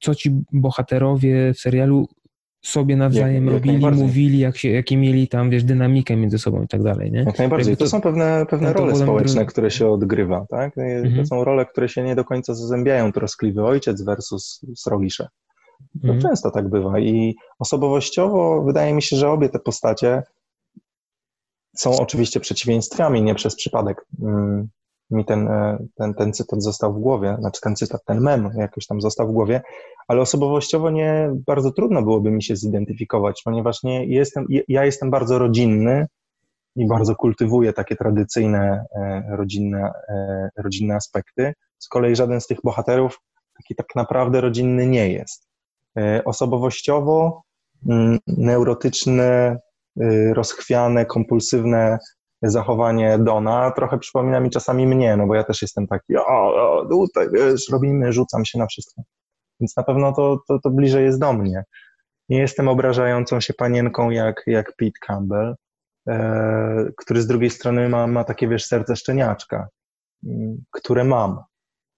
co 0.00 0.14
ci 0.14 0.30
bohaterowie 0.52 1.54
w 1.54 1.58
serialu 1.58 2.08
sobie 2.64 2.96
nawzajem 2.96 3.44
jak, 3.44 3.54
robili, 3.54 3.82
jak 3.82 3.94
mówili, 3.94 4.38
jak 4.38 4.56
się, 4.56 4.70
jakie 4.70 4.96
mieli 4.96 5.28
tam, 5.28 5.50
wiesz, 5.50 5.64
dynamikę 5.64 6.16
między 6.16 6.38
sobą 6.38 6.62
i 6.62 6.68
tak 6.68 6.82
dalej, 6.82 7.12
nie? 7.12 7.18
Jak 7.18 7.38
najbardziej. 7.38 7.76
To, 7.76 7.84
to, 7.84 7.90
są 7.90 8.00
pewne, 8.00 8.46
pewne 8.50 8.72
role 8.72 8.96
społeczne, 8.96 9.46
które 9.46 9.70
się 9.70 9.88
odgrywa, 9.88 10.46
tak? 10.50 10.78
Mhm. 10.78 11.16
To 11.16 11.26
są 11.26 11.44
role, 11.44 11.66
które 11.66 11.88
się 11.88 12.02
nie 12.02 12.14
do 12.14 12.24
końca 12.24 12.54
zazębiają. 12.54 13.12
Troskliwy 13.12 13.64
ojciec 13.64 14.02
versus 14.02 14.60
srogisze. 14.76 15.28
To 16.02 16.08
mhm. 16.08 16.20
często 16.20 16.50
tak 16.50 16.68
bywa 16.68 16.98
i 16.98 17.34
osobowościowo 17.58 18.62
wydaje 18.62 18.94
mi 18.94 19.02
się, 19.02 19.16
że 19.16 19.30
obie 19.30 19.48
te 19.48 19.58
postacie 19.58 20.22
są 21.76 21.98
oczywiście 21.98 22.40
przeciwieństwami, 22.40 23.22
nie 23.22 23.34
przez 23.34 23.56
przypadek 23.56 24.06
mm, 24.22 24.68
mi 25.10 25.24
ten, 25.24 25.48
e, 25.48 25.78
ten, 25.94 26.14
ten 26.14 26.32
cytat 26.32 26.62
został 26.62 26.94
w 26.94 27.00
głowie, 27.00 27.36
znaczy 27.40 27.60
ten 27.60 27.76
cytat, 27.76 28.04
ten 28.04 28.20
mem 28.20 28.50
jakoś 28.56 28.86
tam 28.86 29.00
został 29.00 29.28
w 29.28 29.32
głowie, 29.32 29.62
ale 30.08 30.20
osobowościowo 30.20 30.90
nie 30.90 31.30
bardzo 31.46 31.72
trudno 31.72 32.02
byłoby 32.02 32.30
mi 32.30 32.42
się 32.42 32.56
zidentyfikować, 32.56 33.42
ponieważ 33.44 33.82
nie 33.82 34.06
jestem, 34.06 34.46
ja 34.68 34.84
jestem 34.84 35.10
bardzo 35.10 35.38
rodzinny 35.38 36.06
i 36.76 36.86
bardzo 36.86 37.16
kultywuję 37.16 37.72
takie 37.72 37.96
tradycyjne 37.96 38.84
e, 38.96 39.22
rodzinne, 39.36 39.92
e, 40.08 40.48
rodzinne 40.56 40.94
aspekty. 40.94 41.52
Z 41.78 41.88
kolei 41.88 42.16
żaden 42.16 42.40
z 42.40 42.46
tych 42.46 42.58
bohaterów 42.64 43.20
taki 43.56 43.74
tak 43.74 43.86
naprawdę 43.96 44.40
rodzinny 44.40 44.86
nie 44.86 45.12
jest. 45.12 45.48
Osobowościowo 46.24 47.42
mm, 47.88 48.18
neurotyczne 48.26 49.58
rozchwiane, 50.34 51.06
kompulsywne 51.06 51.98
zachowanie 52.42 53.18
Dona 53.18 53.70
trochę 53.70 53.98
przypomina 53.98 54.40
mi 54.40 54.50
czasami 54.50 54.86
mnie, 54.86 55.16
no 55.16 55.26
bo 55.26 55.34
ja 55.34 55.44
też 55.44 55.62
jestem 55.62 55.86
taki, 55.86 56.16
o, 56.16 56.26
o 56.26 56.86
tutaj, 56.88 57.28
wiesz, 57.32 57.68
robimy, 57.72 58.12
rzucam 58.12 58.44
się 58.44 58.58
na 58.58 58.66
wszystko. 58.66 59.02
Więc 59.60 59.76
na 59.76 59.82
pewno 59.82 60.12
to, 60.12 60.38
to, 60.48 60.58
to 60.58 60.70
bliżej 60.70 61.04
jest 61.04 61.20
do 61.20 61.32
mnie. 61.32 61.64
Nie 62.28 62.38
jestem 62.38 62.68
obrażającą 62.68 63.40
się 63.40 63.54
panienką 63.54 64.10
jak, 64.10 64.42
jak 64.46 64.76
Pete 64.76 64.98
Campbell, 65.06 65.54
e, 66.08 66.90
który 66.96 67.22
z 67.22 67.26
drugiej 67.26 67.50
strony 67.50 67.88
ma, 67.88 68.06
ma 68.06 68.24
takie, 68.24 68.48
wiesz, 68.48 68.64
serce 68.64 68.96
szczeniaczka, 68.96 69.68
które 70.70 71.04
mam 71.04 71.38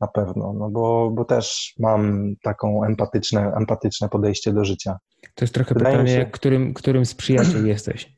na 0.00 0.06
pewno, 0.06 0.52
no 0.52 0.70
bo, 0.70 1.10
bo 1.10 1.24
też 1.24 1.74
mam 1.78 2.34
taką 2.42 2.84
empatyczne, 2.84 3.52
empatyczne 3.56 4.08
podejście 4.08 4.52
do 4.52 4.64
życia. 4.64 4.98
To 5.34 5.44
jest 5.44 5.54
trochę 5.54 5.74
Wydaje 5.74 5.96
pytanie, 5.96 6.14
się... 6.14 6.26
którym, 6.26 6.74
którym 6.74 7.06
z 7.06 7.14
przyjaciół 7.14 7.66
jesteś? 7.74 8.16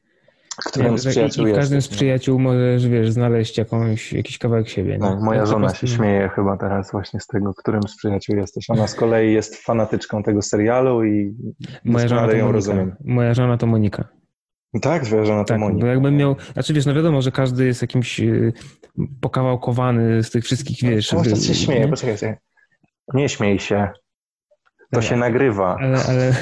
Którym 0.66 0.98
z 0.98 1.06
przyjaciół 1.06 1.46
I, 1.46 1.50
i 1.50 1.54
każdym 1.54 1.82
z 1.82 1.90
no. 1.90 1.96
przyjaciół 1.96 2.38
możesz, 2.38 2.88
wiesz, 2.88 3.10
znaleźć 3.10 3.58
jakąś, 3.58 4.12
jakiś 4.12 4.38
kawałek 4.38 4.68
siebie. 4.68 4.98
No, 5.00 5.20
moja 5.20 5.46
żona 5.46 5.66
prostu... 5.66 5.86
się 5.86 5.96
śmieje 5.96 6.28
chyba 6.28 6.56
teraz 6.56 6.92
właśnie 6.92 7.20
z 7.20 7.26
tego, 7.26 7.54
którym 7.54 7.82
z 7.82 7.96
przyjaciół 7.96 8.36
jesteś. 8.36 8.70
Ona 8.70 8.86
z 8.86 8.94
kolei 8.94 9.32
jest 9.32 9.56
fanatyczką 9.56 10.22
tego 10.22 10.42
serialu 10.42 11.04
i 11.04 11.36
moja 11.84 12.08
żona 12.08 12.22
ją 12.22 12.28
Monika. 12.28 12.52
rozumiem. 12.52 12.96
Moja 13.04 13.34
żona 13.34 13.56
to 13.56 13.66
Monika. 13.66 14.17
Tak, 14.82 15.08
to 15.08 15.44
tak. 15.44 15.60
Bo 15.78 15.86
jakbym 15.86 16.16
miał, 16.16 16.36
znaczy 16.52 16.74
wiesz, 16.74 16.86
no 16.86 16.94
wiadomo, 16.94 17.22
że 17.22 17.32
każdy 17.32 17.66
jest 17.66 17.82
jakimś 17.82 18.20
y, 18.20 18.52
pokawałkowany 19.20 20.22
z 20.22 20.30
tych 20.30 20.44
wszystkich, 20.44 20.78
wiesz... 20.82 21.12
No, 21.12 21.24
się 21.24 21.54
śmieje, 21.54 21.80
nie? 21.80 21.88
poczekaj, 21.88 22.36
nie 23.14 23.28
śmiej 23.28 23.58
się. 23.58 23.88
To 24.92 25.02
się 25.02 25.16
nagrywa. 25.16 25.76
Ale, 25.80 25.98
ale, 26.08 26.34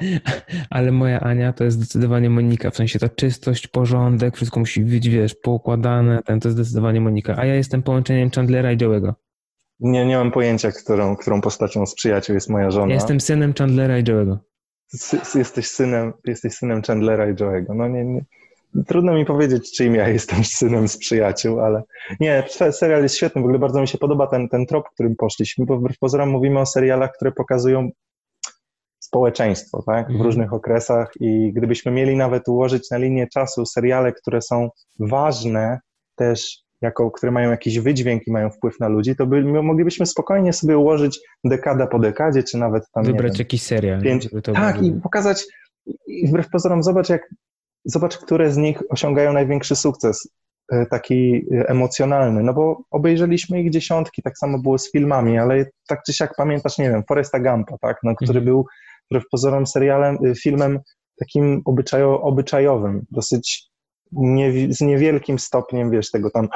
ale 0.70 0.92
moja 0.92 1.20
Ania 1.20 1.52
to 1.52 1.64
jest 1.64 1.76
zdecydowanie 1.76 2.30
Monika. 2.30 2.70
W 2.70 2.76
sensie 2.76 2.98
ta 2.98 3.08
czystość, 3.08 3.66
porządek, 3.66 4.36
wszystko 4.36 4.60
musi 4.60 4.80
być, 4.80 5.08
wiesz, 5.08 5.34
poukładane. 5.34 6.22
Ten 6.22 6.40
to 6.40 6.48
jest 6.48 6.58
zdecydowanie 6.58 7.00
Monika. 7.00 7.34
A 7.38 7.46
ja 7.46 7.54
jestem 7.54 7.82
połączeniem 7.82 8.30
Chandlera 8.30 8.72
i 8.72 8.76
Joe'ego. 8.76 9.12
Nie, 9.80 10.06
nie 10.06 10.16
mam 10.16 10.30
pojęcia, 10.30 10.72
którą, 10.72 11.16
którą 11.16 11.40
postacią 11.40 11.86
z 11.86 11.94
przyjaciół 11.94 12.34
jest 12.34 12.50
moja 12.50 12.70
żona. 12.70 12.88
Ja 12.88 12.94
jestem 12.94 13.20
synem 13.20 13.54
Chandlera 13.58 13.98
i 13.98 14.04
Joe'ego. 14.04 14.36
Jesteś 15.34 15.66
synem, 15.66 16.12
jesteś 16.24 16.54
synem 16.54 16.82
Chandlera 16.82 17.30
i 17.30 17.34
Joe'ego. 17.34 17.74
No 17.74 17.88
nie, 17.88 18.04
nie, 18.04 18.24
Trudno 18.86 19.14
mi 19.14 19.24
powiedzieć, 19.24 19.76
czyim 19.76 19.94
ja 19.94 20.08
jestem 20.08 20.44
synem 20.58 20.88
z 20.88 20.98
przyjaciół, 20.98 21.60
ale 21.60 21.82
nie, 22.20 22.44
serial 22.72 23.02
jest 23.02 23.16
świetny. 23.16 23.42
W 23.42 23.44
ogóle 23.44 23.58
bardzo 23.58 23.80
mi 23.80 23.88
się 23.88 23.98
podoba 23.98 24.26
ten, 24.26 24.48
ten 24.48 24.66
trop, 24.66 24.88
którym 24.88 25.16
poszliśmy, 25.16 25.66
bo 25.66 25.78
wbrew 25.78 25.98
pozorom 25.98 26.28
mówimy 26.28 26.60
o 26.60 26.66
serialach, 26.66 27.12
które 27.12 27.32
pokazują 27.32 27.90
społeczeństwo 28.98 29.82
tak? 29.82 30.06
w 30.06 30.10
mhm. 30.10 30.22
różnych 30.22 30.52
okresach 30.52 31.12
i 31.20 31.52
gdybyśmy 31.52 31.92
mieli 31.92 32.16
nawet 32.16 32.48
ułożyć 32.48 32.90
na 32.90 32.98
linię 32.98 33.26
czasu 33.26 33.66
seriale, 33.66 34.12
które 34.12 34.42
są 34.42 34.70
ważne 34.98 35.78
też, 36.14 36.63
jako, 36.84 37.10
które 37.10 37.32
mają 37.32 37.50
jakiś 37.50 37.80
wydźwięk 37.80 38.26
i 38.26 38.32
mają 38.32 38.50
wpływ 38.50 38.80
na 38.80 38.88
ludzi, 38.88 39.16
to 39.16 39.26
by, 39.26 39.62
moglibyśmy 39.62 40.06
spokojnie 40.06 40.52
sobie 40.52 40.78
ułożyć 40.78 41.20
dekada 41.44 41.86
po 41.86 41.98
dekadzie, 41.98 42.42
czy 42.42 42.58
nawet 42.58 42.84
tam. 42.92 43.04
Wybrać 43.04 43.32
wiem, 43.32 43.38
jakiś 43.38 43.62
serial. 43.62 44.02
Pięć, 44.02 44.28
tak, 44.54 44.82
i 44.82 44.92
pokazać. 44.92 45.46
I 46.06 46.28
wbrew 46.28 46.48
pozorom, 46.48 46.82
zobacz, 46.82 47.08
jak 47.08 47.28
zobacz, 47.84 48.18
które 48.18 48.52
z 48.52 48.56
nich 48.56 48.82
osiągają 48.88 49.32
największy 49.32 49.76
sukces, 49.76 50.28
e, 50.72 50.86
taki 50.86 51.46
e, 51.52 51.68
emocjonalny, 51.68 52.42
no 52.42 52.54
bo 52.54 52.82
obejrzeliśmy 52.90 53.62
ich 53.62 53.70
dziesiątki, 53.70 54.22
tak 54.22 54.38
samo 54.38 54.58
było 54.58 54.78
z 54.78 54.92
filmami, 54.92 55.38
ale 55.38 55.66
tak 55.88 56.02
czy 56.06 56.12
siak 56.12 56.34
pamiętasz, 56.36 56.78
nie 56.78 56.90
wiem, 56.90 57.02
Foresta 57.08 57.40
Gampa, 57.40 57.78
tak, 57.78 57.96
no, 58.02 58.14
który 58.14 58.38
mhm. 58.38 58.44
był 58.44 58.66
wbrew 59.10 59.24
pozorom 59.30 59.66
serialem, 59.66 60.18
y, 60.26 60.34
filmem 60.34 60.80
takim 61.18 61.62
obyczajo, 61.64 62.20
obyczajowym, 62.20 63.04
dosyć 63.10 63.73
nie, 64.16 64.74
z 64.74 64.80
niewielkim 64.80 65.38
stopniem, 65.38 65.90
wiesz, 65.90 66.10
tego 66.10 66.30
tam 66.30 66.48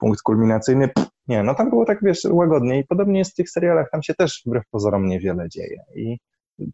punkt 0.00 0.22
kulminacyjny, 0.22 0.88
nie, 1.28 1.42
no 1.42 1.54
tam 1.54 1.70
było 1.70 1.84
tak, 1.84 1.98
wiesz, 2.02 2.24
łagodnie 2.30 2.78
i 2.78 2.84
podobnie 2.84 3.18
jest 3.18 3.32
w 3.32 3.34
tych 3.34 3.50
serialach, 3.50 3.90
tam 3.90 4.02
się 4.02 4.14
też 4.14 4.42
wbrew 4.46 4.64
pozorom 4.70 5.06
niewiele 5.06 5.48
dzieje 5.48 5.82
i 5.94 6.18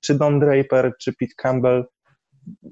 czy 0.00 0.14
Don 0.14 0.40
Draper, 0.40 0.92
czy 1.00 1.12
Pete 1.12 1.34
Campbell 1.36 1.84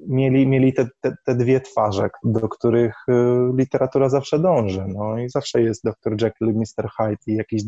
mieli, 0.09 0.47
mieli 0.47 0.73
te, 0.73 0.89
te, 1.01 1.15
te 1.25 1.35
dwie 1.35 1.61
twarze, 1.61 2.11
do 2.25 2.49
których 2.49 2.95
y, 3.09 3.13
literatura 3.57 4.09
zawsze 4.09 4.39
dąży, 4.39 4.85
no 4.89 5.19
i 5.19 5.29
zawsze 5.29 5.63
jest 5.63 5.85
Dr. 5.85 6.13
Jekyll 6.23 6.49
i 6.49 6.59
Mr. 6.59 6.91
Hyde 6.97 7.17
i 7.27 7.35
jakiś 7.35 7.63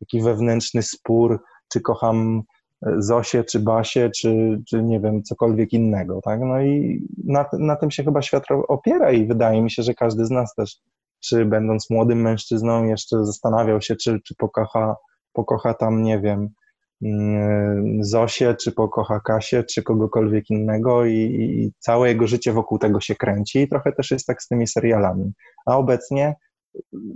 taki 0.00 0.22
wewnętrzny 0.22 0.82
spór, 0.82 1.42
czy 1.72 1.80
kocham 1.80 2.42
Zosię, 2.82 3.44
czy 3.44 3.60
Basię, 3.60 4.10
czy, 4.16 4.62
czy 4.68 4.82
nie 4.82 5.00
wiem, 5.00 5.22
cokolwiek 5.22 5.72
innego, 5.72 6.20
tak? 6.22 6.40
No 6.40 6.62
i 6.62 7.02
na, 7.24 7.46
na 7.52 7.76
tym 7.76 7.90
się 7.90 8.04
chyba 8.04 8.22
świat 8.22 8.44
opiera 8.68 9.12
i 9.12 9.26
wydaje 9.26 9.62
mi 9.62 9.70
się, 9.70 9.82
że 9.82 9.94
każdy 9.94 10.26
z 10.26 10.30
nas 10.30 10.54
też, 10.54 10.76
czy 11.20 11.44
będąc 11.44 11.90
młodym 11.90 12.20
mężczyzną, 12.22 12.84
jeszcze 12.84 13.24
zastanawiał 13.24 13.80
się, 13.80 13.96
czy, 13.96 14.20
czy 14.24 14.34
pokocha, 14.34 14.96
pokocha 15.32 15.74
tam, 15.74 16.02
nie 16.02 16.20
wiem, 16.20 16.48
mm, 17.02 18.04
Zosię, 18.04 18.54
czy 18.54 18.72
pokocha 18.72 19.20
Kasię, 19.20 19.64
czy 19.64 19.82
kogokolwiek 19.82 20.50
innego 20.50 21.04
i, 21.04 21.16
i 21.16 21.72
całe 21.78 22.08
jego 22.08 22.26
życie 22.26 22.52
wokół 22.52 22.78
tego 22.78 23.00
się 23.00 23.14
kręci 23.14 23.58
i 23.58 23.68
trochę 23.68 23.92
też 23.92 24.10
jest 24.10 24.26
tak 24.26 24.42
z 24.42 24.48
tymi 24.48 24.66
serialami. 24.66 25.32
A 25.66 25.76
obecnie 25.76 26.34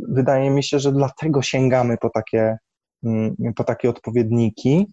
wydaje 0.09 0.51
mi 0.51 0.65
się, 0.65 0.79
że 0.79 0.93
dlatego 0.93 1.43
sięgamy 1.43 1.97
po 2.01 2.11
takie, 2.11 2.59
mm, 3.05 3.35
po 3.57 3.65
takie 3.65 3.91
odpowiedniki, 3.91 4.87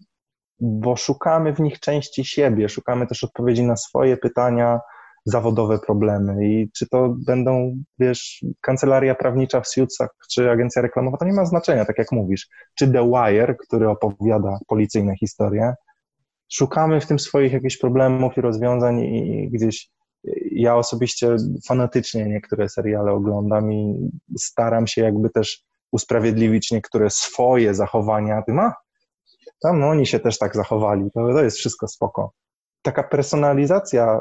bo 0.60 0.96
szukamy 0.96 1.54
w 1.54 1.60
nich 1.60 1.80
części 1.80 2.24
siebie, 2.24 2.68
szukamy 2.68 3.06
też 3.06 3.24
odpowiedzi 3.24 3.62
na 3.62 3.76
swoje 3.76 4.16
pytania, 4.16 4.80
zawodowe 5.24 5.78
problemy. 5.78 6.46
I 6.46 6.70
czy 6.70 6.88
to 6.88 7.14
będą, 7.26 7.76
wiesz, 7.98 8.44
kancelaria 8.60 9.14
prawnicza 9.14 9.60
w 9.60 9.68
Suitsach, 9.68 10.10
czy 10.30 10.50
agencja 10.50 10.82
reklamowa, 10.82 11.16
to 11.16 11.24
nie 11.24 11.32
ma 11.32 11.44
znaczenia, 11.44 11.84
tak 11.84 11.98
jak 11.98 12.12
mówisz, 12.12 12.48
czy 12.74 12.92
The 12.92 13.10
Wire, 13.10 13.54
który 13.54 13.88
opowiada 13.88 14.58
policyjne 14.66 15.16
historie, 15.16 15.74
szukamy 16.52 17.00
w 17.00 17.06
tym 17.06 17.18
swoich 17.18 17.52
jakichś 17.52 17.76
problemów 17.76 18.36
i 18.36 18.40
rozwiązań 18.40 19.00
i 19.00 19.50
gdzieś 19.52 19.90
ja 20.52 20.76
osobiście 20.76 21.36
fanatycznie 21.66 22.26
niektóre 22.26 22.68
seriale 22.68 23.12
oglądam 23.12 23.72
i 23.72 24.10
staram 24.38 24.86
się 24.86 25.02
jakby 25.02 25.30
też 25.30 25.62
usprawiedliwić 25.92 26.70
niektóre 26.70 27.10
swoje 27.10 27.74
zachowania. 27.74 28.42
Tym, 28.42 28.58
a 28.58 28.74
tam 29.62 29.84
oni 29.84 30.06
się 30.06 30.20
też 30.20 30.38
tak 30.38 30.56
zachowali, 30.56 31.10
to, 31.14 31.32
to 31.32 31.44
jest 31.44 31.56
wszystko 31.56 31.88
spoko. 31.88 32.32
Taka 32.82 33.02
personalizacja, 33.02 34.20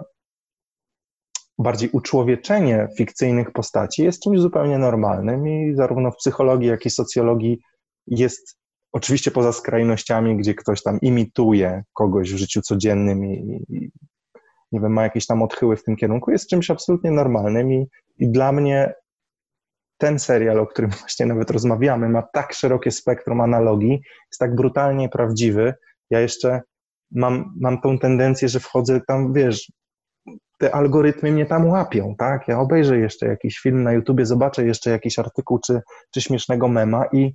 bardziej 1.57 1.89
uczłowieczenie 1.89 2.87
fikcyjnych 2.97 3.51
postaci 3.51 4.03
jest 4.03 4.23
czymś 4.23 4.39
zupełnie 4.39 4.77
normalnym 4.77 5.47
i 5.47 5.75
zarówno 5.75 6.11
w 6.11 6.15
psychologii, 6.15 6.69
jak 6.69 6.85
i 6.85 6.89
socjologii 6.89 7.59
jest 8.07 8.57
oczywiście 8.91 9.31
poza 9.31 9.51
skrajnościami, 9.51 10.37
gdzie 10.37 10.53
ktoś 10.53 10.83
tam 10.83 10.99
imituje 11.01 11.83
kogoś 11.93 12.33
w 12.33 12.37
życiu 12.37 12.61
codziennym 12.61 13.25
i, 13.25 13.65
i 13.69 13.91
nie 14.71 14.81
wiem, 14.81 14.93
ma 14.93 15.03
jakieś 15.03 15.25
tam 15.25 15.41
odchyły 15.41 15.77
w 15.77 15.83
tym 15.83 15.95
kierunku, 15.95 16.31
jest 16.31 16.49
czymś 16.49 16.71
absolutnie 16.71 17.11
normalnym 17.11 17.73
i, 17.73 17.87
i 18.19 18.29
dla 18.31 18.51
mnie 18.51 18.93
ten 19.97 20.19
serial, 20.19 20.59
o 20.59 20.67
którym 20.67 20.91
właśnie 20.99 21.25
nawet 21.25 21.51
rozmawiamy, 21.51 22.09
ma 22.09 22.21
tak 22.21 22.53
szerokie 22.53 22.91
spektrum 22.91 23.41
analogii, 23.41 24.01
jest 24.31 24.39
tak 24.39 24.55
brutalnie 24.55 25.09
prawdziwy. 25.09 25.73
Ja 26.09 26.19
jeszcze 26.19 26.61
mam, 27.11 27.53
mam 27.61 27.81
tą 27.81 27.99
tendencję, 27.99 28.49
że 28.49 28.59
wchodzę 28.59 29.01
tam, 29.07 29.33
wiesz, 29.33 29.71
te 30.59 30.75
algorytmy 30.75 31.31
mnie 31.31 31.45
tam 31.45 31.67
łapią, 31.67 32.15
tak? 32.17 32.47
Ja 32.47 32.59
obejrzę 32.59 32.97
jeszcze 32.97 33.27
jakiś 33.27 33.59
film 33.59 33.83
na 33.83 33.93
YouTubie, 33.93 34.25
zobaczę 34.25 34.65
jeszcze 34.65 34.89
jakiś 34.89 35.19
artykuł 35.19 35.59
czy, 35.59 35.81
czy 36.13 36.21
śmiesznego 36.21 36.67
mema 36.67 37.05
i, 37.11 37.33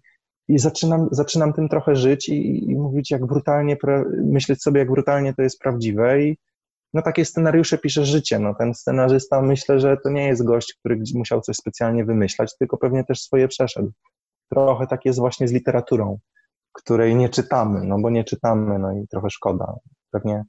i 0.49 0.59
zaczynam, 0.59 1.09
zaczynam 1.11 1.53
tym 1.53 1.69
trochę 1.69 1.97
żyć 1.97 2.29
i, 2.29 2.71
i 2.71 2.77
mówić, 2.77 3.11
jak 3.11 3.27
brutalnie, 3.27 3.77
myśleć 4.25 4.63
sobie, 4.63 4.79
jak 4.79 4.91
brutalnie 4.91 5.35
to 5.35 5.43
jest 5.43 5.59
prawdziwe 5.59 6.23
i, 6.23 6.39
no 6.95 7.03
takie 7.03 7.25
scenariusze 7.25 7.79
pisze 7.79 8.05
życie. 8.05 8.39
No, 8.39 8.55
ten 8.55 8.75
scenarzysta 8.75 9.43
myślę, 9.43 9.81
że 9.81 9.97
to 10.05 10.11
nie 10.11 10.27
jest 10.27 10.45
gość, 10.45 10.75
który 10.81 11.03
musiał 11.15 11.41
coś 11.41 11.57
specjalnie 11.57 12.05
wymyślać, 12.05 12.57
tylko 12.59 12.77
pewnie 12.77 13.05
też 13.05 13.21
swoje 13.21 13.49
przeszedł. 13.49 13.93
Trochę 14.51 14.87
tak 14.87 15.05
jest 15.05 15.19
właśnie 15.19 15.49
z 15.49 15.53
literaturą, 15.53 16.19
której 16.73 17.17
nie 17.17 17.29
czytamy, 17.29 17.85
no 17.85 17.97
bo 18.01 18.11
nie 18.11 18.25
czytamy, 18.25 18.79
no 18.79 18.93
i 18.93 19.07
trochę 19.09 19.31
szkoda. 19.31 19.75
Pewnie, 20.11 20.45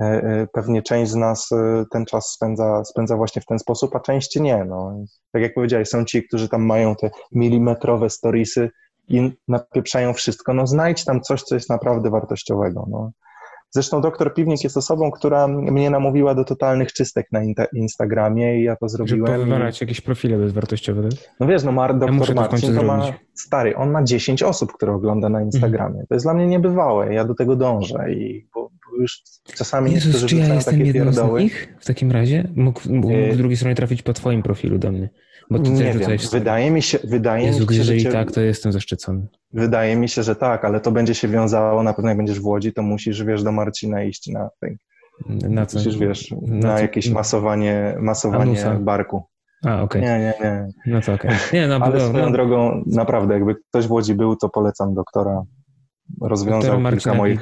e, 0.00 0.04
e, 0.04 0.46
pewnie 0.52 0.82
część 0.82 1.10
z 1.10 1.14
nas 1.14 1.52
e, 1.52 1.84
ten 1.90 2.04
czas 2.04 2.30
spędza, 2.30 2.84
spędza 2.84 3.16
właśnie 3.16 3.42
w 3.42 3.46
ten 3.46 3.58
sposób, 3.58 3.96
a 3.96 4.00
część 4.00 4.36
nie. 4.36 4.64
No. 4.64 4.94
Tak 5.32 5.42
jak 5.42 5.54
powiedziałeś, 5.54 5.88
są 5.88 6.04
ci, 6.04 6.22
którzy 6.22 6.48
tam 6.48 6.66
mają 6.66 6.96
te 6.96 7.10
milimetrowe 7.32 8.10
storiesy 8.10 8.70
i 9.08 9.32
napieprzają 9.48 10.12
wszystko. 10.12 10.54
No 10.54 10.66
znajdź 10.66 11.04
tam 11.04 11.20
coś, 11.20 11.42
co 11.42 11.54
jest 11.54 11.70
naprawdę 11.70 12.10
wartościowego. 12.10 12.86
No. 12.90 13.10
Zresztą 13.74 14.00
doktor 14.00 14.34
Piwnik 14.34 14.64
jest 14.64 14.76
osobą, 14.76 15.10
która 15.10 15.48
mnie 15.48 15.90
namówiła 15.90 16.34
do 16.34 16.44
totalnych 16.44 16.92
czystek 16.92 17.26
na 17.32 17.40
Instagramie 17.72 18.60
i 18.60 18.64
ja 18.64 18.76
to 18.76 18.88
zrobiłem. 18.88 19.26
Żeby 19.26 19.38
powywalać 19.38 19.80
i... 19.80 19.84
jakieś 19.84 20.00
profile 20.00 20.38
bezwartościowe, 20.38 21.02
tak? 21.02 21.18
No 21.40 21.46
wiesz, 21.46 21.64
no 21.64 21.72
Mar, 21.72 21.98
doktor 21.98 22.28
ja 22.28 22.34
Marcin 22.34 22.74
to, 22.74 22.82
ma, 22.82 23.12
stary, 23.34 23.76
on 23.76 23.90
ma 23.90 24.02
10 24.02 24.42
osób, 24.42 24.72
które 24.72 24.92
ogląda 24.92 25.28
na 25.28 25.42
Instagramie. 25.42 25.86
Mhm. 25.86 26.06
To 26.06 26.14
jest 26.14 26.26
dla 26.26 26.34
mnie 26.34 26.46
niebywałe, 26.46 27.14
ja 27.14 27.24
do 27.24 27.34
tego 27.34 27.56
dążę 27.56 28.12
i 28.12 28.48
bo, 28.54 28.60
bo 28.62 29.00
już 29.00 29.22
czasami 29.56 29.92
Jezus, 29.92 30.06
niektórzy 30.06 30.26
czy 30.26 30.36
ja 30.36 30.54
jestem 30.54 30.86
jednym 30.86 31.12
z 31.12 31.22
nich 31.38 31.74
w 31.80 31.86
takim 31.86 32.10
razie? 32.10 32.48
Mógł, 32.56 32.80
mógł 32.88 33.08
z 33.32 33.36
drugiej 33.36 33.56
strony 33.56 33.74
trafić 33.74 34.02
po 34.02 34.12
twoim 34.12 34.42
profilu 34.42 34.78
do 34.78 34.92
mnie. 34.92 35.08
Bo 35.52 35.58
ty 35.58 35.70
nie 35.70 35.84
wiem, 35.84 36.18
wydaje 36.32 36.70
mi 36.70 36.82
się, 36.82 36.98
wydaje 37.04 37.46
Jezu, 37.46 37.60
mi 37.60 37.68
się, 37.68 37.74
jeżeli 37.74 38.02
cię... 38.02 38.12
tak, 38.12 38.32
to 38.32 38.40
jestem 38.40 38.72
zaszczycony. 38.72 39.26
Wydaje 39.52 39.96
mi 39.96 40.08
się, 40.08 40.22
że 40.22 40.36
tak, 40.36 40.64
ale 40.64 40.80
to 40.80 40.92
będzie 40.92 41.14
się 41.14 41.28
wiązało, 41.28 41.82
na 41.82 41.92
pewno 41.92 42.08
jak 42.08 42.16
będziesz 42.16 42.40
w 42.40 42.46
Łodzi, 42.46 42.72
to 42.72 42.82
musisz, 42.82 43.24
wiesz, 43.24 43.42
do 43.42 43.52
Marcina 43.52 44.02
iść 44.02 44.26
na 44.26 44.48
na 45.28 45.66
co? 45.66 45.78
Musisz, 45.78 45.98
wiesz, 45.98 46.30
na, 46.42 46.68
na 46.68 46.80
jakieś 46.80 47.10
masowanie, 47.10 47.96
masowanie 48.00 48.42
Anusa. 48.42 48.74
barku. 48.74 49.22
A, 49.64 49.82
okej. 49.82 49.84
Okay. 49.84 50.00
Nie, 50.00 50.18
nie, 50.18 50.34
nie. 50.40 50.68
No 50.86 51.00
to 51.00 51.12
okej. 51.12 51.30
Okay. 51.30 51.60
Nie, 51.60 51.68
no, 51.68 51.76
Ale 51.84 52.00
swoją 52.00 52.26
no. 52.26 52.32
drogą, 52.32 52.82
naprawdę, 52.86 53.34
jakby 53.34 53.54
ktoś 53.54 53.86
w 53.86 53.92
Łodzi 53.92 54.14
był, 54.14 54.36
to 54.36 54.48
polecam 54.48 54.94
doktora. 54.94 55.42
Rozwiązał 56.20 56.72
doktora 56.72 56.90
kilka 56.90 57.14
moich... 57.14 57.40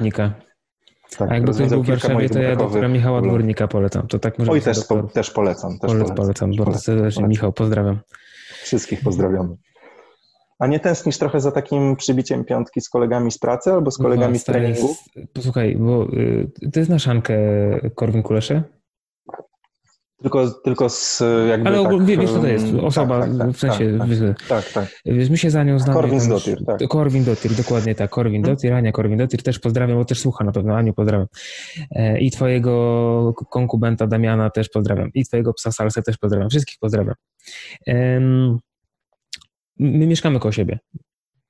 Tak, 1.17 1.31
A 1.31 1.33
jakby 1.33 1.51
ktoś 1.51 1.69
był 1.69 1.83
w 1.83 1.87
Warszawie, 1.87 2.29
to 2.29 2.39
ja 2.39 2.55
doktora 2.55 2.87
Michała 2.87 3.21
Dwornika 3.21 3.67
polecam. 3.67 4.07
To 4.07 4.19
tak 4.19 4.39
może 4.39 4.51
Oj, 4.51 4.61
też, 4.61 4.85
po, 4.85 5.03
też 5.03 5.31
polecam. 5.31 5.79
Też 5.79 5.91
polecam, 5.91 6.15
polecam 6.15 6.55
bardzo 6.55 6.79
serdecznie. 6.79 7.27
Michał, 7.27 7.53
pozdrawiam. 7.53 7.99
Wszystkich 8.63 9.01
pozdrawiamy. 9.01 9.55
A 10.59 10.67
nie 10.67 10.79
tęsknisz 10.79 11.17
trochę 11.17 11.41
za 11.41 11.51
takim 11.51 11.95
przybiciem 11.95 12.45
piątki 12.45 12.81
z 12.81 12.89
kolegami 12.89 13.31
z 13.31 13.37
pracy 13.37 13.71
albo 13.71 13.91
z 13.91 13.97
kolegami 13.97 14.39
z 14.39 14.43
treningu? 14.43 14.95
Posłuchaj, 15.33 15.75
bo 15.75 16.07
y, 16.13 16.51
ty 16.73 16.83
znasz 16.83 17.07
Ankę 17.07 17.33
Korwin-Kuleszę? 17.95 18.61
Tylko, 20.21 20.51
tylko 20.51 20.89
z 20.89 21.23
jakby 21.49 21.69
Ale 21.69 21.83
tak, 21.83 22.05
wiesz, 22.05 22.31
co 22.31 22.39
to 22.39 22.47
jest 22.47 22.65
osoba, 22.81 23.19
tak, 23.19 23.29
tak, 23.29 23.37
tak 23.39 23.49
w 23.49 23.59
sensie... 23.59 23.97
Tak, 23.99 24.47
tak, 24.47 24.73
tak. 24.73 25.01
Wiesz, 25.05 25.29
my 25.29 25.37
się 25.37 25.49
za 25.49 25.63
nią 25.63 25.79
znamy. 25.79 26.01
Korwin 26.01 26.29
Dotir, 26.29 26.65
tak. 26.65 26.87
Korwin 26.87 27.23
Dotir, 27.23 27.51
dokładnie 27.51 27.95
tak. 27.95 28.09
Korwin? 28.09 28.41
Dotir, 28.41 28.73
Ania 28.73 28.91
Korwin 28.91 29.17
Dotir, 29.17 29.43
też 29.43 29.59
pozdrawiam, 29.59 29.97
bo 29.97 30.05
też 30.05 30.19
słucha 30.19 30.43
na 30.43 30.51
pewno. 30.51 30.75
Aniu 30.75 30.93
pozdrawiam. 30.93 31.27
E, 31.91 32.19
I 32.19 32.31
twojego 32.31 33.33
konkubenta 33.49 34.07
Damiana 34.07 34.49
też 34.49 34.69
pozdrawiam. 34.69 35.09
I 35.13 35.25
twojego 35.25 35.53
psa 35.53 35.71
Salsę 35.71 36.01
też 36.01 36.17
pozdrawiam. 36.17 36.49
Wszystkich 36.49 36.77
pozdrawiam. 36.79 37.15
My 39.79 40.07
mieszkamy 40.07 40.39
koło 40.39 40.51
siebie. 40.51 40.79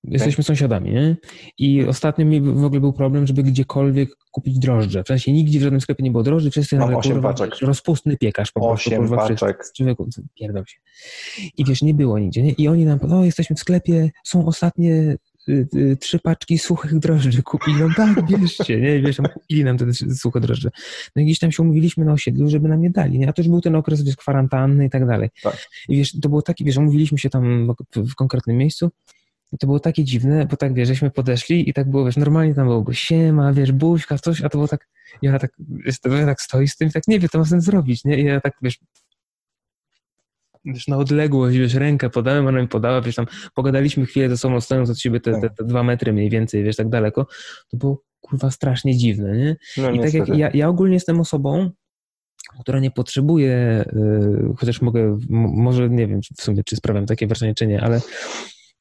Jesteśmy 0.04 0.44
sąsiadami, 0.44 0.92
nie? 0.92 1.18
I 1.58 1.86
ostatnio 1.86 2.26
mi 2.26 2.42
w 2.42 2.64
ogóle 2.64 2.82
był 2.82 2.94
problem, 2.94 3.28
żeby 3.28 3.44
gdziekolwiek 3.44 4.10
kupić 4.32 4.60
drożdże. 4.60 5.04
W 5.04 5.08
sensie 5.08 5.32
nigdzie 5.32 5.60
w 5.60 5.62
żadnym 5.62 5.82
sklepie 5.82 6.04
nie 6.04 6.12
było 6.12 6.24
drożdży, 6.24 6.52
wszyscy 6.52 6.78
Mam 6.78 6.92
nagle, 6.92 7.12
kurwa, 7.12 7.30
paczek. 7.34 7.56
rozpustny 7.62 8.18
piekarz 8.18 8.52
po 8.52 8.60
prostu. 8.60 8.90
Osiem 8.90 9.00
kurwa, 9.00 9.28
paczek. 9.28 9.64
Człowieku, 9.76 10.10
pierdol 10.40 10.64
się. 10.66 10.78
I 11.58 11.66
wiesz, 11.66 11.82
nie 11.82 11.94
było 11.94 12.20
nigdzie, 12.20 12.44
nie? 12.44 12.52
I 12.52 12.68
oni 12.68 12.86
nam, 12.86 13.00
no 13.08 13.26
jesteśmy 13.26 13.56
w 13.56 13.60
sklepie, 13.60 14.12
są 14.24 14.46
ostatnie 14.46 15.18
y, 15.50 15.68
y, 15.76 15.98
trzy 16.00 16.20
paczki 16.20 16.58
suchych 16.58 17.00
drożdży 17.00 17.44
kupili. 17.44 17.78
No 17.80 17.88
tak, 17.98 18.26
bierzcie, 18.30 18.82
nie? 18.82 19.02
Wiesz, 19.02 19.18
kupili 19.34 19.64
nam 19.64 19.78
te 19.78 19.94
suche 19.94 20.40
drożdże. 20.40 20.70
No 21.16 21.22
i 21.22 21.26
gdzieś 21.26 21.40
tam 21.40 21.52
się 21.52 21.64
umówiliśmy 21.64 22.06
na 22.06 22.14
osiedlu, 22.14 22.50
żeby 22.50 22.70
nam 22.70 22.82
nie 22.82 22.90
dali, 22.90 23.20
nie? 23.20 23.30
A 23.30 23.34
to 23.34 23.42
już 23.42 23.50
był 23.50 23.62
ten 23.62 23.76
okres, 23.76 24.04
wiesz, 24.04 24.16
kwarantanny 24.16 24.86
i 24.86 24.90
tak 24.90 25.08
dalej. 25.08 25.30
Tak. 25.44 25.68
I 25.90 25.98
wiesz, 25.98 26.20
to 26.22 26.30
było 26.30 26.42
takie, 26.42 26.66
wiesz, 26.66 26.78
umówiliśmy 26.78 27.18
się 27.18 27.30
tam 27.30 27.68
w, 27.96 28.12
w 28.12 28.16
konkretnym 28.16 28.58
miejscu 28.58 28.92
i 29.52 29.58
to 29.58 29.68
było 29.68 29.80
takie 29.80 30.04
dziwne, 30.04 30.46
bo 30.46 30.58
tak, 30.58 30.74
wiesz, 30.74 30.88
żeśmy 30.88 31.12
podeszli 31.12 31.70
i 31.70 31.74
tak 31.74 31.90
było, 31.90 32.06
wiesz, 32.06 32.18
normalnie 32.18 32.56
tam 32.56 32.68
było 32.68 32.94
siema, 32.94 33.54
wiesz, 33.54 33.72
buźka, 33.72 34.18
coś, 34.18 34.42
a 34.42 34.50
to 34.50 34.58
było 34.58 34.68
tak, 34.68 34.88
i 35.22 35.30
ona 35.30 35.40
tak, 35.40 35.52
ja 36.06 36.26
tak 36.26 36.42
stoi 36.42 36.68
z 36.68 36.78
tym 36.78 36.90
i 36.90 36.92
tak, 36.92 37.08
nie 37.08 37.20
wie, 37.20 37.30
to 37.30 37.38
ma 37.38 37.46
sens 37.46 37.64
zrobić, 37.64 38.06
nie? 38.06 38.22
I 38.22 38.24
ja 38.24 38.42
tak, 38.42 38.54
wiesz, 38.62 38.80
wiesz, 40.66 40.88
na 40.88 40.98
odległość, 40.98 41.58
wiesz, 41.58 41.74
rękę 41.74 42.10
podałem, 42.10 42.48
ona 42.48 42.62
mi 42.62 42.68
podała, 42.68 43.02
wiesz, 43.02 43.16
tam 43.16 43.26
pogadaliśmy 43.54 44.06
chwilę 44.06 44.30
ze 44.30 44.38
sobą, 44.38 44.62
stojąc 44.62 44.90
od 44.90 45.00
siebie 45.00 45.20
te, 45.20 45.42
te, 45.42 45.50
te 45.50 45.64
dwa 45.64 45.84
metry 45.84 46.14
mniej 46.14 46.30
więcej, 46.30 46.64
wiesz, 46.64 46.76
tak 46.76 46.90
daleko, 46.90 47.28
to 47.70 47.78
było 47.78 48.04
kurwa 48.22 48.52
strasznie 48.52 48.98
dziwne, 48.98 49.38
nie? 49.38 49.56
No, 49.78 49.92
I 49.92 50.00
tak 50.00 50.14
jak 50.14 50.28
ja, 50.28 50.50
ja 50.54 50.68
ogólnie 50.68 50.94
jestem 50.94 51.20
osobą, 51.20 51.72
która 52.60 52.80
nie 52.80 52.92
potrzebuje, 52.92 53.86
y, 54.52 54.56
chociaż 54.58 54.82
mogę, 54.82 55.18
może 55.30 55.90
nie 55.90 56.08
wiem 56.08 56.20
w 56.38 56.42
sumie, 56.42 56.64
czy 56.64 56.76
sprawiam 56.76 57.06
takie 57.06 57.28
wrażenie, 57.28 57.56
czy 57.56 57.68
nie, 57.68 57.82
ale 57.82 58.02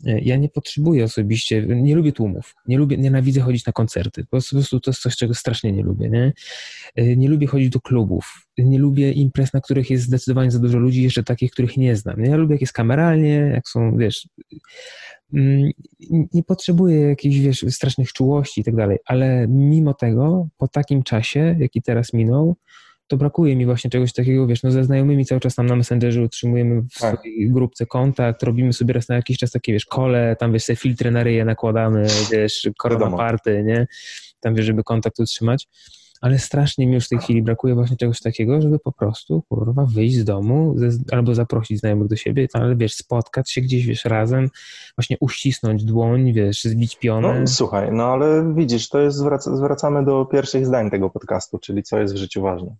ja 0.05 0.37
nie 0.37 0.49
potrzebuję 0.49 1.05
osobiście, 1.05 1.67
nie 1.67 1.95
lubię 1.95 2.13
tłumów, 2.13 2.55
nie 2.67 2.79
lubię, 2.79 2.97
nienawidzę 2.97 3.41
chodzić 3.41 3.67
na 3.67 3.73
koncerty, 3.73 4.23
po 4.23 4.31
prostu 4.31 4.81
to 4.81 4.91
jest 4.91 5.03
coś, 5.03 5.17
czego 5.17 5.35
strasznie 5.35 5.73
nie 5.73 5.83
lubię, 5.83 6.11
nie? 6.11 6.33
Y, 6.99 7.17
nie 7.17 7.29
lubię 7.29 7.47
chodzić 7.47 7.69
do 7.71 7.81
klubów, 7.81 8.47
nie 8.59 8.79
lubię 8.79 9.13
imprez, 9.13 9.53
na 9.53 9.61
których 9.61 9.91
jest 9.91 10.05
zdecydowanie 10.05 10.51
za 10.51 10.59
dużo 10.59 10.79
ludzi, 10.79 11.03
jeszcze 11.03 11.23
takich, 11.23 11.51
których 11.51 11.77
nie 11.77 11.97
znam. 11.97 12.25
Ja 12.25 12.37
lubię 12.37 12.55
jak 12.55 12.61
jest 12.61 12.73
kameralnie, 12.73 13.51
jak 13.55 13.69
są, 13.69 13.97
wiesz, 13.97 14.29
mm, 15.35 15.71
nie 16.35 16.43
potrzebuję 16.43 17.01
jakichś, 17.01 17.37
wiesz, 17.37 17.65
strasznych 17.69 18.13
czułości 18.13 18.61
i 18.61 18.65
tak 18.65 18.77
dalej, 18.77 18.99
ale 19.05 19.49
mimo 19.49 19.95
tego, 19.95 20.49
po 20.57 20.69
takim 20.69 21.03
czasie, 21.03 21.57
jaki 21.59 21.83
teraz 21.83 22.13
minął, 22.13 22.57
to 23.11 23.17
brakuje 23.17 23.57
mi 23.57 23.67
właśnie 23.67 23.91
czegoś 23.91 24.13
takiego, 24.13 24.47
wiesz, 24.47 24.63
no 24.63 24.71
ze 24.71 24.85
znajomymi 24.85 25.25
cały 25.25 25.41
czas 25.41 25.55
tam 25.55 25.67
na 25.67 25.77
Messengerze 25.77 26.23
utrzymujemy 26.23 26.83
w 26.83 26.99
tak. 27.01 27.19
swojej 27.19 27.51
grupce 27.51 27.87
kontakt, 27.87 28.43
robimy 28.43 28.73
sobie 28.73 28.95
raz 28.95 29.09
na 29.09 29.15
jakiś 29.15 29.39
czas 29.39 29.51
takie, 29.51 29.73
wiesz, 29.73 29.87
kole, 29.87 30.37
tam 30.37 30.53
wiesz, 30.53 30.65
sobie 30.65 30.77
filtry 30.77 31.11
na 31.11 31.23
ryje 31.23 31.45
nakładamy, 31.45 32.07
wiesz, 32.33 32.69
korona 32.79 33.17
party, 33.17 33.63
nie? 33.67 33.87
Tam 34.41 34.55
wiesz, 34.55 34.67
żeby 34.67 34.85
kontakt 34.85 35.21
utrzymać 35.21 35.69
ale 36.21 36.39
strasznie 36.39 36.87
mi 36.87 36.95
już 36.95 37.07
w 37.07 37.09
tej 37.09 37.19
chwili 37.19 37.43
brakuje 37.43 37.75
właśnie 37.75 37.97
czegoś 37.97 38.21
takiego, 38.21 38.61
żeby 38.61 38.79
po 38.79 38.93
prostu, 38.93 39.43
kurwa, 39.49 39.87
wyjść 39.95 40.17
z 40.17 40.25
domu 40.25 40.75
albo 41.13 41.35
zaprosić 41.35 41.79
znajomych 41.79 42.09
do 42.09 42.17
siebie, 42.17 42.49
ale 42.53 42.77
wiesz, 42.77 42.95
spotkać 42.95 43.51
się 43.51 43.61
gdzieś, 43.61 43.87
wiesz, 43.87 44.05
razem, 44.05 44.51
właśnie 44.97 45.17
uścisnąć 45.21 45.85
dłoń, 45.85 46.33
wiesz, 46.33 46.63
zbić 46.63 46.97
pionę. 46.97 47.41
No 47.41 47.47
słuchaj, 47.47 47.93
no 47.93 48.05
ale 48.05 48.55
widzisz, 48.55 48.89
to 48.89 49.01
jest, 49.01 49.19
zwracamy 49.47 50.05
do 50.05 50.25
pierwszych 50.25 50.67
zdań 50.67 50.91
tego 50.91 51.11
podcastu, 51.11 51.59
czyli 51.59 51.83
co 51.83 51.99
jest 51.99 52.15
w 52.15 52.17
życiu 52.17 52.43
ważne. 52.43 52.77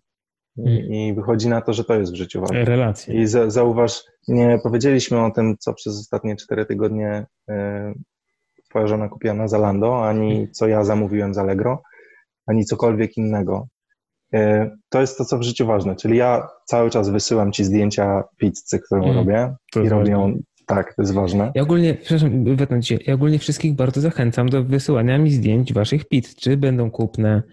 Hmm. 0.55 0.93
I 0.93 1.13
wychodzi 1.13 1.49
na 1.49 1.61
to, 1.61 1.73
że 1.73 1.83
to 1.83 1.93
jest 1.93 2.11
w 2.11 2.15
życiu 2.15 2.41
ważne. 2.41 2.65
Relacje. 2.65 3.21
I 3.21 3.27
za, 3.27 3.49
zauważ, 3.49 4.03
nie 4.27 4.59
powiedzieliśmy 4.63 5.25
o 5.25 5.31
tym, 5.31 5.55
co 5.59 5.73
przez 5.73 5.99
ostatnie 5.99 6.35
cztery 6.35 6.65
tygodnie 6.65 7.25
y, 7.49 7.53
twoja 8.69 8.87
żona 8.87 9.09
kupiła 9.09 9.33
na 9.33 9.47
Zalando, 9.47 10.07
ani 10.07 10.31
hmm. 10.31 10.51
co 10.51 10.67
ja 10.67 10.83
zamówiłem 10.83 11.33
z 11.33 11.37
Allegro, 11.37 11.81
ani 12.47 12.65
cokolwiek 12.65 13.17
innego. 13.17 13.67
Y, 14.35 14.69
to 14.89 15.01
jest 15.01 15.17
to, 15.17 15.25
co 15.25 15.37
w 15.37 15.43
życiu 15.43 15.65
ważne. 15.65 15.95
Czyli 15.95 16.17
ja 16.17 16.47
cały 16.65 16.89
czas 16.89 17.09
wysyłam 17.09 17.51
ci 17.51 17.63
zdjęcia 17.63 18.23
pizzy, 18.37 18.79
którą 18.85 19.01
hmm. 19.01 19.17
robię 19.17 19.55
i 19.85 19.89
robię 19.89 20.11
ją 20.11 20.41
tak, 20.65 20.95
to 20.95 21.01
jest 21.01 21.13
ważne. 21.13 21.51
Ja 21.55 21.61
ogólnie, 21.61 21.93
przepraszam, 21.93 22.55
wetnę 22.55 22.79
ja 23.07 23.13
ogólnie 23.13 23.39
wszystkich 23.39 23.75
bardzo 23.75 24.01
zachęcam 24.01 24.49
do 24.49 24.63
wysyłania 24.63 25.17
mi 25.17 25.31
zdjęć 25.31 25.73
waszych 25.73 26.07
pizz, 26.07 26.35
czy 26.35 26.57
będą 26.57 26.91
kupne, 26.91 27.43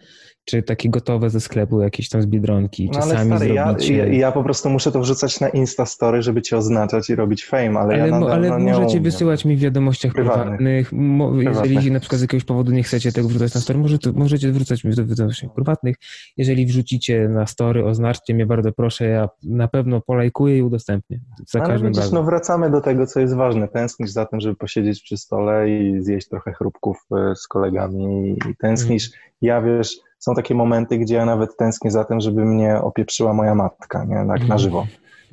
czy 0.48 0.62
takie 0.62 0.90
gotowe 0.90 1.30
ze 1.30 1.40
sklepu, 1.40 1.80
jakieś 1.80 2.08
tam 2.08 2.22
z 2.22 2.26
Biedronki, 2.26 2.90
czy 2.90 2.98
no, 2.98 3.06
sami 3.06 3.36
stary, 3.36 3.54
zrobicie. 3.54 3.96
Ja, 3.96 4.06
ja, 4.06 4.32
po 4.32 4.42
prostu 4.42 4.70
muszę 4.70 4.92
to 4.92 5.00
wrzucać 5.00 5.40
na 5.40 5.48
Instastory, 5.48 6.22
żeby 6.22 6.42
cię 6.42 6.56
oznaczać 6.56 7.10
i 7.10 7.14
robić 7.14 7.46
fame, 7.46 7.80
ale, 7.80 7.80
ale 7.80 7.98
ja 7.98 8.06
nadal, 8.06 8.30
Ale 8.30 8.48
no, 8.48 8.58
możecie 8.58 9.00
wysyłać 9.00 9.44
mi 9.44 9.56
w 9.56 9.60
wiadomościach 9.60 10.12
prywatnych, 10.12 10.88
prywatnych. 10.88 11.44
jeżeli 11.44 11.92
na 11.92 12.00
przykład 12.00 12.18
z 12.18 12.22
jakiegoś 12.22 12.44
powodu 12.44 12.72
nie 12.72 12.82
chcecie 12.82 13.12
tego 13.12 13.28
wrzucać 13.28 13.54
na 13.54 13.60
story, 13.60 13.78
może 13.78 13.98
to, 13.98 14.12
możecie 14.12 14.52
wrzucać 14.52 14.84
mi 14.84 14.92
w 14.92 15.08
wiadomościach 15.08 15.54
prywatnych. 15.54 15.96
Jeżeli 16.36 16.66
wrzucicie 16.66 17.28
na 17.28 17.46
story, 17.46 17.84
oznaczcie 17.84 18.34
mnie 18.34 18.46
bardzo 18.46 18.72
proszę, 18.72 19.04
ja 19.04 19.28
na 19.42 19.68
pewno 19.68 20.00
polajkuję 20.00 20.58
i 20.58 20.62
udostępnię. 20.62 21.20
Za 21.46 21.60
ale 21.60 21.68
każdym 21.68 21.88
widzisz, 21.88 22.02
razem. 22.02 22.14
no 22.14 22.24
wracamy 22.24 22.70
do 22.70 22.80
tego, 22.80 23.06
co 23.06 23.20
jest 23.20 23.34
ważne. 23.34 23.68
Tęsknisz 23.68 24.10
za 24.10 24.26
tym, 24.26 24.40
żeby 24.40 24.56
posiedzieć 24.56 25.02
przy 25.02 25.16
stole 25.16 25.70
i 25.70 26.02
zjeść 26.02 26.28
trochę 26.28 26.52
chrupków 26.52 27.06
e, 27.16 27.36
z 27.36 27.46
kolegami 27.46 28.36
i 28.50 28.56
tęsknisz, 28.56 29.06
mm. 29.06 29.18
ja 29.40 29.62
wiesz, 29.62 30.07
są 30.18 30.34
takie 30.34 30.54
momenty, 30.54 30.98
gdzie 30.98 31.14
ja 31.14 31.24
nawet 31.24 31.56
tęsknię 31.56 31.90
za 31.90 32.04
tym, 32.04 32.20
żeby 32.20 32.44
mnie 32.44 32.82
opieprzyła 32.82 33.32
moja 33.32 33.54
matka, 33.54 34.04
nie? 34.04 34.16
Tak 34.16 34.26
na 34.26 34.32
mhm. 34.34 34.58
żywo. 34.58 34.86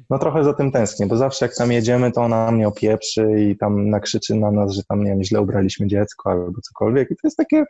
No 0.09 0.19
trochę 0.19 0.43
za 0.43 0.53
tym 0.53 0.71
tęsknię, 0.71 1.07
bo 1.07 1.17
zawsze 1.17 1.45
jak 1.45 1.55
tam 1.55 1.71
jedziemy, 1.71 2.11
to 2.11 2.21
ona 2.21 2.51
mnie 2.51 2.67
opieprzy 2.67 3.27
i 3.39 3.57
tam 3.57 3.89
nakrzyczy 3.89 4.35
na 4.35 4.51
nas, 4.51 4.73
że 4.73 4.83
tam, 4.83 5.03
nie 5.03 5.09
wiem, 5.09 5.23
źle 5.23 5.41
ubraliśmy 5.41 5.87
dziecko 5.87 6.31
albo 6.31 6.61
cokolwiek 6.61 7.11
i 7.11 7.15
to 7.15 7.19
jest 7.23 7.37
takie, 7.37 7.63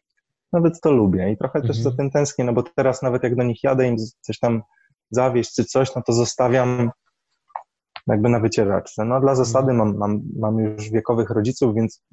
nawet 0.54 0.82
to 0.82 0.92
lubię 0.92 1.32
i 1.32 1.38
trochę 1.38 1.62
też 1.62 1.78
za 1.78 1.90
mhm. 1.90 1.98
tym 1.98 2.12
tęsknię, 2.12 2.46
no 2.46 2.54
bo 2.54 2.64
teraz 2.76 3.02
nawet 3.02 3.24
jak 3.24 3.36
do 3.36 3.44
nich 3.44 3.64
jadę 3.64 3.88
im 3.88 3.96
coś 4.22 4.40
tam 4.40 4.62
zawieść 5.12 5.56
czy 5.56 5.66
coś, 5.66 5.96
no 5.96 6.02
to 6.02 6.14
zostawiam 6.14 6.92
jakby 8.08 8.30
na 8.30 8.40
wycieraczce. 8.40 9.06
No 9.06 9.22
dla 9.22 9.36
zasady 9.36 9.72
mhm. 9.72 9.78
mam, 9.78 9.98
mam, 9.98 10.22
mam 10.40 10.60
już 10.60 10.90
wiekowych 10.90 11.30
rodziców, 11.30 11.76
więc 11.76 12.04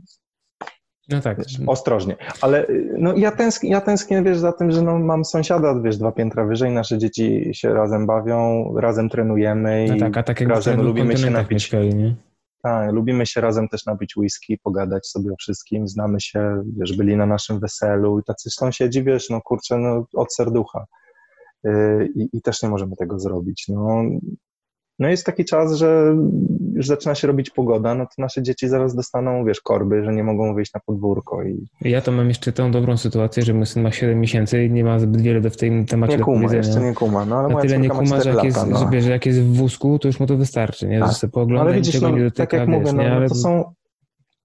no 1.08 1.20
tak. 1.20 1.38
Wiesz, 1.38 1.60
ostrożnie. 1.66 2.16
Ale 2.40 2.66
no, 2.98 3.16
ja, 3.16 3.30
tęsknię, 3.30 3.70
ja 3.70 3.80
tęsknię, 3.80 4.22
wiesz, 4.22 4.38
za 4.38 4.52
tym, 4.52 4.70
że 4.70 4.82
no, 4.82 4.98
mam 4.98 5.24
sąsiada, 5.24 5.80
wiesz, 5.80 5.96
dwa 5.96 6.12
piętra 6.12 6.44
wyżej, 6.44 6.70
nasze 6.70 6.98
dzieci 6.98 7.50
się 7.52 7.74
razem 7.74 8.06
bawią, 8.06 8.72
razem 8.76 9.08
trenujemy 9.08 9.86
no 9.88 9.96
tak, 9.96 10.16
a 10.16 10.22
tak 10.22 10.40
razem 10.40 10.82
lubimy 10.82 11.16
się 11.16 11.30
napić. 11.30 11.50
Mieszkali, 11.50 11.94
nie? 11.94 12.16
Tak, 12.62 12.92
lubimy 12.92 13.26
się 13.26 13.40
razem 13.40 13.68
też 13.68 13.86
napić 13.86 14.16
whisky, 14.16 14.58
pogadać 14.58 15.06
sobie 15.06 15.32
o 15.32 15.36
wszystkim, 15.38 15.88
znamy 15.88 16.20
się, 16.20 16.62
wiesz, 16.78 16.96
byli 16.96 17.16
na 17.16 17.26
naszym 17.26 17.60
weselu 17.60 18.18
i 18.18 18.22
tacy 18.24 18.50
sąsiedzi, 18.50 19.04
wiesz, 19.04 19.30
no 19.30 19.40
kurczę, 19.40 19.78
no, 19.78 20.06
od 20.14 20.34
serducha. 20.34 20.86
Yy, 21.64 22.08
I, 22.14 22.28
I 22.32 22.42
też 22.42 22.62
nie 22.62 22.68
możemy 22.68 22.96
tego 22.96 23.18
zrobić. 23.18 23.64
No, 23.68 24.02
no 24.98 25.08
jest 25.08 25.26
taki 25.26 25.44
czas, 25.44 25.74
że 25.74 26.16
już 26.82 26.88
zaczyna 26.88 27.14
się 27.14 27.26
robić 27.26 27.50
pogoda, 27.50 27.94
no 27.94 28.04
to 28.04 28.12
nasze 28.18 28.42
dzieci 28.42 28.68
zaraz 28.68 28.94
dostaną, 28.94 29.44
wiesz, 29.44 29.60
korby, 29.60 30.04
że 30.04 30.12
nie 30.12 30.24
mogą 30.24 30.54
wyjść 30.54 30.74
na 30.74 30.80
podwórko. 30.86 31.42
I... 31.42 31.66
Ja 31.80 32.00
to 32.00 32.12
mam 32.12 32.28
jeszcze 32.28 32.52
tą 32.52 32.70
dobrą 32.70 32.96
sytuację, 32.96 33.42
że 33.42 33.54
mój 33.54 33.66
syn 33.66 33.82
ma 33.82 33.92
7 33.92 34.20
miesięcy 34.20 34.64
i 34.64 34.70
nie 34.70 34.84
ma 34.84 34.98
zbyt 34.98 35.20
wiele 35.20 35.50
w 35.50 35.56
tym 35.56 35.86
temacie 35.86 36.16
nie 36.16 36.24
kuma, 36.24 36.54
jeszcze 36.54 36.80
nie 36.80 36.94
kuma. 36.94 37.24
No, 37.24 37.36
ale 37.36 37.54
Na 37.54 37.60
tyle 37.60 37.78
nie 37.78 37.88
kuma, 37.88 38.20
że 38.20 38.30
jak, 38.30 38.44
jest, 38.44 38.66
no. 38.66 39.00
że 39.00 39.10
jak 39.10 39.26
jest 39.26 39.40
w 39.40 39.56
wózku, 39.56 39.98
to 39.98 40.08
już 40.08 40.20
mu 40.20 40.26
to 40.26 40.36
wystarczy, 40.36 40.88
nie? 40.88 41.00
Tak. 41.00 41.08
Że 41.08 41.14
sobie 41.14 41.30
poogląda, 41.30 41.64
ale 41.64 41.74
widzisz, 41.74 42.00
no, 42.00 42.10
nie 42.10 42.24
dotyka, 42.24 42.46
tak 42.46 42.52
jak 42.52 42.68
wiesz, 42.68 42.78
mówię, 42.78 42.92
no, 42.92 43.02
nie? 43.02 43.12
Ale... 43.12 43.28
to 43.28 43.34
są 43.34 43.74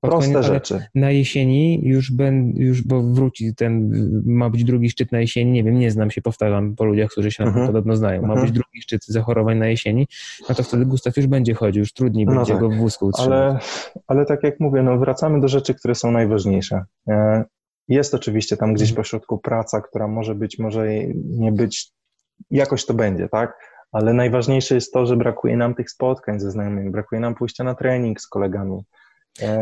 Proste 0.02 0.44
rzeczy. 0.44 0.86
Na 0.96 1.12
jesieni 1.12 1.82
już, 1.84 2.12
ben, 2.12 2.54
już, 2.56 2.82
bo 2.82 3.04
wróci 3.04 3.56
ten, 3.56 3.92
ma 4.26 4.50
być 4.50 4.64
drugi 4.64 4.90
szczyt 4.90 5.12
na 5.12 5.20
jesieni, 5.20 5.52
nie 5.52 5.64
wiem, 5.64 5.80
nie 5.80 5.92
znam 5.92 6.12
się, 6.12 6.22
powtarzam 6.22 6.76
po 6.76 6.86
ludziach, 6.86 7.12
którzy 7.12 7.32
się 7.32 7.44
mhm. 7.44 7.68
podobno 7.68 7.96
znają, 7.96 8.22
ma 8.22 8.28
mhm. 8.28 8.42
być 8.42 8.52
drugi 8.52 8.82
szczyt 8.82 9.06
zachorowań 9.06 9.58
na 9.58 9.68
jesieni, 9.68 10.08
no 10.50 10.56
to 10.56 10.64
wtedy 10.64 10.86
Gustaw 10.86 11.18
już 11.18 11.28
będzie 11.28 11.54
chodził, 11.54 11.80
już 11.80 11.94
trudniej 11.94 12.26
no 12.26 12.36
będzie 12.36 12.54
tak. 12.54 12.62
go 12.62 12.70
w 12.70 12.76
wózku 12.76 13.06
utrzymać. 13.06 13.32
Ale, 13.32 13.60
ale 14.08 14.26
tak 14.26 14.44
jak 14.44 14.60
mówię, 14.60 14.84
no 14.84 14.98
wracamy 14.98 15.42
do 15.42 15.48
rzeczy, 15.48 15.74
które 15.74 15.96
są 15.96 16.12
najważniejsze. 16.12 16.84
E, 17.08 17.44
jest 17.88 18.14
oczywiście 18.14 18.58
tam 18.58 18.74
gdzieś 18.74 18.90
mhm. 18.90 19.04
pośrodku 19.04 19.38
praca, 19.38 19.82
która 19.82 20.08
może 20.08 20.36
być, 20.36 20.60
może 20.60 20.88
nie 21.16 21.52
być, 21.52 21.92
jakoś 22.52 22.86
to 22.86 22.94
będzie, 22.94 23.30
tak? 23.30 23.58
Ale 23.92 24.14
najważniejsze 24.14 24.76
jest 24.76 24.94
to, 24.94 25.06
że 25.06 25.18
brakuje 25.18 25.58
nam 25.58 25.76
tych 25.76 25.92
spotkań 25.92 26.40
ze 26.40 26.52
znajomymi, 26.52 26.92
brakuje 26.92 27.22
nam 27.22 27.36
pójścia 27.36 27.64
na 27.64 27.76
trening 27.76 28.22
z 28.22 28.28
kolegami, 28.28 28.84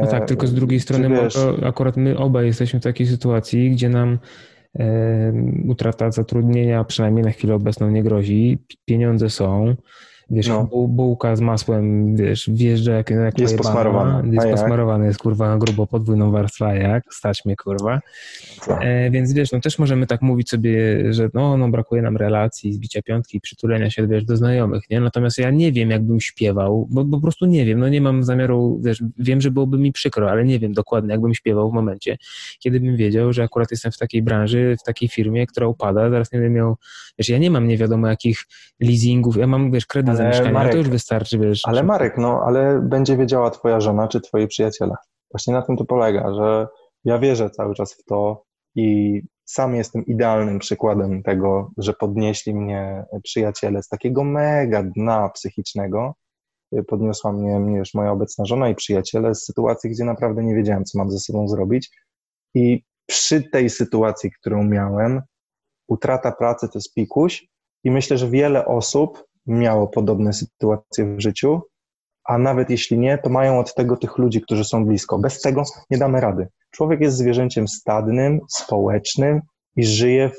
no 0.02 0.08
tak, 0.08 0.28
tylko 0.28 0.48
z 0.48 0.54
drugiej 0.54 0.80
strony 0.80 1.10
wiesz... 1.10 1.38
akurat 1.66 1.98
my 1.98 2.18
obaj 2.18 2.46
jesteśmy 2.46 2.80
w 2.80 2.84
takiej 2.84 3.08
sytuacji, 3.08 3.72
gdzie 3.72 3.90
nam 3.90 4.20
e, 4.80 5.34
utrata 5.68 6.12
zatrudnienia 6.12 6.84
przynajmniej 6.84 7.26
na 7.26 7.32
chwilę 7.32 7.56
obecną 7.56 7.90
nie 7.90 8.04
grozi. 8.04 8.60
Pieniądze 8.86 9.30
są, 9.30 9.76
Wiesz, 10.30 10.48
no. 10.48 10.68
bułka 10.88 11.36
z 11.36 11.42
masłem, 11.42 12.16
wiesz, 12.16 12.50
wjeżdża 12.54 12.92
jak, 12.92 13.10
jak 13.10 13.40
Jest 13.40 13.58
posmarowana. 13.58 14.24
Jest 14.32 14.48
posmarowana, 14.48 15.06
jest 15.06 15.20
kurwa 15.20 15.58
grubo 15.58 15.88
podwójną 15.88 16.32
warstwę, 16.32 16.78
jak 16.78 17.14
stać 17.14 17.46
mnie 17.46 17.56
kurwa. 17.56 18.02
E, 18.68 19.12
więc 19.12 19.34
wiesz, 19.34 19.52
no 19.52 19.60
też 19.60 19.80
możemy 19.80 20.08
tak 20.08 20.22
mówić 20.22 20.50
sobie, 20.50 21.04
że 21.14 21.30
no, 21.34 21.58
no 21.58 21.70
brakuje 21.70 22.02
nam 22.02 22.18
relacji, 22.18 22.74
zbicia 22.74 23.02
piątki, 23.02 23.42
przytulenia 23.42 23.90
się, 23.90 24.08
wiesz, 24.08 24.26
do 24.26 24.38
znajomych, 24.38 24.84
nie? 24.90 25.00
Natomiast 25.00 25.38
ja 25.38 25.52
nie 25.52 25.72
wiem, 25.72 25.90
jakbym 25.90 26.22
śpiewał, 26.22 26.88
bo, 26.92 27.06
bo 27.06 27.18
po 27.18 27.22
prostu 27.22 27.46
nie 27.46 27.66
wiem, 27.66 27.80
no 27.80 27.90
nie 27.90 28.02
mam 28.02 28.24
zamiaru, 28.24 28.82
wiesz, 28.84 29.04
wiem, 29.18 29.42
że 29.42 29.52
byłoby 29.52 29.78
mi 29.78 29.92
przykro, 29.92 30.32
ale 30.32 30.46
nie 30.46 30.60
wiem 30.60 30.74
dokładnie, 30.74 31.12
jakbym 31.12 31.34
śpiewał 31.34 31.72
w 31.72 31.74
momencie, 31.74 32.18
kiedy 32.60 32.80
bym 32.80 32.98
wiedział, 32.98 33.34
że 33.34 33.44
akurat 33.44 33.72
jestem 33.72 33.92
w 33.92 33.98
takiej 33.98 34.24
branży, 34.24 34.76
w 34.82 34.84
takiej 34.84 35.10
firmie, 35.10 35.48
która 35.48 35.68
upada, 35.68 36.10
zaraz 36.10 36.32
nie 36.32 36.40
będę 36.40 36.56
miał, 36.56 36.76
wiesz, 37.20 37.30
ja 37.30 37.38
nie 37.38 37.52
mam 37.52 37.68
nie 37.68 37.78
wiadomo 37.78 38.08
jakich 38.08 38.44
leasingów, 38.80 39.38
ja 39.38 39.48
mam, 39.48 39.72
wiesz, 39.72 39.86
kredyt 39.86 40.15
ale 40.20 40.24
za 40.24 40.28
mieszkanie, 40.28 40.52
Marek, 40.52 40.72
to 40.72 40.78
już 40.78 40.90
wystarczy, 40.90 41.40
wiesz. 41.40 41.62
Ale 41.64 41.84
Marek, 41.84 42.18
no, 42.18 42.42
ale 42.46 42.80
będzie 42.80 43.18
wiedziała 43.18 43.52
twoja 43.52 43.80
żona 43.80 44.08
czy 44.08 44.22
twoi 44.22 44.48
przyjaciele. 44.48 44.96
Właśnie 45.32 45.54
na 45.54 45.62
tym 45.62 45.78
to 45.78 45.86
polega, 45.86 46.34
że 46.34 46.68
ja 47.04 47.20
wierzę 47.20 47.50
cały 47.50 47.76
czas 47.76 47.94
w 47.94 48.04
to 48.04 48.44
i 48.76 49.22
sam 49.46 49.76
jestem 49.76 50.06
idealnym 50.06 50.60
przykładem 50.60 51.24
tego, 51.24 51.72
że 51.78 51.94
podnieśli 51.94 52.56
mnie 52.56 53.06
przyjaciele 53.24 53.84
z 53.84 53.88
takiego 53.88 54.24
mega 54.24 54.84
dna 54.84 55.30
psychicznego. 55.30 56.16
Podniosła 56.88 57.32
mnie, 57.32 57.60
mnie 57.60 57.78
już 57.78 57.94
moja 57.94 58.12
obecna 58.12 58.46
żona 58.46 58.70
i 58.70 58.76
przyjaciele 58.76 59.36
z 59.36 59.46
sytuacji, 59.46 59.90
gdzie 59.90 60.04
naprawdę 60.04 60.44
nie 60.44 60.56
wiedziałem, 60.56 60.86
co 60.86 60.98
mam 60.98 61.12
ze 61.12 61.20
sobą 61.20 61.48
zrobić. 61.48 61.90
I 62.56 62.84
przy 63.06 63.50
tej 63.50 63.70
sytuacji, 63.70 64.32
którą 64.32 64.64
miałem, 64.64 65.22
utrata 65.88 66.32
pracy 66.32 66.68
to 66.68 66.80
jest 66.80 66.94
pikuś 66.94 67.48
i 67.84 67.92
myślę, 67.92 68.18
że 68.18 68.30
wiele 68.30 68.66
osób 68.66 69.24
miało 69.48 69.88
podobne 69.88 70.34
sytuacje 70.34 71.16
w 71.16 71.22
życiu, 71.22 71.62
a 72.26 72.38
nawet 72.38 72.70
jeśli 72.70 73.00
nie, 73.00 73.18
to 73.18 73.30
mają 73.30 73.60
od 73.60 73.76
tego 73.76 73.98
tych 73.98 74.18
ludzi, 74.18 74.42
którzy 74.42 74.64
są 74.64 74.86
blisko. 74.86 75.20
Bez 75.20 75.42
tego 75.42 75.64
nie 75.90 75.98
damy 75.98 76.22
rady. 76.22 76.48
Człowiek 76.72 77.02
jest 77.02 77.18
zwierzęciem 77.18 77.68
stadnym, 77.68 78.40
społecznym 78.50 79.42
i 79.76 79.84
żyje 79.84 80.30
w 80.30 80.38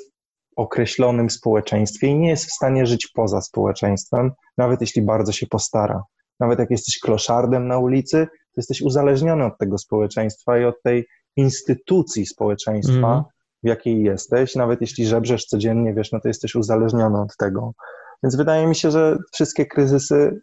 określonym 0.57 1.31
społeczeństwie 1.31 2.07
i 2.07 2.19
nie 2.19 2.29
jest 2.29 2.45
w 2.45 2.53
stanie 2.53 2.87
żyć 2.87 3.07
poza 3.15 3.41
społeczeństwem, 3.41 4.33
nawet 4.59 4.81
jeśli 4.81 5.03
bardzo 5.03 5.33
się 5.33 5.47
postara. 5.47 6.03
Nawet 6.41 6.59
jak 6.59 6.71
jesteś 6.71 6.99
kloszardem 6.99 7.69
na 7.69 7.79
ulicy, 7.79 8.27
to 8.27 8.61
jesteś 8.61 8.83
uzależniony 8.83 9.45
od 9.45 9.59
tego 9.59 9.79
społeczeństwa 9.79 10.59
i 10.59 10.65
od 10.65 10.83
tej 10.83 11.07
instytucji 11.37 12.27
społeczeństwa, 12.27 13.13
mm. 13.13 13.23
w 13.63 13.69
jakiej 13.69 14.03
jesteś. 14.03 14.55
Nawet 14.55 14.81
jeśli 14.81 15.07
żebrzesz 15.07 15.45
codziennie, 15.45 15.95
wiesz, 15.95 16.13
no 16.13 16.21
to 16.21 16.29
jesteś 16.29 16.55
uzależniony 16.55 17.21
od 17.21 17.37
tego. 17.37 17.73
Więc 18.23 18.37
wydaje 18.37 18.67
mi 18.67 18.75
się, 18.75 18.91
że 18.91 19.19
wszystkie 19.33 19.67
kryzysy 19.67 20.41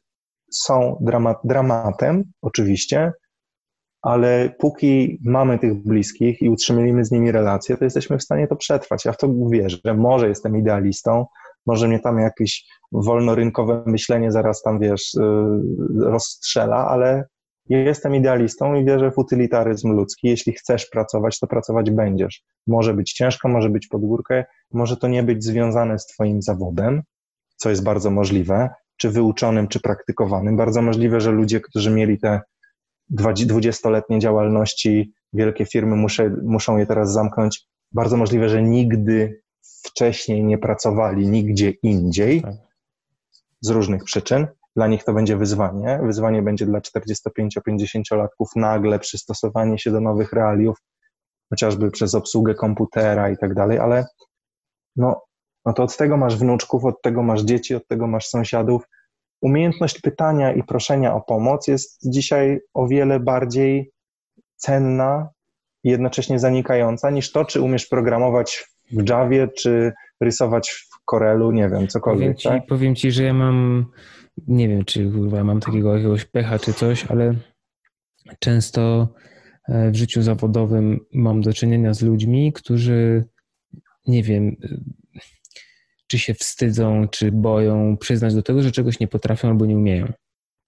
są 0.53 0.97
dramat, 1.01 1.37
dramatem, 1.43 2.23
oczywiście, 2.41 3.11
ale 4.01 4.53
póki 4.59 5.19
mamy 5.25 5.59
tych 5.59 5.83
bliskich 5.83 6.41
i 6.41 6.49
utrzymujemy 6.49 7.05
z 7.05 7.11
nimi 7.11 7.31
relacje, 7.31 7.77
to 7.77 7.83
jesteśmy 7.83 8.17
w 8.17 8.23
stanie 8.23 8.47
to 8.47 8.55
przetrwać. 8.55 9.05
Ja 9.05 9.11
w 9.11 9.17
to 9.17 9.29
wierzę. 9.51 9.93
Może 9.97 10.27
jestem 10.27 10.57
idealistą, 10.57 11.25
może 11.65 11.87
mnie 11.87 11.99
tam 11.99 12.19
jakieś 12.19 12.65
wolnorynkowe 12.91 13.83
myślenie 13.85 14.31
zaraz 14.31 14.61
tam, 14.61 14.79
wiesz, 14.79 15.13
y, 15.13 15.21
rozstrzela, 15.99 16.87
ale 16.87 17.25
jestem 17.69 18.15
idealistą 18.15 18.75
i 18.75 18.85
wierzę 18.85 19.11
w 19.11 19.17
utylitaryzm 19.17 19.91
ludzki. 19.91 20.27
Jeśli 20.27 20.53
chcesz 20.53 20.85
pracować, 20.85 21.39
to 21.39 21.47
pracować 21.47 21.91
będziesz. 21.91 22.43
Może 22.67 22.93
być 22.93 23.13
ciężko, 23.13 23.49
może 23.49 23.69
być 23.69 23.87
pod 23.87 24.01
górkę, 24.01 24.45
może 24.71 24.97
to 24.97 25.07
nie 25.07 25.23
być 25.23 25.43
związane 25.43 25.99
z 25.99 26.05
twoim 26.05 26.41
zawodem, 26.41 27.01
co 27.55 27.69
jest 27.69 27.83
bardzo 27.83 28.11
możliwe, 28.11 28.69
czy 28.97 29.09
wyuczonym, 29.09 29.67
czy 29.67 29.79
praktykowanym. 29.79 30.57
Bardzo 30.57 30.81
możliwe, 30.81 31.21
że 31.21 31.31
ludzie, 31.31 31.61
którzy 31.61 31.91
mieli 31.91 32.19
te 32.19 32.41
dwudziestoletnie 33.09 34.19
działalności, 34.19 35.13
wielkie 35.33 35.65
firmy 35.65 35.95
muszę, 35.95 36.35
muszą 36.43 36.77
je 36.77 36.85
teraz 36.85 37.13
zamknąć. 37.13 37.67
Bardzo 37.91 38.17
możliwe, 38.17 38.49
że 38.49 38.63
nigdy 38.63 39.41
wcześniej 39.85 40.43
nie 40.43 40.57
pracowali 40.57 41.27
nigdzie 41.27 41.69
indziej 41.83 42.41
tak. 42.41 42.55
z 43.61 43.69
różnych 43.69 44.03
przyczyn. 44.03 44.47
Dla 44.75 44.87
nich 44.87 45.03
to 45.03 45.13
będzie 45.13 45.37
wyzwanie. 45.37 45.99
Wyzwanie 46.03 46.41
będzie 46.41 46.65
dla 46.65 46.79
45-50-latków 46.79 48.47
nagle 48.55 48.99
przystosowanie 48.99 49.79
się 49.79 49.91
do 49.91 50.01
nowych 50.01 50.33
realiów, 50.33 50.77
chociażby 51.49 51.91
przez 51.91 52.15
obsługę 52.15 52.55
komputera 52.55 53.29
i 53.29 53.37
tak 53.37 53.53
dalej, 53.53 53.79
ale 53.79 54.05
no, 54.95 55.21
no 55.65 55.73
to 55.73 55.83
od 55.83 55.97
tego 55.97 56.17
masz 56.17 56.37
wnuczków, 56.37 56.85
od 56.85 57.01
tego 57.01 57.23
masz 57.23 57.41
dzieci, 57.41 57.75
od 57.75 57.87
tego 57.87 58.07
masz 58.07 58.27
sąsiadów. 58.27 58.83
Umiejętność 59.41 60.01
pytania 60.01 60.53
i 60.53 60.63
proszenia 60.63 61.15
o 61.15 61.21
pomoc 61.21 61.67
jest 61.67 62.09
dzisiaj 62.09 62.59
o 62.73 62.87
wiele 62.87 63.19
bardziej 63.19 63.91
cenna 64.55 65.29
i 65.83 65.89
jednocześnie 65.89 66.39
zanikająca 66.39 67.09
niż 67.09 67.31
to, 67.31 67.45
czy 67.45 67.61
umiesz 67.61 67.87
programować 67.87 68.67
w 68.91 69.09
Javie, 69.09 69.47
czy 69.47 69.93
rysować 70.21 70.69
w 70.69 71.05
Corelu, 71.05 71.51
nie 71.51 71.69
wiem, 71.69 71.87
cokolwiek. 71.87 72.21
Powiem 72.21 72.37
ci, 72.37 72.49
tak? 72.49 72.65
powiem 72.67 72.95
ci 72.95 73.11
że 73.11 73.23
ja 73.23 73.33
mam, 73.33 73.85
nie 74.47 74.69
wiem, 74.69 74.85
czy 74.85 75.11
kurwa, 75.11 75.43
mam 75.43 75.59
takiego 75.59 75.95
jakiegoś 75.95 76.25
pecha 76.25 76.59
czy 76.59 76.73
coś, 76.73 77.05
ale 77.05 77.35
często 78.39 79.07
e, 79.69 79.91
w 79.91 79.95
życiu 79.95 80.21
zawodowym 80.21 80.99
mam 81.13 81.41
do 81.41 81.53
czynienia 81.53 81.93
z 81.93 82.01
ludźmi, 82.01 82.53
którzy, 82.53 83.25
nie 84.07 84.23
wiem, 84.23 84.55
czy 86.13 86.19
się 86.19 86.33
wstydzą, 86.33 87.07
czy 87.07 87.31
boją 87.31 87.97
przyznać 87.97 88.35
do 88.35 88.43
tego, 88.43 88.61
że 88.61 88.71
czegoś 88.71 88.99
nie 88.99 89.07
potrafią 89.07 89.47
albo 89.47 89.65
nie 89.65 89.77
umieją. 89.77 90.13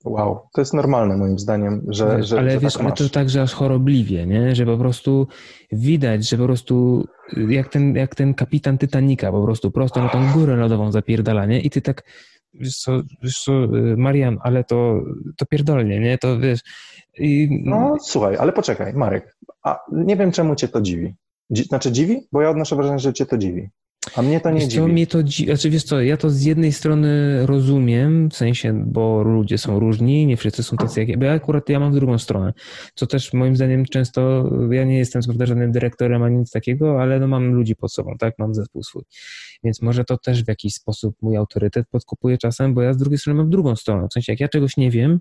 Wow, 0.06 0.40
to 0.54 0.62
jest 0.62 0.74
normalne 0.74 1.18
moim 1.18 1.40
zdaniem, 1.40 1.86
że. 1.88 2.18
Wiesz, 2.18 2.28
że 2.28 2.40
ale 2.40 2.52
że 2.52 2.60
wiesz, 2.60 2.74
tak 2.74 2.84
ale 2.84 2.92
to 2.92 3.10
tak, 3.10 3.30
że 3.30 3.42
aż 3.42 3.54
chorobliwie, 3.54 4.26
nie? 4.26 4.56
Że 4.56 4.66
po 4.66 4.78
prostu 4.78 5.28
widać, 5.72 6.30
że 6.30 6.38
po 6.38 6.46
prostu 6.46 7.06
jak 7.50 7.70
ten, 7.70 7.96
jak 7.96 8.16
ten 8.16 8.34
kapitan 8.34 8.78
Titanika, 8.78 9.32
po 9.32 9.44
prostu 9.44 9.72
prosto 9.72 10.04
na 10.04 10.10
tą 10.10 10.32
górę 10.34 10.56
lodową 10.56 10.92
zapierdala, 10.92 11.46
nie? 11.46 11.62
I 11.62 11.70
ty 11.70 11.82
tak, 11.82 12.04
wiesz 12.54 12.78
co, 12.78 13.02
wiesz 13.24 13.40
co 13.40 13.64
y, 13.64 13.98
Marian, 13.98 14.38
ale 14.42 14.64
to, 14.64 15.02
to 15.38 15.46
pierdolnie, 15.46 16.00
nie? 16.00 16.18
To 16.18 16.40
wiesz. 16.40 16.60
I... 17.18 17.62
No 17.66 17.96
słuchaj, 18.02 18.38
ale 18.38 18.54
poczekaj, 18.54 18.94
Marek, 18.94 19.38
a 19.64 19.80
nie 19.92 20.16
wiem 20.16 20.32
czemu 20.32 20.56
cię 20.56 20.68
to 20.68 20.82
dziwi. 20.82 21.16
Dzi 21.52 21.64
znaczy 21.64 21.92
dziwi? 21.92 22.28
Bo 22.32 22.42
ja 22.42 22.50
odnoszę 22.50 22.76
wrażenie, 22.76 23.00
że 23.00 23.14
cię 23.14 23.26
to 23.26 23.38
dziwi. 23.38 23.70
A 24.16 24.22
mnie 24.22 24.40
to 24.40 24.52
nie 24.52 24.60
wiesz 24.60 24.70
dziwi. 24.70 24.82
Co, 24.82 24.88
mnie 24.88 25.08
to 25.08 25.24
dziwi. 25.24 25.50
Znaczy, 25.52 25.70
wiesz 25.70 25.84
co, 25.84 26.02
ja 26.02 26.18
to 26.18 26.30
z 26.30 26.44
jednej 26.44 26.72
strony 26.72 27.40
rozumiem, 27.46 28.30
w 28.30 28.36
sensie, 28.36 28.84
bo 28.86 29.24
ludzie 29.24 29.58
są 29.58 29.80
różni, 29.80 30.26
nie 30.26 30.38
wszyscy 30.38 30.64
są 30.64 30.78
tacy 30.78 31.00
jak 31.00 31.10
ja, 31.10 31.18
bo 31.18 31.26
ja 31.26 31.34
akurat 31.34 31.70
ja 31.70 31.80
mam 31.80 31.92
w 31.92 31.96
drugą 31.96 32.18
stronę, 32.18 32.54
co 32.96 33.08
też 33.08 33.34
moim 33.34 33.56
zdaniem 33.56 33.86
często, 33.86 34.50
ja 34.72 34.84
nie 34.84 34.98
jestem 34.98 35.22
prawda 35.22 35.46
żadnym 35.46 35.72
dyrektorem 35.72 36.24
ani 36.24 36.38
nic 36.38 36.52
takiego, 36.52 37.02
ale 37.02 37.20
no 37.20 37.28
mam 37.28 37.54
ludzi 37.54 37.76
pod 37.76 37.94
sobą, 37.94 38.16
tak, 38.20 38.40
mam 38.40 38.56
zespół 38.56 38.84
swój. 38.84 39.04
Więc 39.64 39.82
może 39.82 40.04
to 40.04 40.18
też 40.18 40.44
w 40.44 40.48
jakiś 40.48 40.74
sposób 40.74 41.16
mój 41.22 41.38
autorytet 41.38 41.88
podkupuje 41.92 42.38
czasem, 42.38 42.74
bo 42.74 42.82
ja 42.82 42.94
z 42.94 42.98
drugiej 42.98 43.18
strony 43.18 43.38
mam 43.38 43.50
drugą 43.50 43.76
stronę, 43.76 44.08
w 44.08 44.14
sensie 44.14 44.32
jak 44.32 44.40
ja 44.40 44.48
czegoś 44.48 44.78
nie 44.78 44.92
wiem, 44.92 45.20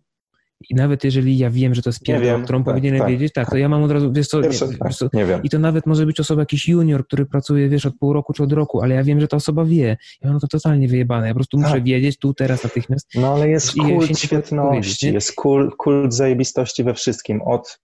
i 0.71 0.75
nawet 0.75 1.05
jeżeli 1.05 1.39
ja 1.39 1.51
wiem, 1.51 1.75
że 1.75 1.83
to 1.83 1.89
jest 1.89 2.03
pierdoła, 2.03 2.43
którą 2.43 2.65
tak, 2.65 2.75
powinienem 2.75 3.01
tak, 3.01 3.09
wiedzieć, 3.11 3.33
tak, 3.33 3.51
to 3.51 3.57
ja 3.57 3.69
mam 3.69 3.83
od 3.83 3.91
razu, 3.91 4.13
wiesz 4.13 4.29
co, 4.29 4.43
Pierwsze, 4.43 4.67
nie, 4.69 4.77
tak, 4.77 4.89
wiesz 4.89 4.97
co 4.97 5.09
nie 5.13 5.27
wiem. 5.27 5.43
i 5.43 5.51
to 5.51 5.59
nawet 5.59 5.87
może 5.87 6.07
być 6.07 6.21
osoba, 6.21 6.43
jakiś 6.43 6.69
junior, 6.69 7.07
który 7.07 7.27
pracuje, 7.27 7.69
wiesz, 7.69 7.87
od 7.87 7.99
pół 7.99 8.13
roku 8.13 8.33
czy 8.33 8.43
od 8.43 8.53
roku, 8.53 8.83
ale 8.83 8.95
ja 8.95 9.05
wiem, 9.05 9.21
że 9.21 9.29
ta 9.29 9.37
osoba 9.37 9.65
wie. 9.65 9.97
Ja 10.23 10.31
mam 10.31 10.41
to 10.41 10.49
totalnie 10.49 10.89
wyjebane. 10.89 11.27
Ja 11.27 11.33
po 11.33 11.39
prostu 11.39 11.59
muszę 11.59 11.73
Tak. 11.73 11.85
wiedzieć 11.85 12.19
tu, 12.19 12.35
teraz, 12.35 12.65
natychmiast. 12.65 13.09
No 13.15 13.35
ale 13.35 13.49
jest 13.49 13.73
kult 13.75 14.19
świetności, 14.19 15.13
jest 15.13 15.35
kult, 15.35 15.75
kult 15.77 16.15
zajebistości 16.15 16.85
we 16.85 16.95
wszystkim. 16.95 17.43
Od 17.43 17.81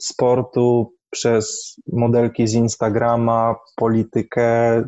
sportu 0.00 0.94
przez 1.10 1.76
modelki 1.92 2.48
z 2.48 2.54
Instagrama, 2.54 3.56
politykę, 3.76 4.82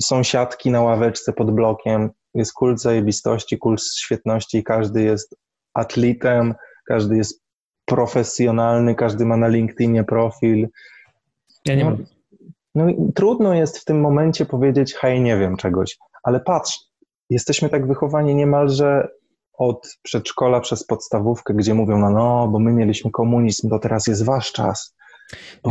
sąsiadki 0.00 0.70
na 0.70 0.82
ławeczce 0.82 1.32
pod 1.32 1.50
blokiem. 1.50 2.10
Jest 2.34 2.52
kult 2.52 2.80
zajebistości, 2.80 3.58
kult 3.58 3.82
świetności 3.98 4.58
i 4.58 4.64
każdy 4.64 5.02
jest 5.02 5.36
atletem, 5.78 6.54
każdy 6.86 7.16
jest 7.16 7.42
profesjonalny, 7.84 8.94
każdy 8.94 9.24
ma 9.24 9.36
na 9.36 9.48
LinkedInie 9.48 10.04
profil. 10.04 10.68
Ja 11.64 11.74
nie 11.74 11.84
no, 11.84 11.90
mam. 11.90 12.04
No 12.74 12.88
i 12.88 13.12
trudno 13.14 13.54
jest 13.54 13.78
w 13.78 13.84
tym 13.84 14.00
momencie 14.00 14.46
powiedzieć, 14.46 14.94
hej, 14.94 15.20
nie 15.20 15.38
wiem 15.38 15.56
czegoś, 15.56 15.98
ale 16.22 16.40
patrz, 16.40 16.78
jesteśmy 17.30 17.68
tak 17.68 17.86
wychowani 17.86 18.34
niemalże 18.34 19.08
od 19.58 19.98
przedszkola 20.02 20.60
przez 20.60 20.84
podstawówkę, 20.84 21.54
gdzie 21.54 21.74
mówią, 21.74 21.98
no, 21.98 22.10
no 22.10 22.48
bo 22.48 22.58
my 22.58 22.72
mieliśmy 22.72 23.10
komunizm, 23.10 23.70
to 23.70 23.78
teraz 23.78 24.06
jest 24.06 24.24
wasz 24.24 24.52
czas. 24.52 24.96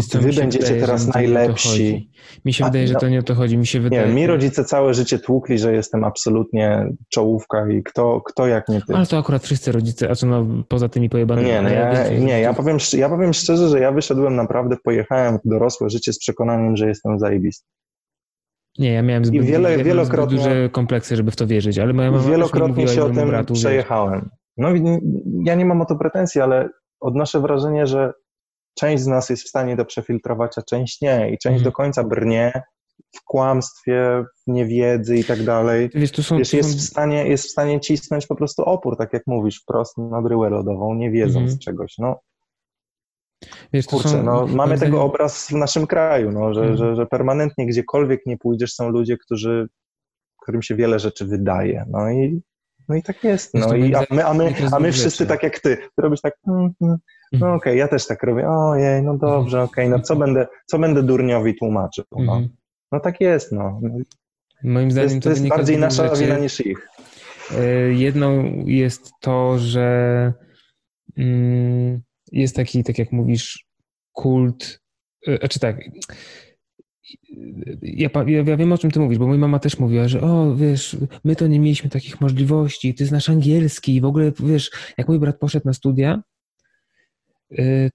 Co, 0.09 0.19
wy 0.19 0.33
będziecie 0.33 0.63
wydaje, 0.65 0.81
teraz 0.81 1.07
nie 1.07 1.13
najlepsi. 1.13 2.11
Mi 2.45 2.53
się 2.53 2.65
wydaje, 2.65 2.87
że 2.87 2.93
no, 2.93 2.99
to 2.99 3.09
nie 3.09 3.19
o 3.19 3.23
to 3.23 3.35
chodzi. 3.35 3.57
Mi 3.57 3.67
się 3.67 3.79
Nie 3.79 3.83
wydaje. 3.83 4.05
wiem, 4.05 4.15
mi 4.15 4.27
rodzice 4.27 4.63
całe 4.65 4.93
życie 4.93 5.19
tłukli, 5.19 5.59
że 5.59 5.73
jestem 5.73 6.03
absolutnie 6.03 6.87
czołówka 7.09 7.69
i 7.71 7.83
kto, 7.83 8.21
kto 8.21 8.47
jak 8.47 8.69
nie 8.69 8.81
ty. 8.81 8.95
Ale 8.95 9.05
to 9.05 9.17
akurat 9.17 9.43
wszyscy 9.43 9.71
rodzice, 9.71 10.09
a 10.09 10.15
co 10.15 10.27
no, 10.27 10.45
poza 10.67 10.89
tymi 10.89 11.09
pojebanymi. 11.09 11.47
Nie, 11.47 11.61
no 11.61 11.67
ale 11.69 11.75
ja, 11.75 12.19
nie 12.19 12.39
ja, 12.41 12.53
powiem, 12.53 12.77
ja 12.97 13.09
powiem 13.09 13.33
szczerze, 13.33 13.69
że 13.69 13.79
ja 13.79 13.91
wyszedłem 13.91 14.35
naprawdę, 14.35 14.75
pojechałem 14.83 15.37
w 15.45 15.49
dorosłe 15.49 15.89
życie 15.89 16.13
z 16.13 16.19
przekonaniem, 16.19 16.77
że 16.77 16.87
jestem 16.87 17.19
zajebisty. 17.19 17.65
Nie, 18.79 18.93
ja 18.93 19.01
miałem 19.03 19.25
zbyt, 19.25 19.41
wiele- 19.45 19.71
ja 19.71 19.77
miałem 19.77 19.87
wielokrotnie- 19.87 20.39
zbyt 20.39 20.43
duże 20.53 20.69
kompleksy, 20.69 21.15
żeby 21.15 21.31
w 21.31 21.35
to 21.35 21.47
wierzyć, 21.47 21.79
ale 21.79 21.93
moja 21.93 22.11
mama 22.11 22.29
Wielokrotnie 22.29 22.67
mówiła 22.67 22.87
się 22.87 22.99
i 22.99 23.03
o 23.03 23.09
tym 23.09 23.27
bratu, 23.27 23.53
przejechałem. 23.53 24.29
No 24.57 24.75
i 24.75 24.99
ja 25.45 25.55
nie 25.55 25.65
mam 25.65 25.81
o 25.81 25.85
to 25.85 25.95
pretensji, 25.95 26.41
ale 26.41 26.69
odnoszę 26.99 27.41
wrażenie, 27.41 27.87
że 27.87 28.13
część 28.77 29.03
z 29.03 29.07
nas 29.07 29.29
jest 29.29 29.43
w 29.43 29.47
stanie 29.49 29.77
to 29.77 29.85
przefiltrować, 29.85 30.57
a 30.57 30.61
część 30.61 31.01
nie. 31.01 31.29
I 31.29 31.37
część 31.37 31.45
Mhm. 31.57 31.63
do 31.63 31.71
końca 31.71 32.03
brnie 32.03 32.61
w 33.15 33.23
kłamstwie, 33.23 34.23
w 34.47 34.51
niewiedzy 34.51 35.17
i 35.17 35.23
tak 35.23 35.43
dalej. 35.43 35.89
Wiesz, 35.95 36.11
to 36.11 36.23
są, 36.23 36.37
Wiesz, 36.37 36.53
jest 36.53 36.71
są 36.71 36.77
w 36.77 36.81
stanie, 36.81 37.27
jest 37.27 37.45
w 37.45 37.51
stanie 37.51 37.79
cisnąć 37.79 38.27
po 38.27 38.35
prostu 38.35 38.63
opór, 38.63 38.97
tak 38.97 39.13
jak 39.13 39.23
mówisz, 39.27 39.61
wprost 39.61 39.97
na 39.97 40.21
bryłę 40.21 40.49
lodową, 40.49 40.93
nie 40.95 41.11
wiedząc 41.11 41.37
Mhm. 41.37 41.59
czegoś. 41.59 41.97
No 41.97 42.19
wiesz, 43.73 43.85
kurczę, 43.85 44.09
są, 44.09 44.23
no, 44.23 44.47
mamy 44.47 44.77
tego 44.79 45.03
obraz 45.03 45.47
w 45.47 45.51
naszym 45.51 45.87
kraju, 45.87 46.31
no, 46.31 46.53
że, 46.53 46.59
Mhm. 46.61 46.77
że, 46.77 46.95
że 46.95 47.05
permanentnie 47.05 47.65
gdziekolwiek 47.65 48.25
nie 48.25 48.37
pójdziesz 48.37 48.73
są 48.73 48.89
ludzie, 48.89 49.17
którzy, 49.17 49.67
którym 50.41 50.61
się 50.61 50.75
wiele 50.75 50.99
rzeczy 50.99 51.25
wydaje. 51.25 51.85
No 51.89 52.09
i, 52.11 52.41
no 52.89 52.95
i 52.95 53.03
tak 53.03 53.23
jest. 53.23 53.53
No 53.53 53.75
i, 53.75 53.95
a 53.95 54.03
my, 54.09 54.25
a 54.25 54.33
my, 54.33 54.53
a 54.71 54.79
my 54.79 54.91
wszyscy 54.91 55.27
tak 55.27 55.43
jak 55.43 55.59
ty. 55.59 55.77
Ty 55.77 56.01
robisz 56.01 56.21
tak, 56.21 56.33
mm, 56.47 56.73
mm, 56.81 56.97
no 57.31 57.37
Mhm. 57.37 57.55
okej, 57.55 57.77
ja 57.77 57.87
też 57.87 58.07
tak 58.07 58.23
robię. 58.23 58.49
Ojej, 58.49 59.03
no 59.03 59.17
dobrze, 59.17 59.61
okej, 59.63 59.89
no 59.89 59.99
co 59.99 60.15
będę, 60.15 60.47
co 60.65 60.79
będę 60.79 61.03
durniowi 61.03 61.55
tłumaczył? 61.55 62.03
No, 62.11 62.19
Mhm. 62.19 62.49
no 62.91 62.99
tak 62.99 63.21
jest, 63.21 63.51
no. 63.51 63.81
Moim 64.63 64.87
To 64.87 64.91
zdaniem 64.91 65.09
jest, 65.11 65.23
to 65.23 65.29
jest 65.29 65.41
wynika 65.41 65.55
z 65.55 65.57
bardziej 65.59 65.77
nasza 65.77 66.07
rzeczy. 66.09 66.21
wina 66.23 66.37
niż 66.37 66.65
ich. 66.65 66.89
E, 67.57 67.65
Jedną 67.93 68.43
jest 68.65 69.11
to, 69.21 69.59
że 69.59 70.33
mm, 71.17 72.01
jest 72.31 72.55
taki, 72.55 72.83
tak 72.83 72.97
jak 72.99 73.11
mówisz, 73.11 73.65
kult, 74.11 74.79
e, 75.27 75.37
znaczy 75.37 75.59
tak, 75.59 75.77
ja, 77.81 78.09
pa- 78.09 78.23
ja, 78.29 78.43
ja 78.45 78.57
wiem 78.57 78.71
o 78.71 78.77
czym 78.77 78.91
ty 78.91 78.99
mówisz, 78.99 79.17
bo 79.17 79.27
moja 79.27 79.39
mama 79.39 79.59
też 79.59 79.79
mówiła, 79.79 80.07
że 80.07 80.21
o, 80.21 80.55
wiesz, 80.55 80.97
my 81.23 81.35
to 81.35 81.47
nie 81.47 81.59
mieliśmy 81.59 81.89
takich 81.89 82.21
możliwości, 82.21 82.95
ty 82.95 83.05
znasz 83.05 83.29
angielski 83.29 83.95
i 83.95 84.01
w 84.01 84.05
ogóle, 84.05 84.31
wiesz, 84.39 84.71
jak 84.97 85.07
mój 85.07 85.19
brat 85.19 85.39
poszedł 85.39 85.65
na 85.67 85.73
studia, 85.73 86.21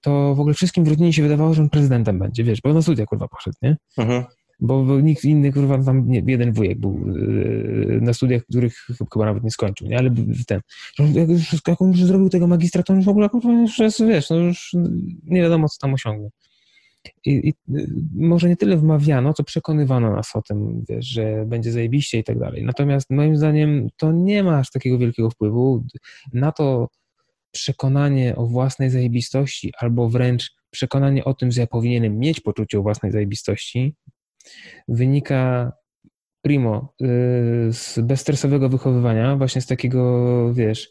to 0.01 0.35
w 0.35 0.41
ogóle 0.41 0.55
wszystkim 0.55 0.85
w 0.85 0.89
rodzinie 0.89 1.12
się 1.12 1.23
wydawało, 1.23 1.55
że 1.55 1.62
on 1.62 1.70
prezydentem 1.70 2.19
będzie, 2.19 2.45
wiesz, 2.45 2.61
bo 2.61 2.73
na 2.73 2.83
studia 2.83 3.07
kurwa 3.07 3.29
poszedł, 3.29 3.57
nie? 3.62 3.77
Mhm. 3.99 4.24
bo, 4.61 4.85
bo 4.85 5.01
nikt 5.01 5.24
inny, 5.24 5.53
kurwa, 5.53 5.85
tam 5.85 6.09
nie, 6.09 6.23
jeden 6.27 6.53
wujek 6.53 6.79
był 6.79 7.09
yy, 7.09 7.99
na 8.03 8.12
studiach, 8.12 8.43
których 8.43 8.87
chyba 9.12 9.24
nawet 9.24 9.45
nie 9.45 9.51
skończył, 9.51 9.89
nie? 9.89 9.99
ale 9.99 10.11
ten, 10.47 10.61
jak, 10.99 11.29
już, 11.29 11.57
jak 11.69 11.83
on 11.83 11.91
już 11.91 12.05
zrobił 12.05 12.29
tego 12.29 12.47
magistra, 12.47 12.83
to 12.83 12.93
on 12.93 12.99
już 12.99 13.07
w 13.07 13.09
ogóle, 13.09 13.29
kurwa, 13.29 13.53
już 13.53 13.79
jest, 13.79 14.05
wiesz, 14.05 14.31
no 14.31 14.37
już 14.37 14.73
nie 15.24 15.43
wiadomo, 15.43 15.69
co 15.69 15.79
tam 15.81 15.95
osiągnie. 15.95 16.29
I, 17.27 17.49
I, 17.49 17.55
może 18.15 18.49
nie 18.49 18.57
tyle 18.57 18.77
wmawiano, 18.77 19.35
co 19.35 19.45
przekonywano 19.45 20.16
nas 20.16 20.37
o 20.37 20.43
tym, 20.43 20.85
wiesz, 20.89 21.07
że 21.07 21.45
będzie 21.47 21.73
zajebiście 21.73 22.19
i 22.19 22.24
tak 22.24 22.39
dalej. 22.39 22.65
Natomiast 22.65 23.11
moim 23.11 23.37
zdaniem 23.37 23.89
to 23.97 24.12
nie 24.12 24.43
ma 24.43 24.59
aż 24.59 24.70
takiego 24.70 24.99
wielkiego 24.99 25.31
wpływu 25.31 25.85
na 26.33 26.53
to 26.53 26.89
przekonanie 27.53 28.37
o 28.37 28.47
własnej 28.47 28.91
zajebistości 28.91 29.73
albo 29.79 30.09
wręcz 30.09 30.51
przekonanie 30.70 31.24
o 31.24 31.35
tym, 31.35 31.51
że 31.51 31.61
ja 31.61 31.66
powinienem 31.66 32.19
mieć 32.19 32.41
poczucie 32.41 32.79
własnej 32.79 33.12
zajebistości, 33.12 33.97
wynika 34.89 35.73
primo 36.43 36.95
y, 37.03 37.07
z 37.73 37.99
bezstresowego 38.01 38.69
wychowywania, 38.69 39.37
właśnie 39.37 39.61
z 39.61 39.66
takiego, 39.66 40.55
wiesz, 40.55 40.89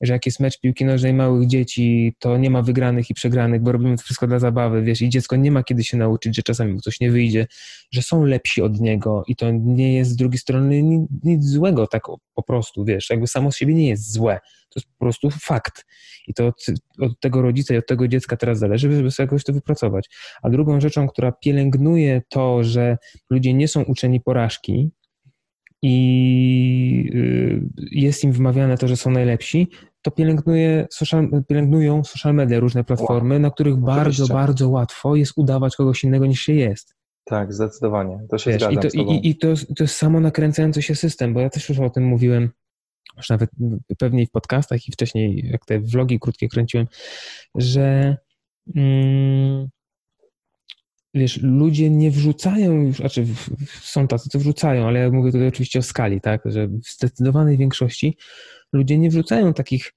że 0.00 0.12
jak 0.12 0.26
jest 0.26 0.40
mecz 0.40 0.60
piłki 0.60 0.84
nożnej 0.84 1.14
małych 1.14 1.48
dzieci, 1.48 2.14
to 2.18 2.38
nie 2.38 2.50
ma 2.50 2.62
wygranych 2.62 3.10
i 3.10 3.14
przegranych, 3.14 3.62
bo 3.62 3.72
robimy 3.72 3.96
to 3.96 4.02
wszystko 4.02 4.26
dla 4.26 4.38
zabawy, 4.38 4.82
wiesz, 4.82 5.02
i 5.02 5.08
dziecko 5.08 5.36
nie 5.36 5.50
ma 5.50 5.62
kiedy 5.62 5.84
się 5.84 5.96
nauczyć, 5.96 6.36
że 6.36 6.42
czasami 6.42 6.72
mu 6.72 6.80
coś 6.80 7.00
nie 7.00 7.10
wyjdzie, 7.10 7.46
że 7.90 8.02
są 8.02 8.24
lepsi 8.24 8.62
od 8.62 8.80
niego 8.80 9.24
i 9.28 9.36
to 9.36 9.50
nie 9.50 9.94
jest 9.94 10.10
z 10.10 10.16
drugiej 10.16 10.38
strony 10.38 10.82
nic, 10.82 11.10
nic 11.24 11.44
złego, 11.44 11.86
tak 11.86 12.02
po 12.34 12.42
prostu, 12.42 12.84
wiesz, 12.84 13.10
jakby 13.10 13.26
samo 13.26 13.52
z 13.52 13.56
siebie 13.56 13.74
nie 13.74 13.88
jest 13.88 14.12
złe, 14.12 14.40
to 14.68 14.80
jest 14.80 14.88
po 14.88 14.98
prostu 14.98 15.30
fakt 15.30 15.86
i 16.26 16.34
to 16.34 16.46
od, 16.46 16.66
od 17.00 17.20
tego 17.20 17.42
rodzica 17.42 17.74
i 17.74 17.76
od 17.76 17.86
tego 17.86 18.08
dziecka 18.08 18.36
teraz 18.36 18.58
zależy, 18.58 18.92
żeby 18.92 19.10
sobie 19.10 19.24
jakoś 19.24 19.44
to 19.44 19.52
wypracować. 19.52 20.08
A 20.42 20.50
drugą 20.50 20.80
rzeczą, 20.80 21.08
która 21.08 21.32
pielęgnuje 21.32 22.22
to, 22.28 22.64
że 22.64 22.98
ludzie 23.30 23.54
nie 23.54 23.68
są 23.68 23.82
uczeni 23.82 24.20
porażki, 24.20 24.90
i 25.82 27.10
y, 27.14 27.68
jest 27.90 28.24
im 28.24 28.32
wmawiane 28.32 28.78
to, 28.78 28.88
że 28.88 28.96
są 28.96 29.10
najlepsi, 29.10 29.70
to 30.02 30.10
pielęgnuje 30.10 30.86
social, 30.90 31.28
pielęgnują 31.48 32.04
social 32.04 32.34
media, 32.34 32.60
różne 32.60 32.84
platformy, 32.84 33.38
na 33.38 33.50
których 33.50 33.74
Oczywiście. 33.74 33.96
bardzo, 33.96 34.26
bardzo 34.26 34.68
łatwo 34.68 35.16
jest 35.16 35.32
udawać 35.36 35.76
kogoś 35.76 36.04
innego 36.04 36.26
niż 36.26 36.40
się 36.40 36.52
jest. 36.52 36.96
Tak, 37.24 37.52
zdecydowanie. 37.52 38.18
To 38.30 38.38
się 38.38 38.50
Wiesz, 38.50 38.62
zgadzam 38.62 38.84
I, 38.84 39.06
to, 39.06 39.12
i, 39.12 39.28
i 39.28 39.36
to, 39.36 39.48
to 39.76 39.84
jest 39.84 39.96
samo 39.96 40.20
nakręcający 40.20 40.82
się 40.82 40.94
system, 40.94 41.34
bo 41.34 41.40
ja 41.40 41.50
też 41.50 41.68
już 41.68 41.78
o 41.78 41.90
tym 41.90 42.04
mówiłem, 42.04 42.50
już 43.16 43.30
nawet 43.30 43.50
pewnie 43.98 44.26
w 44.26 44.30
podcastach 44.30 44.88
i 44.88 44.92
wcześniej, 44.92 45.48
jak 45.50 45.64
te 45.64 45.80
vlogi 45.80 46.20
krótkie 46.20 46.48
kręciłem, 46.48 46.86
że 47.54 48.16
mm, 48.76 49.68
wiesz, 51.16 51.42
ludzie 51.42 51.90
nie 51.90 52.10
wrzucają 52.10 52.72
już, 52.72 52.96
znaczy 52.96 53.26
są 53.80 54.08
tacy, 54.08 54.28
co 54.28 54.38
wrzucają, 54.38 54.86
ale 54.86 55.00
ja 55.00 55.10
mówię 55.10 55.32
tutaj 55.32 55.48
oczywiście 55.48 55.78
o 55.78 55.82
skali, 55.82 56.20
tak, 56.20 56.42
że 56.44 56.68
w 56.68 56.86
zdecydowanej 56.86 57.58
większości 57.58 58.16
ludzie 58.72 58.98
nie 58.98 59.10
wrzucają 59.10 59.54
takich 59.54 59.92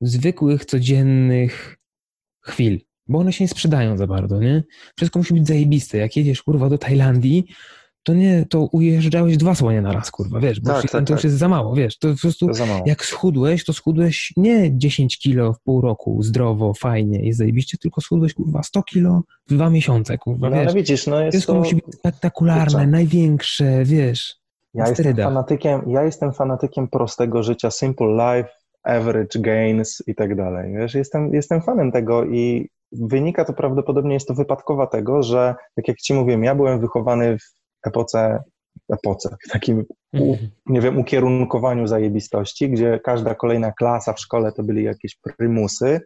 zwykłych, 0.00 0.64
codziennych 0.64 1.76
chwil, 2.40 2.80
bo 3.08 3.18
one 3.18 3.32
się 3.32 3.44
nie 3.44 3.48
sprzedają 3.48 3.96
za 3.96 4.06
bardzo, 4.06 4.40
nie? 4.40 4.64
Wszystko 4.96 5.18
musi 5.18 5.34
być 5.34 5.46
zajebiste. 5.46 5.98
Jak 5.98 6.16
jedziesz, 6.16 6.42
kurwa, 6.42 6.68
do 6.68 6.78
Tajlandii, 6.78 7.46
to 8.06 8.14
nie, 8.14 8.44
to 8.50 8.68
ujeżdżałeś 8.72 9.36
dwa 9.36 9.54
słonie 9.54 9.82
na 9.82 9.92
raz, 9.92 10.10
kurwa, 10.10 10.40
wiesz, 10.40 10.60
bo 10.60 10.72
tak, 10.72 10.82
tak, 10.82 10.90
to 10.90 10.98
tak. 10.98 11.10
już 11.10 11.24
jest 11.24 11.38
za 11.38 11.48
mało, 11.48 11.74
wiesz, 11.74 11.98
to 11.98 12.08
po 12.08 12.20
prostu 12.20 12.48
to 12.48 12.64
jak 12.86 13.04
schudłeś, 13.04 13.64
to 13.64 13.72
schudłeś 13.72 14.32
nie 14.36 14.78
10 14.78 15.18
kilo 15.18 15.52
w 15.52 15.60
pół 15.60 15.80
roku, 15.80 16.22
zdrowo, 16.22 16.74
fajnie 16.74 17.22
i 17.22 17.32
zajebiście, 17.32 17.78
tylko 17.78 18.00
schudłeś, 18.00 18.34
kurwa, 18.34 18.62
100 18.62 18.82
kilo 18.82 19.22
w 19.46 19.54
dwa 19.54 19.70
miesiące, 19.70 20.18
kurwa, 20.18 20.50
no, 20.50 20.56
wiesz. 20.56 20.66
No 20.66 20.74
widzisz, 20.74 21.06
no 21.06 21.20
jest 21.20 21.34
Wszystko 21.34 21.52
to... 21.52 21.58
musi 21.58 21.74
być 21.74 21.84
spektakularne, 21.94 22.64
Kurczę. 22.64 22.86
największe, 22.86 23.84
wiesz. 23.84 24.34
Ja 24.74 24.88
jestem, 24.88 25.16
fanatykiem, 25.16 25.82
ja 25.86 26.02
jestem 26.02 26.32
fanatykiem 26.32 26.88
prostego 26.88 27.42
życia, 27.42 27.70
simple 27.70 28.06
life, 28.06 28.48
average 28.82 29.40
gains 29.40 30.02
i 30.06 30.14
tak 30.14 30.36
dalej, 30.36 30.74
wiesz, 30.74 30.94
jestem, 30.94 31.34
jestem 31.34 31.62
fanem 31.62 31.92
tego 31.92 32.24
i 32.24 32.68
wynika 32.92 33.44
to 33.44 33.52
prawdopodobnie, 33.52 34.14
jest 34.14 34.28
to 34.28 34.34
wypadkowa 34.34 34.86
tego, 34.86 35.22
że, 35.22 35.54
tak 35.76 35.88
jak 35.88 35.96
ci 35.96 36.14
mówiłem, 36.14 36.44
ja 36.44 36.54
byłem 36.54 36.80
wychowany 36.80 37.38
w 37.38 37.55
epoce, 37.86 38.42
epoce, 38.92 39.36
w 39.48 39.52
takim, 39.52 39.84
u, 40.12 40.32
mhm. 40.32 40.50
nie 40.66 40.80
wiem, 40.80 40.98
ukierunkowaniu 40.98 41.86
zajebistości, 41.86 42.70
gdzie 42.70 43.00
każda 43.04 43.34
kolejna 43.34 43.72
klasa 43.72 44.12
w 44.12 44.20
szkole 44.20 44.52
to 44.52 44.62
byli 44.62 44.84
jakieś 44.84 45.16
prymusy. 45.16 46.00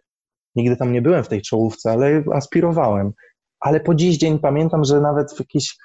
Nigdy 0.57 0.77
tam 0.77 0.93
nie 0.93 1.03
byłem 1.03 1.25
w 1.25 1.29
tej 1.29 1.43
czołówce, 1.43 1.91
ale 1.91 2.23
aspirowałem. 2.33 3.13
Ale 3.61 3.81
po 3.81 3.95
dziś 3.95 4.19
dzień 4.19 4.39
pamiętam, 4.39 4.85
że 4.85 5.01
nawet 5.01 5.33
w 5.33 5.39
jakimś 5.39 5.77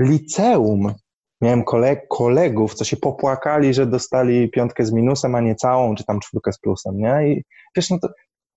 liceum 0.00 0.94
miałem 1.40 1.64
koleg 1.64 2.08
kolegów, 2.08 2.74
co 2.74 2.84
się 2.84 2.96
popłakali, 2.96 3.74
że 3.74 3.86
dostali 3.86 4.50
piątkę 4.50 4.84
z 4.84 4.92
minusem, 4.92 5.34
a 5.34 5.40
nie 5.40 5.54
całą, 5.54 5.94
czy 5.94 6.04
tam 6.04 6.20
czwórkę 6.20 6.52
z 6.52 6.58
plusem, 6.58 6.98
nie? 6.98 7.28
I 7.28 7.44
wiesz, 7.76 7.90
no 7.90 7.98
to 7.98 8.08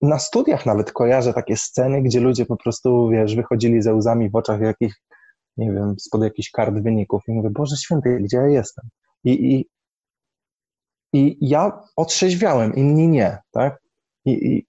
na 0.02 0.20
studiach 0.20 0.66
nawet 0.66 0.92
kojarzę 0.92 1.34
takie 1.34 1.58
sceny, 1.58 2.02
gdzie 2.02 2.20
ludzie 2.20 2.46
po 2.46 2.58
prostu, 2.58 3.10
wiesz, 3.10 3.36
wychodzili 3.36 3.82
ze 3.82 3.94
łzami 3.94 4.30
w 4.30 4.36
oczach 4.36 4.62
jakich 4.62 4.96
nie 5.58 5.72
wiem, 5.72 5.96
spod 6.00 6.24
jakichś 6.24 6.52
kart 6.52 6.76
wyników 6.76 7.24
i 7.28 7.32
mówię, 7.32 7.50
Boże 7.50 7.78
Święty, 7.78 8.20
gdzie 8.22 8.38
ja 8.38 8.48
jestem? 8.48 8.90
I, 9.24 9.32
i, 9.56 9.66
i 11.14 11.38
ja 11.50 11.82
otrzeźwiałem, 11.96 12.76
inni 12.76 13.08
nie, 13.08 13.38
tak? 13.52 13.82
I, 14.26 14.32
i 14.32 14.68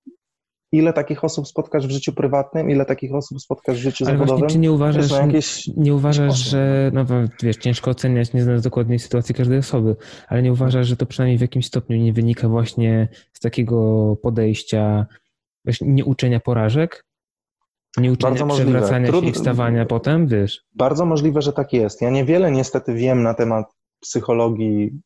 ile 0.72 0.92
takich 0.92 1.24
osób 1.24 1.48
spotkasz 1.48 1.86
w 1.86 1.90
życiu 1.90 2.12
prywatnym, 2.12 2.70
ile 2.70 2.84
takich 2.84 3.14
osób 3.14 3.40
spotkasz 3.40 3.76
w 3.76 3.80
życiu 3.80 4.04
Ale 4.04 4.12
zawodowym? 4.12 4.38
Właśnie, 4.40 4.54
czy 4.54 4.58
nie 4.58 4.72
uważasz, 4.72 5.10
jakieś... 5.10 5.66
nie 5.76 5.94
uważasz 5.94 6.38
że, 6.38 6.90
no 6.94 7.06
wiesz, 7.42 7.56
ciężko 7.56 7.90
oceniać, 7.90 8.32
nie 8.32 8.42
znając 8.42 8.64
dokładnej 8.64 8.98
sytuacji 8.98 9.34
każdej 9.34 9.58
osoby, 9.58 9.96
ale 10.28 10.42
nie 10.42 10.52
uważasz, 10.52 10.86
że 10.86 10.96
to 10.96 11.06
przynajmniej 11.06 11.38
w 11.38 11.40
jakimś 11.40 11.66
stopniu 11.66 11.96
nie 11.96 12.12
wynika 12.12 12.48
właśnie 12.48 13.08
z 13.32 13.40
takiego 13.40 14.16
podejścia, 14.22 15.06
właśnie 15.64 15.88
nie 15.88 16.04
uczenia 16.04 16.40
porażek, 16.40 17.04
nie 18.00 18.12
uczenia 18.12 18.30
bardzo 18.30 18.46
możliwe. 18.46 18.70
przewracania 18.70 19.06
Trud... 19.06 19.24
się 19.24 19.30
i 19.30 19.32
wstawania 19.32 19.86
potem, 19.86 20.26
wiesz? 20.26 20.62
Bardzo 20.74 21.06
możliwe, 21.06 21.42
że 21.42 21.52
tak 21.52 21.72
jest. 21.72 22.02
Ja 22.02 22.10
niewiele 22.10 22.50
niestety 22.50 22.94
wiem 22.94 23.22
na 23.22 23.34
temat 23.34 23.66
psychologii, 24.00 25.00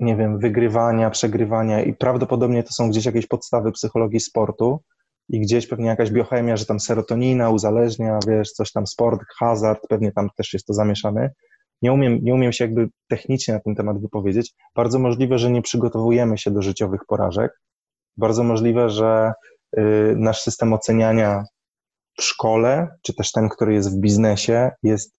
nie 0.00 0.16
wiem, 0.16 0.38
wygrywania, 0.38 1.10
przegrywania 1.10 1.82
i 1.82 1.94
prawdopodobnie 1.94 2.62
to 2.62 2.72
są 2.72 2.90
gdzieś 2.90 3.06
jakieś 3.06 3.26
podstawy 3.26 3.72
psychologii 3.72 4.20
sportu 4.20 4.80
i 5.28 5.40
gdzieś 5.40 5.66
pewnie 5.66 5.86
jakaś 5.86 6.10
biochemia, 6.10 6.56
że 6.56 6.66
tam 6.66 6.80
serotonina 6.80 7.50
uzależnia, 7.50 8.18
wiesz, 8.28 8.52
coś 8.52 8.72
tam 8.72 8.86
sport, 8.86 9.20
hazard, 9.38 9.80
pewnie 9.88 10.12
tam 10.12 10.28
też 10.36 10.52
jest 10.52 10.66
to 10.66 10.74
zamieszane. 10.74 11.30
Nie 11.82 11.92
umiem, 11.92 12.18
nie 12.22 12.34
umiem 12.34 12.52
się 12.52 12.64
jakby 12.64 12.88
technicznie 13.08 13.54
na 13.54 13.60
ten 13.60 13.74
temat 13.74 14.00
wypowiedzieć. 14.00 14.52
Bardzo 14.74 14.98
możliwe, 14.98 15.38
że 15.38 15.50
nie 15.50 15.62
przygotowujemy 15.62 16.38
się 16.38 16.50
do 16.50 16.62
życiowych 16.62 17.00
porażek. 17.08 17.60
Bardzo 18.16 18.44
możliwe, 18.44 18.90
że 18.90 19.32
y, 19.78 19.82
nasz 20.16 20.40
system 20.40 20.72
oceniania 20.72 21.44
w 22.16 22.22
szkole, 22.22 22.88
czy 23.02 23.14
też 23.14 23.32
ten, 23.32 23.48
który 23.48 23.74
jest 23.74 23.96
w 23.96 24.00
biznesie, 24.00 24.70
jest 24.82 25.16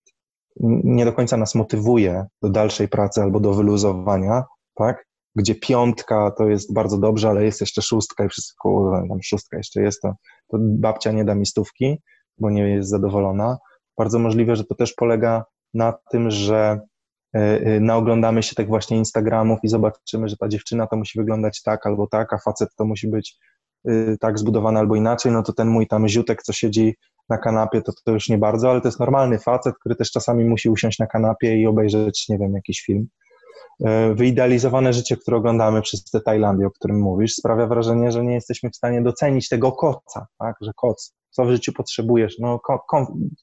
nie 0.84 1.06
do 1.06 1.14
końca 1.14 1.38
nas 1.38 1.56
motywuje 1.56 2.26
do 2.42 2.50
dalszej 2.50 2.88
pracy 2.88 3.22
albo 3.22 3.40
do 3.40 3.54
wyluzowania, 3.54 4.44
tak? 4.76 5.08
Gdzie 5.36 5.56
piątka 5.56 6.32
to 6.38 6.50
jest 6.50 6.74
bardzo 6.74 6.98
dobrze, 6.98 7.30
ale 7.30 7.44
jest 7.44 7.62
jeszcze 7.62 7.82
szóstka 7.82 8.26
i 8.26 8.30
wszystko, 8.30 8.92
tam 9.10 9.22
szóstka 9.24 9.58
jeszcze 9.58 9.82
jest, 9.82 10.02
to, 10.02 10.14
to 10.48 10.58
babcia 10.62 11.12
nie 11.12 11.26
da 11.26 11.36
mi 11.36 11.46
stówki, 11.46 12.02
bo 12.38 12.50
nie 12.50 12.70
jest 12.70 12.90
zadowolona. 12.90 13.58
Bardzo 13.98 14.20
możliwe, 14.20 14.56
że 14.56 14.64
to 14.64 14.76
też 14.76 14.94
polega 14.94 15.46
na 15.74 15.94
tym, 16.12 16.32
że 16.32 16.80
y, 17.36 17.40
y, 17.40 17.80
naoglądamy 17.82 18.44
się 18.44 18.56
tak 18.56 18.68
właśnie 18.68 18.98
Instagramów 18.98 19.60
i 19.64 19.68
zobaczymy, 19.68 20.30
że 20.30 20.38
ta 20.38 20.48
dziewczyna 20.48 20.88
to 20.88 20.96
musi 20.96 21.20
wyglądać 21.20 21.62
tak 21.62 21.86
albo 21.86 22.08
tak, 22.08 22.34
a 22.34 22.38
facet 22.38 22.70
to 22.78 22.86
musi 22.86 23.08
być 23.08 23.38
tak 24.20 24.40
zbudowany 24.40 24.80
albo 24.80 24.96
inaczej, 24.96 25.32
no 25.32 25.44
to 25.44 25.54
ten 25.54 25.68
mój 25.68 25.88
tam 25.88 26.08
ziutek, 26.08 26.44
co 26.44 26.54
siedzi 26.54 26.96
na 27.30 27.38
kanapie, 27.38 27.82
to, 27.82 27.92
to 28.06 28.12
już 28.12 28.30
nie 28.30 28.38
bardzo, 28.38 28.70
ale 28.72 28.82
to 28.82 28.88
jest 28.88 29.00
normalny 29.00 29.40
facet, 29.40 29.76
który 29.80 29.96
też 29.96 30.12
czasami 30.12 30.46
musi 30.46 30.70
usiąść 30.70 31.00
na 31.00 31.08
kanapie 31.08 31.58
i 31.58 31.68
obejrzeć, 31.68 32.30
nie 32.30 32.38
wiem, 32.38 32.54
jakiś 32.54 32.82
film. 32.82 33.08
Y, 33.82 34.16
wyidealizowane 34.16 34.94
życie, 34.94 35.18
które 35.18 35.38
oglądamy 35.38 35.82
przez 35.82 36.04
te 36.04 36.22
Tajlandię, 36.22 36.68
o 36.68 36.72
którym 36.72 37.00
mówisz, 37.00 37.34
sprawia 37.34 37.68
wrażenie, 37.68 38.12
że 38.12 38.24
nie 38.24 38.34
jesteśmy 38.34 38.70
w 38.70 38.76
stanie 38.76 39.02
docenić 39.02 39.50
tego 39.50 39.72
koca, 39.72 40.28
tak, 40.40 40.56
że 40.62 40.72
koc, 40.76 41.14
co 41.30 41.46
w 41.46 41.50
życiu 41.50 41.74
potrzebujesz, 41.74 42.40
no 42.40 42.60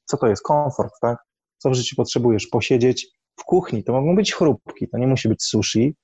co 0.05 0.17
to 0.17 0.27
jest, 0.27 0.43
komfort, 0.43 0.93
tak, 1.01 1.17
co 1.57 1.69
w 1.69 1.73
życiu 1.73 1.95
potrzebujesz, 1.95 2.47
posiedzieć 2.47 3.07
w 3.39 3.43
kuchni, 3.43 3.83
to 3.83 3.93
mogą 3.93 4.15
być 4.15 4.33
chrupki, 4.33 4.87
to 4.87 4.97
nie 4.97 5.07
musi 5.07 5.29
być 5.29 5.43
sushi, 5.43 5.95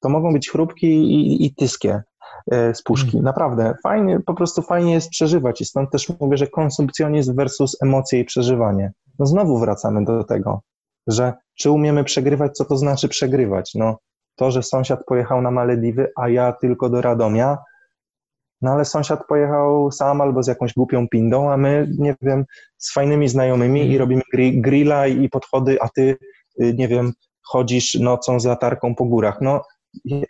to 0.00 0.08
mogą 0.08 0.32
być 0.32 0.50
chrupki 0.50 0.86
i, 0.86 1.46
i 1.46 1.54
tyskie, 1.54 2.02
z 2.52 2.82
puszki. 2.82 3.06
Mhm. 3.06 3.24
Naprawdę, 3.24 3.74
fajnie, 3.82 4.20
po 4.26 4.34
prostu 4.34 4.62
fajnie 4.62 4.92
jest 4.92 5.10
przeżywać 5.10 5.60
i 5.60 5.64
stąd 5.64 5.90
też 5.90 6.08
mówię, 6.20 6.36
że 6.36 6.46
konsumpcjonizm 6.46 7.34
versus 7.34 7.76
emocje 7.82 8.20
i 8.20 8.24
przeżywanie. 8.24 8.92
No 9.18 9.26
znowu 9.26 9.58
wracamy 9.58 10.04
do 10.04 10.24
tego, 10.24 10.60
że 11.06 11.32
czy 11.58 11.70
umiemy 11.70 12.04
przegrywać, 12.04 12.52
co 12.56 12.64
to 12.64 12.76
znaczy 12.76 13.08
przegrywać? 13.08 13.74
No 13.74 13.98
to, 14.36 14.50
że 14.50 14.62
sąsiad 14.62 15.04
pojechał 15.06 15.42
na 15.42 15.50
Malediwy, 15.50 16.12
a 16.16 16.28
ja 16.28 16.52
tylko 16.52 16.88
do 16.90 17.00
Radomia, 17.00 17.58
No 18.62 18.70
ale 18.72 18.84
sąsiad 18.84 19.26
pojechał 19.26 19.90
sam 19.92 20.20
albo 20.20 20.42
z 20.42 20.46
jakąś 20.46 20.74
głupią 20.74 21.08
pindą, 21.08 21.50
a 21.50 21.56
my, 21.56 21.88
nie 21.98 22.14
wiem, 22.22 22.44
z 22.78 22.92
fajnymi 22.92 23.28
znajomymi 23.28 23.80
i 23.80 23.82
Mhm. 23.82 24.00
robimy 24.00 24.22
gri- 24.34 24.60
grilla 24.60 25.06
i 25.06 25.28
podchody, 25.28 25.78
a 25.80 25.88
ty, 25.88 26.16
y, 26.62 26.74
nie 26.74 26.88
wiem, 26.88 27.12
chodzisz 27.42 27.94
nocą 27.94 28.40
z 28.40 28.44
latarką 28.44 28.94
po 28.94 29.04
górach. 29.04 29.40
No, 29.40 29.62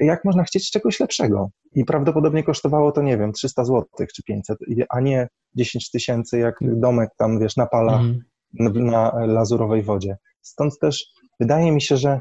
jak 0.01 0.24
można 0.24 0.43
chcieć 0.45 0.70
czegoś 0.70 1.01
lepszego? 1.01 1.51
I 1.74 1.85
prawdopodobnie 1.85 2.43
kosztowało 2.45 2.93
to, 2.93 3.03
nie 3.03 3.19
wiem, 3.19 3.32
300 3.32 3.65
zł 3.65 3.85
czy 4.15 4.23
500, 4.23 4.59
i- 4.69 4.85
a 4.89 5.01
nie 5.01 5.28
10 5.55 5.91
tysięcy, 5.91 6.39
jak 6.39 6.55
domek 6.61 7.11
tam, 7.19 7.39
wiesz, 7.41 7.57
na 7.57 7.66
palach 7.66 8.01
Mhm. 8.01 8.20
na, 8.55 8.70
na 9.12 9.27
lazurowej 9.27 9.82
wodzie. 9.82 10.16
Stąd 10.41 10.78
też 10.78 11.07
wydaje 11.41 11.73
mi 11.73 11.82
się, 11.82 11.97
że 11.97 12.20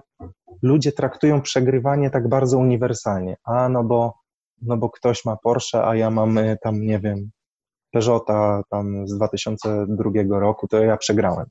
ludzie 0.61 0.91
traktują 0.91 1.41
przegrywanie 1.41 2.09
tak 2.09 2.29
bardzo 2.29 2.57
uniwersalnie. 2.57 3.35
A 3.43 3.69
no 3.69 3.83
bo, 3.83 4.13
no 4.61 4.77
bo 4.77 4.89
ktoś 4.89 5.25
ma 5.25 5.37
Porsche, 5.43 5.85
a 5.85 5.95
ja 5.95 6.09
mam 6.09 6.37
y, 6.37 6.57
tam, 6.63 6.81
nie 6.81 6.99
wiem, 6.99 7.29
Peugeota 7.91 8.61
tam 8.69 9.07
z 9.07 9.15
2002 9.15 10.39
roku, 10.39 10.67
to 10.67 10.77
ja 10.83 10.97
przegrałem. 10.97 11.45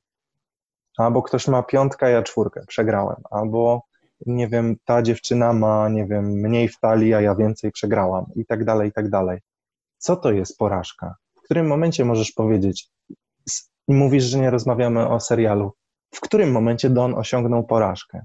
Albo 0.98 1.22
ktoś 1.22 1.48
ma 1.48 1.62
piątkę, 1.62 2.10
ja 2.10 2.22
czwórkę, 2.22 2.60
przegrałem. 2.68 3.16
Albo, 3.30 3.82
nie 4.26 4.48
wiem, 4.48 4.76
ta 4.84 5.02
dziewczyna 5.02 5.52
ma, 5.52 5.88
nie 5.88 6.06
wiem, 6.06 6.24
mniej 6.24 6.68
w 6.68 6.80
talii, 6.80 7.14
a 7.14 7.20
ja 7.20 7.34
więcej 7.34 7.72
przegrałam 7.72 8.26
i 8.36 8.46
tak 8.46 8.64
dalej, 8.64 8.88
i 8.88 8.92
tak 8.92 9.10
dalej. 9.10 9.38
Co 9.98 10.16
to 10.16 10.32
jest 10.32 10.58
porażka? 10.58 11.14
W 11.36 11.42
którym 11.42 11.66
momencie 11.66 12.04
możesz 12.04 12.32
powiedzieć, 12.32 12.88
i 13.88 13.94
mówisz, 13.94 14.24
że 14.24 14.38
nie 14.38 14.50
rozmawiamy 14.50 15.08
o 15.08 15.20
serialu, 15.20 15.72
w 16.14 16.20
którym 16.20 16.52
momencie 16.52 16.90
Don 16.90 17.14
osiągnął 17.14 17.64
porażkę? 17.64 18.22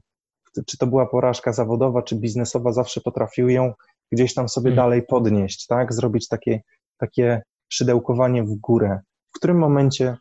Czy 0.65 0.77
to 0.77 0.87
była 0.87 1.05
porażka 1.05 1.53
zawodowa, 1.53 2.01
czy 2.01 2.15
biznesowa, 2.15 2.71
zawsze 2.71 3.01
potrafił 3.01 3.49
ją 3.49 3.73
gdzieś 4.11 4.33
tam 4.33 4.49
sobie 4.49 4.69
Hmm. 4.69 4.85
dalej 4.85 5.03
podnieść, 5.03 5.67
tak? 5.67 5.93
Zrobić 5.93 6.27
takie, 6.27 6.61
takie 6.97 7.41
szydełkowanie 7.69 8.43
w 8.43 8.55
górę. 8.55 8.99
W 9.31 9.35
którym 9.35 9.57
momencie 9.57 10.17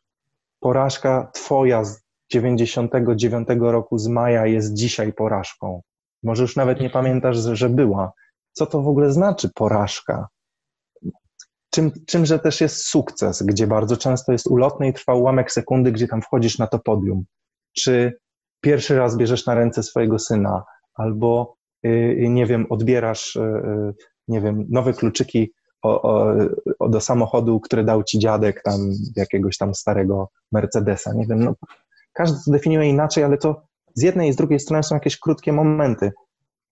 porażka 0.60 1.30
twoja 1.32 1.82
99 2.32 3.48
roku 3.60 3.98
z 3.98 4.08
maja 4.08 4.46
jest 4.46 4.74
dzisiaj 4.74 5.12
porażką? 5.12 5.82
Może 6.22 6.42
już 6.42 6.56
nawet 6.56 6.80
nie 6.80 6.90
pamiętasz, 6.90 7.36
że 7.36 7.68
była. 7.68 8.12
Co 8.52 8.66
to 8.66 8.82
w 8.82 8.88
ogóle 8.88 9.12
znaczy 9.12 9.50
porażka? 9.54 10.28
Czym, 11.70 11.92
czymże 12.06 12.38
też 12.38 12.60
jest 12.60 12.76
sukces, 12.76 13.42
gdzie 13.42 13.66
bardzo 13.66 13.96
często 13.96 14.32
jest 14.32 14.46
ulotny 14.46 14.88
i 14.88 14.92
trwa 14.92 15.14
ułamek 15.14 15.52
sekundy, 15.52 15.92
gdzie 15.92 16.08
tam 16.08 16.22
wchodzisz 16.22 16.58
na 16.58 16.66
to 16.66 16.78
podium? 16.78 17.24
Czy 17.72 18.18
pierwszy 18.60 18.96
raz 18.96 19.16
bierzesz 19.16 19.46
na 19.46 19.54
ręce 19.54 19.82
swojego 19.82 20.18
syna, 20.18 20.64
albo 20.94 21.56
yy, 21.82 22.28
nie 22.28 22.46
wiem, 22.46 22.66
odbierasz, 22.70 23.34
yy, 23.34 23.94
nie 24.28 24.40
wiem, 24.40 24.66
nowe 24.70 24.92
kluczyki 24.92 25.52
o, 25.82 26.02
o, 26.78 26.88
do 26.88 27.00
samochodu, 27.00 27.60
który 27.60 27.84
dał 27.84 28.04
ci 28.04 28.18
dziadek 28.18 28.62
tam 28.62 28.80
jakiegoś 29.16 29.56
tam 29.58 29.74
starego 29.74 30.28
Mercedesa. 30.52 31.12
Nie 31.14 31.26
wiem, 31.26 31.44
no, 31.44 31.54
każdy 32.12 32.38
to 32.44 32.50
definiuje 32.50 32.88
inaczej, 32.88 33.24
ale 33.24 33.38
to 33.38 33.62
z 33.94 34.02
jednej 34.02 34.28
i 34.28 34.32
z 34.32 34.36
drugiej 34.36 34.60
strony 34.60 34.82
są 34.82 34.94
jakieś 34.94 35.18
krótkie 35.18 35.52
momenty. 35.52 36.12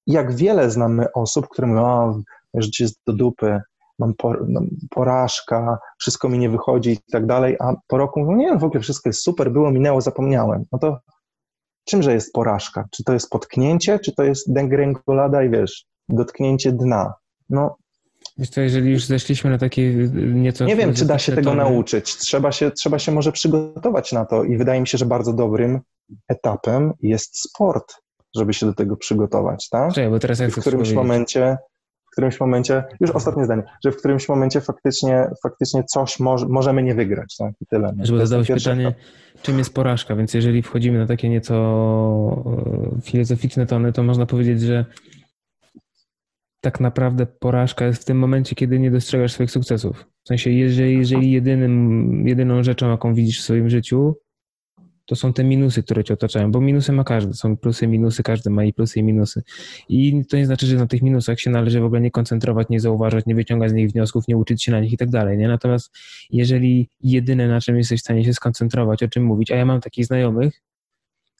Jak 0.06 0.34
wiele 0.34 0.70
znamy 0.70 1.12
osób, 1.12 1.48
które 1.48 1.68
mówią, 1.68 1.84
o, 1.84 2.20
życie 2.54 2.84
jest 2.84 3.00
do 3.06 3.12
dupy, 3.12 3.60
mam 3.98 4.14
no, 4.48 4.60
porażka, 4.90 5.78
wszystko 5.98 6.28
mi 6.28 6.38
nie 6.38 6.50
wychodzi 6.50 6.90
i 6.90 6.98
tak 7.12 7.26
dalej, 7.26 7.56
a 7.60 7.74
po 7.86 7.98
roku 7.98 8.20
mówią, 8.20 8.36
nie, 8.36 8.58
w 8.58 8.64
ogóle 8.64 8.80
wszystko 8.80 9.08
jest 9.08 9.22
super, 9.22 9.52
było, 9.52 9.70
minęło, 9.70 10.00
zapomniałem. 10.00 10.64
No 10.72 10.78
to 10.78 10.98
czymże 11.84 12.12
jest 12.14 12.32
porażka? 12.32 12.84
Czy 12.90 13.04
to 13.04 13.12
jest 13.12 13.30
potknięcie, 13.30 13.98
czy 13.98 14.14
to 14.14 14.22
jest 14.22 14.52
degrengolada 14.52 15.42
i 15.42 15.50
wiesz, 15.50 15.86
dotknięcie 16.08 16.72
dna? 16.72 17.14
No, 17.50 17.76
Wiesz 18.40 18.50
jeżeli 18.56 18.90
już 18.90 19.04
zeszliśmy 19.04 19.50
na 19.50 19.58
takie 19.58 19.82
y, 19.82 20.10
nieco... 20.34 20.64
nie 20.64 20.76
wiem, 20.76 20.94
czy 20.94 21.04
da 21.04 21.18
się 21.18 21.32
tego 21.32 21.54
nauczyć. 21.54 22.16
Trzeba 22.16 22.52
się, 22.52 22.70
trzeba 22.70 22.98
się 22.98 23.12
może 23.12 23.32
przygotować 23.32 24.12
na 24.12 24.24
to 24.24 24.44
i 24.44 24.56
wydaje 24.56 24.80
mi 24.80 24.86
się, 24.86 24.98
że 24.98 25.06
bardzo 25.06 25.32
dobrym 25.32 25.80
etapem 26.28 26.92
jest 27.02 27.40
sport, 27.40 27.94
żeby 28.36 28.54
się 28.54 28.66
do 28.66 28.74
tego 28.74 28.96
przygotować, 28.96 29.68
tak? 29.68 29.92
Czekaj, 29.92 30.10
bo 30.10 30.18
teraz 30.18 30.38
ja 30.38 30.46
I 30.46 30.50
w 30.50 30.56
którymś 30.56 30.92
momencie, 30.92 31.56
w 32.06 32.10
którymś 32.12 32.40
momencie, 32.40 32.84
już 33.00 33.10
ostatnie 33.10 33.44
zdanie, 33.44 33.62
że 33.84 33.92
w 33.92 33.96
którymś 33.96 34.28
momencie 34.28 34.60
faktycznie, 34.60 35.30
faktycznie 35.42 35.84
coś 35.84 36.20
może, 36.20 36.46
możemy 36.46 36.82
nie 36.82 36.94
wygrać, 36.94 37.36
tak? 37.38 37.52
I 37.60 37.66
tyle. 37.66 37.92
nie? 37.96 38.06
Żeby 38.06 38.18
To 38.18 38.22
jest 38.22 38.30
zadałeś 38.30 38.48
pytanie, 38.48 38.88
etap. 38.88 39.00
czym 39.42 39.58
jest 39.58 39.74
porażka, 39.74 40.16
więc 40.16 40.34
jeżeli 40.34 40.62
wchodzimy 40.62 40.98
na 40.98 41.06
takie 41.06 41.28
nieco 41.28 41.54
e, 42.96 43.00
filozoficzne 43.02 43.66
tony, 43.66 43.92
to 43.92 44.02
można 44.02 44.26
powiedzieć, 44.26 44.60
że 44.60 44.84
tak 46.60 46.80
naprawdę 46.80 47.26
porażka 47.26 47.86
jest 47.86 48.02
w 48.02 48.04
tym 48.04 48.18
momencie, 48.18 48.54
kiedy 48.54 48.78
nie 48.78 48.90
dostrzegasz 48.90 49.32
swoich 49.32 49.50
sukcesów. 49.50 50.06
W 50.24 50.28
sensie, 50.28 50.50
jeżeli, 50.50 50.98
jeżeli 50.98 51.32
jedynym, 51.32 52.28
jedyną 52.28 52.62
rzeczą, 52.62 52.90
jaką 52.90 53.14
widzisz 53.14 53.40
w 53.40 53.44
swoim 53.44 53.70
życiu, 53.70 54.14
to 55.06 55.16
są 55.16 55.32
te 55.32 55.44
minusy, 55.44 55.82
które 55.82 56.04
cię 56.04 56.14
otaczają, 56.14 56.52
bo 56.52 56.60
minusy 56.60 56.92
ma 56.92 57.04
każdy, 57.04 57.34
są 57.34 57.56
plusy, 57.56 57.86
minusy, 57.86 58.22
każdy 58.22 58.50
ma 58.50 58.64
i 58.64 58.72
plusy 58.72 59.00
i 59.00 59.02
minusy. 59.02 59.42
I 59.88 60.24
to 60.30 60.36
nie 60.36 60.46
znaczy, 60.46 60.66
że 60.66 60.76
na 60.76 60.86
tych 60.86 61.02
minusach 61.02 61.40
się 61.40 61.50
należy 61.50 61.80
w 61.80 61.84
ogóle 61.84 62.00
nie 62.00 62.10
koncentrować, 62.10 62.68
nie 62.68 62.80
zauważać, 62.80 63.26
nie 63.26 63.34
wyciągać 63.34 63.70
z 63.70 63.74
nich 63.74 63.90
wniosków, 63.90 64.28
nie 64.28 64.36
uczyć 64.36 64.64
się 64.64 64.72
na 64.72 64.80
nich 64.80 64.92
i 64.92 64.96
tak 64.96 65.10
dalej, 65.10 65.38
nie? 65.38 65.48
Natomiast 65.48 65.98
jeżeli 66.30 66.88
jedyne, 67.00 67.48
na 67.48 67.60
czym 67.60 67.76
jesteś 67.76 68.00
w 68.00 68.02
stanie 68.02 68.24
się 68.24 68.34
skoncentrować, 68.34 69.02
o 69.02 69.08
czym 69.08 69.24
mówić, 69.24 69.50
a 69.50 69.56
ja 69.56 69.64
mam 69.64 69.80
takich 69.80 70.06
znajomych, 70.06 70.62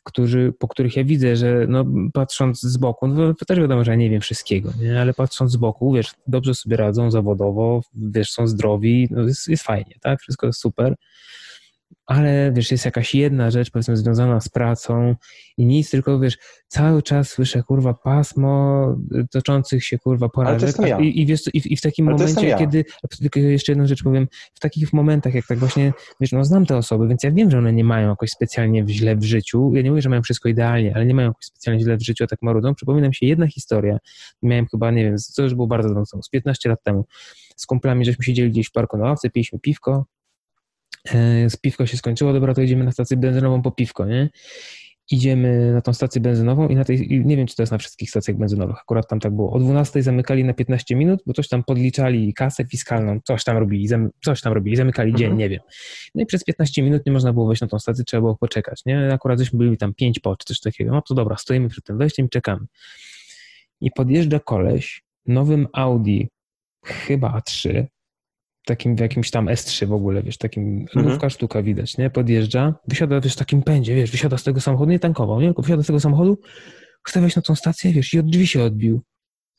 którzy, 0.05 0.53
po 0.59 0.69
których 0.69 0.97
ja 0.97 1.05
widzę, 1.05 1.37
że 1.37 1.67
no, 1.69 1.85
patrząc 2.13 2.61
z 2.61 2.77
boku, 2.77 3.09
no, 3.09 3.35
to 3.35 3.45
też 3.45 3.59
wiadomo, 3.59 3.85
że 3.85 3.91
ja 3.91 3.97
nie 3.97 4.11
wiem 4.11 4.21
wszystkiego, 4.21 4.73
nie? 4.81 5.01
ale 5.01 5.15
patrząc 5.15 5.53
z 5.53 5.57
boku, 5.57 5.93
wiesz, 5.93 6.15
dobrze 6.27 6.55
sobie 6.55 6.77
radzą 6.77 7.11
zawodowo, 7.11 7.81
wiesz, 7.95 8.31
są 8.31 8.47
zdrowi, 8.47 9.09
no, 9.11 9.23
jest, 9.23 9.49
jest 9.49 9.63
fajnie, 9.63 9.95
tak? 10.01 10.21
Wszystko 10.21 10.47
jest 10.47 10.61
super, 10.61 10.95
ale 12.11 12.53
wiesz, 12.53 12.71
jest 12.71 12.85
jakaś 12.85 13.15
jedna 13.15 13.51
rzecz, 13.51 13.71
powiedzmy, 13.71 13.97
związana 13.97 14.41
z 14.41 14.49
pracą 14.49 15.15
i 15.57 15.67
nic, 15.67 15.91
tylko 15.91 16.19
wiesz, 16.19 16.39
cały 16.69 17.03
czas 17.03 17.29
słyszę, 17.29 17.63
kurwa, 17.63 17.95
pasmo 17.95 18.87
toczących 19.31 19.85
się, 19.85 19.99
kurwa, 19.99 20.29
porażek. 20.29 20.77
ja. 20.87 20.99
i, 20.99 21.21
i, 21.21 21.27
wiesz, 21.27 21.43
co, 21.43 21.51
i, 21.55 21.63
i 21.65 21.77
w 21.77 21.81
takim 21.81 22.09
Ale 22.09 22.17
momencie, 22.17 22.49
ja. 22.49 22.59
kiedy, 22.59 22.85
tylko 23.21 23.41
jeszcze 23.41 23.73
jedną 23.73 23.87
rzecz 23.87 24.03
powiem, 24.03 24.29
w 24.55 24.61
takich 24.61 24.93
momentach, 24.93 25.35
jak 25.35 25.47
tak 25.47 25.59
właśnie, 25.59 25.93
wiesz, 26.21 26.33
no 26.33 26.45
znam 26.45 26.67
te 26.67 26.77
osoby, 26.77 27.09
więc 27.09 27.23
ja 27.23 27.31
wiem, 27.31 27.51
że 27.51 27.59
one 27.59 27.73
nie 27.73 27.85
mają 27.85 28.09
jakoś 28.09 28.31
specjalnie 28.31 28.85
źle 28.89 29.17
w 29.17 29.25
życiu, 29.25 29.73
ja 29.75 29.83
nie 29.83 29.91
mówię, 29.91 30.03
że 30.03 30.09
mają 30.09 30.23
wszystko 30.23 30.49
idealnie, 30.49 30.95
ale 30.95 31.07
nie 31.07 31.15
mają 31.15 31.29
jakoś 31.29 31.45
specjalnie 31.45 31.83
źle 31.83 31.97
w 31.97 32.03
życiu, 32.03 32.25
a 32.25 32.27
tak 32.27 32.43
marudą, 32.43 32.75
przypomina 32.75 33.09
mi 33.09 33.15
się 33.15 33.27
jedna 33.27 33.47
historia, 33.47 33.99
miałem 34.43 34.67
chyba, 34.67 34.91
nie 34.91 35.05
wiem, 35.05 35.17
to 35.37 35.43
już 35.43 35.55
było 35.55 35.67
bardzo 35.67 35.89
dawno 35.89 36.07
z 36.23 36.29
15 36.29 36.69
lat 36.69 36.83
temu, 36.83 37.05
z 37.57 37.67
kumplami, 37.67 38.05
żeśmy 38.05 38.25
siedzieli 38.25 38.51
gdzieś 38.51 38.67
w 38.67 38.73
parku 38.73 38.97
na 38.97 39.05
ławce, 39.05 39.31
piliśmy 39.31 39.59
piwko, 39.59 40.07
z 41.49 41.57
piwko 41.57 41.87
się 41.87 41.97
skończyło, 41.97 42.33
dobra, 42.33 42.55
to 42.55 42.63
idziemy 42.63 42.85
na 42.85 42.93
stację 42.93 43.17
benzynową 43.17 43.63
po 43.63 43.71
piwko, 43.71 44.07
nie? 44.07 44.29
Idziemy 45.13 45.73
na 45.73 45.81
tą 45.81 45.93
stację 45.93 46.21
benzynową 46.21 46.69
i 46.69 46.75
na 46.75 46.85
tej, 46.85 47.23
nie 47.25 47.37
wiem, 47.37 47.47
czy 47.47 47.57
to 47.57 47.63
jest 47.63 47.73
na 47.73 47.79
wszystkich 47.79 48.11
stacjach 48.11 48.37
benzynowych, 48.37 48.77
akurat 48.81 49.09
tam 49.09 49.21
tak 49.21 49.35
było. 49.35 49.53
O 49.53 49.59
12 49.59 50.03
zamykali 50.03 50.45
na 50.45 50.55
15 50.55 50.97
minut, 50.97 51.21
bo 51.27 51.33
coś 51.33 51.49
tam 51.49 51.65
podliczali 51.65 52.35
kasę 52.35 52.65
fiskalną, 52.65 53.21
coś 53.25 53.45
tam 53.45 53.57
robili, 53.57 53.89
coś 54.25 54.41
tam 54.41 54.53
robili, 54.53 54.77
zamykali 54.77 55.15
dzień, 55.15 55.25
Mhm. 55.27 55.39
nie 55.39 55.49
wiem. 55.49 55.61
No 56.15 56.23
i 56.23 56.27
przez 56.27 56.45
15 56.45 56.83
minut 56.83 57.07
nie 57.07 57.13
można 57.13 57.33
było 57.33 57.47
wejść 57.47 57.63
na 57.63 57.69
tą 57.69 57.79
stację, 57.79 58.05
trzeba 58.05 58.21
było 58.21 58.37
poczekać, 58.37 58.83
nie? 58.87 59.13
Akurat 59.13 59.39
żeśmy 59.39 59.59
byli 59.59 59.77
tam 59.77 59.95
5 59.95 60.21
po, 60.21 60.37
czy 60.37 60.45
coś 60.47 60.61
takiego. 60.61 60.93
No 60.93 61.03
to 61.03 61.15
dobra, 61.15 61.37
stoimy 61.37 61.69
przed 61.69 61.85
tym 61.85 61.99
wejściem 61.99 62.27
i 62.27 62.29
czekamy. 62.29 62.67
I 63.81 63.91
podjeżdża 63.91 64.39
koleś 64.41 65.03
nowym 65.27 65.67
Audi, 65.73 66.29
chyba 66.85 67.39
A3, 67.39 67.85
takim 68.71 68.97
w 68.97 69.01
jakimś 69.01 69.31
tam 69.31 69.47
S3 69.47 69.87
w 69.87 69.93
ogóle, 69.93 70.23
wiesz, 70.23 70.39
takim 70.39 70.81
Mhm. 70.81 71.07
nówka 71.07 71.31
sztuka 71.31 71.63
widać, 71.63 71.99
nie? 71.99 72.11
Podjeżdża, 72.11 72.75
wysiada, 72.89 73.21
wiesz, 73.21 73.33
w 73.35 73.37
takim 73.37 73.63
pędzie, 73.63 73.95
wiesz, 73.95 74.11
wysiada 74.11 74.39
z 74.39 74.45
tego 74.45 74.61
samochodu, 74.61 74.91
nie 74.91 74.99
tankował, 74.99 75.41
nie? 75.41 75.47
Tylko 75.47 75.63
wysiada 75.63 75.83
z 75.83 75.87
tego 75.87 76.01
samochodu, 76.01 76.39
chce 77.03 77.21
wejść 77.21 77.37
na 77.37 77.43
tą 77.43 77.55
stację, 77.55 77.93
wiesz, 77.93 78.15
i 78.15 78.19
od 78.19 78.27
drzwi 78.27 78.47
się 78.47 78.63
odbił. 78.63 79.01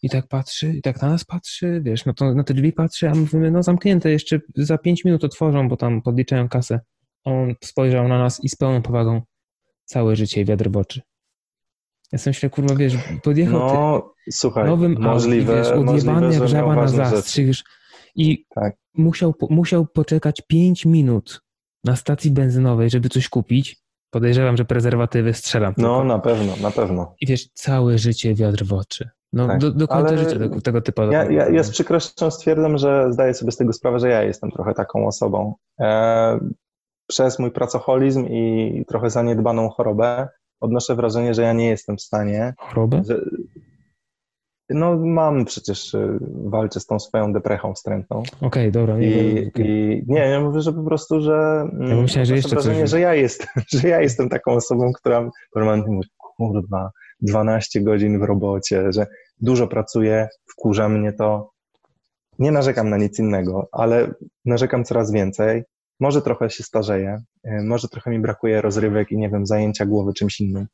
I 0.04 0.10
tak 0.10 0.28
patrzy, 0.28 0.74
i 0.74 0.82
tak 0.82 1.02
na 1.02 1.10
nas 1.10 1.24
patrzy, 1.26 1.82
wiesz, 1.86 2.06
na, 2.06 2.14
to, 2.14 2.34
na 2.36 2.44
te 2.44 2.54
drzwi 2.54 2.74
patrzy, 2.74 3.10
a 3.10 3.16
mówimy, 3.16 3.52
no 3.52 3.64
zamknięte, 3.64 4.12
jeszcze 4.12 4.40
za 4.56 4.78
pięć 4.78 5.06
minut 5.06 5.24
otworzą, 5.24 5.68
bo 5.70 5.78
tam 5.78 6.02
podliczają 6.02 6.50
kasę. 6.50 6.80
On 7.24 7.54
spojrzał 7.64 8.08
na 8.08 8.20
nas 8.20 8.44
i 8.44 8.50
z 8.50 8.56
pełną 8.56 8.82
powagą 8.82 9.22
całe 9.86 10.16
życie 10.16 10.46
wiatr 10.46 10.70
w 10.72 10.78
oczy. 10.78 11.02
Ja 12.12 12.18
sobie 12.18 12.30
myślę, 12.30 12.50
kurwa, 12.50 12.76
wiesz, 12.76 12.94
podjechał 13.24 13.70
ty, 13.70 13.76
No, 13.76 14.14
słuchaj, 14.32 14.66
nowym 14.66 14.96
możliwe, 15.00 15.54
Audi, 15.54 15.70
wiesz, 15.70 15.90
odjebany 15.90 16.34
jak 16.34 16.48
żaba 16.48 16.76
na 16.76 16.88
zastrzyk, 16.88 17.48
i 18.16 18.46
Tak. 18.56 18.76
Musiał, 18.98 19.36
musiał 19.50 19.86
poczekać 19.86 20.42
5 20.48 20.86
minut 20.86 21.42
na 21.84 21.96
stacji 21.96 22.32
benzynowej, 22.32 22.90
żeby 22.90 23.10
coś 23.10 23.30
kupić. 23.30 23.82
Podejrzewam, 24.14 24.58
że 24.58 24.66
prezerwatywy 24.66 25.34
strzelam. 25.34 25.74
No, 25.78 25.84
tylko. 25.84 26.04
na 26.04 26.20
pewno, 26.20 26.54
na 26.62 26.72
pewno. 26.72 27.16
I 27.22 27.28
wiesz, 27.28 27.50
całe 27.54 27.98
życie 27.98 28.36
wiatr 28.36 28.66
w 28.66 28.74
oczy. 28.74 29.10
No, 29.34 29.48
Tak, 29.48 29.60
do, 29.60 29.72
do 29.72 29.88
końca 29.88 30.18
życia 30.18 30.40
tego, 30.40 30.62
tego 30.62 30.82
typu. 30.82 31.02
Ja, 31.02 31.32
ja, 31.32 31.50
ja 31.50 31.64
z 31.64 31.72
przykrością 31.72 32.32
stwierdzam, 32.32 32.78
że 32.78 33.14
zdaję 33.14 33.34
sobie 33.34 33.52
z 33.52 33.58
tego 33.58 33.74
sprawę, 33.74 34.00
że 34.00 34.10
ja 34.10 34.24
jestem 34.24 34.52
trochę 34.52 34.74
taką 34.74 35.08
osobą. 35.08 35.56
E, 35.80 36.40
przez 37.08 37.40
mój 37.40 37.52
pracoholizm 37.52 38.26
i 38.26 38.86
trochę 38.88 39.10
zaniedbaną 39.10 39.70
chorobę 39.70 40.28
odnoszę 40.60 40.96
wrażenie, 40.96 41.34
że 41.34 41.42
ja 41.42 41.54
nie 41.54 41.70
jestem 41.70 41.98
w 41.98 42.02
stanie 42.02 42.54
Chorobę? 42.58 43.02
że, 43.06 43.22
No 44.74 44.98
mam 44.98 45.46
przecież, 45.46 45.94
y, 45.94 46.20
walczę 46.46 46.80
z 46.80 46.86
tą 46.86 47.00
swoją 47.00 47.34
deprechą 47.34 47.74
wstrętną. 47.74 48.20
Okej, 48.20 48.48
okay, 48.48 48.72
dobra. 48.72 48.98
Nie, 48.98 49.08
I, 49.08 49.48
okay. 49.48 49.66
i, 49.66 50.04
nie, 50.08 50.20
ja 50.20 50.42
mówię, 50.42 50.62
że 50.62 50.74
po 50.74 50.84
prostu, 50.84 51.22
że 51.22 51.68
ja 51.80 51.96
myślałem, 51.96 52.26
że 52.26 52.36
jeszcze 52.36 52.50
wrażenie, 52.50 52.82
coś... 52.82 52.90
że 52.90 53.00
ja 53.00 53.14
jestem, 53.14 53.48
że 53.82 53.88
ja 53.88 54.02
jestem 54.02 54.30
taką 54.30 54.52
osobą, 54.52 54.92
która 54.94 55.30
permanentnie 55.54 55.96
mówi, 55.96 56.10
kurwa, 56.38 56.92
12 57.22 57.82
godzin 57.82 58.20
w 58.20 58.24
robocie, 58.24 58.92
że 58.92 59.08
dużo 59.40 59.68
pracuję, 59.68 60.28
wkurza 60.52 60.90
mnie 60.90 61.14
to. 61.14 61.52
Nie 62.40 62.52
narzekam 62.52 62.90
na 62.90 62.98
nic 62.98 63.20
innego, 63.20 63.68
ale 63.72 64.14
narzekam 64.46 64.84
coraz 64.84 65.12
więcej. 65.12 65.64
Może 66.00 66.22
trochę 66.22 66.50
się 66.50 66.64
starzeję, 66.64 67.22
y, 67.46 67.64
może 67.64 67.88
trochę 67.88 68.12
mi 68.12 68.20
brakuje 68.20 68.62
rozrywek 68.62 69.12
i 69.12 69.18
nie 69.18 69.30
wiem, 69.30 69.46
zajęcia 69.46 69.86
głowy 69.86 70.14
czymś 70.14 70.42
innym. 70.42 70.68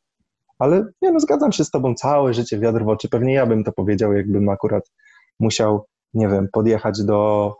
Ale 0.59 0.85
nie 1.01 1.11
no, 1.11 1.19
zgadzam 1.19 1.51
się 1.51 1.63
z 1.63 1.71
tobą, 1.71 1.95
całe 1.95 2.33
życie 2.33 2.59
wiatr 2.59 2.83
w 2.83 2.87
oczy. 2.87 3.09
Pewnie 3.09 3.33
ja 3.33 3.45
bym 3.45 3.63
to 3.63 3.71
powiedział, 3.71 4.13
jakbym 4.13 4.49
akurat 4.49 4.91
musiał, 5.39 5.85
nie 6.13 6.27
wiem, 6.27 6.47
podjechać 6.51 7.03
do, 7.03 7.53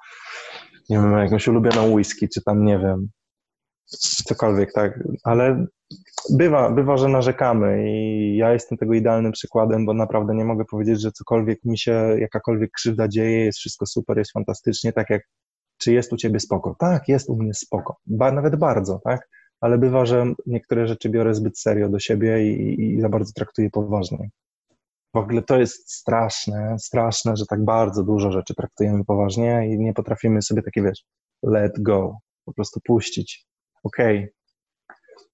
nie 0.90 0.98
wiem, 0.98 1.18
jakąś 1.18 1.48
ulubioną 1.48 1.92
whisky, 1.92 2.30
czy 2.30 2.44
tam, 2.44 2.66
nie 2.66 2.80
wiem, 2.80 3.08
cokolwiek, 4.26 4.74
tak. 4.74 5.00
Ale 5.24 5.66
bywa, 6.30 6.72
bywa, 6.72 6.98
że 6.98 7.08
narzekamy 7.08 7.92
i 7.92 8.38
ja 8.38 8.54
jestem 8.54 8.78
tego 8.78 8.94
idealnym 8.94 9.32
przykładem, 9.32 9.86
bo 9.86 9.94
naprawdę 9.94 10.36
nie 10.36 10.46
mogę 10.46 10.66
powiedzieć, 10.66 11.02
że 11.02 11.12
cokolwiek 11.12 11.66
mi 11.66 11.78
się, 11.78 12.16
jakakolwiek 12.20 12.72
krzywda 12.72 13.08
dzieje, 13.08 13.46
jest 13.46 13.60
wszystko 13.60 13.86
super, 13.86 14.18
jest 14.18 14.32
fantastycznie, 14.32 14.94
tak 14.94 15.10
jak 15.10 15.22
czy 15.78 15.94
jest 15.94 16.14
u 16.14 16.18
ciebie 16.18 16.40
spoko? 16.40 16.76
Tak, 16.80 17.08
jest 17.08 17.30
u 17.30 17.36
mnie 17.36 17.54
spoko. 17.54 17.98
Ba, 18.06 18.32
nawet 18.32 18.56
bardzo, 18.56 19.02
tak? 19.04 19.30
Ale 19.62 19.78
bywa, 19.78 20.06
że 20.06 20.34
niektóre 20.46 20.88
rzeczy 20.88 21.10
biorę 21.10 21.34
zbyt 21.34 21.60
serio 21.60 21.90
do 21.90 22.00
siebie 22.00 22.54
i, 22.54 22.82
i 22.82 23.02
za 23.02 23.10
bardzo 23.10 23.32
traktuję 23.36 23.70
poważnie. 23.70 24.30
W 25.14 25.18
ogóle 25.18 25.42
to 25.42 25.60
jest 25.60 25.94
straszne, 25.94 26.76
straszne, 26.80 27.38
że 27.38 27.46
tak 27.46 27.66
bardzo 27.66 28.04
dużo 28.04 28.32
rzeczy 28.32 28.56
traktujemy 28.56 29.06
poważnie 29.06 29.68
i 29.70 29.80
nie 29.80 29.94
potrafimy 29.94 30.42
sobie 30.42 30.62
takie, 30.62 30.84
wiesz, 30.84 31.04
let 31.44 31.72
go, 31.80 32.18
po 32.46 32.54
prostu 32.54 32.80
puścić. 32.84 33.46
Okej. 33.84 34.18
Okay. 34.18 34.34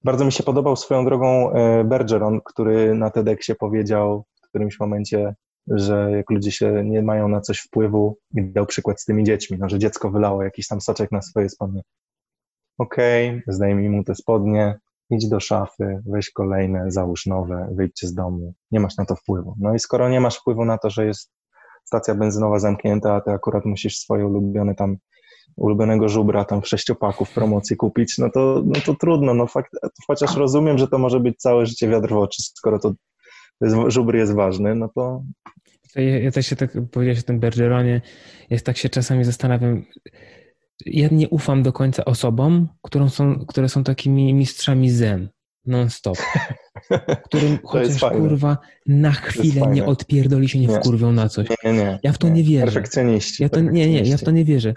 Bardzo 0.03 0.25
mi 0.25 0.31
się 0.31 0.43
podobał 0.43 0.75
swoją 0.75 1.05
drogą 1.05 1.51
e, 1.51 1.83
Bergeron, 1.83 2.41
który 2.45 2.95
na 2.95 3.09
TEDxie 3.09 3.55
powiedział 3.55 4.25
w 4.35 4.47
którymś 4.49 4.79
momencie, 4.79 5.35
że 5.67 6.11
jak 6.11 6.29
ludzie 6.29 6.51
się 6.51 6.83
nie 6.85 7.01
mają 7.01 7.27
na 7.27 7.41
coś 7.41 7.59
wpływu, 7.59 8.17
i 8.37 8.43
dał 8.43 8.65
przykład 8.65 9.01
z 9.01 9.05
tymi 9.05 9.23
dziećmi, 9.23 9.57
no, 9.59 9.69
że 9.69 9.79
dziecko 9.79 10.11
wylało 10.11 10.43
jakiś 10.43 10.67
tam 10.67 10.81
soczek 10.81 11.11
na 11.11 11.21
swoje 11.21 11.49
spodnie 11.49 11.81
okay, 12.77 13.43
zdejmij 13.47 13.89
mu 13.89 14.03
te 14.03 14.15
spodnie, 14.15 14.79
idź 15.09 15.29
do 15.29 15.39
szafy, 15.39 16.01
weź 16.05 16.31
kolejne, 16.31 16.91
załóż 16.91 17.25
nowe, 17.25 17.69
wyjdźcie 17.71 18.07
z 18.07 18.13
domu. 18.13 18.53
Nie 18.71 18.79
masz 18.79 18.97
na 18.97 19.05
to 19.05 19.15
wpływu. 19.15 19.55
No 19.59 19.73
i 19.73 19.79
skoro 19.79 20.09
nie 20.09 20.19
masz 20.19 20.37
wpływu 20.37 20.65
na 20.65 20.77
to, 20.77 20.89
że 20.89 21.05
jest 21.05 21.31
stacja 21.83 22.15
benzynowa 22.15 22.59
zamknięta, 22.59 23.13
a 23.15 23.21
ty 23.21 23.31
akurat 23.31 23.65
musisz 23.65 23.97
swoje 23.97 24.27
ulubione 24.27 24.75
tam 24.75 24.97
ulubionego 25.55 26.09
żubra 26.09 26.45
tam 26.45 26.61
w 26.61 26.67
sześciopaku 26.67 27.25
w 27.25 27.33
promocji 27.33 27.75
kupić, 27.75 28.17
no 28.17 28.29
to, 28.29 28.63
no 28.65 28.81
to 28.85 28.95
trudno, 28.95 29.33
no 29.33 29.47
fakt, 29.47 29.71
chociaż 30.07 30.35
rozumiem, 30.35 30.77
że 30.77 30.87
to 30.87 30.97
może 30.97 31.19
być 31.19 31.37
całe 31.37 31.65
życie 31.65 31.89
wiatr 31.89 32.09
w 32.09 32.17
oczy, 32.17 32.43
skoro 32.43 32.79
to 32.79 32.93
żubr 33.87 34.15
jest 34.15 34.33
ważny, 34.33 34.75
no 34.75 34.89
to... 34.95 35.23
Ja, 35.95 36.19
ja 36.19 36.31
też 36.31 36.47
się 36.47 36.55
tak 36.55 36.71
powiedziałeś 36.91 37.19
o 37.19 37.23
tym 37.23 37.39
Bergeronie, 37.39 38.01
jest 38.49 38.65
tak 38.65 38.77
się 38.77 38.89
czasami 38.89 39.23
zastanawiam, 39.23 39.83
ja 40.85 41.07
nie 41.11 41.30
ufam 41.30 41.64
do 41.64 41.73
końca 41.73 42.05
osobom, 42.05 42.68
którą 42.81 43.10
są, 43.10 43.45
które 43.45 43.69
są 43.69 43.84
takimi 43.84 44.34
mistrzami 44.34 44.89
zen 44.89 45.30
non-stop. 45.65 46.18
Którym 47.26 47.57
chociaż 47.64 48.01
kurwa 48.01 48.57
na 48.88 49.11
chwilę 49.11 49.68
nie 49.68 49.85
odpierdoli 49.85 50.49
się, 50.49 50.60
nie, 50.60 50.68
nie 50.68 50.76
wkurwią 50.76 51.11
na 51.11 51.30
coś. 51.30 51.47
Nie, 51.64 51.73
nie, 51.73 51.99
ja 52.03 52.11
w 52.11 52.18
to 52.18 52.27
nie, 52.27 52.34
nie 52.34 52.43
wierzę. 52.43 52.65
Perfekcjoniści. 52.65 53.43
Ja 53.43 53.49
to, 53.49 53.60
nie, 53.60 53.89
nie, 53.89 54.01
ja 54.01 54.18
w 54.18 54.23
to 54.23 54.31
nie 54.31 54.45
wierzę. 54.45 54.73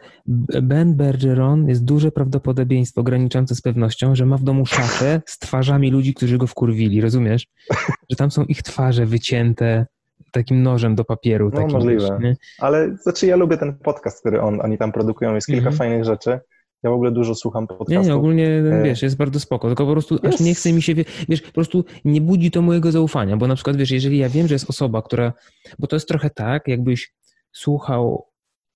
Ben 0.62 0.95
Bergeron 0.95 1.69
jest 1.69 1.85
duże 1.85 2.12
prawdopodobieństwo 2.12 3.03
graniczące 3.03 3.55
z 3.55 3.61
pewnością, 3.61 4.15
że 4.15 4.27
ma 4.27 4.37
w 4.37 4.43
domu 4.43 4.66
szafę 4.66 5.23
z 5.27 5.39
twarzami 5.39 5.91
ludzi, 5.91 6.15
którzy 6.15 6.39
go 6.39 6.47
wkurwili, 6.47 7.01
rozumiesz? 7.01 7.47
Że 8.11 8.16
tam 8.16 8.31
są 8.31 8.45
ich 8.45 8.62
twarze 8.62 9.07
wycięte, 9.07 9.87
takim 10.32 10.62
nożem 10.62 10.94
do 10.94 11.05
papieru. 11.05 11.51
No, 11.55 11.66
możliwe. 11.66 12.18
Wiesz, 12.20 12.36
Ale 12.59 12.97
znaczy 12.97 13.26
ja 13.26 13.36
lubię 13.36 13.56
ten 13.56 13.74
podcast, 13.74 14.20
który 14.20 14.40
on, 14.40 14.60
oni 14.60 14.78
tam 14.78 14.93
produkują, 14.93 15.34
jest 15.34 15.47
kilka 15.47 15.70
-hmm. 15.70 15.76
fajnych 15.76 16.05
rzeczy. 16.05 16.40
Ja 16.82 16.90
w 16.90 16.94
ogóle 16.94 17.10
dużo 17.10 17.34
słucham 17.34 17.66
podcastów. 17.66 17.93
Nie, 17.93 18.09
nie, 18.09 18.14
ogólnie, 18.14 18.48
e, 18.48 18.82
wiesz, 18.82 19.02
jest 19.02 19.16
bardzo 19.16 19.40
spoko, 19.40 19.68
tylko 19.68 19.86
po 19.86 19.93
prostu 19.93 20.14
jest. 20.22 20.34
aż 20.34 20.40
nie 20.40 20.55
chce 20.55 20.72
mi 20.72 20.82
się, 20.82 20.94
wiesz, 21.28 21.43
po 21.43 21.52
prostu 21.52 21.84
nie 22.05 22.20
budzi 22.20 22.51
to 22.51 22.62
mojego 22.62 22.93
zaufania, 22.93 23.36
bo 23.36 23.47
na 23.47 23.55
przykład, 23.55 23.76
wiesz, 23.76 23.90
jeżeli 23.90 24.18
ja 24.18 24.28
wiem, 24.28 24.48
że 24.48 24.55
jest 24.55 24.70
osoba, 24.70 25.02
która, 25.02 25.32
bo 25.78 25.86
to 25.86 25.97
jest 25.97 26.09
trochę 26.09 26.30
tak, 26.30 26.68
jakbyś 26.68 27.14
słuchał 27.52 28.26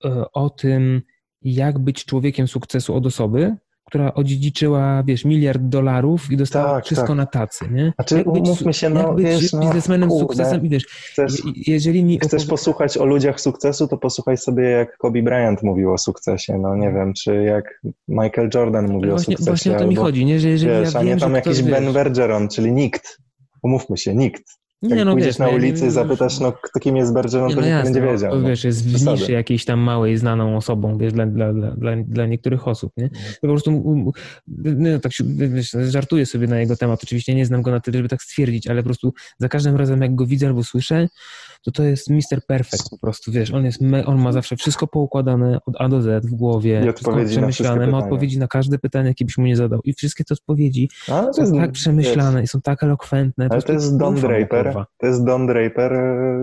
e, 0.04 0.24
o 0.32 0.50
tym, 0.50 1.02
jak 1.42 1.78
być 1.78 2.04
człowiekiem 2.04 2.48
sukcesu 2.48 2.94
od 2.94 3.06
osoby, 3.06 3.56
która 3.90 4.14
odziedziczyła, 4.14 5.02
wiesz, 5.02 5.24
miliard 5.24 5.62
dolarów 5.62 6.30
i 6.30 6.36
dostała 6.36 6.74
tak, 6.74 6.84
wszystko 6.84 7.06
tak. 7.06 7.16
na 7.16 7.26
tacy, 7.26 7.64
nie? 7.70 7.92
Znaczy, 7.94 8.16
jak 8.16 8.26
umówmy 8.26 8.72
się, 8.74 8.90
no, 8.90 9.14
być 9.14 9.26
wiesz, 9.26 9.52
no, 9.52 9.60
biznesmenem 9.60 10.08
no, 10.08 10.18
sukcesem 10.18 10.66
i 10.66 10.68
wiesz, 10.68 10.86
chcesz, 10.86 11.42
jeżeli 11.66 12.04
mi... 12.04 12.18
Chcesz 12.18 12.46
posłuchać 12.46 12.98
o 12.98 13.04
ludziach 13.04 13.40
sukcesu, 13.40 13.88
to 13.88 13.98
posłuchaj 13.98 14.36
sobie, 14.36 14.64
jak 14.64 14.96
Kobe 14.96 15.22
Bryant 15.22 15.62
mówił 15.62 15.92
o 15.92 15.98
sukcesie, 15.98 16.58
no 16.58 16.76
nie 16.76 16.92
wiem, 16.92 17.12
czy 17.14 17.34
jak 17.34 17.80
Michael 18.08 18.50
Jordan 18.54 18.92
mówił 18.92 19.10
właśnie, 19.10 19.34
o 19.34 19.38
sukcesie. 19.38 19.50
Właśnie 19.50 19.76
o 19.76 19.78
to 19.78 19.86
mi 19.86 19.96
chodzi, 19.96 20.24
nie? 20.24 20.40
Że 20.40 20.48
jeżeli 20.48 20.72
wiesz, 20.72 20.94
ja 20.94 21.00
wiem, 21.00 21.08
a 21.08 21.14
nie 21.14 21.20
tam 21.20 21.34
jakiś 21.34 21.62
Ben 21.62 21.92
Bergeron, 21.92 22.48
czyli 22.48 22.72
nikt. 22.72 23.18
Umówmy 23.62 23.96
się, 23.96 24.14
nikt. 24.14 24.59
Nie, 24.82 24.96
Jak 24.96 25.06
no 25.06 25.12
pójdziesz 25.12 25.28
wiesz, 25.28 25.38
na 25.38 25.48
ulicy 25.48 25.86
i 25.86 25.90
zapytasz, 25.90 26.40
no 26.40 26.52
kto 26.52 26.80
kim 26.80 26.96
jest 26.96 27.12
Bergeron, 27.12 27.48
no 27.48 27.54
to 27.54 27.60
no 27.60 27.66
nikt 27.66 27.70
jasne, 27.70 27.90
nie 27.90 28.00
będzie 28.00 28.12
wiedział. 28.12 28.40
No, 28.40 28.48
wiesz, 28.48 28.64
jest 28.64 28.86
w 28.88 29.06
niszy 29.06 29.32
jakiejś 29.32 29.64
tam 29.64 29.80
małej, 29.80 30.16
znaną 30.16 30.56
osobą, 30.56 30.98
wiesz, 30.98 31.12
dla, 31.12 31.26
dla, 31.26 31.52
dla, 31.52 31.96
dla 31.96 32.26
niektórych 32.26 32.68
osób, 32.68 32.92
nie? 32.96 33.10
po 33.40 33.48
prostu, 33.48 33.82
no, 34.46 34.98
tak 34.98 35.12
wiesz, 35.36 35.76
żartuję 35.88 36.26
sobie 36.26 36.46
na 36.46 36.60
jego 36.60 36.76
temat, 36.76 37.04
oczywiście 37.04 37.34
nie 37.34 37.46
znam 37.46 37.62
go 37.62 37.70
na 37.70 37.80
tyle, 37.80 37.96
żeby 37.96 38.08
tak 38.08 38.22
stwierdzić, 38.22 38.66
ale 38.66 38.82
po 38.82 38.86
prostu 38.86 39.14
za 39.38 39.48
każdym 39.48 39.76
razem, 39.76 40.02
jak 40.02 40.14
go 40.14 40.26
widzę 40.26 40.46
albo 40.46 40.64
słyszę, 40.64 41.08
to 41.64 41.70
to 41.70 41.82
jest 41.82 42.10
Mr. 42.10 42.46
Perfect 42.46 42.90
po 42.90 42.98
prostu, 42.98 43.32
wiesz, 43.32 43.54
on 43.54 43.64
jest, 43.64 43.80
on 44.06 44.18
ma 44.18 44.32
zawsze 44.32 44.56
wszystko 44.56 44.86
poukładane 44.86 45.58
od 45.66 45.74
A 45.78 45.88
do 45.88 46.02
Z 46.02 46.26
w 46.26 46.34
głowie, 46.34 46.92
I 47.00 47.24
przemyślane, 47.24 47.86
ma 47.86 47.98
odpowiedzi 47.98 48.38
na 48.38 48.48
każde 48.48 48.78
pytanie, 48.78 49.08
jakie 49.08 49.24
byś 49.24 49.38
mu 49.38 49.46
nie 49.46 49.56
zadał 49.56 49.80
i 49.84 49.92
wszystkie 49.92 50.24
te 50.24 50.34
odpowiedzi 50.34 50.88
są 51.06 51.30
jest, 51.38 51.54
tak 51.54 51.72
przemyślane 51.72 52.40
wiesz, 52.40 52.44
i 52.44 52.48
są 52.48 52.60
tak 52.60 52.82
elokwentne. 52.82 53.48
Ale 53.50 53.62
to 53.62 53.72
jest 53.72 53.98
Don 53.98 54.14
Draper, 54.14 54.84
to 54.98 55.06
jest 55.06 55.24
Don 55.24 55.46
Draper 55.46 55.92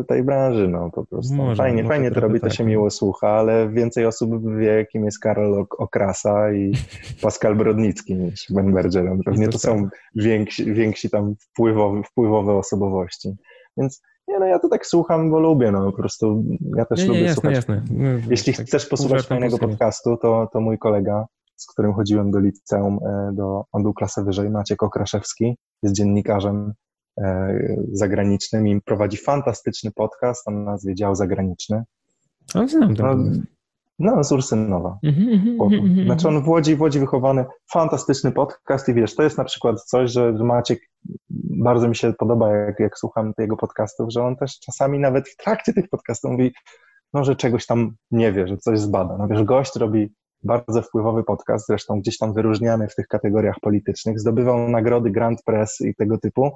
tej 0.07 0.23
branży, 0.23 0.68
no 0.68 0.89
po 0.89 1.06
prostu. 1.06 1.34
Może, 1.34 1.56
fajnie, 1.56 1.84
może 1.84 1.94
fajnie 1.94 2.11
to 2.11 2.19
robi, 2.19 2.39
tak. 2.39 2.49
to 2.49 2.56
się 2.56 2.64
miło 2.64 2.89
słucha, 2.89 3.30
ale 3.30 3.69
więcej 3.69 4.06
osób 4.06 4.57
wie, 4.57 4.85
kim 4.91 5.06
jest 5.06 5.19
Karol 5.19 5.65
Okrasa 5.77 6.53
i 6.53 6.72
Pascal 7.22 7.56
Brodnicki 7.56 8.15
niż 8.15 8.45
Ben 8.49 8.73
Bergeron. 8.73 9.23
Pewnie 9.26 9.48
to 9.48 9.60
są 9.60 9.89
więksi, 10.15 10.73
więksi 10.73 11.10
tam 11.10 11.35
wpływowe, 11.39 12.03
wpływowe 12.03 12.53
osobowości. 12.53 13.35
Więc 13.77 14.01
nie, 14.27 14.39
no 14.39 14.45
ja 14.45 14.59
to 14.59 14.69
tak 14.69 14.85
słucham, 14.85 15.31
bo 15.31 15.39
lubię, 15.39 15.71
no 15.71 15.91
po 15.91 15.97
prostu 15.97 16.43
ja 16.75 16.85
też 16.85 16.99
nie, 16.99 17.07
lubię 17.07 17.19
nie, 17.19 17.25
jasne, 17.25 17.41
słuchać. 17.41 17.55
Jasne. 17.55 17.83
No, 17.89 18.09
Jeśli 18.29 18.53
tak 18.53 18.65
chcesz 18.65 18.85
posłuchać 18.85 19.27
fajnego 19.27 19.57
podcastu, 19.57 20.17
to, 20.17 20.49
to 20.53 20.61
mój 20.61 20.77
kolega, 20.77 21.25
z 21.55 21.67
którym 21.67 21.93
chodziłem 21.93 22.31
do 22.31 22.39
liceum, 22.39 22.99
e, 23.05 23.31
do, 23.33 23.63
on 23.71 23.83
był 23.83 23.93
klasę 23.93 24.23
wyżej, 24.23 24.49
Maciek 24.49 24.83
Okraszewski, 24.83 25.57
jest 25.83 25.95
dziennikarzem 25.95 26.73
e, 27.17 27.57
zagranicznym 27.91 28.67
i 28.67 28.81
prowadzi 28.81 29.17
fantastyczny 29.17 29.91
podcast 29.95 30.47
o 30.47 30.51
nazwie 30.51 30.95
Dział 30.95 31.15
Zagraniczny. 31.15 31.83
O, 32.55 32.67
znam 32.67 32.95
to. 32.95 33.15
No, 33.99 34.15
no, 34.15 34.23
z 34.23 34.31
Ursynowa. 34.31 34.99
Mhm, 35.03 35.29
mhm, 35.29 35.73
mhm, 35.73 36.05
znaczy 36.05 36.27
on 36.27 36.43
w 36.43 36.47
Łodzi, 36.47 36.75
w 36.75 36.81
Łodzi 36.81 36.99
wychowany, 36.99 37.45
fantastyczny 37.71 38.31
podcast 38.31 38.89
i 38.89 38.93
wiesz, 38.93 39.15
to 39.15 39.23
jest 39.23 39.37
na 39.37 39.43
przykład 39.43 39.83
coś, 39.83 40.11
że 40.11 40.33
Maciek 40.33 40.79
bardzo 41.57 41.88
mi 41.89 41.95
się 41.95 42.13
podoba, 42.13 42.55
jak, 42.55 42.79
jak 42.79 42.97
słucham 42.97 43.34
jego 43.38 43.57
podcastów, 43.57 44.11
że 44.11 44.23
on 44.23 44.35
też 44.35 44.59
czasami 44.59 44.99
nawet 44.99 45.29
w 45.29 45.38
trakcie 45.38 45.73
tych 45.73 45.89
podcastów 45.89 46.31
mówi, 46.31 46.53
no, 47.13 47.23
że 47.23 47.35
czegoś 47.35 47.65
tam 47.65 47.95
nie 48.11 48.31
wie, 48.31 48.47
że 48.47 48.57
coś 48.57 48.79
zbada. 48.79 49.17
No 49.17 49.27
wiesz, 49.27 49.43
gość 49.43 49.75
robi 49.75 50.13
bardzo 50.43 50.81
wpływowy 50.81 51.23
podcast, 51.23 51.67
zresztą 51.67 51.99
gdzieś 51.99 52.17
tam 52.17 52.34
wyróżniany 52.34 52.88
w 52.88 52.95
tych 52.95 53.07
kategoriach 53.07 53.55
politycznych, 53.61 54.19
zdobywał 54.19 54.69
nagrody 54.69 55.11
Grand 55.11 55.43
Press 55.43 55.81
i 55.81 55.95
tego 55.95 56.17
typu 56.17 56.51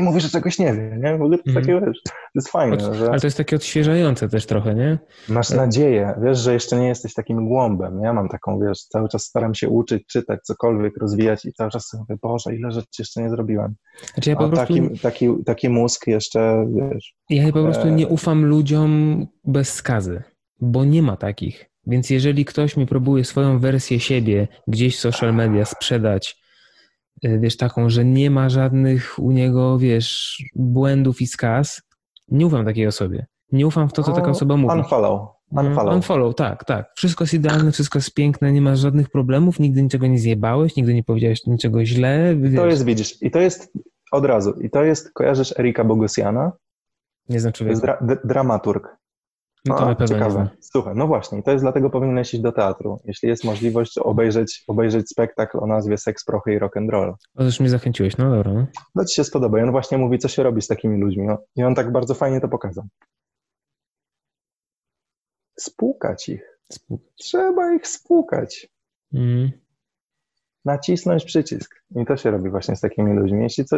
i 0.00 0.02
mówi, 0.02 0.20
że 0.20 0.28
czegoś 0.28 0.58
nie 0.58 0.72
wie, 0.74 0.98
nie? 1.02 1.18
W 1.18 1.22
ogóle 1.22 1.38
to 1.38 1.50
mm. 1.50 1.62
takie, 1.62 1.80
wiesz, 1.86 2.02
to 2.04 2.12
jest 2.34 2.48
fajne. 2.48 2.74
Od, 2.74 2.94
że... 2.94 3.10
Ale 3.10 3.20
to 3.20 3.26
jest 3.26 3.36
takie 3.36 3.56
odświeżające 3.56 4.28
też 4.28 4.46
trochę, 4.46 4.74
nie? 4.74 4.98
Masz 5.28 5.50
nadzieję, 5.50 6.14
wiesz, 6.22 6.38
że 6.38 6.52
jeszcze 6.52 6.76
nie 6.76 6.88
jesteś 6.88 7.14
takim 7.14 7.48
głąbem. 7.48 8.00
Ja 8.00 8.12
mam 8.12 8.28
taką, 8.28 8.60
wiesz, 8.60 8.78
cały 8.78 9.08
czas 9.08 9.22
staram 9.22 9.54
się 9.54 9.68
uczyć, 9.68 10.06
czytać, 10.06 10.40
cokolwiek 10.42 10.96
rozwijać 11.00 11.44
i 11.44 11.52
cały 11.52 11.70
czas 11.70 11.86
sobie 11.86 12.00
mówię, 12.08 12.18
Boże, 12.22 12.56
ile 12.56 12.70
rzeczy 12.70 12.88
jeszcze 12.98 13.22
nie 13.22 13.30
zrobiłem. 13.30 13.74
Znaczy 14.14 14.30
ja 14.30 14.36
po 14.36 14.44
A 14.44 14.48
prostu... 14.48 14.74
taki, 14.74 14.98
taki, 14.98 15.28
taki 15.46 15.68
mózg 15.68 16.06
jeszcze, 16.06 16.66
wiesz... 16.74 17.14
Ja 17.30 17.52
po 17.52 17.62
prostu 17.62 17.88
e... 17.88 17.92
nie 17.92 18.08
ufam 18.08 18.44
ludziom 18.44 19.26
bez 19.44 19.72
skazy, 19.72 20.22
bo 20.60 20.84
nie 20.84 21.02
ma 21.02 21.16
takich. 21.16 21.70
Więc 21.86 22.10
jeżeli 22.10 22.44
ktoś 22.44 22.76
mi 22.76 22.86
próbuje 22.86 23.24
swoją 23.24 23.58
wersję 23.58 24.00
siebie 24.00 24.48
gdzieś 24.68 24.96
w 24.96 25.00
social 25.00 25.34
media 25.34 25.64
sprzedać, 25.64 26.39
E, 26.39 26.39
wiesz, 27.22 27.56
taką, 27.56 27.90
że 27.90 28.04
nie 28.04 28.30
ma 28.30 28.48
żadnych 28.48 29.18
u 29.18 29.30
niego, 29.30 29.78
wiesz, 29.78 30.42
błędów 30.54 31.20
i 31.20 31.26
skaz, 31.26 31.82
Nie 32.28 32.46
ufam 32.46 32.64
takiej 32.64 32.86
osobie. 32.86 33.26
Nie 33.52 33.66
ufam 33.66 33.88
w 33.88 33.92
to, 33.92 34.02
co 34.02 34.12
taka 34.12 34.26
No, 34.26 34.30
osoba 34.30 34.56
mówi. 34.56 34.78
Unfollow. 34.78 35.28
Unfollow. 35.50 35.94
Unfollow, 35.94 36.34
tak, 36.34 36.64
tak. 36.64 36.92
Wszystko 36.96 37.24
jest 37.24 37.34
idealne, 37.34 37.72
wszystko 37.72 37.98
jest 37.98 38.14
piękne, 38.14 38.52
nie 38.52 38.60
masz 38.60 38.78
żadnych 38.78 39.10
problemów, 39.10 39.60
nigdy 39.60 39.82
niczego 39.82 40.06
nie 40.06 40.18
zjebałeś, 40.18 40.76
nigdy 40.76 40.94
nie 40.94 41.04
powiedziałeś 41.04 41.46
niczego 41.46 41.84
źle. 41.84 42.34
To 42.34 42.48
wiesz. 42.48 42.70
jest, 42.70 42.84
widzisz, 42.84 43.22
i 43.22 43.30
to 43.30 43.40
jest 43.40 43.72
od 44.12 44.24
razu. 44.24 44.50
I 44.60 44.70
to 44.70 44.84
jest, 44.84 45.12
kojarzysz 45.12 45.58
Erika 45.58 45.84
Bogosiana? 45.84 46.52
Nie 47.28 47.40
znam 47.40 47.52
To 47.52 47.56
człowieka. 47.58 47.72
jest 47.72 48.02
dra- 48.02 48.16
dramaturg. 48.24 48.88
No 49.66 49.74
to 49.78 49.88
A, 49.88 50.06
ciekawe. 50.06 50.48
Słuchaj, 50.60 50.94
no 50.96 51.06
właśnie, 51.06 51.42
to 51.42 51.50
jest 51.50 51.64
dlatego 51.64 51.90
powinieneś 51.90 52.34
iść 52.34 52.42
do 52.42 52.52
teatru. 52.52 53.00
Jeśli 53.04 53.28
jest 53.28 53.44
możliwość 53.44 53.98
obejrzeć, 53.98 54.64
obejrzeć 54.68 55.10
spektakl 55.10 55.58
o 55.58 55.66
nazwie 55.66 55.98
Seks, 55.98 56.24
Prochy 56.24 56.52
i 56.52 56.60
Rock'n'Roll. 56.60 57.14
O, 57.36 57.44
już 57.44 57.60
mnie 57.60 57.68
zachęciłeś, 57.68 58.16
no 58.16 58.30
dobra. 58.30 58.52
No. 58.52 58.66
To 58.96 59.04
ci 59.04 59.14
się 59.14 59.24
spodoba. 59.24 59.58
I 59.60 59.62
on 59.62 59.70
właśnie 59.70 59.98
mówi, 59.98 60.18
co 60.18 60.28
się 60.28 60.42
robi 60.42 60.62
z 60.62 60.66
takimi 60.66 61.00
ludźmi. 61.00 61.26
No, 61.26 61.38
I 61.56 61.62
on 61.64 61.74
tak 61.74 61.92
bardzo 61.92 62.14
fajnie 62.14 62.40
to 62.40 62.48
pokazał. 62.48 62.84
Spłukać 65.58 66.28
ich. 66.28 66.58
Spół- 66.72 66.98
Trzeba 67.18 67.74
ich 67.74 67.86
spłukać. 67.86 68.68
Mm. 69.14 69.50
Nacisnąć 70.64 71.24
przycisk. 71.24 71.82
I 71.96 72.06
to 72.06 72.16
się 72.16 72.30
robi 72.30 72.50
właśnie 72.50 72.76
z 72.76 72.80
takimi 72.80 73.12
ludźmi. 73.12 73.42
Jeśli 73.42 73.64
co, 73.64 73.76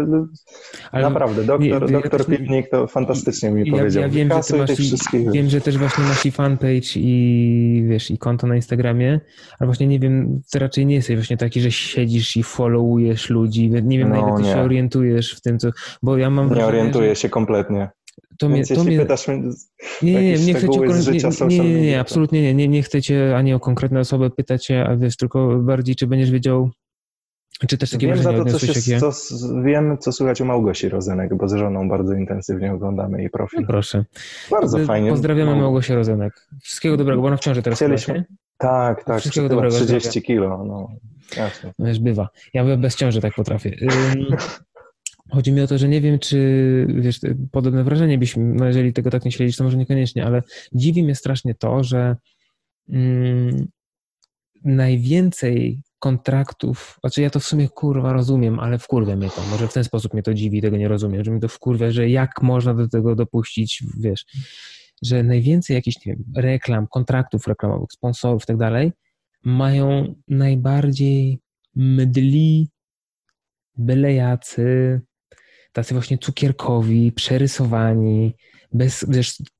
Ale 0.93 1.11
naprawdę, 1.11 1.45
doktor, 1.45 1.91
nie, 1.91 1.93
doktor 1.93 2.25
to 2.71 2.87
fantastycznie 2.87 3.51
mi 3.51 3.71
ja, 3.71 3.77
powiedział. 3.77 4.03
ja 4.03 4.09
wiem, 4.09 4.29
że 4.29 4.41
ty 4.43 4.57
masz 4.59 4.81
i, 4.81 5.31
wiem, 5.33 5.49
że 5.49 5.61
też 5.61 5.79
właśnie 5.79 6.05
masz 6.05 6.27
i 6.27 6.31
fanpage 6.31 6.89
i 6.97 7.85
wiesz, 7.89 8.11
i 8.11 8.19
konto 8.19 8.47
na 8.47 8.57
Instagramie, 8.57 9.21
ale 9.59 9.67
właśnie 9.67 9.87
nie 9.87 9.99
wiem, 9.99 10.41
ty 10.53 10.59
raczej 10.59 10.87
nie 10.87 10.95
jesteś 10.95 11.17
właśnie 11.17 11.37
taki, 11.37 11.61
że 11.61 11.71
siedzisz 11.71 12.37
i 12.37 12.43
followujesz 12.43 13.31
ludzi, 13.31 13.71
nie 13.83 13.99
wiem 13.99 14.09
na 14.09 14.17
No, 14.17 14.29
ile 14.29 14.37
ty 14.37 14.43
nie. 14.43 14.53
się 14.53 14.61
orientujesz 14.61 15.35
w 15.35 15.41
tym, 15.41 15.59
co, 15.59 15.71
bo 16.03 16.17
ja 16.17 16.31
mam 16.31 16.45
Nie 16.45 16.55
wrażenie, 16.55 16.69
orientuję 16.69 17.09
że 17.09 17.17
się 17.17 17.29
kompletnie. 17.29 17.89
To 18.39 18.49
mnie, 18.49 18.67
to 18.67 18.85
mnie, 18.85 18.99
pytasz 18.99 19.29
mnie, 19.29 19.43
Nie, 20.03 20.13
nie, 20.13 20.23
nie, 20.23 20.55
nie 20.55 21.03
życia 21.03 21.29
nie, 21.49 21.59
nie, 21.59 21.75
nie, 21.75 21.83
nie, 21.83 22.01
absolutnie 22.01 22.43
nie, 22.43 22.55
nie, 22.55 22.69
nie 22.69 22.83
chcę 22.83 23.03
cię 23.03 23.37
ani 23.37 23.55
o 23.55 23.61
konkretne 23.61 24.01
osoby 24.01 24.31
pytać 24.31 24.71
a 24.71 24.97
wiesz, 24.97 25.17
tylko 25.17 25.59
bardziej, 25.59 25.97
czy 25.97 26.07
będziesz 26.07 26.31
wiedział, 26.31 26.71
czy 27.69 27.79
też 27.79 27.91
takie 27.91 28.07
wiem, 28.07 28.17
za 28.17 28.23
wrażenie 28.23 28.53
to, 28.53 28.59
co 28.59 28.67
się, 28.67 28.99
wiem, 29.65 29.99
co 29.99 30.13
słychać 30.13 30.41
u 30.41 30.45
Małgosi 30.45 30.89
Rozenek, 30.89 31.37
bo 31.37 31.49
z 31.49 31.53
żoną 31.53 31.89
bardzo 31.89 32.15
intensywnie 32.15 32.73
oglądamy 32.73 33.21
jej 33.21 33.31
profil. 33.31 33.61
No 33.61 33.67
proszę. 33.67 34.05
Bardzo 34.51 34.79
fajnie. 34.79 35.11
Pozdrawiamy 35.11 35.57
Małgosię 35.57 35.95
Rozenek. 35.95 36.49
Wszystkiego 36.63 36.97
dobrego, 36.97 37.23
bo 37.23 37.29
ona 37.29 37.37
w 37.37 37.41
ciąży 37.41 37.63
teraz 37.63 37.79
Chcieliśmy- 37.79 38.15
chyba? 38.15 38.27
Tak, 38.59 39.05
tak, 39.05 39.21
Wszystkiego 39.21 39.49
dobrego, 39.49 39.75
30 39.75 40.23
kilo, 40.23 40.65
no 40.65 40.89
jasne. 41.37 41.73
Wiesz, 41.79 42.01
bywa. 42.01 42.29
Ja 42.55 42.77
bez 42.77 42.97
ciąży 42.97 43.21
tak 43.21 43.35
potrafię. 43.35 43.77
Chodzi 45.33 45.53
mi 45.53 45.61
o 45.61 45.67
to, 45.67 45.79
że 45.79 45.89
nie 45.89 46.01
wiem, 46.01 46.19
czy 46.19 46.39
wiesz, 46.89 47.21
podobne 47.53 47.85
wrażenie 47.85 48.19
byśmy, 48.19 48.45
no 48.45 48.67
jeżeli 48.67 48.93
tego 48.93 49.11
tak 49.11 49.25
nie 49.25 49.33
śledzisz, 49.33 49.57
to 49.57 49.65
może 49.65 49.77
niekoniecznie, 49.77 50.25
ale 50.25 50.43
dziwi 50.73 51.03
mnie 51.03 51.15
strasznie 51.15 51.55
to, 51.55 51.85
że 51.85 52.17
mm, 52.89 53.69
najwięcej 54.65 55.83
kontraktów, 55.99 56.99
znaczy 57.01 57.23
ja 57.23 57.31
to 57.31 57.41
w 57.41 57.45
sumie 57.45 57.69
kurwa 57.69 58.13
rozumiem, 58.13 58.61
ale 58.61 58.79
wkurwia 58.79 59.17
mnie 59.17 59.31
to. 59.31 59.43
Może 59.51 59.69
w 59.69 59.73
ten 59.73 59.85
sposób 59.85 60.13
mnie 60.13 60.23
to 60.23 60.35
dziwi, 60.35 60.63
tego 60.63 60.77
nie 60.77 60.89
rozumiem, 60.89 61.25
że 61.25 61.31
mi 61.31 61.41
to 61.41 61.49
wkurwia, 61.49 61.91
że 61.91 62.09
jak 62.09 62.43
można 62.43 62.75
do 62.75 62.89
tego 62.89 63.15
dopuścić, 63.15 63.85
wiesz, 64.01 64.25
że 65.03 65.23
najwięcej 65.23 65.75
jakichś, 65.75 66.07
nie 66.07 66.13
wiem, 66.13 66.25
reklam, 66.37 66.87
kontraktów 66.87 67.47
reklamowych, 67.47 67.93
sponsorów 67.93 68.43
i 68.43 68.47
tak 68.47 68.57
dalej, 68.57 68.93
mają 69.45 70.15
najbardziej 70.29 71.41
mdli, 71.75 72.69
bylejacy, 73.77 75.01
tacy 75.73 75.95
właśnie 75.95 76.19
cukierkowi, 76.19 77.13
przerysowani, 77.13 78.35
bez, 78.73 79.07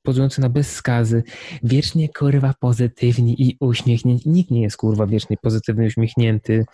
pozujący 0.03 0.41
na 0.41 0.49
bezskazy, 0.49 1.23
wiecznie 1.63 2.09
kurwa 2.09 2.53
pozytywni 2.59 3.41
i 3.41 3.57
uśmiechnięci. 3.59 4.29
Nikt 4.29 4.51
nie 4.51 4.61
jest 4.61 4.77
kurwa 4.77 5.07
wiecznie 5.07 5.37
pozytywny, 5.37 5.85
uśmiechnięty. 5.85 6.65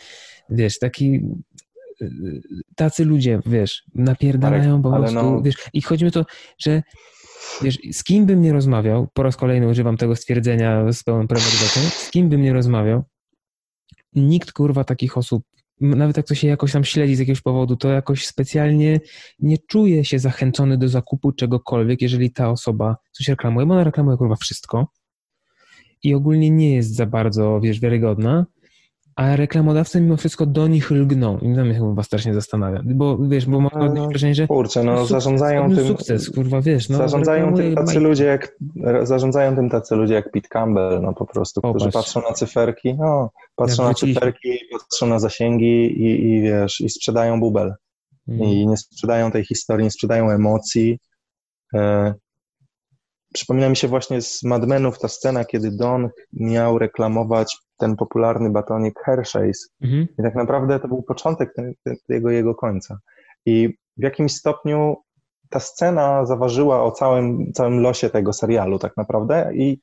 Wiesz, 0.49 0.79
taki 0.79 1.21
tacy 2.75 3.05
ludzie, 3.05 3.39
wiesz, 3.45 3.83
napierdalają 3.95 4.69
Marek, 4.69 4.83
po 4.83 4.93
ale 4.93 4.99
prostu, 5.11 5.31
no- 5.31 5.41
wiesz, 5.41 5.55
i 5.73 5.81
chodzi 5.81 6.03
mi 6.03 6.09
o 6.09 6.11
to, 6.11 6.25
że 6.57 6.83
wiesz, 7.61 7.77
z 7.91 8.03
kim 8.03 8.25
bym 8.25 8.41
nie 8.41 8.53
rozmawiał, 8.53 9.07
po 9.13 9.23
raz 9.23 9.35
kolejny 9.35 9.67
używam 9.67 9.97
tego 9.97 10.15
stwierdzenia 10.15 10.91
z 10.91 11.03
pełną 11.03 11.27
premedytacją, 11.27 11.81
z 11.83 12.11
kim 12.11 12.29
bym 12.29 12.41
nie 12.41 12.53
rozmawiał, 12.53 13.03
nikt 14.15 14.51
kurwa 14.51 14.83
takich 14.83 15.17
osób, 15.17 15.43
nawet 15.81 16.17
jak 16.17 16.27
to 16.27 16.35
się 16.35 16.47
jakoś 16.47 16.71
tam 16.71 16.83
śledzi 16.83 17.15
z 17.15 17.19
jakiegoś 17.19 17.41
powodu, 17.41 17.75
to 17.75 17.89
jakoś 17.89 18.25
specjalnie 18.25 18.99
nie 19.39 19.57
czuje 19.57 20.05
się 20.05 20.19
zachęcony 20.19 20.77
do 20.77 20.87
zakupu 20.87 21.31
czegokolwiek, 21.31 22.01
jeżeli 22.01 22.31
ta 22.31 22.49
osoba 22.49 22.97
coś 23.11 23.27
reklamuje, 23.27 23.65
bo 23.65 23.73
ona 23.73 23.83
reklamuje 23.83 24.17
kurwa 24.17 24.35
wszystko 24.35 24.87
i 26.03 26.13
ogólnie 26.13 26.49
nie 26.49 26.75
jest 26.75 26.95
za 26.95 27.05
bardzo, 27.05 27.59
wiesz, 27.59 27.79
wiarygodna, 27.79 28.45
a 29.19 29.35
reklamodawcy 29.35 30.01
mimo 30.01 30.17
wszystko 30.17 30.45
do 30.45 30.67
nich 30.67 30.91
lgną 30.91 31.37
i 31.37 31.55
to 31.55 31.65
mnie 31.65 31.73
chyba 31.73 32.03
strasznie 32.03 32.33
zastanawia, 32.33 32.81
bo 32.85 33.17
wiesz, 33.17 33.45
bo 33.45 33.59
mam 33.59 33.93
No, 33.95 34.07
wrażenie, 34.07 34.35
że 34.35 34.47
Kurczę, 34.47 34.83
no 34.83 34.97
sukces, 34.97 35.09
zarządzają 35.09 35.75
tym... 35.75 35.87
sukces, 35.87 36.29
kurwa, 36.29 36.61
wiesz, 36.61 36.89
no, 36.89 36.97
zarządzają 36.97 37.53
tym 37.55 37.75
tacy 37.75 37.99
ludzie 37.99 38.25
jak, 38.25 38.55
zarządzają 39.03 39.55
tym 39.55 39.69
tacy 39.69 39.95
ludzie 39.95 40.13
jak 40.13 40.31
Pete 40.31 40.47
Campbell, 40.47 41.01
no 41.01 41.13
po 41.13 41.25
prostu, 41.25 41.61
którzy 41.61 41.85
Popatrz. 41.85 41.93
patrzą 42.13 42.21
na 42.29 42.33
cyferki, 42.33 42.93
no, 42.93 43.29
patrzą 43.55 43.73
Jak 43.73 43.79
na 43.79 43.85
wróciliśmy. 43.87 44.19
cyferki, 44.21 44.49
patrzą 44.71 45.07
na 45.07 45.19
zasięgi 45.19 45.85
i, 46.01 46.27
i 46.33 46.41
wiesz, 46.41 46.81
i 46.81 46.89
sprzedają 46.89 47.39
bubel. 47.39 47.73
Mm. 48.27 48.41
i 48.43 48.67
nie 48.67 48.77
sprzedają 48.77 49.31
tej 49.31 49.45
historii, 49.45 49.83
nie 49.83 49.91
sprzedają 49.91 50.29
emocji. 50.31 50.99
Przypomina 53.33 53.69
mi 53.69 53.75
się 53.75 53.87
właśnie 53.87 54.21
z 54.21 54.43
Mad 54.43 54.67
Menów 54.67 54.99
ta 54.99 55.07
scena, 55.07 55.45
kiedy 55.45 55.71
Don 55.71 56.09
miał 56.33 56.79
reklamować 56.79 57.57
ten 57.77 57.95
popularny 57.95 58.49
batonik 58.49 58.99
Hershey's 59.07 59.57
Mhm. 59.81 60.07
i 60.19 60.23
tak 60.23 60.35
naprawdę 60.35 60.79
to 60.79 60.87
był 60.87 61.03
początek 61.03 61.53
ten, 61.55 61.73
ten, 61.83 61.95
tego 62.07 62.29
jego 62.29 62.55
końca. 62.55 62.99
I 63.45 63.77
w 63.97 64.03
jakimś 64.03 64.35
stopniu 64.35 64.95
ta 65.49 65.59
scena 65.59 66.25
zaważyła 66.25 66.83
o 66.83 66.91
całym, 66.91 67.53
całym 67.53 67.79
losie 67.79 68.09
tego 68.09 68.33
serialu 68.33 68.79
tak 68.79 68.97
naprawdę 68.97 69.51
i 69.53 69.81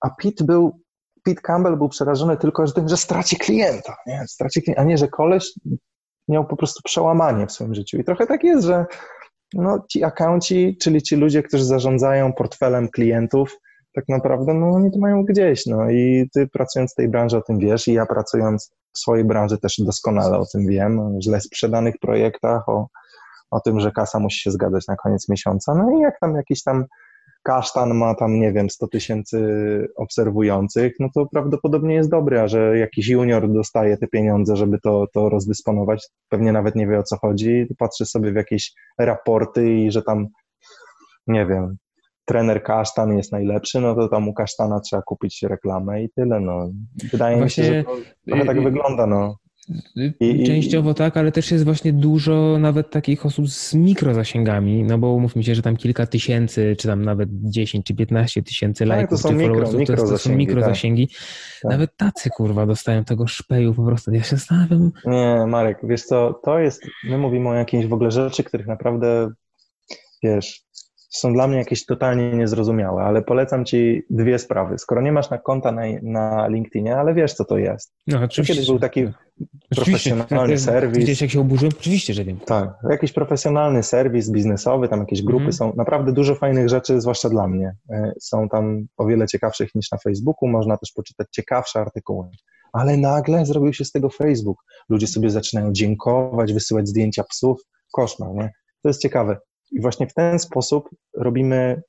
a 0.00 0.10
Pete 0.22 0.44
był 0.44 0.80
Pete 1.24 1.40
Campbell 1.40 1.76
był 1.76 1.88
przerażony 1.88 2.36
tylko 2.36 2.72
tym, 2.72 2.88
że 2.88 2.96
straci 2.96 3.36
klienta, 3.36 3.96
nie? 4.06 4.24
Straci 4.26 4.62
klienta, 4.62 4.82
a 4.82 4.84
nie, 4.84 4.98
że 4.98 5.08
koleś 5.08 5.52
miał 6.28 6.46
po 6.46 6.56
prostu 6.56 6.80
przełamanie 6.84 7.46
w 7.46 7.52
swoim 7.52 7.74
życiu. 7.74 7.98
I 7.98 8.04
trochę 8.04 8.26
tak 8.26 8.44
jest, 8.44 8.66
że 8.66 8.86
no, 9.54 9.84
ci 9.88 10.04
accounci, 10.04 10.76
czyli 10.82 11.02
ci 11.02 11.16
ludzie, 11.16 11.42
którzy 11.42 11.64
zarządzają 11.64 12.32
portfelem 12.32 12.88
klientów, 12.88 13.58
tak 13.94 14.04
naprawdę, 14.08 14.54
no 14.54 14.70
oni 14.70 14.90
to 14.92 14.98
mają 14.98 15.24
gdzieś, 15.24 15.66
no. 15.66 15.90
I 15.90 16.28
ty 16.32 16.48
pracując 16.48 16.92
w 16.92 16.94
tej 16.94 17.08
branży 17.08 17.36
o 17.36 17.42
tym 17.42 17.58
wiesz 17.58 17.88
i 17.88 17.92
ja 17.92 18.06
pracując 18.06 18.72
w 18.92 18.98
swojej 18.98 19.24
branży 19.24 19.58
też 19.58 19.74
doskonale 19.78 20.38
o 20.38 20.46
tym 20.46 20.66
wiem, 20.66 20.98
o 20.98 21.20
źle 21.22 21.40
sprzedanych 21.40 21.94
projektach, 22.00 22.68
o, 22.68 22.88
o 23.50 23.60
tym, 23.60 23.80
że 23.80 23.92
kasa 23.92 24.18
musi 24.18 24.40
się 24.40 24.50
zgadzać 24.50 24.86
na 24.86 24.96
koniec 24.96 25.28
miesiąca, 25.28 25.74
no 25.74 25.98
i 25.98 26.00
jak 26.00 26.20
tam 26.20 26.34
jakiś 26.34 26.62
tam 26.62 26.84
kasztan 27.44 27.94
ma 27.94 28.14
tam, 28.14 28.40
nie 28.40 28.52
wiem, 28.52 28.70
100 28.70 28.88
tysięcy 28.88 29.38
obserwujących, 29.96 30.92
no 31.00 31.08
to 31.14 31.26
prawdopodobnie 31.32 31.94
jest 31.94 32.10
dobry, 32.10 32.40
a 32.40 32.48
że 32.48 32.78
jakiś 32.78 33.08
junior 33.08 33.52
dostaje 33.52 33.96
te 33.96 34.06
pieniądze, 34.06 34.56
żeby 34.56 34.78
to, 34.80 35.06
to 35.12 35.28
rozdysponować, 35.28 36.08
pewnie 36.28 36.52
nawet 36.52 36.76
nie 36.76 36.86
wie 36.86 36.98
o 36.98 37.02
co 37.02 37.16
chodzi, 37.16 37.66
patrzy 37.78 38.06
sobie 38.06 38.32
w 38.32 38.36
jakieś 38.36 38.72
raporty 38.98 39.74
i 39.74 39.90
że 39.90 40.02
tam, 40.02 40.26
nie 41.26 41.46
wiem, 41.46 41.76
trener 42.24 42.62
kasztan 42.62 43.16
jest 43.16 43.32
najlepszy, 43.32 43.80
no 43.80 43.94
to 43.94 44.08
tam 44.08 44.28
u 44.28 44.34
kasztana 44.34 44.80
trzeba 44.80 45.02
kupić 45.02 45.42
reklamę 45.42 46.02
i 46.02 46.10
tyle, 46.10 46.40
no. 46.40 46.70
Wydaje 47.12 47.36
mi 47.36 47.50
się, 47.50 47.62
Właśnie, 47.62 47.74
że 47.74 47.84
to 47.84 47.96
trochę 48.28 48.44
tak 48.44 48.62
wygląda, 48.62 49.06
no. 49.06 49.36
Częściowo 50.46 50.94
tak, 50.94 51.16
ale 51.16 51.32
też 51.32 51.50
jest 51.50 51.64
właśnie 51.64 51.92
dużo 51.92 52.58
nawet 52.58 52.90
takich 52.90 53.26
osób 53.26 53.48
z 53.48 53.74
mikrozasięgami, 53.74 54.82
no 54.84 54.98
bo 54.98 55.12
umówmy 55.12 55.42
się, 55.42 55.54
że 55.54 55.62
tam 55.62 55.76
kilka 55.76 56.06
tysięcy, 56.06 56.76
czy 56.78 56.88
tam 56.88 57.04
nawet 57.04 57.28
10 57.32 57.86
czy 57.86 57.94
15 57.94 58.42
tysięcy 58.42 58.86
Tak, 58.86 58.88
to 58.88 58.94
lajków 58.94 59.22
czy 59.22 59.28
mikro- 59.28 59.40
followersów, 59.40 59.86
to, 59.86 59.92
jest, 59.92 60.08
to 60.08 60.18
są 60.18 60.36
mikrozasięgi, 60.36 60.38
mikrozasięgi. 60.38 61.08
Tak. 61.62 61.70
Nawet 61.70 61.96
tacy 61.96 62.30
kurwa 62.30 62.66
dostają 62.66 63.04
tego 63.04 63.26
szpeju 63.26 63.74
po 63.74 63.84
prostu. 63.84 64.12
Ja 64.12 64.22
się 64.22 64.36
zastanawiam, 64.36 64.92
Nie, 65.06 65.44
Marek, 65.46 65.78
wiesz 65.82 66.02
co, 66.02 66.40
to 66.44 66.58
jest, 66.58 66.82
my 67.04 67.18
mówimy 67.18 67.48
o 67.48 67.54
jakichś 67.54 67.86
w 67.86 67.92
ogóle 67.92 68.10
rzeczy, 68.10 68.44
których 68.44 68.66
naprawdę, 68.66 69.30
wiesz, 70.22 70.64
są 71.16 71.32
dla 71.32 71.46
mnie 71.48 71.58
jakieś 71.58 71.86
totalnie 71.86 72.30
niezrozumiałe, 72.32 73.02
ale 73.02 73.22
polecam 73.22 73.64
ci 73.64 74.02
dwie 74.10 74.38
sprawy. 74.38 74.78
Skoro 74.78 75.02
nie 75.02 75.12
masz 75.12 75.30
na 75.30 75.38
konta 75.38 75.72
na, 75.72 75.82
na 76.02 76.48
LinkedInie, 76.48 76.96
ale 76.96 77.14
wiesz, 77.14 77.34
co 77.34 77.44
to 77.44 77.58
jest. 77.58 77.92
no 78.06 78.18
To 78.18 78.24
oczywiście. 78.24 78.54
kiedyś 78.54 78.68
był 78.68 78.78
taki 78.78 79.08
profesjonalny 79.76 80.50
Jak- 80.54 80.60
serwis. 80.60 81.04
Gdzieś 81.04 81.20
jak 81.20 81.30
się 81.30 81.40
oburzyłem? 81.40 81.72
Oczywiście, 81.80 82.14
że 82.14 82.24
wiem. 82.24 82.40
Tak, 82.46 82.68
jakiś 82.90 83.12
profesjonalny 83.12 83.82
serwis 83.82 84.30
biznesowy, 84.30 84.88
tam 84.88 85.00
jakieś 85.00 85.22
grupy 85.22 85.44
Mhm. 85.44 85.52
są, 85.52 85.72
naprawdę 85.76 86.12
dużo 86.12 86.34
fajnych 86.34 86.68
rzeczy, 86.68 87.00
zwłaszcza 87.00 87.28
dla 87.28 87.48
mnie. 87.48 87.74
E, 87.90 88.12
Są 88.20 88.48
tam 88.48 88.86
o 88.96 89.06
wiele 89.06 89.26
ciekawszych 89.26 89.74
niż 89.74 89.90
na 89.92 89.98
Facebooku, 89.98 90.48
można 90.48 90.76
też 90.76 90.92
poczytać 90.92 91.26
ciekawsze 91.30 91.80
artykuły. 91.80 92.28
Ale 92.72 92.96
nagle 92.96 93.46
zrobił 93.46 93.72
się 93.72 93.84
z 93.84 93.92
tego 93.92 94.10
Facebook. 94.10 94.58
Ludzie 94.88 95.06
sobie 95.06 95.30
zaczynają 95.30 95.72
dziękować, 95.72 96.52
wysyłać 96.52 96.88
zdjęcia 96.88 97.24
psów. 97.24 97.60
Koszmar, 97.92 98.30
nie? 98.34 98.50
To 98.82 98.88
jest 98.88 99.00
ciekawe. 99.02 99.36
I 99.72 99.80
właśnie 99.80 100.06
w 100.06 100.14
ten 100.14 100.38
sposób 100.38 100.88
robimy 101.16 101.82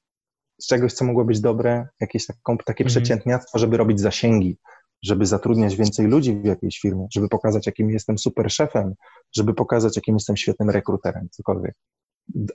z 0.61 0.67
czegoś, 0.67 0.93
co 0.93 1.05
mogło 1.05 1.25
być 1.25 1.41
dobre, 1.41 1.87
jakieś 1.99 2.25
taką, 2.25 2.57
takie 2.57 2.83
Mhm. 2.83 2.87
przeciętniactwo, 2.87 3.59
żeby 3.59 3.77
robić 3.77 3.99
zasięgi, 3.99 4.57
żeby 5.03 5.25
zatrudniać 5.25 5.75
więcej 5.75 6.07
ludzi 6.07 6.35
w 6.35 6.45
jakiejś 6.45 6.79
firmie, 6.79 7.07
żeby 7.13 7.29
pokazać, 7.29 7.65
jakim 7.65 7.89
jestem 7.89 8.17
super 8.17 8.51
szefem, 8.51 8.93
żeby 9.35 9.53
pokazać, 9.53 9.95
jakim 9.95 10.15
jestem 10.15 10.37
świetnym 10.37 10.69
rekruterem, 10.69 11.27
cokolwiek. 11.31 11.75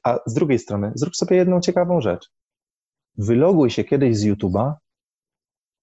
A 0.05 0.19
z 0.27 0.35
drugiej 0.35 0.59
strony, 0.59 0.93
zrób 0.95 1.17
sobie 1.17 1.37
jedną 1.37 1.61
ciekawą 1.61 2.01
rzecz. 2.01 2.31
Wyloguj 3.19 3.71
się 3.71 3.85
kiedyś 3.85 4.17
z 4.17 4.25
YouTube'a, 4.25 4.73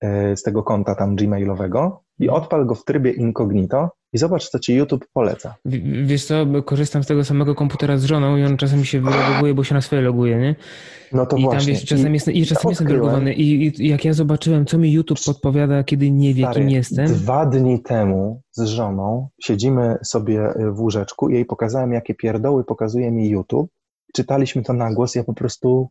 e, 0.01 0.37
z 0.37 0.43
tego 0.43 0.63
konta 0.63 0.95
tam 0.95 1.15
gmailowego 1.15 2.03
i 2.19 2.29
odpal 2.29 2.65
go 2.65 2.75
w 2.75 2.83
trybie 2.83 3.11
incognito 3.11 3.89
i 4.17 4.19
zobacz, 4.19 4.49
co 4.49 4.59
ci 4.59 4.73
YouTube 4.73 5.05
poleca. 5.13 5.55
W- 5.65 6.07
Wiesz 6.07 6.25
co, 6.25 6.45
korzystam 6.65 7.03
z 7.03 7.07
tego 7.07 7.23
samego 7.23 7.55
komputera 7.55 7.97
z 7.97 8.03
żoną 8.03 8.37
i 8.37 8.43
on 8.43 8.57
czasem 8.57 8.85
się 8.85 9.01
wylogowuje, 9.01 9.53
bo 9.53 9.63
się 9.63 9.75
na 9.75 9.81
swoje 9.81 10.01
loguje, 10.01 10.37
nie? 10.37 10.55
No 11.13 11.25
to 11.25 11.37
I 11.37 11.41
tam 11.41 11.51
właśnie. 11.51 11.73
wiesz, 11.73 11.85
czasem 11.85 12.09
I 12.09 12.13
jestem, 12.13 12.33
i 12.33 12.45
czasem 12.45 12.69
jestem 12.69 12.87
wylogowany 12.87 13.33
i, 13.33 13.67
i 13.83 13.87
jak 13.87 14.05
ja 14.05 14.13
zobaczyłem, 14.13 14.65
co 14.65 14.77
mi 14.77 14.91
YouTube 14.91 15.19
podpowiada, 15.25 15.83
kiedy 15.83 16.11
nie 16.11 16.33
wie, 16.33 16.43
Stary, 16.43 16.59
kim 16.59 16.69
jestem, 16.69 17.07
Dwa 17.07 17.45
dni 17.45 17.83
temu 17.83 18.41
z 18.51 18.63
żoną 18.65 19.29
siedzimy 19.43 19.97
sobie 20.03 20.53
w 20.71 20.79
łóżeczku 20.79 21.29
i 21.29 21.33
jej 21.33 21.45
pokazałem, 21.45 21.91
jakie 21.93 22.15
pierdoły 22.15 22.63
pokazuje 22.63 23.11
mi 23.11 23.29
YouTube. 23.29 23.71
Czytaliśmy 24.13 24.63
to 24.63 24.73
na 24.73 24.93
głos, 24.93 25.15
ja 25.15 25.23
po 25.23 25.33
prostu 25.33 25.89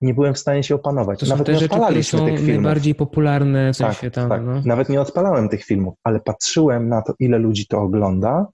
nie 0.00 0.14
byłem 0.14 0.34
w 0.34 0.38
stanie 0.38 0.62
się 0.62 0.74
opanować. 0.74 1.20
to 1.20 1.26
Nawet 1.26 1.46
te 1.46 1.52
nie 1.52 1.58
rzeczy, 1.58 1.74
które 1.74 2.02
są 2.02 2.18
tych 2.18 2.38
filmów. 2.38 2.46
najbardziej 2.46 2.94
popularne, 2.94 3.74
co 3.74 3.84
tak, 3.84 3.96
się 3.96 4.10
tam, 4.10 4.28
tak. 4.28 4.42
no. 4.44 4.62
Nawet 4.64 4.88
nie 4.88 5.00
odpalałem 5.00 5.48
tych 5.48 5.64
filmów, 5.64 5.94
ale 6.04 6.20
patrzyłem 6.20 6.88
na 6.88 7.02
to, 7.02 7.14
ile 7.18 7.38
ludzi 7.38 7.66
to 7.66 7.80
ogląda 7.80 8.46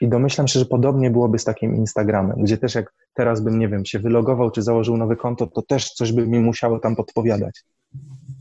i 0.00 0.08
domyślam 0.08 0.48
się, 0.48 0.58
że 0.58 0.66
podobnie 0.66 1.10
byłoby 1.10 1.38
z 1.38 1.44
takim 1.44 1.76
Instagramem, 1.76 2.42
gdzie 2.42 2.58
też 2.58 2.74
jak 2.74 2.94
teraz 3.14 3.40
bym, 3.40 3.58
nie 3.58 3.68
wiem, 3.68 3.84
się 3.84 3.98
wylogował 3.98 4.50
czy 4.50 4.62
założył 4.62 4.96
nowe 4.96 5.16
konto, 5.16 5.46
to 5.46 5.62
też 5.62 5.90
coś 5.90 6.12
by 6.12 6.26
mi 6.26 6.38
musiało 6.38 6.78
tam 6.78 6.96
podpowiadać. 6.96 7.64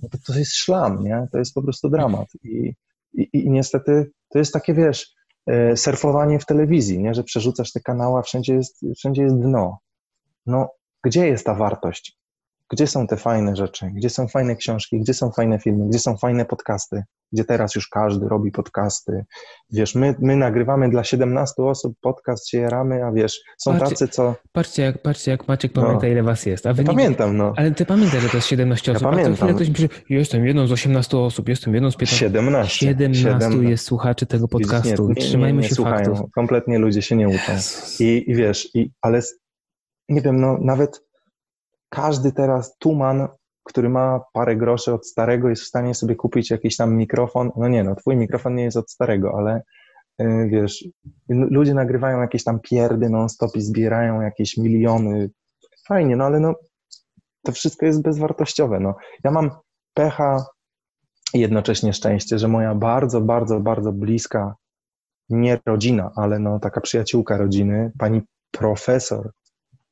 No 0.04 0.10
to, 0.10 0.18
to 0.28 0.40
jest 0.40 0.56
szlam, 0.56 1.04
nie? 1.04 1.28
To 1.32 1.38
jest 1.38 1.54
po 1.54 1.62
prostu 1.62 1.90
dramat. 1.90 2.28
I, 2.44 2.74
i, 3.14 3.30
i 3.34 3.50
niestety 3.50 4.12
to 4.30 4.40
jest 4.40 4.54
takie, 4.54 4.74
wiesz, 4.74 5.14
e, 5.48 5.78
surfowanie 5.78 6.40
w 6.40 6.46
telewizji, 6.46 7.00
nie? 7.00 7.14
Że 7.14 7.24
przerzucasz 7.24 7.72
te 7.72 7.80
kanały, 7.80 8.20
a 8.20 8.22
wszędzie 8.22 8.54
jest, 8.54 8.86
wszędzie 8.98 9.24
jest 9.24 9.40
dno. 9.40 9.80
No, 10.46 10.70
gdzie 11.03 11.28
jest 11.28 11.45
ta 11.45 11.56
wartość? 11.56 12.18
Gdzie 12.69 12.88
są 12.88 13.07
te 13.07 13.18
fajne 13.18 13.56
rzeczy? 13.56 13.86
Gdzie 13.94 14.10
są 14.10 14.28
fajne 14.28 14.56
książki? 14.56 14.99
Gdzie 14.99 15.14
są 15.14 15.32
fajne 15.32 15.60
filmy? 15.60 15.88
Gdzie 15.90 15.99
są 15.99 16.18
fajne 16.18 16.45
podcasty? 16.45 17.03
Gdzie 17.34 17.44
teraz 17.45 17.76
już 17.76 17.88
każdy 17.88 18.28
robi 18.30 18.52
podcasty? 18.52 19.26
Wiesz, 19.72 19.95
my, 19.95 20.15
my 20.19 20.36
nagrywamy 20.36 20.90
dla 20.90 21.03
17 21.03 21.64
osób 21.64 21.94
podcast, 22.02 22.49
się 22.49 22.57
jaramy, 22.57 23.03
a 23.06 23.11
wiesz, 23.11 23.41
są 23.57 23.72
Patrzcie, 23.72 23.90
tacy, 23.90 24.07
co... 24.07 24.36
Patrzcie 24.52 24.84
jak, 24.84 25.02
patrzcie, 25.02 25.32
jak 25.32 25.48
Maciek 25.48 25.76
No. 25.76 25.82
pamięta, 25.82 26.07
ile 26.07 26.23
was 26.23 26.45
jest. 26.45 26.65
A 26.68 26.73
wy 26.73 26.84
nie, 26.84 26.88
Pamiętam, 26.88 27.38
no. 27.38 27.53
ale 27.57 27.72
ty 27.72 27.86
pamiętasz, 27.86 28.22
że 28.23 28.30
to 28.30 28.38
jest 28.38 28.48
17 28.48 28.91
Ja 28.91 28.95
osób. 28.98 29.07
A 29.07 29.11
co 29.11 29.15
pamiętam. 29.18 29.36
chwilę 29.36 29.53
ktoś 29.53 29.69
pisze, 29.69 29.88
jestem 30.10 30.48
jedną 30.48 30.68
z 30.68 30.72
18 30.72 31.18
osób, 31.18 31.49
jestem 31.49 31.73
jedną 31.73 31.91
z 31.91 31.95
15. 31.95 32.26
17. 32.26 32.86
17 32.88 33.57
jest 33.69 33.86
słuchaczy 33.86 34.26
tego 34.26 34.48
podcastu. 34.48 34.90
Widzisz, 34.90 34.99
nie, 35.18 35.23
nie, 35.23 35.30
Trzymajmy 35.30 35.61
nie, 35.61 35.69
się 35.69 35.76
słuchają. 35.76 36.06
faktów. 36.06 36.32
Kompletnie 36.36 36.80
ludzie 36.80 37.02
się 37.02 37.15
nie 37.15 37.28
uczą. 37.28 37.53
I, 37.99 38.23
I 38.28 38.36
wiesz, 38.36 38.76
i, 38.76 38.91
ale 39.02 39.22
nie 40.12 40.22
wiem, 40.22 40.42
no 40.42 40.58
nawet 40.62 41.04
każdy 41.90 42.32
teraz 42.32 42.78
tuman, 42.78 43.28
który 43.64 43.90
ma 43.90 44.22
parę 44.34 44.56
groszy 44.56 44.94
od 44.94 45.08
starego, 45.08 45.50
jest 45.50 45.62
w 45.62 45.68
stanie 45.68 45.96
sobie 45.96 46.16
kupić 46.16 46.52
jakiś 46.52 46.78
tam 46.78 46.96
mikrofon. 46.96 47.52
No 47.58 47.68
nie, 47.68 47.84
no 47.84 47.96
twój 47.96 48.18
mikrofon 48.18 48.56
nie 48.56 48.64
jest 48.64 48.78
od 48.78 48.92
starego, 48.92 49.34
ale 49.38 49.62
y, 50.22 50.50
wiesz, 50.52 50.86
ludzie 51.30 51.74
nagrywają 51.74 52.22
jakieś 52.22 52.44
tam 52.44 52.60
pierdy 52.60 53.10
non-stop 53.10 53.56
i 53.56 53.62
zbierają 53.62 54.22
jakieś 54.22 54.58
miliony. 54.58 55.30
Fajnie, 55.88 56.16
no 56.16 56.26
ale 56.26 56.40
no 56.40 56.54
to 57.44 57.52
wszystko 57.52 57.86
jest 57.86 58.02
bezwartościowe. 58.02 58.80
No. 58.80 58.96
Ja 59.24 59.32
mam 59.32 59.52
pecha 59.94 60.46
i 61.34 61.40
jednocześnie 61.40 61.94
szczęście, 61.94 62.40
że 62.40 62.48
moja 62.48 62.76
bardzo, 62.76 63.22
bardzo, 63.22 63.60
bardzo 63.60 63.92
bliska, 63.92 64.56
nie 65.30 65.60
rodzina, 65.66 66.12
ale 66.16 66.40
no 66.40 66.60
taka 66.60 66.82
przyjaciółka 66.82 67.38
rodziny, 67.38 67.92
pani 68.00 68.22
profesor 68.52 69.32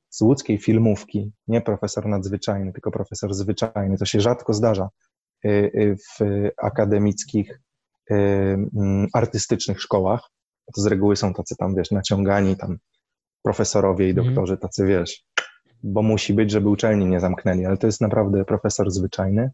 z 0.09 0.21
łódzkiej 0.21 0.57
filmówki, 0.57 1.31
nie 1.47 1.61
profesor 1.61 2.05
nadzwyczajny, 2.07 2.73
tylko 2.73 2.91
profesor 2.91 3.33
zwyczajny, 3.33 3.97
to 3.97 4.05
się 4.05 4.21
rzadko 4.21 4.53
zdarza 4.53 4.89
y, 5.45 5.49
y, 5.49 5.95
w 5.95 6.23
akademickich, 6.57 7.61
y, 8.11 8.15
mm, 8.15 9.07
artystycznych 9.13 9.81
szkołach. 9.81 10.29
To 10.75 10.81
z 10.81 10.85
reguły 10.85 11.15
są 11.15 11.33
tacy 11.33 11.55
tam, 11.55 11.75
wiesz, 11.75 11.91
naciągani 11.91 12.55
tam 12.57 12.77
profesorowie 13.43 14.07
i 14.07 14.09
Mhm. 14.09 14.27
doktorzy, 14.27 14.57
tacy, 14.57 14.85
wiesz, 14.85 15.23
bo 15.83 16.01
musi 16.01 16.33
być, 16.33 16.51
żeby 16.51 16.69
uczelni 16.69 17.05
nie 17.05 17.19
zamknęli, 17.19 17.65
ale 17.65 17.77
to 17.77 17.87
jest 17.87 18.01
naprawdę 18.01 18.45
profesor 18.45 18.91
zwyczajny. 18.91 19.51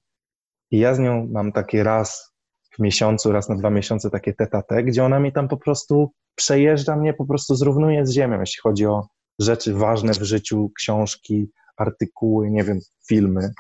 I 0.72 0.80
ja 0.80 0.96
z 0.96 1.00
nią 1.00 1.28
mam 1.32 1.52
takie 1.52 1.84
raz 1.84 2.32
w 2.76 2.80
miesiącu, 2.80 3.32
raz 3.32 3.50
na 3.50 3.56
dwa 3.56 3.70
miesiące 3.70 4.10
takie 4.10 4.34
tete, 4.34 4.84
gdzie 4.84 5.04
ona 5.04 5.20
mi 5.20 5.34
tam 5.34 5.48
po 5.48 5.58
prostu 5.58 6.12
przejeżdża 6.36 6.96
mnie, 6.96 7.14
po 7.14 7.26
prostu 7.26 7.56
zrównuje 7.56 8.06
z 8.06 8.12
ziemią, 8.12 8.40
jeśli 8.40 8.62
chodzi 8.62 8.86
o 8.86 9.08
rzeczy 9.40 9.74
ważne 9.74 10.14
w 10.14 10.24
życiu, 10.24 10.72
książki, 10.78 11.50
artykuły, 11.78 12.52
nie 12.52 12.64
wiem, 12.64 12.80
filmy. 13.08 13.54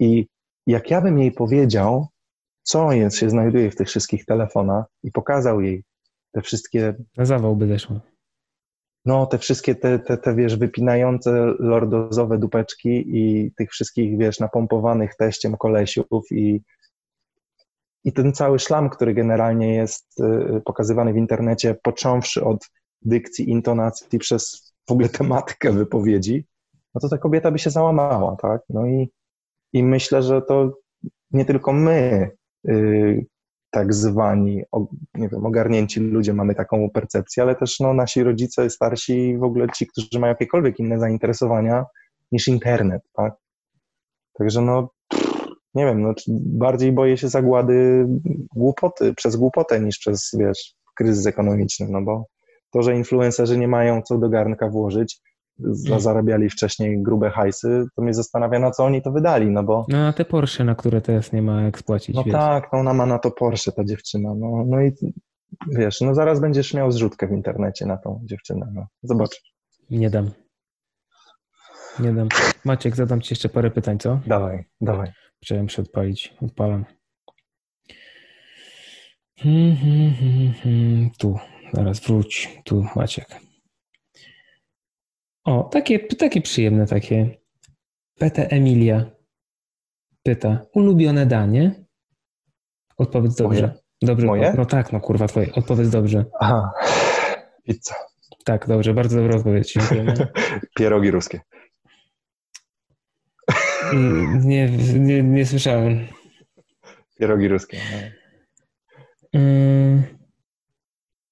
I 0.00 0.26
jak 0.66 0.90
ja 0.90 1.00
bym 1.00 1.18
jej 1.18 1.32
powiedział, 1.32 2.08
co 2.62 2.92
jest, 2.92 3.16
się 3.16 3.30
znajduje 3.30 3.70
w 3.70 3.76
tych 3.76 3.88
wszystkich 3.88 4.24
telefonach 4.24 4.84
i 5.02 5.10
pokazał 5.12 5.60
jej 5.60 5.84
te 6.32 6.42
wszystkie 6.42 6.94
Na 7.16 7.24
zawał 7.24 7.56
by 7.56 7.68
zeszło. 7.68 8.00
no, 9.04 9.26
te 9.26 9.38
wszystkie 9.38 9.74
te, 9.74 9.98
te, 9.98 10.16
te, 10.16 10.34
wiesz, 10.34 10.56
wypinające 10.56 11.54
lordozowe 11.58 12.38
dupeczki 12.38 13.04
i 13.06 13.52
tych 13.56 13.70
wszystkich, 13.70 14.18
wiesz, 14.18 14.40
napompowanych 14.40 15.16
teściem 15.16 15.56
kolesiów 15.56 16.22
i, 16.30 16.60
i 18.04 18.12
ten 18.12 18.32
cały 18.32 18.58
szlam, 18.58 18.90
który 18.90 19.14
generalnie 19.14 19.74
jest 19.74 20.20
y, 20.20 20.60
pokazywany 20.64 21.12
w 21.12 21.16
internecie, 21.16 21.76
począwszy 21.82 22.44
od 22.44 22.70
dykcji, 23.02 23.50
intonacji 23.50 24.18
przez 24.18 24.71
w 24.88 24.92
ogóle 24.92 25.08
tematykę 25.08 25.72
wypowiedzi, 25.72 26.46
no 26.94 27.00
to 27.00 27.08
ta 27.08 27.18
kobieta 27.18 27.50
by 27.50 27.58
się 27.58 27.70
załamała, 27.70 28.36
tak? 28.36 28.62
No 28.68 28.86
i, 28.86 29.10
i 29.72 29.82
myślę, 29.82 30.22
że 30.22 30.42
to 30.42 30.72
nie 31.30 31.44
tylko 31.44 31.72
my, 31.72 32.30
y, 32.68 33.26
tak 33.70 33.94
zwani, 33.94 34.62
nie 35.14 35.28
wiem, 35.28 35.46
ogarnięci 35.46 36.00
ludzie 36.00 36.34
mamy 36.34 36.54
taką 36.54 36.90
percepcję, 36.90 37.42
ale 37.42 37.54
też 37.54 37.80
no, 37.80 37.94
nasi 37.94 38.22
rodzice, 38.22 38.70
starsi 38.70 39.28
i 39.28 39.38
w 39.38 39.42
ogóle 39.42 39.66
ci, 39.76 39.86
którzy 39.86 40.20
mają 40.20 40.32
jakiekolwiek 40.32 40.78
inne 40.78 40.98
zainteresowania 40.98 41.84
niż 42.32 42.48
internet, 42.48 43.02
tak? 43.12 43.34
Także 44.38 44.60
no, 44.60 44.90
nie 45.74 45.84
wiem, 45.86 46.02
no, 46.02 46.14
bardziej 46.28 46.92
boję 46.92 47.16
się 47.16 47.28
zagłady 47.28 48.06
głupoty, 48.56 49.14
przez 49.14 49.36
głupotę 49.36 49.80
niż 49.80 49.98
przez, 49.98 50.30
wiesz, 50.38 50.74
kryzys 50.94 51.26
ekonomiczny, 51.26 51.86
no 51.90 52.02
bo 52.02 52.26
to, 52.72 52.82
że 52.82 52.94
influencerzy 52.96 53.58
nie 53.58 53.68
mają 53.68 54.02
co 54.02 54.18
do 54.18 54.28
garnka 54.28 54.68
włożyć, 54.68 55.20
za, 55.58 55.98
zarabiali 56.00 56.50
wcześniej 56.50 57.02
grube 57.02 57.30
hajsy, 57.30 57.86
to 57.96 58.02
mnie 58.02 58.14
zastanawia, 58.14 58.58
na 58.58 58.70
co 58.70 58.84
oni 58.84 59.02
to 59.02 59.12
wydali, 59.12 59.50
no 59.50 59.62
bo 59.62 59.86
No 59.88 60.06
a 60.06 60.12
te 60.12 60.24
Porsche, 60.24 60.64
na 60.64 60.74
które 60.74 61.00
teraz 61.00 61.32
nie 61.32 61.42
ma 61.42 61.62
jak 61.62 61.78
spłacić, 61.78 62.16
no 62.16 62.24
wiesz. 62.24 62.32
tak, 62.32 62.68
no 62.72 62.78
ona 62.78 62.94
ma 62.94 63.06
na 63.06 63.18
to 63.18 63.30
Porsche, 63.30 63.72
ta 63.72 63.84
dziewczyna. 63.84 64.34
No, 64.34 64.64
no 64.66 64.82
i 64.82 64.92
wiesz, 65.70 66.00
no 66.00 66.14
zaraz 66.14 66.40
będziesz 66.40 66.74
miał 66.74 66.92
zrzutkę 66.92 67.28
w 67.28 67.32
internecie 67.32 67.86
na 67.86 67.96
tą 67.96 68.20
dziewczynę. 68.24 68.72
No. 68.74 68.86
Zobacz. 69.02 69.42
Nie 69.90 70.10
dam. 70.10 70.30
Nie 72.00 72.12
dam. 72.12 72.28
Maciek, 72.64 72.96
zadam 72.96 73.20
ci 73.20 73.32
jeszcze 73.32 73.48
parę 73.48 73.70
pytań, 73.70 73.98
co? 73.98 74.20
Dawaj, 74.26 74.64
dawaj. 74.80 75.12
Chciałem 75.42 75.68
się 75.68 75.82
odpalić. 75.82 76.34
Odpalam. 76.42 76.84
Hmm, 79.38 79.76
hmm, 79.76 80.14
hmm, 80.14 80.52
hmm. 80.62 81.10
Tu, 81.18 81.38
zaraz 81.72 82.00
wróć. 82.00 82.48
Tu, 82.64 82.86
Maciek. 82.96 83.26
O, 85.44 85.62
takie, 85.62 85.98
takie 85.98 86.40
przyjemne, 86.40 86.86
takie. 86.86 87.38
PT 88.18 88.38
Emilia 88.48 89.10
pyta, 90.22 90.66
ulubione 90.74 91.26
danie? 91.26 91.84
Odpowiedz 92.96 93.34
dobrze. 93.36 93.62
Moje? 93.62 93.82
Dobrze. 94.02 94.26
Moje? 94.26 94.54
No 94.56 94.66
tak, 94.66 94.92
no 94.92 95.00
kurwa, 95.00 95.28
twoje. 95.28 95.52
Odpowiedz 95.54 95.90
dobrze. 95.90 96.24
Aha, 96.40 96.70
pizza. 97.64 97.94
Tak, 98.44 98.68
dobrze, 98.68 98.94
bardzo 98.94 99.16
dobra 99.20 99.36
odpowiedź. 99.36 99.74
Pierogi 100.78 101.10
ruskie. 101.10 101.40
Mm, 103.92 104.48
Nie, 104.48 104.68
nie, 104.98 105.22
nie 105.22 105.46
słyszałem. 105.46 106.06
Pierogi 107.18 107.48
ruskie. 107.48 107.78
No. 107.92 109.40
Mm. 109.40 110.02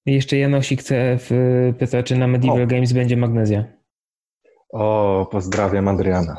Jeszcze 0.07 0.37
Janosik 0.39 0.83
CF 0.83 1.31
pyta, 1.79 2.03
czy 2.03 2.17
na 2.17 2.27
Medieval 2.27 2.63
O. 2.63 2.67
Games 2.67 2.93
będzie 2.93 3.17
magnezja. 3.17 3.65
O, 4.73 5.29
pozdrawiam 5.31 5.89
Adriana. 5.89 6.37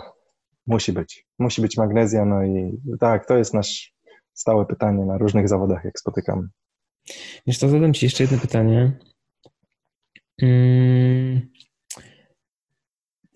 Musi 0.68 0.94
być. 0.94 1.28
Musi 1.40 1.62
być 1.62 1.78
magnezja, 1.78 2.26
no 2.26 2.44
i 2.44 2.78
tak, 3.00 3.28
to 3.28 3.38
jest 3.38 3.54
nasz 3.54 3.94
stałe 4.34 4.66
pytanie 4.66 5.06
na 5.06 5.18
różnych 5.18 5.50
zawodach, 5.50 5.86
jak 5.86 6.00
spotykamy. 6.00 6.48
Wiesz 7.48 7.60
to 7.60 7.70
zadam 7.70 7.94
Ci 7.94 8.06
jeszcze 8.06 8.24
jedno 8.24 8.38
pytanie. 8.38 8.92
Mm. 10.42 11.52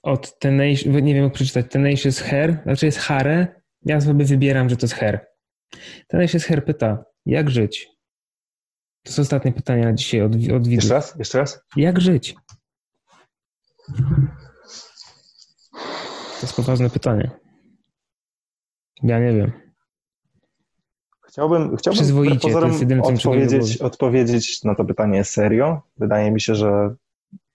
od 0.04 0.40
Tenacious, 0.40 0.86
nie 0.86 1.14
wiem 1.14 1.24
jak 1.24 1.34
przeczytać, 1.34 1.66
Tenacious 1.72 2.20
Hair, 2.20 2.62
znaczy 2.64 2.86
jest 2.86 2.98
Hare, 2.98 3.62
ja 3.86 4.02
sobie 4.02 4.26
wybieram, 4.26 4.70
że 4.70 4.78
to 4.78 4.86
jest 4.86 4.96
Hair. 4.96 5.28
Tenacious 6.08 6.46
Hair 6.46 6.66
pyta, 6.66 7.06
jak 7.26 7.50
żyć? 7.50 7.95
To 9.06 9.12
są 9.12 9.22
ostatnie 9.22 9.52
pytania 9.52 9.94
dzisiaj 9.94 10.22
od, 10.22 10.32
od 10.34 10.68
widzów. 10.68 10.72
Jeszcze 10.72 10.94
raz? 10.94 11.16
Jeszcze 11.20 11.38
raz? 11.38 11.60
Jak 11.76 12.02
żyć? 12.02 12.36
To 16.36 16.42
jest 16.42 16.56
poważne 16.56 16.90
pytanie. 16.90 17.32
Ja 19.04 19.20
nie 19.20 19.34
wiem. 19.34 19.52
Chciałbym, 21.28 21.78
chciałbym 21.78 22.04
Przyzwoicie, 22.04 22.40
pozorom 22.40 22.74
jedyne, 22.80 23.02
odpowiedzieć, 23.02 23.78
odpowiedzieć 23.78 24.64
na 24.64 24.76
to 24.76 24.86
pytanie 24.86 25.24
serio. 25.24 25.82
Wydaje 25.98 26.32
mi 26.32 26.42
się, 26.42 26.56
że 26.56 26.96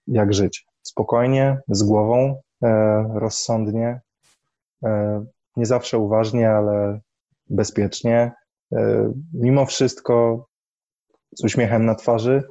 jak 0.07 0.35
żyć? 0.35 0.67
Spokojnie, 0.83 1.59
z 1.69 1.83
głową, 1.83 2.41
e, 2.63 2.69
rozsądnie, 3.15 4.01
e, 4.85 5.25
nie 5.57 5.67
zawsze 5.67 5.99
uważnie, 5.99 6.51
ale 6.51 7.01
bezpiecznie. 7.51 8.33
E, 8.73 9.13
mimo 9.33 9.67
wszystko 9.67 10.47
z 11.35 11.45
uśmiechem 11.45 11.87
na 11.87 11.95
twarzy 11.95 12.43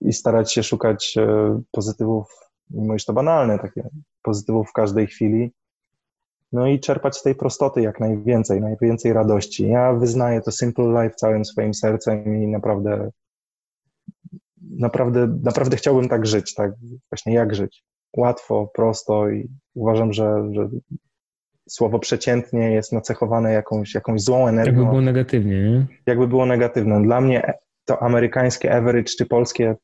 i 0.00 0.12
starać 0.12 0.52
się 0.52 0.62
szukać 0.62 1.14
e, 1.16 1.60
pozytywów, 1.70 2.26
mimo 2.70 2.94
iż 2.94 3.04
to 3.04 3.12
banalne, 3.12 3.58
takie 3.58 3.88
pozytywów 4.22 4.68
w 4.68 4.72
każdej 4.72 5.06
chwili. 5.06 5.52
No 6.52 6.66
i 6.66 6.80
czerpać 6.80 7.16
z 7.16 7.22
tej 7.22 7.34
prostoty 7.34 7.82
jak 7.82 8.00
najwięcej, 8.00 8.60
najwięcej 8.60 9.12
radości. 9.12 9.68
Ja 9.68 9.92
wyznaję 9.92 10.40
to 10.40 10.52
Simple 10.52 11.02
Life 11.02 11.14
całym 11.14 11.44
swoim 11.44 11.74
sercem 11.74 12.42
i 12.42 12.46
naprawdę, 12.46 13.10
naprawdę, 14.70 15.38
naprawdę 15.42 15.76
chciałbym 15.76 16.08
tak 16.08 16.26
żyć, 16.26 16.54
tak 16.54 16.72
właśnie 17.10 17.34
jak 17.34 17.54
żyć. 17.54 17.84
Łatwo, 18.16 18.70
prosto 18.74 19.30
i 19.30 19.48
uważam, 19.74 20.12
że, 20.12 20.48
że 20.52 20.68
słowo 21.68 21.98
przeciętnie 21.98 22.70
jest 22.70 22.92
nacechowane 22.92 23.52
jakąś, 23.52 23.94
jakąś 23.94 24.22
złą 24.22 24.48
energią 24.48 24.72
Jakby 24.72 24.86
było 24.86 25.00
negatywnie, 25.00 25.70
nie? 25.70 25.86
jakby 26.06 26.28
było 26.28 26.46
negatywne. 26.46 27.02
Dla 27.02 27.20
mnie 27.20 27.52
to 27.88 28.02
amerykańskie 28.02 28.74
average 28.76 29.12
czy 29.18 29.26
polskie 29.26 29.76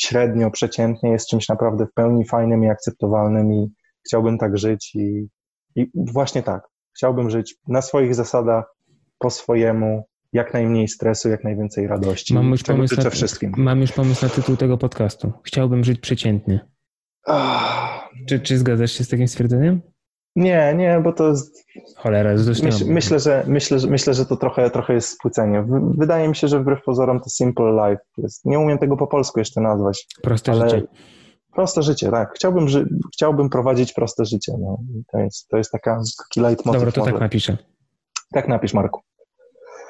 średnio, 0.00 0.50
przeciętnie 0.50 1.10
jest 1.10 1.28
czymś 1.28 1.48
naprawdę 1.48 1.86
w 1.86 1.92
pełni 1.92 2.24
fajnym 2.24 2.64
i 2.64 2.68
akceptowalnym 2.68 3.52
i 3.52 3.72
chciałbym 4.06 4.38
tak 4.38 4.58
żyć 4.58 4.94
i, 4.94 5.28
i 5.76 5.90
właśnie 5.94 6.42
tak. 6.42 6.62
Chciałbym 6.96 7.30
żyć 7.30 7.54
na 7.68 7.82
swoich 7.82 8.14
zasadach, 8.14 8.64
po 9.18 9.30
swojemu, 9.30 10.04
jak 10.32 10.54
najmniej 10.54 10.88
stresu, 10.88 11.28
jak 11.28 11.44
najwięcej 11.44 11.86
radości. 11.86 12.34
Mam 12.34 12.50
już, 12.50 12.62
pomysł 12.62 13.02
na, 13.02 13.10
wszystkim. 13.10 13.52
mam 13.56 13.80
już 13.80 13.92
pomysł 13.92 14.24
na 14.24 14.30
tytuł 14.30 14.56
tego 14.56 14.78
podcastu. 14.78 15.32
Chciałbym 15.44 15.84
żyć 15.84 16.00
przeciętnie. 16.00 16.68
Ah, 17.26 18.08
Czy, 18.28 18.40
czy 18.40 18.58
zgadzasz 18.58 18.92
się 18.92 19.04
z 19.04 19.08
takim 19.08 19.28
stwierdzeniem? 19.28 19.80
Nie, 20.36 20.74
nie, 20.76 21.00
bo 21.04 21.12
to 21.12 21.28
jest, 21.28 21.64
Cholera, 21.96 22.32
jest 22.32 22.46
dość 22.46 22.62
myśl, 22.62 22.84
myślę, 22.88 23.20
że, 23.20 23.44
myślę, 23.46 23.78
że, 23.78 23.88
myślę, 23.88 24.14
że 24.14 24.26
to 24.26 24.36
trochę, 24.36 24.70
trochę 24.70 24.94
jest 24.94 25.08
spłycenie. 25.08 25.64
Wydaje 25.98 26.28
mi 26.28 26.36
się, 26.36 26.48
że 26.48 26.60
wbrew 26.60 26.82
pozorom 26.84 27.20
to 27.20 27.30
simple 27.30 27.72
life 27.72 28.02
jest. 28.18 28.44
Nie 28.44 28.58
umiem 28.58 28.78
tego 28.78 28.96
po 28.96 29.06
polsku 29.06 29.38
jeszcze 29.38 29.60
nazwać. 29.60 30.06
Proste 30.22 30.52
ale 30.52 30.68
życie. 30.70 30.86
Proste 31.54 31.82
życie, 31.82 32.10
tak. 32.10 32.32
Chciałbym, 32.34 32.68
ży- 32.68 32.88
chciałbym 33.14 33.50
prowadzić 33.50 33.92
proste 33.92 34.24
życie. 34.24 34.52
No. 34.60 34.78
To, 35.12 35.18
jest, 35.18 35.48
to 35.48 35.56
jest 35.56 35.70
taka, 35.72 36.00
taki 36.28 36.40
leitmotiv. 36.40 36.80
Dobra, 36.80 36.92
to 36.92 37.04
tak 37.04 37.20
napiszę. 37.20 37.56
tak 38.32 38.48
napisz, 38.48 38.74
Marku. 38.74 39.00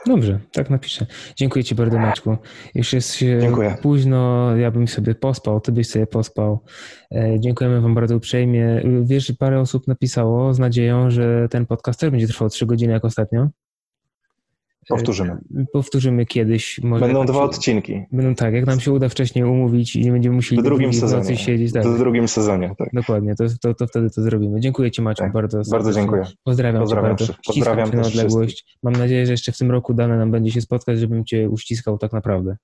Dobrze, 0.07 0.41
tak 0.53 0.71
napiszę. 0.71 1.07
Dziękuję 1.37 1.65
Ci 1.65 1.75
bardzo, 1.75 1.99
Maczku. 1.99 2.37
Już 2.75 2.93
jest 2.93 3.15
się 3.15 3.39
Dziękuję. 3.41 3.77
późno, 3.83 4.57
ja 4.57 4.71
bym 4.71 4.89
sobie 4.89 5.15
pospał, 5.15 5.61
Ty 5.61 5.73
byś 5.73 5.89
sobie 5.89 6.07
pospał. 6.07 6.65
E, 7.15 7.41
Dziękujemy 7.41 7.81
Wam 7.81 7.95
bardzo 7.95 8.17
uprzejmie. 8.17 8.83
Wiesz, 9.03 9.33
parę 9.39 9.61
osób 9.61 9.89
napisało 9.89 10.55
z 10.55 10.59
nadzieją, 10.59 11.11
że 11.11 11.49
ten 11.51 11.67
podcast 11.67 12.01
też 12.01 12.11
będzie 12.11 12.29
trwał 12.29 12.49
3 12.49 12.67
godziny 12.67 12.93
jak 12.93 13.05
ostatnio. 13.05 13.49
Powtórzymy. 14.89 15.33
E, 15.33 15.65
Powtórzymy 15.73 16.27
kiedyś. 16.27 16.81
Może 16.83 17.05
Będą 17.05 17.25
dwa 17.27 17.35
się- 17.35 17.41
odcinki. 17.41 18.05
Będą 18.13 18.35
tak, 18.35 18.55
jak 18.55 18.67
nam 18.67 18.81
się 18.81 18.93
uda 18.93 19.09
wcześniej 19.09 19.45
umówić 19.45 19.97
i 19.97 20.01
nie 20.05 20.13
będziemy 20.13 20.35
musieli 20.37 20.61
W 20.61 20.65
do 20.65 20.71
drugim 20.71 20.93
sezonie. 20.93 21.37
siedzieć. 21.37 21.73
Tak, 21.73 21.87
W 21.87 21.99
drugim 21.99 22.29
sezonie, 22.29 22.75
tak. 22.79 22.89
dokładnie, 22.93 23.35
to, 23.35 23.45
to, 23.61 23.75
to 23.75 23.87
wtedy 23.87 24.11
to 24.11 24.23
zrobimy. 24.23 24.61
Dziękuję 24.61 24.91
Ci 24.91 25.03
Maciek 25.03 25.25
Tak, 25.27 25.33
bardzo 25.33 25.61
Bardzo 25.71 25.93
dziękuję. 25.93 26.25
Pozdrawiam, 26.45 26.83
Pozdrawiam 26.83 27.17
Cię 27.17 27.27
bardzo. 27.27 27.43
Pozdrawiam 27.47 27.91
Cię 27.91 27.97
na 27.97 28.03
odległość. 28.03 28.79
Mam 28.83 28.93
nadzieję, 28.93 29.27
że 29.27 29.33
jeszcze 29.33 29.53
w 29.53 29.59
tym 29.59 29.71
roku 29.71 29.95
dane 29.95 30.19
nam 30.19 30.31
będzie 30.31 30.51
się 30.51 30.61
spotkać, 30.61 30.99
żebym 30.99 31.25
Cię 31.25 31.49
uściskał 31.51 31.99
tak 31.99 32.13
naprawdę. 32.13 32.57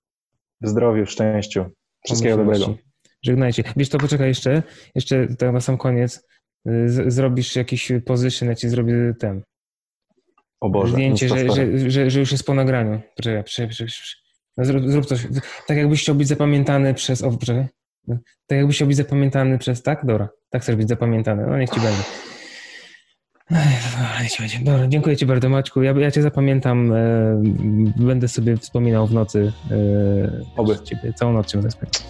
W 0.61 0.69
zdrowiu, 0.69 1.07
w 1.07 1.11
szczęściu. 1.11 1.65
Wszystkiego 2.05 2.37
dobrego. 2.37 2.75
Żegnajcie. 3.23 3.63
Wiesz, 3.77 3.89
to 3.89 3.99
poczekaj 3.99 4.29
jeszcze, 4.29 4.63
jeszcze 4.95 5.27
tak 5.39 5.53
na 5.53 5.61
sam 5.61 5.77
koniec. 5.79 6.27
y, 6.69 6.89
Z, 6.89 7.13
zrobisz 7.15 7.57
jakiś 7.57 7.93
position, 8.07 8.49
ja 8.49 8.55
ci 8.55 8.69
zrobię 8.69 9.15
ten. 9.19 9.43
O 10.63 10.71
Boże. 10.71 10.93
zdjęcie, 10.93 11.29
że, 11.29 11.37
że, 11.51 11.91
że, 11.91 12.11
że 12.11 12.21
już 12.21 12.33
jest 12.33 12.47
po 12.47 12.55
nagraniu. 12.55 13.01
Poczekaj. 13.17 13.45
No, 14.57 14.65
zrób, 14.65 14.89
zrób 14.91 15.07
coś. 15.07 15.27
Tak 15.67 15.77
jakbyś 15.77 16.03
chciał 16.03 16.15
być 16.15 16.29
zapamiętany 16.29 16.95
przez. 16.95 17.23
O, 17.23 17.31
poczekaj. 17.33 17.67
No, 18.09 18.17
Tak 18.47 18.59
jakbyś 18.59 18.77
chciał 18.77 18.89
być 18.89 18.97
zapamiętany 18.97 19.59
przez. 19.59 19.83
Tak? 19.83 20.07
Dobra. 20.07 20.29
Tak 20.51 20.63
chcesz 20.63 20.77
być 20.77 20.89
zapamiętany. 20.89 21.47
No 21.47 21.59
niech 21.59 21.71
ci 21.71 21.81
będzie. 21.81 22.03
Dobra, 23.51 24.23
niech 24.23 24.33
ci 24.33 24.43
będzie. 24.43 24.59
Dobra, 24.59 24.89
dziękuję 24.89 25.17
ci 25.17 25.27
bardzo, 25.27 25.49
Maćku. 25.49 25.83
Ja, 25.83 25.93
ja 25.93 26.11
cię 26.11 26.23
zapamiętam. 26.23 26.93
E, 26.93 26.97
będę 27.97 28.29
sobie 28.29 28.57
wspominał 28.57 29.07
w 29.07 29.13
nocy. 29.13 29.53
E, 29.71 29.77
Oby. 30.57 30.79
Ciebie, 30.85 31.13
całą 31.13 31.33
noc 31.33 31.47
cię 31.47 31.59
będę 31.59 31.71
wspominał. 31.71 32.01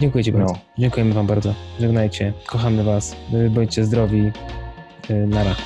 Dziękuję 0.00 0.24
ci 0.24 0.32
bardzo. 0.32 0.52
No. 0.54 0.60
Dziękujemy 0.78 1.14
wam 1.14 1.26
bardzo. 1.26 1.54
Żegnajcie. 1.80 2.32
Kochamy 2.46 2.84
was. 2.84 3.16
E, 3.34 3.50
Bądźcie 3.50 3.84
zdrowi. 3.84 4.32
E, 5.10 5.14
Nara. 5.14 5.56